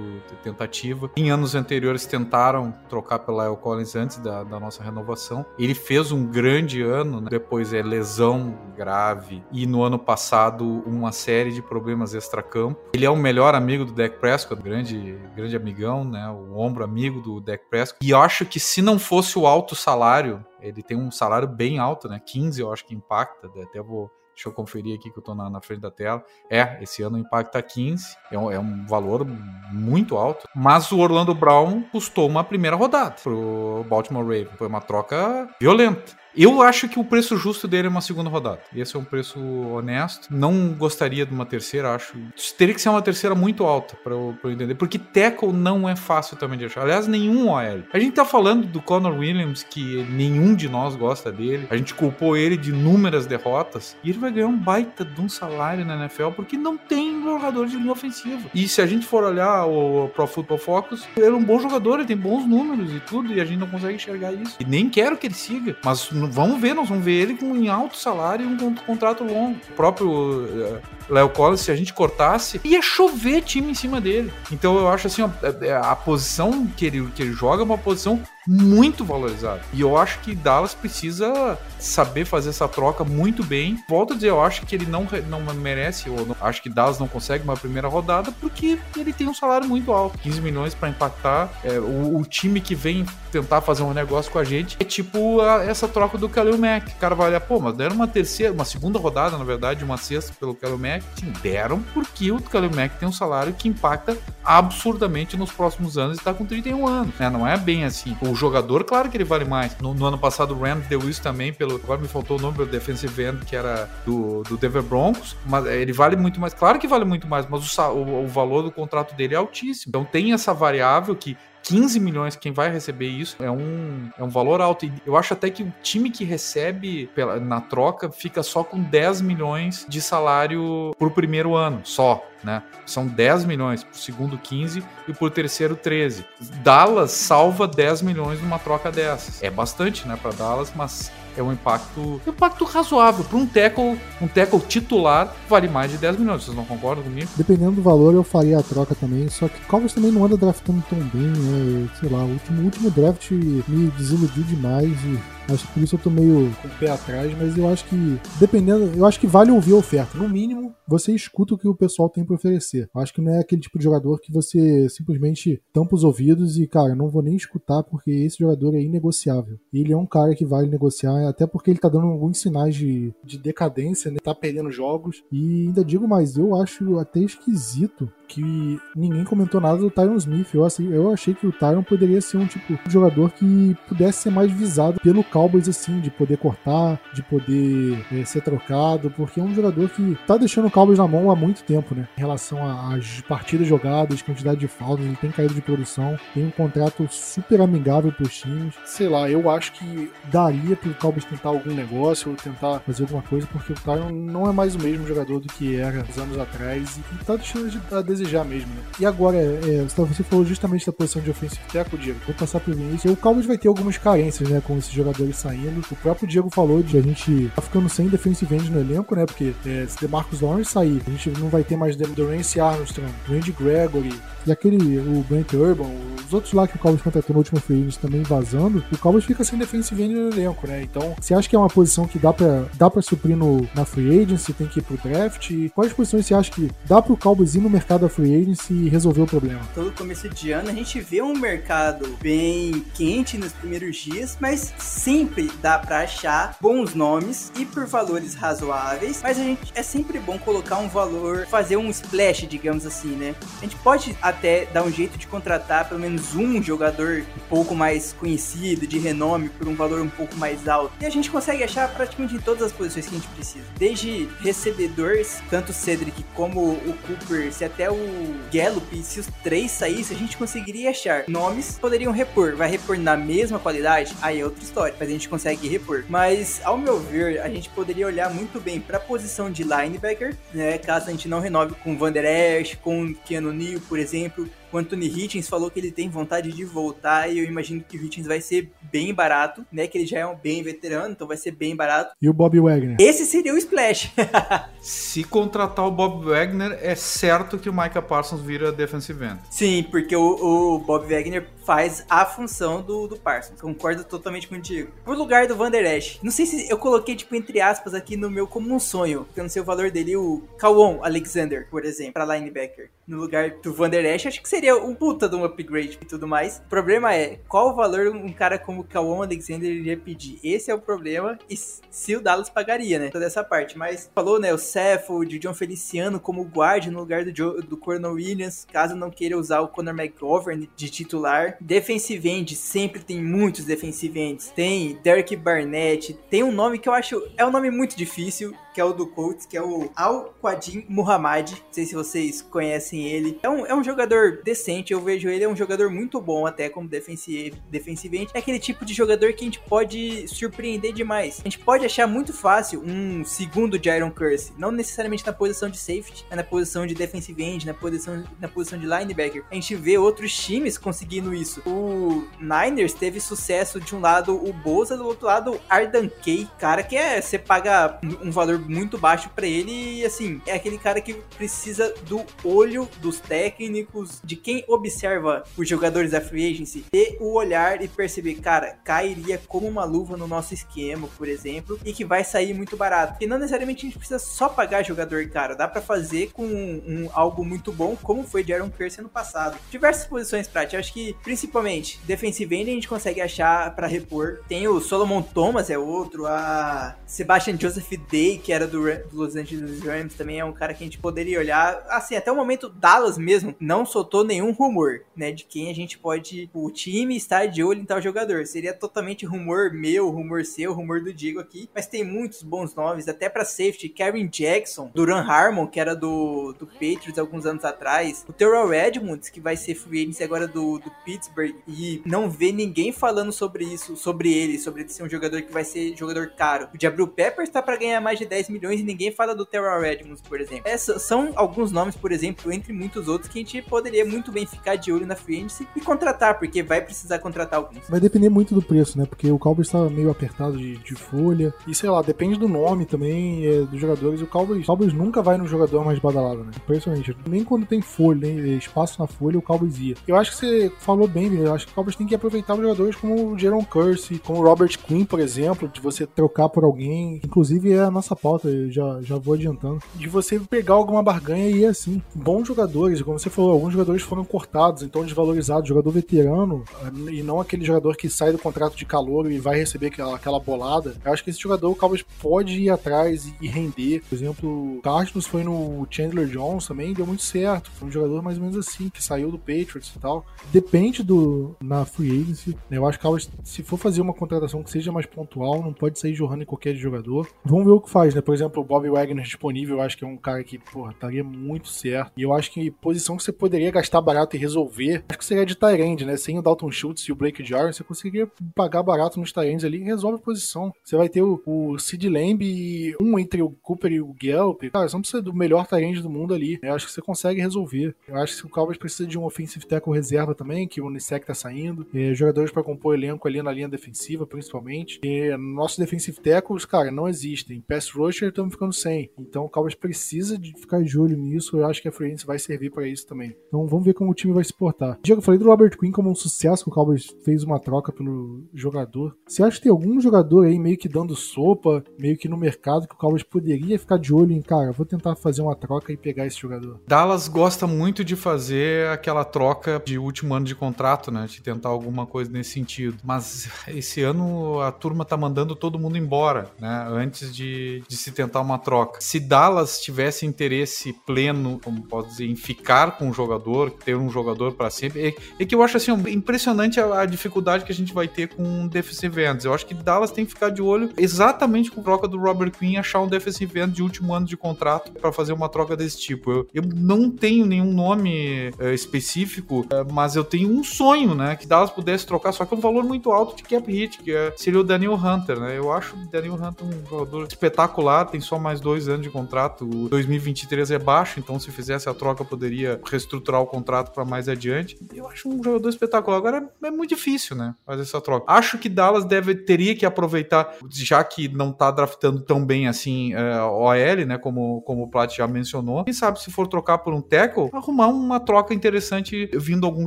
tentativa. 0.42 1.10
Em 1.16 1.30
anos 1.30 1.54
anteriores 1.54 2.06
tentaram 2.06 2.74
trocar 2.88 3.20
pelo 3.20 3.42
Lyle 3.42 3.56
Collins 3.56 3.96
antes 3.96 4.18
da, 4.18 4.42
da 4.42 4.58
nossa 4.58 4.82
renovação. 4.82 5.44
Ele 5.58 5.74
fez 5.74 6.12
um 6.12 6.26
grande 6.26 6.82
ano, 6.82 7.20
né? 7.20 7.28
depois 7.30 7.72
é 7.72 7.82
lesão 7.82 8.56
grave 8.76 9.42
e 9.52 9.66
no 9.66 9.82
ano 9.82 9.98
passado 9.98 10.82
uma 10.86 11.12
série 11.12 11.52
de 11.52 11.62
problemas 11.62 12.14
extra 12.14 12.41
campo. 12.42 12.80
Ele 12.94 13.04
é 13.04 13.10
o 13.10 13.16
melhor 13.16 13.54
amigo 13.54 13.84
do 13.84 13.92
Dak 13.92 14.18
Prescott, 14.18 14.62
grande, 14.62 15.18
grande 15.34 15.56
amigão, 15.56 16.04
né? 16.04 16.28
O 16.28 16.58
ombro 16.58 16.84
amigo 16.84 17.20
do 17.20 17.40
Dak 17.40 17.64
Prescott. 17.68 18.04
E 18.06 18.14
acho 18.14 18.44
que 18.44 18.60
se 18.60 18.82
não 18.82 18.98
fosse 18.98 19.38
o 19.38 19.46
alto 19.46 19.74
salário, 19.74 20.44
ele 20.60 20.82
tem 20.82 20.96
um 20.96 21.10
salário 21.10 21.48
bem 21.48 21.78
alto, 21.78 22.08
né? 22.08 22.20
15 22.24 22.60
eu 22.60 22.72
acho 22.72 22.84
que 22.84 22.94
impacta, 22.94 23.48
até 23.62 23.80
vou 23.80 24.10
Deixa 24.34 24.48
eu 24.48 24.52
conferir 24.52 24.98
aqui 24.98 25.10
que 25.10 25.18
eu 25.18 25.22
tô 25.22 25.34
na, 25.34 25.48
na, 25.50 25.60
frente 25.60 25.80
da 25.80 25.90
tela. 25.90 26.24
É, 26.50 26.78
esse 26.82 27.02
ano 27.02 27.22
tá 27.28 27.62
15. 27.62 28.16
É 28.30 28.38
um, 28.38 28.50
é 28.50 28.58
um, 28.58 28.86
valor 28.86 29.26
muito 29.70 30.16
alto. 30.16 30.48
Mas 30.54 30.90
o 30.90 30.98
Orlando 30.98 31.34
Brown 31.34 31.82
custou 31.92 32.28
uma 32.28 32.42
primeira 32.42 32.74
rodada 32.74 33.14
pro 33.22 33.84
Baltimore 33.88 34.24
Ravens. 34.24 34.56
Foi 34.56 34.66
uma 34.66 34.80
troca 34.80 35.48
violenta. 35.60 36.21
Eu 36.36 36.62
acho 36.62 36.88
que 36.88 36.98
o 36.98 37.04
preço 37.04 37.36
justo 37.36 37.68
dele 37.68 37.88
é 37.88 37.90
uma 37.90 38.00
segunda 38.00 38.30
rodada. 38.30 38.60
Esse 38.74 38.96
é 38.96 38.98
um 38.98 39.04
preço 39.04 39.38
honesto. 39.38 40.28
Não 40.30 40.70
gostaria 40.70 41.26
de 41.26 41.32
uma 41.32 41.44
terceira, 41.44 41.94
acho. 41.94 42.14
Teria 42.56 42.74
que 42.74 42.80
ser 42.80 42.88
uma 42.88 43.02
terceira 43.02 43.34
muito 43.34 43.64
alta 43.64 43.96
para 44.02 44.14
eu, 44.14 44.34
eu, 44.42 44.50
entender. 44.50 44.74
Porque 44.74 44.98
tackle 44.98 45.52
não 45.52 45.88
é 45.88 45.94
fácil 45.94 46.36
também 46.36 46.58
de 46.58 46.64
achar. 46.64 46.82
Aliás, 46.82 47.06
nenhum 47.06 47.48
OL. 47.48 47.82
A 47.92 47.98
gente 47.98 48.14
tá 48.14 48.24
falando 48.24 48.66
do 48.66 48.80
Conor 48.80 49.18
Williams, 49.18 49.62
que 49.62 50.04
nenhum 50.10 50.54
de 50.54 50.68
nós 50.68 50.96
gosta 50.96 51.30
dele. 51.30 51.66
A 51.70 51.76
gente 51.76 51.94
culpou 51.94 52.36
ele 52.36 52.56
de 52.56 52.70
inúmeras 52.70 53.26
derrotas. 53.26 53.96
E 54.02 54.10
ele 54.10 54.18
vai 54.18 54.32
ganhar 54.32 54.46
um 54.46 54.56
baita 54.56 55.04
de 55.04 55.20
um 55.20 55.28
salário 55.28 55.84
na 55.84 55.96
NFL 55.96 56.30
porque 56.30 56.56
não 56.56 56.78
tem 56.78 57.22
jogador 57.22 57.66
de 57.66 57.76
linha 57.76 57.92
ofensiva. 57.92 58.48
E 58.54 58.66
se 58.66 58.80
a 58.80 58.86
gente 58.86 59.04
for 59.04 59.22
olhar 59.22 59.66
o 59.66 60.08
Pro 60.08 60.26
Football 60.26 60.58
Focus, 60.58 61.06
ele 61.14 61.26
é 61.26 61.32
um 61.32 61.44
bom 61.44 61.58
jogador, 61.60 61.98
ele 61.98 62.06
tem 62.06 62.16
bons 62.16 62.46
números 62.46 62.90
e 62.90 63.00
tudo. 63.00 63.32
E 63.34 63.40
a 63.40 63.44
gente 63.44 63.58
não 63.58 63.68
consegue 63.68 63.94
enxergar 63.94 64.32
isso. 64.32 64.56
E 64.58 64.64
nem 64.64 64.88
quero 64.88 65.18
que 65.18 65.26
ele 65.26 65.34
siga. 65.34 65.76
Mas 65.84 66.10
vamos 66.30 66.60
ver, 66.60 66.74
nós 66.74 66.88
vamos 66.88 67.04
ver 67.04 67.12
ele 67.12 67.34
com 67.34 67.54
em 67.56 67.68
alto 67.68 67.96
salário 67.96 68.44
e 68.44 68.64
um 68.64 68.74
contrato 68.74 69.24
longo. 69.24 69.58
O 69.70 69.72
próprio 69.72 70.10
uh, 70.10 70.80
Léo 71.08 71.28
Collins, 71.30 71.60
se 71.60 71.70
a 71.70 71.76
gente 71.76 71.92
cortasse, 71.92 72.60
ia 72.64 72.80
chover 72.80 73.42
time 73.42 73.70
em 73.70 73.74
cima 73.74 74.00
dele. 74.00 74.32
Então 74.50 74.76
eu 74.76 74.88
acho 74.88 75.06
assim, 75.06 75.22
ó, 75.22 75.26
a, 75.26 75.64
é, 75.64 75.68
é, 75.68 75.76
a 75.76 75.96
posição 75.96 76.66
que 76.76 76.86
ele, 76.86 77.06
que 77.14 77.22
ele 77.22 77.32
joga 77.32 77.62
é 77.62 77.64
uma 77.64 77.78
posição 77.78 78.20
muito 78.46 79.04
valorizado. 79.04 79.60
E 79.72 79.80
eu 79.80 79.96
acho 79.96 80.18
que 80.20 80.34
Dallas 80.34 80.74
precisa 80.74 81.58
saber 81.78 82.24
fazer 82.24 82.50
essa 82.50 82.68
troca 82.68 83.04
muito 83.04 83.44
bem. 83.44 83.82
Volto 83.88 84.12
a 84.12 84.16
dizer, 84.16 84.30
eu 84.30 84.42
acho 84.42 84.66
que 84.66 84.74
ele 84.74 84.86
não, 84.86 85.06
não 85.28 85.40
merece, 85.54 86.08
ou 86.10 86.26
não, 86.26 86.36
acho 86.40 86.62
que 86.62 86.68
Dallas 86.68 86.98
não 86.98 87.08
consegue 87.08 87.44
uma 87.44 87.56
primeira 87.56 87.88
rodada 87.88 88.32
porque 88.40 88.78
ele 88.96 89.12
tem 89.12 89.28
um 89.28 89.34
salário 89.34 89.68
muito 89.68 89.92
alto 89.92 90.18
15 90.18 90.40
milhões 90.40 90.74
para 90.74 90.88
impactar. 90.88 91.50
É, 91.64 91.78
o, 91.78 92.18
o, 92.18 92.24
time 92.24 92.60
que 92.60 92.74
vem 92.74 93.04
tentar 93.30 93.60
fazer 93.60 93.82
um 93.82 93.92
negócio 93.92 94.30
com 94.30 94.38
a 94.38 94.44
gente 94.44 94.76
é 94.80 94.84
tipo 94.84 95.40
a, 95.40 95.64
essa 95.64 95.86
troca 95.86 96.16
do 96.16 96.28
Kalil 96.28 96.58
Mack. 96.58 96.92
O 96.92 96.96
cara 96.96 97.14
vai 97.14 97.28
olhar, 97.28 97.40
pô, 97.40 97.60
mas 97.60 97.74
deram 97.74 97.96
uma 97.96 98.08
terceira, 98.08 98.52
uma 98.52 98.64
segunda 98.64 98.98
rodada, 98.98 99.36
na 99.36 99.44
verdade, 99.44 99.84
uma 99.84 99.96
sexta 99.96 100.32
pelo 100.38 100.54
Kalil 100.54 100.78
Mack. 100.78 101.04
Sim, 101.16 101.32
deram 101.42 101.82
porque 101.94 102.30
o 102.30 102.40
Kalil 102.40 102.70
Mack 102.74 102.98
tem 102.98 103.08
um 103.08 103.12
salário 103.12 103.52
que 103.52 103.68
impacta 103.68 104.16
absurdamente 104.44 105.36
nos 105.36 105.52
próximos 105.52 105.98
anos 105.98 106.18
e 106.18 106.20
tá 106.20 106.32
com 106.32 106.44
31 106.44 106.86
anos. 106.86 107.14
Né? 107.18 107.30
Não 107.30 107.46
é 107.46 107.56
bem 107.56 107.84
assim. 107.84 108.16
O 108.20 108.31
jogador, 108.34 108.84
claro 108.84 109.08
que 109.08 109.16
ele 109.16 109.24
vale 109.24 109.44
mais. 109.44 109.76
No, 109.78 109.94
no 109.94 110.06
ano 110.06 110.18
passado, 110.18 110.54
o 110.54 110.60
Rand 110.60 110.80
deu 110.88 111.08
isso 111.08 111.22
também 111.22 111.52
pelo. 111.52 111.76
Agora 111.76 112.00
me 112.00 112.08
faltou 112.08 112.38
o 112.38 112.40
nome 112.40 112.58
do 112.58 112.66
defensive 112.66 113.22
end, 113.24 113.44
que 113.44 113.56
era 113.56 113.88
do, 114.04 114.42
do 114.42 114.56
Denver 114.56 114.82
Broncos. 114.82 115.36
Mas 115.46 115.66
ele 115.66 115.92
vale 115.92 116.16
muito 116.16 116.40
mais. 116.40 116.54
Claro 116.54 116.78
que 116.78 116.86
vale 116.86 117.04
muito 117.04 117.26
mais, 117.26 117.46
mas 117.48 117.78
o, 117.78 117.82
o, 117.82 118.24
o 118.24 118.28
valor 118.28 118.62
do 118.62 118.70
contrato 118.70 119.14
dele 119.14 119.34
é 119.34 119.36
altíssimo. 119.38 119.90
Então 119.90 120.04
tem 120.04 120.32
essa 120.32 120.52
variável 120.52 121.14
que 121.14 121.36
15 121.62 122.00
milhões 122.00 122.36
quem 122.36 122.52
vai 122.52 122.70
receber 122.70 123.08
isso 123.08 123.36
é 123.42 123.50
um, 123.50 124.10
é 124.18 124.22
um 124.22 124.28
valor 124.28 124.60
alto. 124.60 124.86
E 124.86 124.92
eu 125.06 125.16
acho 125.16 125.32
até 125.32 125.50
que 125.50 125.62
o 125.62 125.72
time 125.82 126.10
que 126.10 126.24
recebe 126.24 127.08
pela, 127.14 127.38
na 127.38 127.60
troca 127.60 128.10
fica 128.10 128.42
só 128.42 128.64
com 128.64 128.82
10 128.82 129.20
milhões 129.20 129.86
de 129.88 130.00
salário 130.00 130.94
por 130.98 131.10
primeiro 131.10 131.54
ano, 131.54 131.80
só. 131.84 132.26
Né? 132.42 132.60
São 132.84 133.06
10 133.06 133.44
milhões 133.44 133.84
por 133.84 133.96
segundo 133.96 134.36
15 134.36 134.82
e 135.06 135.12
por 135.12 135.30
terceiro 135.30 135.76
13. 135.76 136.24
Dallas 136.62 137.12
salva 137.12 137.68
10 137.68 138.02
milhões 138.02 138.40
numa 138.40 138.58
troca 138.58 138.90
dessas. 138.90 139.40
É 139.42 139.48
bastante, 139.48 140.08
né, 140.08 140.18
para 140.20 140.32
Dallas, 140.32 140.72
mas 140.74 141.12
é 141.36 141.42
um 141.42 141.52
impacto, 141.52 142.20
um 142.26 142.30
impacto 142.30 142.64
razoável. 142.64 143.24
Para 143.24 143.38
um 143.38 143.46
tackle, 143.46 143.98
um 144.20 144.28
tackle 144.28 144.60
titular 144.60 145.34
vale 145.48 145.68
mais 145.68 145.90
de 145.90 145.98
10 145.98 146.18
milhões. 146.18 146.44
Vocês 146.44 146.56
não 146.56 146.64
concordam 146.64 147.04
comigo? 147.04 147.28
Dependendo 147.36 147.72
do 147.72 147.82
valor, 147.82 148.14
eu 148.14 148.22
faria 148.22 148.58
a 148.58 148.62
troca 148.62 148.94
também. 148.94 149.28
Só 149.28 149.48
que 149.48 149.60
Cowboys 149.66 149.92
também 149.92 150.10
não 150.10 150.24
anda 150.24 150.36
draftando 150.36 150.82
tão 150.88 150.98
bem, 150.98 151.22
né? 151.22 151.88
Sei 151.98 152.08
lá, 152.08 152.24
o 152.24 152.32
último, 152.32 152.62
último 152.62 152.90
draft 152.90 153.30
me 153.30 153.90
desiludiu 153.98 154.42
demais 154.44 154.92
e 155.04 155.18
Acho 155.48 155.66
que 155.66 155.72
por 155.72 155.82
isso 155.82 155.96
eu 155.96 156.00
tô 156.00 156.10
meio 156.10 156.50
com 156.60 156.68
o 156.68 156.70
pé 156.78 156.90
atrás, 156.90 157.32
mas 157.36 157.56
eu 157.56 157.68
acho 157.68 157.84
que, 157.86 158.18
dependendo, 158.38 158.92
eu 158.96 159.04
acho 159.06 159.18
que 159.18 159.26
vale 159.26 159.50
ouvir 159.50 159.72
a 159.72 159.76
oferta. 159.76 160.16
No 160.16 160.28
mínimo, 160.28 160.74
você 160.86 161.12
escuta 161.12 161.54
o 161.54 161.58
que 161.58 161.68
o 161.68 161.74
pessoal 161.74 162.08
tem 162.08 162.24
para 162.24 162.36
oferecer. 162.36 162.88
Eu 162.94 163.00
acho 163.00 163.12
que 163.12 163.20
não 163.20 163.32
é 163.32 163.40
aquele 163.40 163.60
tipo 163.60 163.78
de 163.78 163.84
jogador 163.84 164.18
que 164.20 164.32
você 164.32 164.88
simplesmente 164.88 165.60
tampa 165.72 165.94
os 165.94 166.04
ouvidos 166.04 166.58
e, 166.58 166.66
cara, 166.66 166.94
não 166.94 167.08
vou 167.08 167.22
nem 167.22 167.36
escutar 167.36 167.82
porque 167.82 168.10
esse 168.10 168.38
jogador 168.38 168.74
é 168.74 168.80
inegociável. 168.82 169.58
E 169.72 169.80
ele 169.80 169.92
é 169.92 169.96
um 169.96 170.06
cara 170.06 170.34
que 170.34 170.44
vale 170.44 170.68
negociar, 170.68 171.28
até 171.28 171.46
porque 171.46 171.70
ele 171.70 171.78
tá 171.78 171.88
dando 171.88 172.06
alguns 172.06 172.38
sinais 172.38 172.74
de, 172.74 173.12
de 173.24 173.38
decadência, 173.38 174.10
né? 174.10 174.18
Tá 174.22 174.34
perdendo 174.34 174.70
jogos. 174.70 175.22
E 175.30 175.66
ainda 175.66 175.84
digo 175.84 176.06
mais, 176.08 176.36
eu 176.36 176.54
acho 176.60 176.98
até 176.98 177.20
esquisito 177.20 178.10
que 178.28 178.80
ninguém 178.96 179.24
comentou 179.24 179.60
nada 179.60 179.78
do 179.78 179.90
Tyron 179.90 180.16
Smith. 180.16 180.54
Eu, 180.54 180.64
assim, 180.64 180.90
eu 180.90 181.10
achei 181.10 181.34
que 181.34 181.46
o 181.46 181.52
Tyron 181.52 181.82
poderia 181.82 182.20
ser 182.20 182.38
um 182.38 182.46
tipo 182.46 182.78
de 182.86 182.92
jogador 182.92 183.30
que 183.32 183.76
pudesse 183.86 184.22
ser 184.22 184.30
mais 184.30 184.50
visado 184.50 184.98
pelo 185.00 185.22
Cowboys, 185.32 185.68
assim, 185.68 186.00
de 186.00 186.10
poder 186.10 186.36
cortar, 186.36 187.00
de 187.14 187.22
poder 187.22 188.04
é, 188.12 188.24
ser 188.24 188.42
trocado, 188.42 189.10
porque 189.10 189.40
é 189.40 189.42
um 189.42 189.54
jogador 189.54 189.88
que 189.88 190.16
tá 190.26 190.36
deixando 190.36 190.68
o 190.68 190.70
Cowboys 190.70 190.98
na 190.98 191.08
mão 191.08 191.30
há 191.30 191.36
muito 191.36 191.64
tempo, 191.64 191.94
né? 191.94 192.06
Em 192.16 192.20
relação 192.20 192.58
às 192.92 193.20
partidas 193.22 193.66
jogadas, 193.66 194.22
quantidade 194.22 194.60
de 194.60 194.68
faltas, 194.68 195.04
ele 195.04 195.16
tem 195.16 195.30
caído 195.30 195.54
de 195.54 195.60
produção, 195.60 196.18
tem 196.34 196.44
um 196.46 196.50
contrato 196.50 197.06
super 197.10 197.60
amigável 197.60 198.12
pros 198.12 198.38
times. 198.38 198.74
Sei 198.84 199.08
lá, 199.08 199.28
eu 199.28 199.50
acho 199.50 199.72
que 199.72 200.10
daria 200.30 200.76
pro 200.76 200.94
Cowboys 200.94 201.24
tentar 201.24 201.48
algum 201.48 201.72
negócio 201.74 202.30
ou 202.30 202.36
tentar 202.36 202.80
fazer 202.80 203.04
alguma 203.04 203.22
coisa, 203.22 203.46
porque 203.50 203.72
o 203.72 203.76
Tyron 203.76 204.10
não 204.10 204.48
é 204.48 204.52
mais 204.52 204.74
o 204.74 204.78
mesmo 204.78 205.06
jogador 205.06 205.40
do 205.40 205.48
que 205.48 205.76
era 205.76 206.04
anos 206.16 206.38
atrás 206.38 206.98
e 206.98 207.24
tá 207.24 207.36
deixando 207.36 207.70
de, 207.70 207.80
a 207.94 208.02
desejar 208.02 208.44
mesmo, 208.44 208.68
né? 208.74 208.82
E 209.00 209.06
agora, 209.06 209.36
é, 209.36 209.84
você 209.86 210.22
falou 210.22 210.44
justamente 210.44 210.86
da 210.86 210.92
posição 210.92 211.22
de 211.22 211.30
offensive 211.30 211.62
tackle, 211.72 211.98
Diego. 211.98 212.20
Vou 212.26 212.34
passar 212.34 212.60
pro 212.60 212.74
Vinícius. 212.74 213.14
O 213.14 213.16
Cowboys 213.16 213.46
vai 213.46 213.58
ter 213.58 213.68
algumas 213.68 213.96
carências, 213.96 214.48
né, 214.48 214.60
com 214.64 214.76
esses 214.76 214.92
jogadores 215.22 215.36
saindo. 215.36 215.80
O 215.90 215.96
próprio 215.96 216.26
Diego 216.26 216.50
falou 216.50 216.82
de 216.82 216.98
a 216.98 217.02
gente 217.02 217.50
tá 217.54 217.62
ficando 217.62 217.88
sem 217.88 218.08
defensive 218.08 218.54
end 218.54 218.70
no 218.70 218.80
elenco, 218.80 219.14
né? 219.14 219.24
Porque 219.24 219.54
é, 219.64 219.86
se 219.86 220.06
Marcos 220.08 220.40
Lawrence 220.40 220.72
sair, 220.72 221.00
a 221.06 221.10
gente 221.10 221.30
não 221.38 221.48
vai 221.48 221.62
ter 221.62 221.76
mais 221.76 221.96
Dorance 221.96 222.60
Armstrong, 222.60 223.12
Randy 223.28 223.52
Gregory, 223.52 224.12
e 224.46 224.50
aquele, 224.50 224.98
o 224.98 225.24
Brent 225.28 225.52
Urban, 225.52 225.88
os 226.26 226.32
outros 226.32 226.52
lá 226.52 226.66
que 226.66 226.76
o 226.76 226.78
Cowboys 226.78 227.02
contratou 227.02 227.34
no 227.34 227.38
último 227.38 227.60
free 227.60 227.88
também 228.00 228.22
vazando, 228.22 228.84
o 228.90 228.98
Cowboys 228.98 229.24
fica 229.24 229.44
sem 229.44 229.58
defensive 229.58 230.02
end 230.02 230.14
no 230.14 230.28
elenco, 230.30 230.66
né? 230.66 230.82
Então, 230.82 231.14
você 231.20 231.34
acha 231.34 231.48
que 231.48 231.54
é 231.54 231.58
uma 231.58 231.68
posição 231.68 232.06
que 232.06 232.18
dá 232.18 232.32
pra, 232.32 232.64
dá 232.74 232.90
pra 232.90 233.02
suprir 233.02 233.36
no, 233.36 233.68
na 233.74 233.84
free 233.84 234.22
agency, 234.22 234.52
tem 234.52 234.66
que 234.66 234.80
ir 234.80 234.82
pro 234.82 234.96
draft? 234.96 235.50
E 235.50 235.68
quais 235.70 235.92
posições 235.92 236.26
você 236.26 236.34
acha 236.34 236.50
que 236.50 236.70
dá 236.86 237.00
pro 237.00 237.16
Cowboys 237.16 237.54
ir 237.54 237.60
no 237.60 237.70
mercado 237.70 238.02
da 238.02 238.08
free 238.08 238.34
agency 238.34 238.72
e 238.72 238.88
resolver 238.88 239.22
o 239.22 239.26
problema? 239.26 239.60
Todo 239.74 239.92
começo 239.92 240.28
de 240.28 240.50
ano 240.50 240.70
a 240.70 240.72
gente 240.72 241.00
vê 241.00 241.22
um 241.22 241.36
mercado 241.36 242.16
bem 242.20 242.84
quente 242.94 243.38
nos 243.38 243.52
primeiros 243.52 243.96
dias, 243.96 244.36
mas 244.40 244.72
sempre 245.12 245.52
dá 245.60 245.78
pra 245.78 245.98
achar 245.98 246.56
bons 246.58 246.94
nomes 246.94 247.52
e 247.58 247.66
por 247.66 247.84
valores 247.84 248.32
razoáveis, 248.34 249.20
mas 249.22 249.38
a 249.38 249.42
gente 249.42 249.70
é 249.74 249.82
sempre 249.82 250.18
bom 250.18 250.38
colocar 250.38 250.78
um 250.78 250.88
valor, 250.88 251.46
fazer 251.46 251.76
um 251.76 251.90
splash, 251.90 252.46
digamos 252.48 252.86
assim, 252.86 253.10
né? 253.10 253.34
A 253.58 253.64
gente 253.64 253.76
pode 253.76 254.16
até 254.22 254.64
dar 254.64 254.82
um 254.82 254.90
jeito 254.90 255.18
de 255.18 255.26
contratar 255.26 255.86
pelo 255.86 256.00
menos 256.00 256.34
um 256.34 256.62
jogador 256.62 257.26
um 257.36 257.48
pouco 257.50 257.74
mais 257.74 258.14
conhecido, 258.14 258.86
de 258.86 258.98
renome, 258.98 259.50
por 259.50 259.68
um 259.68 259.74
valor 259.74 260.00
um 260.00 260.08
pouco 260.08 260.34
mais 260.36 260.66
alto. 260.66 260.94
E 260.98 261.04
a 261.04 261.10
gente 261.10 261.30
consegue 261.30 261.62
achar 261.62 261.92
praticamente 261.92 262.36
em 262.36 262.40
todas 262.40 262.62
as 262.62 262.72
posições 262.72 263.06
que 263.06 263.14
a 263.14 263.18
gente 263.18 263.28
precisa. 263.28 263.66
Desde 263.78 264.30
recebedores, 264.40 265.42
tanto 265.50 265.72
o 265.72 265.74
Cedric 265.74 266.24
como 266.34 266.70
o 266.72 266.96
Cooper, 267.06 267.52
se 267.52 267.66
até 267.66 267.90
o 267.90 268.34
Gallup, 268.50 269.02
se 269.02 269.20
os 269.20 269.26
três 269.42 269.72
saíssem, 269.72 270.16
a 270.16 270.20
gente 270.20 270.38
conseguiria 270.38 270.88
achar 270.88 271.24
nomes 271.28 271.78
poderiam 271.78 272.12
repor. 272.12 272.56
Vai 272.56 272.70
repor 272.70 272.98
na 272.98 273.14
mesma 273.14 273.58
qualidade? 273.58 274.14
Aí 274.22 274.40
é 274.40 274.44
outra 274.44 274.64
história, 274.64 275.01
a 275.02 275.06
gente 275.06 275.28
consegue 275.28 275.68
repor. 275.68 276.04
Mas, 276.08 276.60
ao 276.64 276.78
meu 276.78 276.98
ver, 276.98 277.40
a 277.40 277.48
gente 277.48 277.68
poderia 277.70 278.06
olhar 278.06 278.32
muito 278.32 278.60
bem 278.60 278.80
para 278.80 278.96
a 278.96 279.00
posição 279.00 279.50
de 279.50 279.62
linebacker, 279.62 280.36
né? 280.54 280.78
Caso 280.78 281.08
a 281.08 281.10
gente 281.10 281.28
não 281.28 281.40
renove 281.40 281.74
com 281.82 281.96
Van 281.96 282.12
Der 282.12 282.24
Esch, 282.60 282.76
com 282.76 283.14
Keanu 283.24 283.52
Neal, 283.52 283.80
por 283.88 283.98
exemplo 283.98 284.12
exemplo, 284.12 284.48
o 284.72 284.78
Anthony 284.78 285.06
Hitchens 285.06 285.48
falou 285.48 285.70
que 285.70 285.78
ele 285.78 285.90
tem 285.90 286.08
vontade 286.08 286.52
de 286.52 286.64
voltar 286.64 287.30
e 287.30 287.38
eu 287.38 287.44
imagino 287.44 287.82
que 287.86 287.96
o 287.96 288.04
Hitchens 288.04 288.26
vai 288.26 288.40
ser 288.40 288.70
bem 288.90 289.12
barato, 289.14 289.64
né? 289.72 289.86
Que 289.86 289.98
ele 289.98 290.06
já 290.06 290.20
é 290.20 290.26
um 290.26 290.34
bem 290.36 290.62
veterano, 290.62 291.12
então 291.12 291.26
vai 291.26 291.36
ser 291.36 291.52
bem 291.52 291.74
barato. 291.74 292.14
E 292.20 292.28
o 292.28 292.32
Bob 292.32 292.58
Wagner? 292.58 292.96
Esse 293.00 293.24
seria 293.24 293.54
o 293.54 293.58
Splash. 293.58 294.12
Se 294.80 295.24
contratar 295.24 295.86
o 295.86 295.90
Bob 295.90 296.24
Wagner, 296.26 296.78
é 296.82 296.94
certo 296.94 297.58
que 297.58 297.68
o 297.68 297.72
Micah 297.72 298.02
Parsons 298.02 298.40
vira 298.40 298.72
defensive 298.72 299.24
end. 299.24 299.40
Sim, 299.50 299.86
porque 299.90 300.14
o, 300.16 300.74
o 300.74 300.78
Bob 300.78 301.02
Wagner 301.12 301.46
faz 301.64 302.04
a 302.08 302.24
função 302.24 302.82
do, 302.82 303.06
do 303.06 303.16
Parsons. 303.16 303.60
Concordo 303.60 304.04
totalmente 304.04 304.48
contigo. 304.48 304.90
Por 305.04 305.16
lugar 305.16 305.46
do 305.46 305.56
Van 305.56 305.70
Der 305.70 305.84
Esch. 305.84 306.18
Não 306.22 306.30
sei 306.30 306.46
se 306.46 306.70
eu 306.70 306.76
coloquei, 306.76 307.14
tipo, 307.14 307.34
entre 307.34 307.60
aspas 307.60 307.94
aqui 307.94 308.16
no 308.16 308.30
meu 308.30 308.46
como 308.46 308.74
um 308.74 308.80
sonho, 308.80 309.24
porque 309.24 309.40
eu 309.40 309.44
não 309.44 309.50
sei 309.50 309.62
o 309.62 309.64
valor 309.64 309.90
dele, 309.90 310.16
o 310.16 310.42
Kawon 310.58 311.00
Alexander, 311.02 311.68
por 311.70 311.84
exemplo, 311.84 312.12
para 312.14 312.36
linebacker. 312.36 312.90
No 313.06 313.18
lugar 313.18 313.50
do 313.62 313.74
Van 313.74 313.90
Der 313.90 314.04
Esch, 314.04 314.26
acho 314.26 314.42
que 314.42 314.48
seria 314.48 314.76
um 314.76 314.94
puta 314.94 315.28
de 315.28 315.34
um 315.34 315.44
upgrade 315.44 315.98
e 316.00 316.04
tudo 316.04 316.26
mais. 316.26 316.62
O 316.64 316.68
problema 316.68 317.14
é, 317.14 317.40
qual 317.48 317.70
o 317.70 317.74
valor 317.74 318.08
um 318.08 318.32
cara 318.32 318.58
como 318.58 318.84
Kawan 318.84 319.24
Alexander 319.24 319.70
iria 319.70 319.96
pedir? 319.96 320.38
Esse 320.42 320.70
é 320.70 320.74
o 320.74 320.80
problema 320.80 321.38
e 321.50 321.56
se 321.56 322.14
o 322.14 322.20
Dallas 322.20 322.48
pagaria, 322.48 322.98
né? 322.98 323.08
Toda 323.10 323.26
essa 323.26 323.42
parte. 323.42 323.76
Mas 323.76 324.10
falou, 324.14 324.38
né, 324.38 324.54
o 324.54 324.58
Cephal, 324.58 325.18
o 325.18 325.26
John 325.26 325.52
Feliciano 325.52 326.20
como 326.20 326.44
guarda 326.44 326.90
no 326.90 327.00
lugar 327.00 327.24
do, 327.24 327.36
Joe, 327.36 327.60
do 327.62 327.76
Cornel 327.76 328.12
Williams, 328.12 328.66
caso 328.72 328.94
não 328.94 329.10
queira 329.10 329.36
usar 329.36 329.60
o 329.60 329.68
Conor 329.68 329.98
McGovern 329.98 330.70
de 330.76 330.88
titular. 330.88 331.56
Defensive 331.60 332.28
end, 332.28 332.54
sempre 332.54 333.02
tem 333.02 333.22
muitos 333.22 333.64
defensive 333.64 334.18
ends. 334.18 334.52
Tem 334.54 334.98
Derek 335.02 335.34
Barnett, 335.34 336.14
tem 336.30 336.42
um 336.42 336.52
nome 336.52 336.78
que 336.78 336.88
eu 336.88 336.92
acho, 336.92 337.20
é 337.36 337.44
um 337.44 337.50
nome 337.50 337.70
muito 337.70 337.96
difícil, 337.96 338.54
que 338.72 338.80
é 338.80 338.84
o 338.84 338.92
do 338.92 339.06
Colts, 339.06 339.46
que 339.46 339.56
é 339.56 339.62
o 339.62 339.90
Al-Qadim 339.94 340.84
Muhammad. 340.88 341.50
Não 341.50 341.72
sei 341.72 341.86
se 341.86 341.94
vocês 341.94 342.42
conhecem 342.42 343.06
ele. 343.06 343.38
É 343.42 343.48
um, 343.48 343.66
é 343.66 343.74
um 343.74 343.84
jogador 343.84 344.40
decente, 344.44 344.92
eu 344.92 345.00
vejo 345.00 345.28
ele 345.28 345.44
é 345.44 345.48
um 345.48 345.56
jogador 345.56 345.90
muito 345.90 346.20
bom 346.20 346.46
até 346.46 346.68
como 346.68 346.88
defensive, 346.88 347.54
defensivamente. 347.70 348.32
É 348.34 348.38
aquele 348.38 348.58
tipo 348.58 348.84
de 348.84 348.94
jogador 348.94 349.32
que 349.32 349.42
a 349.42 349.46
gente 349.46 349.60
pode 349.60 350.26
surpreender 350.28 350.92
demais. 350.92 351.40
A 351.40 351.44
gente 351.44 351.58
pode 351.58 351.84
achar 351.84 352.06
muito 352.06 352.32
fácil 352.32 352.82
um 352.84 353.24
segundo 353.24 353.82
Jaron 353.82 354.10
Curse, 354.10 354.52
não 354.56 354.70
necessariamente 354.70 355.26
na 355.26 355.32
posição 355.32 355.68
de 355.68 355.78
safety, 355.78 356.24
mas 356.28 356.36
na 356.36 356.44
posição 356.44 356.86
de 356.86 356.94
defensive 356.94 357.42
end, 357.42 357.66
na 357.66 357.74
posição, 357.74 358.24
na 358.40 358.48
posição 358.48 358.78
de 358.78 358.86
linebacker. 358.86 359.44
A 359.50 359.54
gente 359.54 359.74
vê 359.74 359.98
outros 359.98 360.34
times 360.34 360.78
conseguindo 360.78 361.34
isso. 361.34 361.62
O 361.66 362.26
Niners 362.40 362.92
teve 362.92 363.20
sucesso 363.20 363.80
de 363.80 363.94
um 363.94 364.00
lado 364.00 364.34
o 364.34 364.52
Boza, 364.52 364.96
do 364.96 365.06
outro 365.06 365.26
lado 365.26 365.60
Ardan 365.68 366.08
Key, 366.08 366.48
cara 366.58 366.82
que 366.82 366.96
é 366.96 367.20
você 367.20 367.38
paga 367.38 367.98
um 368.22 368.30
valor 368.30 368.58
muito 368.68 368.98
baixo 368.98 369.30
para 369.34 369.46
ele 369.46 370.00
e 370.00 370.04
assim, 370.04 370.40
é 370.46 370.54
aquele 370.54 370.78
cara 370.78 371.00
que 371.00 371.14
precisa 371.36 371.94
do 372.06 372.24
olho 372.44 372.88
dos 373.00 373.18
técnicos, 373.20 374.20
de 374.24 374.36
quem 374.36 374.64
observa 374.68 375.44
os 375.56 375.68
jogadores 375.68 376.10
da 376.10 376.20
free 376.20 376.50
agency, 376.50 376.84
ter 376.90 377.16
o 377.20 377.34
olhar 377.34 377.82
e 377.82 377.88
perceber, 377.88 378.34
cara, 378.36 378.78
cairia 378.84 379.40
como 379.46 379.66
uma 379.66 379.84
luva 379.84 380.16
no 380.16 380.26
nosso 380.26 380.54
esquema, 380.54 381.08
por 381.16 381.28
exemplo, 381.28 381.78
e 381.84 381.92
que 381.92 382.04
vai 382.04 382.24
sair 382.24 382.54
muito 382.54 382.76
barato. 382.76 383.16
E 383.20 383.26
não 383.26 383.38
necessariamente 383.38 383.86
a 383.86 383.88
gente 383.88 383.98
precisa 383.98 384.18
só 384.18 384.48
pagar 384.48 384.84
jogador 384.84 385.26
caro, 385.28 385.56
dá 385.56 385.68
para 385.68 385.80
fazer 385.80 386.30
com 386.32 386.44
um, 386.44 386.82
um, 386.86 387.10
algo 387.12 387.44
muito 387.44 387.72
bom, 387.72 387.96
como 388.02 388.24
foi 388.24 388.42
de 388.42 388.52
Aaron 388.52 388.70
Pierce 388.70 389.00
ano 389.00 389.08
passado. 389.08 389.58
Diversas 389.70 390.06
posições 390.06 390.48
práticas, 390.48 390.80
acho 390.80 390.92
que 390.92 391.16
principalmente 391.22 392.00
defensive 392.04 392.54
end 392.54 392.70
a 392.70 392.74
gente 392.74 392.88
consegue 392.88 393.20
achar 393.20 393.74
para 393.74 393.86
repor. 393.86 394.40
Tem 394.48 394.66
o 394.68 394.80
Solomon 394.80 395.22
Thomas, 395.22 395.70
é 395.70 395.78
outro, 395.78 396.26
a 396.26 396.96
Sebastian 397.06 397.58
Joseph 397.58 397.90
Day, 398.10 398.38
que 398.38 398.51
era 398.52 398.66
do, 398.66 398.82
do 398.82 399.16
Los 399.16 399.36
Angeles 399.36 399.80
Rams, 399.80 400.14
também 400.14 400.38
é 400.38 400.44
um 400.44 400.52
cara 400.52 400.74
que 400.74 400.82
a 400.82 400.86
gente 400.86 400.98
poderia 400.98 401.38
olhar. 401.38 401.84
Assim, 401.88 402.16
até 402.16 402.30
o 402.30 402.36
momento, 402.36 402.68
Dallas 402.68 403.18
mesmo 403.18 403.54
não 403.58 403.84
soltou 403.84 404.24
nenhum 404.24 404.52
rumor, 404.52 405.02
né, 405.16 405.32
de 405.32 405.44
quem 405.44 405.70
a 405.70 405.74
gente 405.74 405.98
pode. 405.98 406.50
O 406.52 406.70
time 406.70 407.16
estar 407.16 407.46
de 407.46 407.62
olho 407.62 407.80
em 407.80 407.84
tal 407.84 408.00
jogador. 408.00 408.46
Seria 408.46 408.74
totalmente 408.74 409.26
rumor 409.26 409.72
meu, 409.72 410.10
rumor 410.10 410.44
seu, 410.44 410.72
rumor 410.72 411.02
do 411.02 411.12
Diego 411.12 411.40
aqui, 411.40 411.68
mas 411.74 411.86
tem 411.86 412.04
muitos 412.04 412.42
bons 412.42 412.74
nomes, 412.74 413.08
até 413.08 413.28
para 413.28 413.44
safety. 413.44 413.88
Karen 413.88 414.26
Jackson, 414.26 414.90
Duran 414.94 415.22
Harmon, 415.22 415.66
que 415.66 415.80
era 415.80 415.94
do, 415.94 416.52
do 416.58 416.66
Patriots 416.66 417.18
alguns 417.18 417.46
anos 417.46 417.64
atrás, 417.64 418.24
o 418.28 418.32
Terrell 418.32 418.72
Edmonds, 418.72 419.28
que 419.28 419.40
vai 419.40 419.56
ser 419.56 419.74
free 419.74 420.02
agent 420.02 420.20
agora 420.20 420.46
do, 420.46 420.78
do 420.78 420.90
Pittsburgh, 421.04 421.54
e 421.66 422.02
não 422.04 422.30
vê 422.30 422.52
ninguém 422.52 422.92
falando 422.92 423.32
sobre 423.32 423.64
isso, 423.64 423.96
sobre 423.96 424.32
ele, 424.32 424.58
sobre 424.58 424.82
ele 424.82 424.90
ser 424.90 425.02
um 425.02 425.08
jogador 425.08 425.42
que 425.42 425.52
vai 425.52 425.64
ser 425.64 425.96
jogador 425.96 426.32
caro. 426.36 426.68
O 426.74 426.80
Jabril 426.80 427.08
Peppers 427.08 427.48
tá 427.48 427.62
para 427.62 427.76
ganhar 427.76 428.00
mais 428.00 428.18
de 428.18 428.26
10 428.26 428.41
milhões 428.48 428.80
e 428.80 428.82
ninguém 428.82 429.12
fala 429.12 429.34
do 429.34 429.44
Terrell 429.44 429.84
Edmonds, 429.84 430.20
por 430.20 430.40
exemplo. 430.40 430.62
Essas 430.64 431.02
são 431.02 431.32
alguns 431.34 431.72
nomes, 431.72 431.96
por 431.96 432.12
exemplo, 432.12 432.52
entre 432.52 432.72
muitos 432.72 433.08
outros, 433.08 433.30
que 433.30 433.38
a 433.38 433.42
gente 433.42 433.62
poderia 433.62 434.04
muito 434.04 434.30
bem 434.30 434.46
ficar 434.46 434.76
de 434.76 434.92
olho 434.92 435.06
na 435.06 435.16
free 435.16 435.38
agency 435.38 435.66
e 435.74 435.80
contratar, 435.80 436.38
porque 436.38 436.62
vai 436.62 436.80
precisar 436.80 437.18
contratar 437.18 437.58
alguns. 437.58 437.88
Vai 437.88 438.00
depender 438.00 438.28
muito 438.28 438.54
do 438.54 438.62
preço, 438.62 438.98
né? 438.98 439.06
Porque 439.06 439.30
o 439.30 439.38
Cowboys 439.38 439.68
tá 439.68 439.78
meio 439.88 440.10
apertado 440.10 440.56
de, 440.56 440.76
de 440.78 440.94
folha. 440.94 441.54
E 441.66 441.74
sei 441.74 441.90
lá, 441.90 442.02
depende 442.02 442.38
do 442.38 442.48
nome 442.48 442.84
também, 442.86 443.46
é, 443.46 443.62
dos 443.62 443.80
jogadores. 443.80 444.20
O 444.20 444.26
Cowboys, 444.26 444.62
o 444.62 444.66
Cowboys 444.66 444.92
nunca 444.92 445.22
vai 445.22 445.36
no 445.36 445.46
jogador 445.46 445.84
mais 445.84 445.98
badalado, 445.98 446.44
né? 446.44 446.52
Impressionante. 446.56 447.16
Nem 447.26 447.44
quando 447.44 447.66
tem 447.66 447.80
folha, 447.80 448.20
nem 448.20 448.56
espaço 448.56 449.00
na 449.00 449.06
folha, 449.06 449.38
o 449.38 449.42
Cowboys 449.42 449.78
ia. 449.78 449.94
Eu 450.06 450.16
acho 450.16 450.32
que 450.32 450.36
você 450.36 450.72
falou 450.78 451.06
bem, 451.06 451.34
eu 451.34 451.54
acho 451.54 451.66
que 451.66 451.72
o 451.72 451.74
Cowboys 451.74 451.96
tem 451.96 452.06
que 452.06 452.14
aproveitar 452.14 452.54
os 452.54 452.60
jogadores 452.60 452.96
como 452.96 453.32
o 453.32 453.38
Jaron 453.38 453.64
Curse, 453.64 454.18
como 454.18 454.40
o 454.40 454.42
Robert 454.42 454.78
Quinn, 454.78 455.04
por 455.04 455.20
exemplo, 455.20 455.68
de 455.68 455.80
você 455.80 456.06
trocar 456.06 456.48
por 456.48 456.64
alguém. 456.64 457.20
Inclusive 457.24 457.72
é 457.72 457.80
a 457.80 457.90
nossa 457.90 458.14
pauta, 458.14 458.31
já, 458.70 459.00
já 459.02 459.16
vou 459.16 459.34
adiantando. 459.34 459.80
De 459.94 460.08
você 460.08 460.38
pegar 460.38 460.74
alguma 460.74 461.02
barganha 461.02 461.48
e 461.48 461.60
ir 461.60 461.66
assim. 461.66 462.02
Bons 462.14 462.46
jogadores, 462.46 463.02
como 463.02 463.18
você 463.18 463.30
falou, 463.30 463.52
alguns 463.52 463.72
jogadores 463.72 464.02
foram 464.02 464.24
cortados, 464.24 464.82
então 464.82 465.04
desvalorizados. 465.04 465.68
Jogador 465.68 465.90
veterano 465.90 466.64
e 467.10 467.22
não 467.22 467.40
aquele 467.40 467.64
jogador 467.64 467.96
que 467.96 468.08
sai 468.08 468.32
do 468.32 468.38
contrato 468.38 468.76
de 468.76 468.84
calor 468.84 469.30
e 469.30 469.38
vai 469.38 469.58
receber 469.58 469.88
aquela, 469.88 470.16
aquela 470.16 470.40
bolada. 470.40 470.94
Eu 471.04 471.12
acho 471.12 471.22
que 471.22 471.30
esse 471.30 471.40
jogador 471.40 471.70
o 471.70 471.76
Cowboys 471.76 472.04
pode 472.20 472.60
ir 472.60 472.70
atrás 472.70 473.32
e 473.40 473.48
render. 473.48 474.02
Por 474.08 474.14
exemplo, 474.14 474.78
o 474.78 474.80
Cardinals 474.82 475.26
foi 475.26 475.44
no 475.44 475.86
Chandler 475.90 476.26
Jones 476.26 476.66
também, 476.66 476.92
deu 476.92 477.06
muito 477.06 477.22
certo. 477.22 477.70
Foi 477.72 477.88
um 477.88 477.92
jogador 477.92 478.22
mais 478.22 478.36
ou 478.36 478.44
menos 478.44 478.56
assim, 478.56 478.88
que 478.88 479.02
saiu 479.02 479.30
do 479.30 479.38
Patriots 479.38 479.92
e 479.94 479.98
tal. 479.98 480.24
Depende 480.52 481.02
do 481.02 481.54
na 481.60 481.84
free 481.84 482.22
agency. 482.22 482.56
Eu 482.70 482.86
acho 482.86 482.98
que 482.98 483.04
o 483.04 483.08
Cowboys, 483.08 483.30
se 483.44 483.62
for 483.62 483.76
fazer 483.76 484.00
uma 484.00 484.14
contratação 484.14 484.62
que 484.62 484.70
seja 484.70 484.92
mais 484.92 485.06
pontual, 485.06 485.62
não 485.62 485.72
pode 485.72 485.98
sair 485.98 486.14
jorrando 486.14 486.42
em 486.42 486.46
qualquer 486.46 486.74
jogador. 486.74 487.28
Vamos 487.44 487.66
ver 487.66 487.72
o 487.72 487.80
que 487.80 487.90
faz, 487.90 488.14
né? 488.14 488.20
Por 488.22 488.34
exemplo, 488.34 488.62
o 488.62 488.64
Bob 488.64 488.88
Wagner 488.88 489.24
disponível, 489.24 489.76
eu 489.76 489.82
acho 489.82 489.96
que 489.96 490.04
é 490.04 490.06
um 490.06 490.16
cara 490.16 490.42
que, 490.44 490.58
porra, 490.58 490.92
estaria 490.92 491.24
muito 491.24 491.68
certo. 491.68 492.12
E 492.16 492.22
eu 492.22 492.32
acho 492.32 492.50
que 492.50 492.70
posição 492.70 493.16
que 493.16 493.22
você 493.22 493.32
poderia 493.32 493.70
gastar 493.70 494.00
barato 494.00 494.36
e 494.36 494.38
resolver, 494.38 495.04
acho 495.08 495.18
que 495.18 495.24
seria 495.24 495.46
de 495.46 495.54
Tyrande, 495.54 496.04
né? 496.04 496.16
Sem 496.16 496.38
o 496.38 496.42
Dalton 496.42 496.70
Schultz 496.70 497.02
e 497.02 497.12
o 497.12 497.16
Blake 497.16 497.44
Jarvis, 497.44 497.76
você 497.76 497.84
conseguiria 497.84 498.30
pagar 498.54 498.82
barato 498.82 499.18
nos 499.18 499.32
Tyrands 499.32 499.64
ali 499.64 499.78
e 499.78 499.84
resolve 499.84 500.18
a 500.18 500.22
posição. 500.22 500.72
Você 500.82 500.96
vai 500.96 501.08
ter 501.08 501.22
o, 501.22 501.42
o 501.46 501.78
Sid 501.78 502.08
Lamb 502.08 502.42
e 502.42 502.94
um 503.00 503.18
entre 503.18 503.42
o 503.42 503.50
Cooper 503.50 503.92
e 503.92 504.00
o 504.00 504.14
Gelp. 504.20 504.64
Cara, 504.72 504.88
você 504.88 504.96
não 504.96 505.00
precisa 505.00 505.22
do 505.22 505.34
melhor 505.34 505.66
Tyrande 505.66 506.02
do 506.02 506.10
mundo 506.10 506.34
ali. 506.34 506.58
Eu 506.62 506.74
acho 506.74 506.86
que 506.86 506.92
você 506.92 507.02
consegue 507.02 507.40
resolver. 507.40 507.94
Eu 508.06 508.16
acho 508.16 508.36
que 508.36 508.46
o 508.46 508.50
Cowboys 508.50 508.78
precisa 508.78 509.08
de 509.08 509.18
um 509.18 509.24
offensive 509.24 509.66
tackle 509.66 509.94
reserva 509.94 510.34
também, 510.34 510.68
que 510.68 510.80
o 510.80 510.86
Unisec 510.86 511.26
tá 511.26 511.34
saindo. 511.34 511.86
E 511.92 512.14
jogadores 512.14 512.50
para 512.50 512.62
compor 512.62 512.94
elenco 512.94 513.26
ali 513.26 513.42
na 513.42 513.52
linha 513.52 513.68
defensiva, 513.68 514.26
principalmente. 514.26 515.00
E 515.02 515.36
nossos 515.36 515.78
defensive 515.78 516.20
tackles, 516.20 516.64
cara, 516.64 516.90
não 516.90 517.08
existem. 517.08 517.60
Pass 517.60 517.88
rusher 518.12 518.28
estamos 518.28 518.52
ficando 518.52 518.72
sem. 518.72 519.10
Então 519.18 519.44
o 519.44 519.48
Cowboys 519.48 519.74
precisa 519.74 520.38
de 520.38 520.52
ficar 520.58 520.82
de 520.82 520.98
olho 520.98 521.16
nisso. 521.16 521.56
Eu 521.56 521.66
acho 521.66 521.80
que 521.80 521.88
a 521.88 521.92
free 521.92 522.14
vai 522.26 522.38
servir 522.38 522.70
para 522.70 522.86
isso 522.86 523.06
também. 523.06 523.34
Então 523.48 523.66
vamos 523.66 523.84
ver 523.84 523.94
como 523.94 524.10
o 524.10 524.14
time 524.14 524.34
vai 524.34 524.44
se 524.44 524.52
portar. 524.52 524.98
Diego, 525.02 525.20
eu 525.20 525.24
falei 525.24 525.38
do 525.38 525.46
Robert 525.46 525.76
Quinn 525.78 525.90
como 525.90 526.10
um 526.10 526.14
sucesso 526.14 526.64
que 526.64 526.70
o 526.70 526.72
Cowboys 526.72 527.06
fez 527.24 527.42
uma 527.42 527.58
troca 527.58 527.90
pelo 527.90 528.44
jogador. 528.52 529.16
Você 529.26 529.42
acha 529.42 529.56
que 529.56 529.62
tem 529.62 529.72
algum 529.72 530.00
jogador 530.00 530.46
aí 530.46 530.58
meio 530.58 530.76
que 530.76 530.88
dando 530.88 531.16
sopa, 531.16 531.82
meio 531.98 532.18
que 532.18 532.28
no 532.28 532.36
mercado, 532.36 532.86
que 532.86 532.94
o 532.94 532.98
Cowboys 532.98 533.22
poderia 533.22 533.78
ficar 533.78 533.98
de 533.98 534.12
olho 534.12 534.32
em, 534.32 534.42
cara, 534.42 534.72
vou 534.72 534.84
tentar 534.84 535.16
fazer 535.16 535.40
uma 535.40 535.56
troca 535.56 535.92
e 535.92 535.96
pegar 535.96 536.26
esse 536.26 536.38
jogador? 536.38 536.80
Dallas 536.86 537.28
gosta 537.28 537.66
muito 537.66 538.04
de 538.04 538.14
fazer 538.14 538.88
aquela 538.88 539.24
troca 539.24 539.80
de 539.84 539.98
último 539.98 540.34
ano 540.34 540.44
de 540.44 540.54
contrato, 540.54 541.10
né? 541.10 541.26
De 541.26 541.40
tentar 541.40 541.70
alguma 541.70 542.06
coisa 542.06 542.30
nesse 542.30 542.50
sentido. 542.50 542.98
Mas 543.02 543.48
esse 543.68 544.02
ano 544.02 544.60
a 544.60 544.70
turma 544.70 545.04
tá 545.04 545.16
mandando 545.16 545.56
todo 545.56 545.78
mundo 545.78 545.96
embora, 545.96 546.50
né? 546.60 546.86
Antes 546.90 547.34
de, 547.34 547.82
de 547.88 547.96
se 548.02 548.12
tentar 548.12 548.40
uma 548.40 548.58
troca. 548.58 549.00
Se 549.00 549.20
Dallas 549.20 549.80
tivesse 549.80 550.26
interesse 550.26 550.92
pleno, 551.06 551.60
como 551.62 551.82
pode 551.82 552.08
dizer, 552.08 552.26
em 552.26 552.36
ficar 552.36 552.98
com 552.98 553.10
o 553.10 553.12
jogador, 553.12 553.70
ter 553.70 553.96
um 553.96 554.10
jogador 554.10 554.52
para 554.52 554.70
sempre, 554.70 555.08
é, 555.08 555.14
é, 555.38 555.44
que 555.44 555.54
eu 555.54 555.62
acho 555.62 555.76
assim 555.76 555.92
impressionante 556.08 556.80
a, 556.80 557.00
a, 557.00 557.06
dificuldade 557.06 557.64
que 557.64 557.72
a 557.72 557.74
gente 557.74 557.92
vai 557.92 558.08
ter 558.08 558.28
com 558.28 558.66
defensive 558.66 559.24
ends. 559.24 559.44
Eu 559.44 559.54
acho 559.54 559.66
que 559.66 559.74
Dallas 559.74 560.10
tem 560.10 560.24
que 560.24 560.32
ficar 560.32 560.50
de 560.50 560.62
olho 560.62 560.90
exatamente 560.96 561.70
com 561.70 561.80
a 561.80 561.84
troca 561.84 562.08
do 562.08 562.18
Robert 562.18 562.52
Quinn, 562.52 562.78
achar 562.78 563.00
um 563.00 563.08
defensive 563.08 563.58
end 563.60 563.72
de 563.72 563.82
último 563.82 564.14
ano 564.14 564.26
de 564.26 564.36
contrato 564.36 564.92
para 564.92 565.12
fazer 565.12 565.32
uma 565.32 565.48
troca 565.48 565.76
desse 565.76 565.98
tipo. 565.98 566.30
Eu, 566.30 566.48
eu 566.54 566.62
não 566.74 567.10
tenho 567.10 567.46
nenhum 567.46 567.72
nome 567.72 568.50
é, 568.58 568.74
específico, 568.74 569.66
é, 569.70 569.84
mas 569.92 570.16
eu 570.16 570.24
tenho 570.24 570.50
um 570.50 570.64
sonho, 570.64 571.14
né, 571.14 571.36
que 571.36 571.46
Dallas 571.46 571.70
pudesse 571.70 572.06
trocar, 572.06 572.32
só 572.32 572.44
que 572.44 572.54
é 572.54 572.56
um 572.56 572.60
valor 572.60 572.84
muito 572.84 573.10
alto 573.12 573.36
de 573.36 573.42
cap 573.42 573.70
hit, 573.70 573.98
que 573.98 574.12
é, 574.12 574.32
seria 574.36 574.60
o 574.60 574.64
Daniel 574.64 574.94
Hunter, 574.94 575.38
né? 575.38 575.56
Eu 575.56 575.72
acho 575.72 575.96
o 575.96 576.06
Daniel 576.10 576.34
Hunter 576.34 576.66
um 576.66 576.86
jogador 576.88 577.26
espetacular, 577.26 577.81
tem 578.04 578.20
só 578.20 578.38
mais 578.38 578.60
dois 578.60 578.88
anos 578.88 579.02
de 579.02 579.10
contrato, 579.10 579.64
o 579.64 579.88
2023 579.88 580.70
é 580.70 580.78
baixo, 580.78 581.18
então 581.18 581.38
se 581.38 581.50
fizesse 581.50 581.88
a 581.88 581.94
troca 581.94 582.24
poderia 582.24 582.80
reestruturar 582.84 583.40
o 583.40 583.46
contrato 583.46 583.92
para 583.92 584.04
mais 584.04 584.28
adiante. 584.28 584.78
Eu 584.94 585.08
acho 585.08 585.28
um 585.28 585.42
jogador 585.42 585.68
espetacular. 585.68 586.16
Agora 586.16 586.48
é, 586.62 586.66
é, 586.66 586.70
muito 586.70 586.90
difícil, 586.90 587.36
né? 587.36 587.54
Fazer 587.66 587.82
essa 587.82 588.00
troca. 588.00 588.30
Acho 588.32 588.58
que 588.58 588.68
Dallas 588.68 589.04
deve 589.04 589.34
teria 589.34 589.74
que 589.74 589.84
aproveitar, 589.84 590.56
já 590.70 591.02
que 591.02 591.28
não 591.28 591.52
tá 591.52 591.70
draftando 591.70 592.20
tão 592.20 592.44
bem 592.44 592.68
assim 592.68 593.14
uh, 593.14 593.50
OL, 593.50 594.06
né? 594.06 594.18
Como, 594.18 594.62
como 594.62 594.84
o 594.84 594.88
Plat 594.90 595.14
já 595.14 595.26
mencionou. 595.26 595.84
Quem 595.84 595.92
sabe 595.92 596.20
se 596.20 596.30
for 596.30 596.46
trocar 596.46 596.78
por 596.78 596.92
um 596.94 597.00
tackle, 597.00 597.50
arrumar 597.52 597.88
uma 597.88 598.20
troca 598.20 598.54
interessante 598.54 599.28
vindo 599.34 599.66
algum 599.66 599.86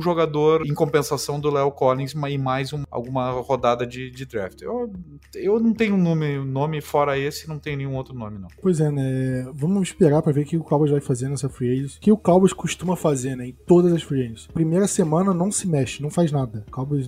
jogador 0.00 0.66
em 0.66 0.74
compensação 0.74 1.40
do 1.40 1.50
Léo 1.50 1.70
Collins 1.70 2.12
e 2.12 2.38
mais 2.38 2.72
um, 2.72 2.82
alguma 2.90 3.30
rodada 3.30 3.86
de, 3.86 4.10
de 4.10 4.24
draft. 4.24 4.62
Eu, 4.62 4.92
eu 5.34 5.60
não 5.60 5.72
tenho 5.72 5.94
um 5.94 6.02
nome, 6.02 6.38
nome 6.38 6.80
fora 6.80 7.18
esse, 7.18 7.48
não 7.48 7.58
tenho 7.58 7.78
nenhum 7.78 7.85
outro 7.94 8.14
nome, 8.14 8.38
não. 8.38 8.48
Pois 8.60 8.80
é, 8.80 8.90
né? 8.90 9.48
Vamos 9.54 9.88
esperar 9.88 10.22
para 10.22 10.32
ver 10.32 10.42
o 10.42 10.44
que 10.44 10.56
o 10.56 10.64
Cowboys 10.64 10.90
vai 10.90 11.00
fazer 11.00 11.28
nessa 11.28 11.48
free 11.48 11.72
agency. 11.72 11.98
O 11.98 12.00
que 12.00 12.12
o 12.12 12.16
Cowboys 12.16 12.52
costuma 12.52 12.96
fazer, 12.96 13.36
né? 13.36 13.48
Em 13.48 13.56
todas 13.66 13.92
as 13.92 14.02
free 14.02 14.22
agents. 14.22 14.48
Primeira 14.52 14.86
semana 14.86 15.32
não 15.32 15.50
se 15.50 15.68
mexe, 15.68 16.02
não 16.02 16.10
faz 16.10 16.32
nada. 16.32 16.64
O 16.66 16.70
Cowboys 16.70 17.06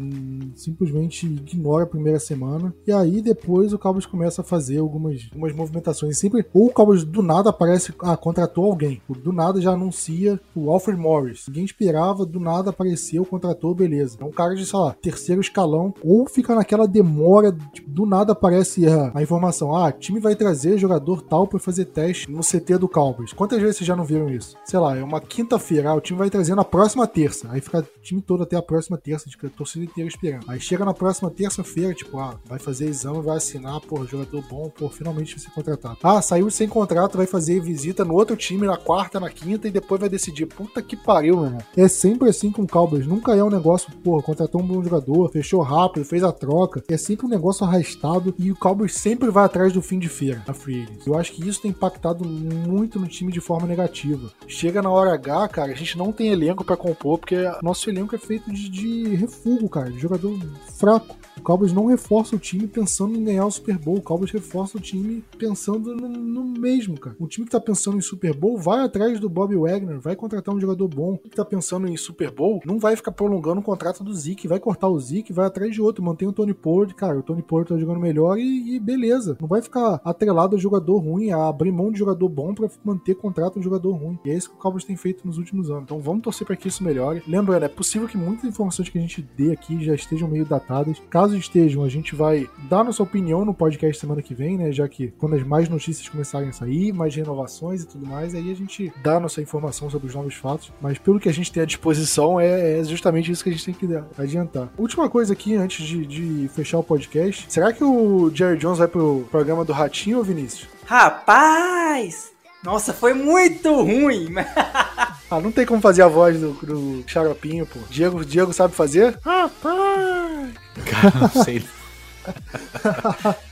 simplesmente 0.55 1.27
ignora 1.27 1.85
a 1.85 1.89
primeira 1.89 2.19
semana. 2.19 2.75
E 2.87 2.93
aí 2.93 3.21
depois 3.21 3.73
o 3.73 3.79
Cowboys 3.79 4.07
começa 4.07 4.43
a 4.43 4.45
fazer 4.45 4.79
algumas, 4.79 5.29
algumas 5.33 5.55
movimentações. 5.55 6.19
Sempre, 6.19 6.47
ou 6.53 6.67
o 6.67 6.73
Cowboys 6.73 7.05
do 7.05 7.23
nada 7.23 7.51
aparece, 7.51 7.93
ah, 8.01 8.17
contratou 8.17 8.65
alguém. 8.65 9.01
Do 9.09 9.33
nada 9.33 9.61
já 9.61 9.73
anuncia 9.73 10.41
o 10.55 10.71
Alfred 10.71 11.01
Morris. 11.01 11.45
Ninguém 11.49 11.65
esperava, 11.65 12.25
do 12.25 12.41
nada 12.41 12.71
apareceu, 12.71 13.25
contratou, 13.25 13.75
beleza. 13.75 14.19
É 14.21 14.25
um 14.25 14.31
cara 14.31 14.55
de, 14.55 14.65
sei 14.67 14.79
lá, 14.79 14.95
terceiro 15.01 15.41
escalão. 15.41 15.95
Ou 16.03 16.27
fica 16.29 16.55
naquela 16.55 16.87
demora, 16.87 17.57
tipo, 17.73 17.91
do 17.91 18.07
nada 18.07 18.33
aparece 18.33 18.87
a, 18.87 19.13
a 19.15 19.23
informação, 19.23 19.75
ah, 19.75 19.93
time 19.93 20.21
vai 20.21 20.35
trazer 20.35 20.68
jogador 20.77 21.23
tal 21.23 21.47
para 21.47 21.59
fazer 21.59 21.87
teste 21.87 22.31
no 22.31 22.41
CT 22.41 22.79
do 22.79 22.89
Cowboys. 22.89 23.33
Quantas 23.33 23.61
vezes 23.61 23.79
vocês 23.79 23.87
já 23.87 23.97
não 23.97 24.05
viram 24.05 24.29
isso? 24.29 24.57
Sei 24.65 24.79
lá, 24.79 24.97
é 24.97 25.03
uma 25.03 25.21
quinta-feira, 25.21 25.91
ah, 25.91 25.95
o 25.95 26.01
time 26.01 26.19
vai 26.19 26.29
trazer 26.29 26.55
na 26.55 26.65
próxima 26.65 27.07
terça. 27.07 27.49
Aí 27.51 27.61
fica 27.61 27.81
o 27.81 28.01
time 28.03 28.21
todo 28.21 28.43
até 28.43 28.57
a 28.57 28.63
próxima 28.63 28.99
terça, 28.99 29.31
tipo, 29.31 29.47
a 29.47 29.51
torcida 29.51 29.85
inteira 29.85 30.09
esperando. 30.09 30.45
Aí 30.49 30.61
chega 30.61 30.85
na 30.85 30.93
próxima 30.93 31.31
terça-feira, 31.31 31.95
tipo, 31.95 32.19
ah, 32.19 32.39
vai 32.45 32.59
fazer 32.59 32.87
exame, 32.87 33.23
vai 33.23 33.37
assinar, 33.37 33.81
pô, 33.81 34.05
jogador 34.05 34.43
bom, 34.49 34.71
pô, 34.71 34.89
finalmente 34.89 35.37
vai 35.37 35.45
ser 35.45 35.51
contratado. 35.51 35.99
Ah, 36.03 36.21
saiu 36.21 36.51
sem 36.51 36.69
contrato, 36.69 37.17
vai 37.17 37.27
fazer 37.27 37.61
visita 37.61 38.05
no 38.05 38.15
outro 38.15 38.37
time 38.37 38.67
na 38.67 38.77
quarta, 38.77 39.21
na 39.21 39.31
quinta 39.31 39.69
e 39.69 39.71
depois 39.71 40.01
vai 40.01 40.09
decidir. 40.09 40.47
Puta 40.47 40.83
que 40.83 40.97
pariu, 40.97 41.37
meu 41.37 41.47
irmão. 41.47 41.63
É 41.77 41.89
sempre 41.89 42.29
assim 42.29 42.51
com 42.51 42.63
o 42.63 42.69
Cowboys. 42.69 43.07
Nunca 43.07 43.35
é 43.35 43.43
um 43.43 43.51
negócio, 43.51 43.93
pô, 44.03 44.21
contratou 44.23 44.61
um 44.61 44.67
bom 44.67 44.83
jogador, 44.83 45.31
fechou 45.31 45.61
rápido, 45.61 46.05
fez 46.05 46.23
a 46.23 46.33
troca. 46.33 46.83
É 46.89 46.97
sempre 46.97 47.27
um 47.27 47.29
negócio 47.29 47.65
arrastado 47.65 48.35
e 48.39 48.51
o 48.51 48.57
Cowboys 48.57 48.95
sempre 48.95 49.31
vai 49.31 49.45
atrás 49.45 49.73
do 49.73 49.83
fim 49.83 49.99
de 49.99 50.09
feira. 50.09 50.43
Free. 50.59 50.89
Eu 51.07 51.15
acho 51.15 51.33
que 51.33 51.47
isso 51.49 51.63
tem 51.63 51.71
impactado 51.71 52.25
muito 52.25 52.99
no 52.99 53.07
time 53.07 53.33
de 53.33 53.41
forma 53.41 53.67
negativa. 53.67 54.31
Chega 54.47 54.83
na 54.83 54.91
hora 54.91 55.15
H, 55.15 55.49
cara, 55.49 55.73
a 55.73 55.75
gente 55.75 55.97
não 55.97 56.13
tem 56.13 56.29
elenco 56.29 56.65
para 56.65 56.77
compor, 56.77 57.19
porque 57.19 57.37
nosso 57.63 57.89
elenco 57.89 58.15
é 58.15 58.19
feito 58.19 58.53
de, 58.53 58.69
de 58.69 59.15
refúgio, 59.15 59.69
cara, 59.69 59.91
de 59.91 59.99
jogador 59.99 60.39
fraco. 60.79 61.17
O 61.39 61.43
Cowboys 61.43 61.73
não 61.73 61.87
reforça 61.87 62.35
o 62.35 62.39
time 62.39 62.67
pensando 62.67 63.17
em 63.17 63.25
ganhar 63.25 63.47
o 63.47 63.51
Super 63.51 63.79
Bowl. 63.79 63.99
O 63.99 64.03
Cowboys 64.03 64.31
reforça 64.31 64.77
o 64.77 64.81
time 64.81 65.25
pensando 65.39 65.95
no, 65.95 66.09
no 66.09 66.45
mesmo, 66.45 66.99
cara. 66.99 67.17
O 67.19 67.29
time 67.29 67.47
que 67.47 67.53
tá 67.53 67.61
pensando 67.61 67.97
em 67.97 68.01
Super 68.01 68.35
Bowl 68.35 68.59
vai 68.59 68.85
atrás 68.85 69.21
do 69.21 69.29
Bob 69.29 69.55
Wagner, 69.55 70.01
vai 70.01 70.17
contratar 70.17 70.55
um 70.55 70.61
jogador 70.61 70.89
bom. 70.89 71.15
O 71.15 71.19
que 71.19 71.37
tá 71.37 71.45
pensando 71.45 71.87
em 71.87 71.97
Super 71.97 72.31
Bowl 72.31 72.61
não 72.65 72.79
vai 72.79 72.97
ficar 72.97 73.13
prolongando 73.13 73.61
o 73.61 73.65
contrato 73.65 74.03
do 74.03 74.13
Zeke, 74.13 74.49
vai 74.49 74.59
cortar 74.59 74.89
o 74.89 74.99
Zeke, 74.99 75.33
vai 75.33 75.47
atrás 75.47 75.73
de 75.73 75.81
outro, 75.81 76.03
mantém 76.03 76.27
o 76.27 76.33
Tony 76.33 76.53
Pollard, 76.53 76.95
cara. 76.95 77.19
O 77.19 77.23
Tony 77.23 77.43
Pollard 77.43 77.73
tá 77.73 77.79
jogando 77.79 78.01
melhor 78.01 78.39
e, 78.39 78.75
e 78.75 78.81
beleza. 78.81 79.37
Não 79.41 79.49
vai 79.49 79.63
ficar 79.63 80.01
atrelado 80.05 80.48
a 80.57 80.59
jogador 80.59 80.99
ruim, 80.99 81.31
a 81.31 81.49
abrir 81.49 81.73
mão 81.73 81.91
de 81.91 81.99
jogador 81.99 82.29
bom 82.29 82.55
para 82.55 82.69
manter 82.85 83.15
contrato 83.15 83.59
de 83.59 83.65
jogador 83.65 83.93
ruim. 83.93 84.19
E 84.25 84.31
é 84.31 84.35
isso 84.35 84.51
que 84.51 84.57
o 84.57 84.59
Cowboys 84.59 84.85
tem 84.85 84.97
feito 84.97 85.27
nos 85.27 85.39
últimos 85.39 85.71
anos. 85.71 85.85
Então 85.85 86.01
vamos 86.01 86.23
torcer 86.23 86.47
para 86.47 86.57
que 86.57 86.69
isso 86.69 86.85
melhore. 86.85 87.23
Lembrando, 87.27 87.65
é 87.65 87.69
possível 87.69 88.09
que 88.09 88.17
muitas 88.17 88.45
informações 88.45 88.89
que 88.89 88.99
a 88.99 89.01
gente 89.01 89.23
dê 89.37 89.53
aqui 89.53 89.83
já 89.85 89.95
estejam 89.95 90.29
meio 90.29 90.45
datadas. 90.45 91.01
Caso 91.11 91.37
estejam, 91.37 91.85
a 91.85 91.89
gente 91.89 92.15
vai 92.15 92.49
dar 92.69 92.85
nossa 92.85 93.03
opinião 93.03 93.45
no 93.45 93.55
podcast 93.55 94.01
semana 94.01 94.23
que 94.23 94.35
vem, 94.35 94.57
né? 94.57 94.73
Já 94.73 94.89
que 94.89 95.09
quando 95.19 95.35
as 95.37 95.43
mais 95.43 95.69
notícias 95.69 96.09
começarem 96.09 96.49
a 96.49 96.53
sair, 96.53 96.93
mais 96.93 97.15
renovações 97.15 97.83
e 97.83 97.89
tudo 97.89 98.07
mais, 98.07 98.35
aí 98.35 98.51
a 98.51 98.55
gente 98.55 98.93
dá 99.03 99.19
nossa 99.21 99.41
informação 99.41 99.91
sobre 99.91 100.09
os 100.09 100.15
novos 100.15 100.35
fatos. 100.35 100.73
Mas 100.81 100.99
pelo 100.99 101.21
que 101.21 101.29
a 101.29 101.33
gente 101.33 101.53
tem 101.53 101.63
à 101.63 101.67
disposição, 101.67 102.41
é, 102.41 102.81
é 102.81 102.85
justamente 102.85 103.31
isso 103.31 103.43
que 103.43 103.51
a 103.51 103.53
gente 103.53 103.65
tem 103.65 103.75
que 103.75 103.89
adiantar. 104.19 104.73
Última 104.77 105.09
coisa 105.09 105.33
aqui, 105.33 105.55
antes 105.55 105.87
de, 105.87 106.07
de 106.07 106.49
fechar 106.49 106.79
o 106.79 106.83
podcast: 106.83 107.47
será 107.49 107.73
que 107.73 107.85
o 107.85 108.31
Jerry 108.35 108.59
Jones 108.59 108.79
vai 108.79 108.89
pro 108.89 109.27
programa 109.31 109.65
do 109.65 109.73
Ratinho 109.73 110.19
ou 110.19 110.25
Vinícius? 110.39 110.69
Rapaz! 110.87 112.33
Nossa, 112.63 112.93
foi 112.93 113.13
muito 113.13 113.73
ruim! 113.83 114.35
ah, 115.31 115.41
não 115.41 115.51
tem 115.51 115.67
como 115.67 115.81
fazer 115.81 116.03
a 116.03 116.09
voz 116.09 116.41
do, 116.41 116.53
do 116.53 117.05
Xaropinho, 117.07 117.67
pô. 117.67 117.81
Diego, 117.91 118.25
Diego 118.25 118.53
sabe 118.53 118.75
fazer? 118.75 119.19
Rapaz! 119.25 120.55
Cara, 120.87 121.19
não 121.21 121.45
sei. 121.45 121.65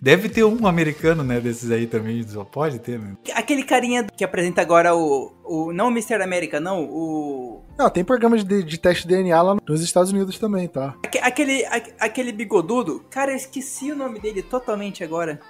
Deve 0.00 0.28
ter 0.28 0.44
um 0.44 0.66
americano, 0.66 1.24
né, 1.24 1.40
desses 1.40 1.70
aí 1.70 1.86
também, 1.86 2.22
só 2.22 2.44
pode 2.44 2.78
ter, 2.78 2.98
né? 2.98 3.16
Aquele 3.34 3.64
carinha 3.64 4.06
que 4.14 4.24
apresenta 4.24 4.60
agora 4.60 4.94
o, 4.94 5.32
o 5.42 5.72
não 5.72 5.88
o 5.88 5.90
Mr. 5.90 6.22
América, 6.22 6.60
não, 6.60 6.84
o... 6.84 7.64
Não, 7.78 7.88
tem 7.88 8.04
programas 8.04 8.44
de, 8.44 8.62
de 8.62 8.78
teste 8.78 9.08
de 9.08 9.14
DNA 9.14 9.40
lá 9.40 9.56
nos 9.66 9.80
Estados 9.82 10.12
Unidos 10.12 10.38
também, 10.38 10.68
tá? 10.68 10.94
Aquele, 11.22 11.64
aquele 11.98 12.30
bigodudo, 12.32 13.04
cara, 13.10 13.32
eu 13.32 13.36
esqueci 13.36 13.90
o 13.90 13.96
nome 13.96 14.20
dele 14.20 14.42
totalmente 14.42 15.02
agora. 15.02 15.40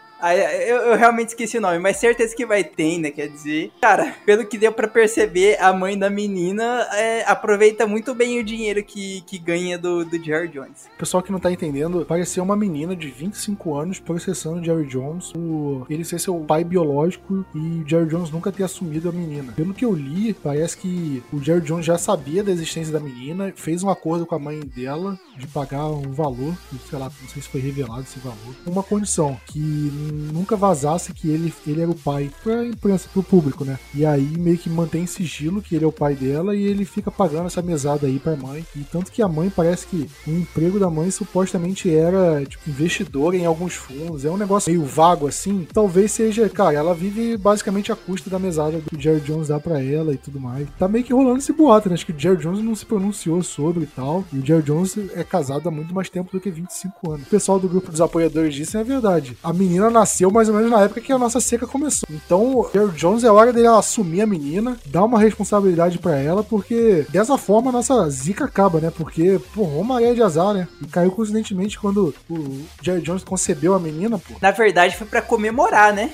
Eu, 0.67 0.77
eu, 0.79 0.97
realmente 0.97 1.29
esqueci 1.29 1.59
o 1.59 1.61
nome, 1.61 1.79
mas 1.79 1.99
certeza 1.99 2.35
que 2.35 2.47
vai 2.47 2.65
ter, 2.65 2.99
né? 2.99 3.11
Quer 3.11 3.29
dizer, 3.29 3.71
cara, 3.81 4.15
pelo 4.25 4.47
que 4.47 4.57
deu 4.57 4.73
para 4.73 4.89
perceber, 4.89 5.61
a 5.61 5.73
mãe 5.73 5.99
da 5.99 6.09
menina 6.09 6.87
é, 6.93 7.23
aproveita 7.27 7.87
muito 7.87 8.15
bem 8.15 8.39
o 8.39 8.45
dinheiro 8.45 8.83
que, 8.83 9.21
que 9.23 9.39
ganha 9.39 9.79
do, 9.79 10.05
do 10.05 10.23
Jerry 10.23 10.49
Jones. 10.49 10.89
Pessoal 10.99 11.23
que 11.23 11.31
não 11.31 11.39
tá 11.39 11.53
entendendo, 11.53 12.05
parecia 12.07 12.43
uma 12.43 12.57
menina 12.57 12.97
de 12.97 13.09
25 13.09 13.75
anos 13.75 13.99
processando 13.99 14.61
o 14.61 14.65
Jerry 14.65 14.87
Jones, 14.87 15.33
o, 15.37 15.87
ele 15.91 16.05
ser 16.05 16.19
seu 16.19 16.35
pai 16.41 16.65
biológico 16.65 17.45
e 17.55 17.83
o 17.83 17.89
Jerry 17.89 18.07
Jones 18.09 18.31
nunca 18.31 18.51
ter 18.51 18.65
assumido 18.65 19.09
a 19.09 19.13
menina. 19.13 19.53
Pelo 19.53 19.75
que 19.75 19.85
eu 19.85 19.93
li, 19.93 20.33
parece 20.33 20.79
que 20.79 21.23
o 21.33 21.43
Jerry 21.43 21.61
Jones 21.61 21.85
já 21.85 21.99
sabia 21.99 22.43
da 22.43 22.53
existência 22.53 22.93
da 22.93 23.01
menina, 23.01 23.53
fez 23.55 23.83
um 23.83 23.91
acordo 23.91 24.25
com 24.25 24.35
a 24.35 24.39
mãe 24.39 24.61
dela 24.61 25.19
de 25.37 25.47
pagar 25.47 25.87
um 25.87 26.13
valor, 26.13 26.57
sei 26.89 26.99
lá, 26.99 27.11
não 27.21 27.29
sei 27.29 27.43
se 27.43 27.49
foi 27.49 27.61
revelado 27.61 28.03
esse 28.03 28.19
valor, 28.19 28.55
uma 28.67 28.83
condição 28.83 29.39
que 29.47 30.06
nunca 30.13 30.57
vazasse 30.57 31.13
que 31.13 31.29
ele, 31.29 31.53
ele 31.67 31.83
era 31.83 31.91
o 31.91 31.95
pai 31.95 32.31
pra 32.43 32.65
imprensa, 32.65 33.09
pro 33.13 33.23
público, 33.23 33.65
né? 33.65 33.79
E 33.95 34.05
aí 34.05 34.27
meio 34.39 34.59
que 34.59 34.71
mantém 34.71 35.07
sigilo 35.07 35.63
que 35.63 35.75
ele 35.75 35.85
é 35.85 35.89
o 35.89 35.93
pai 35.93 36.15
dela 36.15 36.55
e 36.55 36.63
ele 36.63 36.85
fica 36.85 37.11
pagando 37.11 37.47
essa 37.47 37.63
mesada 37.63 38.07
aí 38.07 38.19
pra 38.19 38.37
mãe. 38.37 38.65
E 38.75 38.81
tanto 38.81 39.11
que 39.11 39.23
a 39.23 39.29
mãe 39.29 39.51
parece 39.51 39.87
que 39.87 40.09
o 40.27 40.31
emprego 40.31 40.79
da 40.79 40.91
mãe 40.91 41.11
supostamente 41.11 41.93
era, 41.95 42.45
tipo, 42.45 42.69
investidora 42.69 43.37
em 43.37 43.47
alguns 43.47 43.75
fundos. 43.75 44.25
É 44.25 44.31
um 44.31 44.37
negócio 44.37 44.71
meio 44.73 44.85
vago 44.85 45.27
assim. 45.27 45.67
Talvez 45.73 46.13
seja, 46.13 46.49
cara, 46.49 46.75
ela 46.75 46.95
vive 46.95 47.37
basicamente 47.37 47.93
a 47.93 47.97
custa 47.97 48.31
da 48.31 48.39
mesada 48.39 48.81
que 48.81 48.97
o 48.97 49.01
Jerry 49.01 49.21
Jones 49.21 49.49
dá 49.49 49.59
pra 49.59 49.83
ela 49.83 50.13
e 50.13 50.17
tudo 50.17 50.41
mais. 50.41 50.69
Tá 50.79 50.89
meio 50.89 51.05
que 51.05 51.13
rolando 51.13 51.39
esse 51.39 51.53
boato, 51.53 51.89
né? 51.89 51.95
Acho 51.95 52.07
que 52.07 52.13
o 52.13 52.19
Jerry 52.19 52.37
Jones 52.37 52.63
não 52.63 52.75
se 52.75 52.87
pronunciou 52.87 53.43
sobre 53.43 53.85
e 53.85 53.87
tal. 53.87 54.25
E 54.33 54.39
o 54.39 54.45
Jerry 54.45 54.63
Jones 54.63 54.97
é 55.15 55.25
casado 55.25 55.69
há 55.69 55.71
muito 55.71 55.95
mais 55.95 56.09
tempo 56.09 56.31
do 56.33 56.41
que 56.41 56.51
25 56.51 57.13
anos. 57.13 57.27
O 57.27 57.31
pessoal 57.31 57.59
do 57.59 57.69
grupo 57.69 57.91
dos 57.91 58.01
apoiadores 58.01 58.55
disse 58.55 58.77
é 58.77 58.85
verdade. 58.85 59.37
A 59.43 59.53
menina 59.53 59.91
nasceu 59.99 60.31
mais 60.31 60.49
ou 60.49 60.55
menos 60.55 60.71
na 60.71 60.83
época 60.83 61.01
que 61.01 61.13
a 61.13 61.19
nossa 61.19 61.41
seca 61.41 61.67
começou. 61.67 62.09
Então, 62.11 62.57
o 62.57 62.71
Jerry 62.73 62.93
Jones 62.93 63.25
é 63.25 63.31
hora 63.31 63.53
dele 63.53 63.67
assumir 63.67 64.21
a 64.21 64.27
menina, 64.27 64.77
dar 64.87 65.05
uma 65.05 65.19
responsabilidade 65.19 65.99
para 65.99 66.17
ela, 66.17 66.43
porque 66.45 67.07
dessa 67.09 67.39
forma 67.39 67.71
a 67.71 67.73
nossa 67.73 68.09
zica 68.11 68.45
acaba, 68.45 68.81
né? 68.81 68.93
Porque, 68.95 69.41
pô, 69.55 69.63
uma 69.63 69.95
maré 69.95 70.15
de 70.15 70.23
azar, 70.23 70.55
né? 70.55 70.69
E 70.83 70.87
caiu 70.87 71.11
coincidentemente 71.11 71.79
quando 71.79 72.15
o 72.29 72.65
Jerry 72.83 73.03
Jones 73.03 73.25
concebeu 73.25 73.75
a 73.75 73.81
menina, 73.81 74.19
pô. 74.19 74.35
Na 74.41 74.51
verdade, 74.51 74.97
foi 74.97 75.07
para 75.07 75.23
comemorar, 75.23 75.93
né? 75.93 76.11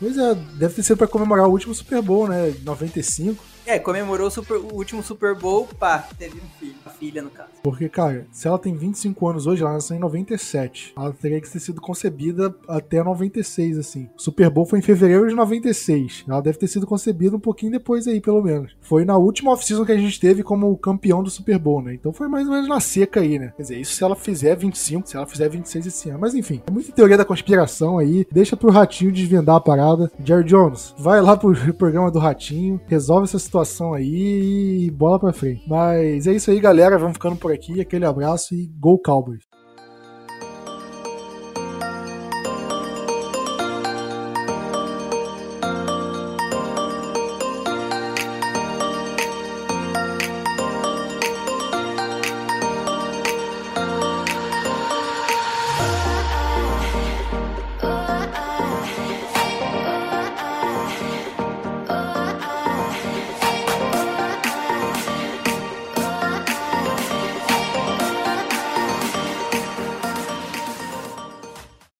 Pois 0.00 0.16
é, 0.16 0.34
deve 0.54 0.74
ter 0.74 0.82
sido 0.82 0.96
pra 0.96 1.08
comemorar 1.08 1.46
o 1.46 1.50
último 1.50 1.74
Super 1.74 2.00
Bowl, 2.00 2.28
né? 2.28 2.54
95. 2.62 3.42
É, 3.68 3.78
comemorou 3.78 4.28
o, 4.28 4.30
super, 4.30 4.56
o, 4.56 4.76
último 4.76 5.02
Super 5.02 5.34
Bowl, 5.34 5.68
pá, 5.78 5.98
teve 6.18 6.38
um 6.38 6.58
filho, 6.58 6.74
uma 6.82 6.90
filha 6.90 7.20
no 7.20 7.28
caso. 7.28 7.50
Porque, 7.62 7.86
cara, 7.86 8.26
se 8.32 8.48
ela 8.48 8.58
tem 8.58 8.74
25 8.74 9.28
anos 9.28 9.46
hoje, 9.46 9.60
ela 9.60 9.74
nasceu 9.74 9.94
em 9.94 10.00
97. 10.00 10.94
Ela 10.96 11.12
teria 11.12 11.38
que 11.38 11.50
ter 11.50 11.60
sido 11.60 11.78
concebida 11.78 12.54
até 12.66 13.04
96, 13.04 13.76
assim. 13.76 14.08
O 14.16 14.22
Super 14.22 14.48
Bowl 14.48 14.64
foi 14.64 14.78
em 14.78 14.82
fevereiro 14.82 15.28
de 15.28 15.34
96. 15.34 16.24
Ela 16.26 16.40
deve 16.40 16.56
ter 16.56 16.66
sido 16.66 16.86
concebida 16.86 17.36
um 17.36 17.40
pouquinho 17.40 17.72
depois 17.72 18.08
aí, 18.08 18.22
pelo 18.22 18.42
menos. 18.42 18.74
Foi 18.80 19.04
na 19.04 19.18
última 19.18 19.52
off-season 19.52 19.84
que 19.84 19.92
a 19.92 19.98
gente 19.98 20.18
teve 20.18 20.42
como 20.42 20.74
campeão 20.78 21.22
do 21.22 21.28
Super 21.28 21.58
Bowl, 21.58 21.82
né? 21.82 21.92
Então 21.92 22.10
foi 22.10 22.26
mais 22.26 22.46
ou 22.46 22.54
menos 22.54 22.70
na 22.70 22.80
seca 22.80 23.20
aí, 23.20 23.38
né? 23.38 23.52
Quer 23.54 23.62
dizer, 23.64 23.80
isso 23.80 23.94
se 23.94 24.02
ela 24.02 24.16
fizer 24.16 24.56
25, 24.56 25.06
se 25.06 25.14
ela 25.14 25.26
fizer 25.26 25.50
26 25.50 25.86
esse 25.86 26.08
ano. 26.08 26.20
Mas 26.20 26.34
enfim, 26.34 26.62
é 26.66 26.70
muita 26.70 26.90
teoria 26.90 27.18
da 27.18 27.24
conspiração 27.24 27.98
aí. 27.98 28.26
Deixa 28.32 28.56
pro 28.56 28.70
Ratinho 28.70 29.12
desvendar 29.12 29.56
a 29.56 29.60
parada. 29.60 30.10
Jerry 30.24 30.44
Jones, 30.44 30.94
vai 30.98 31.20
lá 31.20 31.36
pro 31.36 31.52
programa 31.76 32.10
do 32.10 32.18
Ratinho, 32.18 32.80
resolve 32.86 33.24
essa 33.24 33.38
situação 33.38 33.57
situação 33.58 33.94
aí 33.94 34.86
e 34.86 34.90
bola 34.90 35.18
pra 35.18 35.32
frente. 35.32 35.62
Mas 35.66 36.26
é 36.26 36.32
isso 36.32 36.50
aí, 36.50 36.60
galera. 36.60 36.98
Vamos 36.98 37.14
ficando 37.14 37.36
por 37.36 37.52
aqui. 37.52 37.80
Aquele 37.80 38.04
abraço 38.04 38.54
e 38.54 38.66
Go 38.78 38.98
Cowboys! 38.98 39.47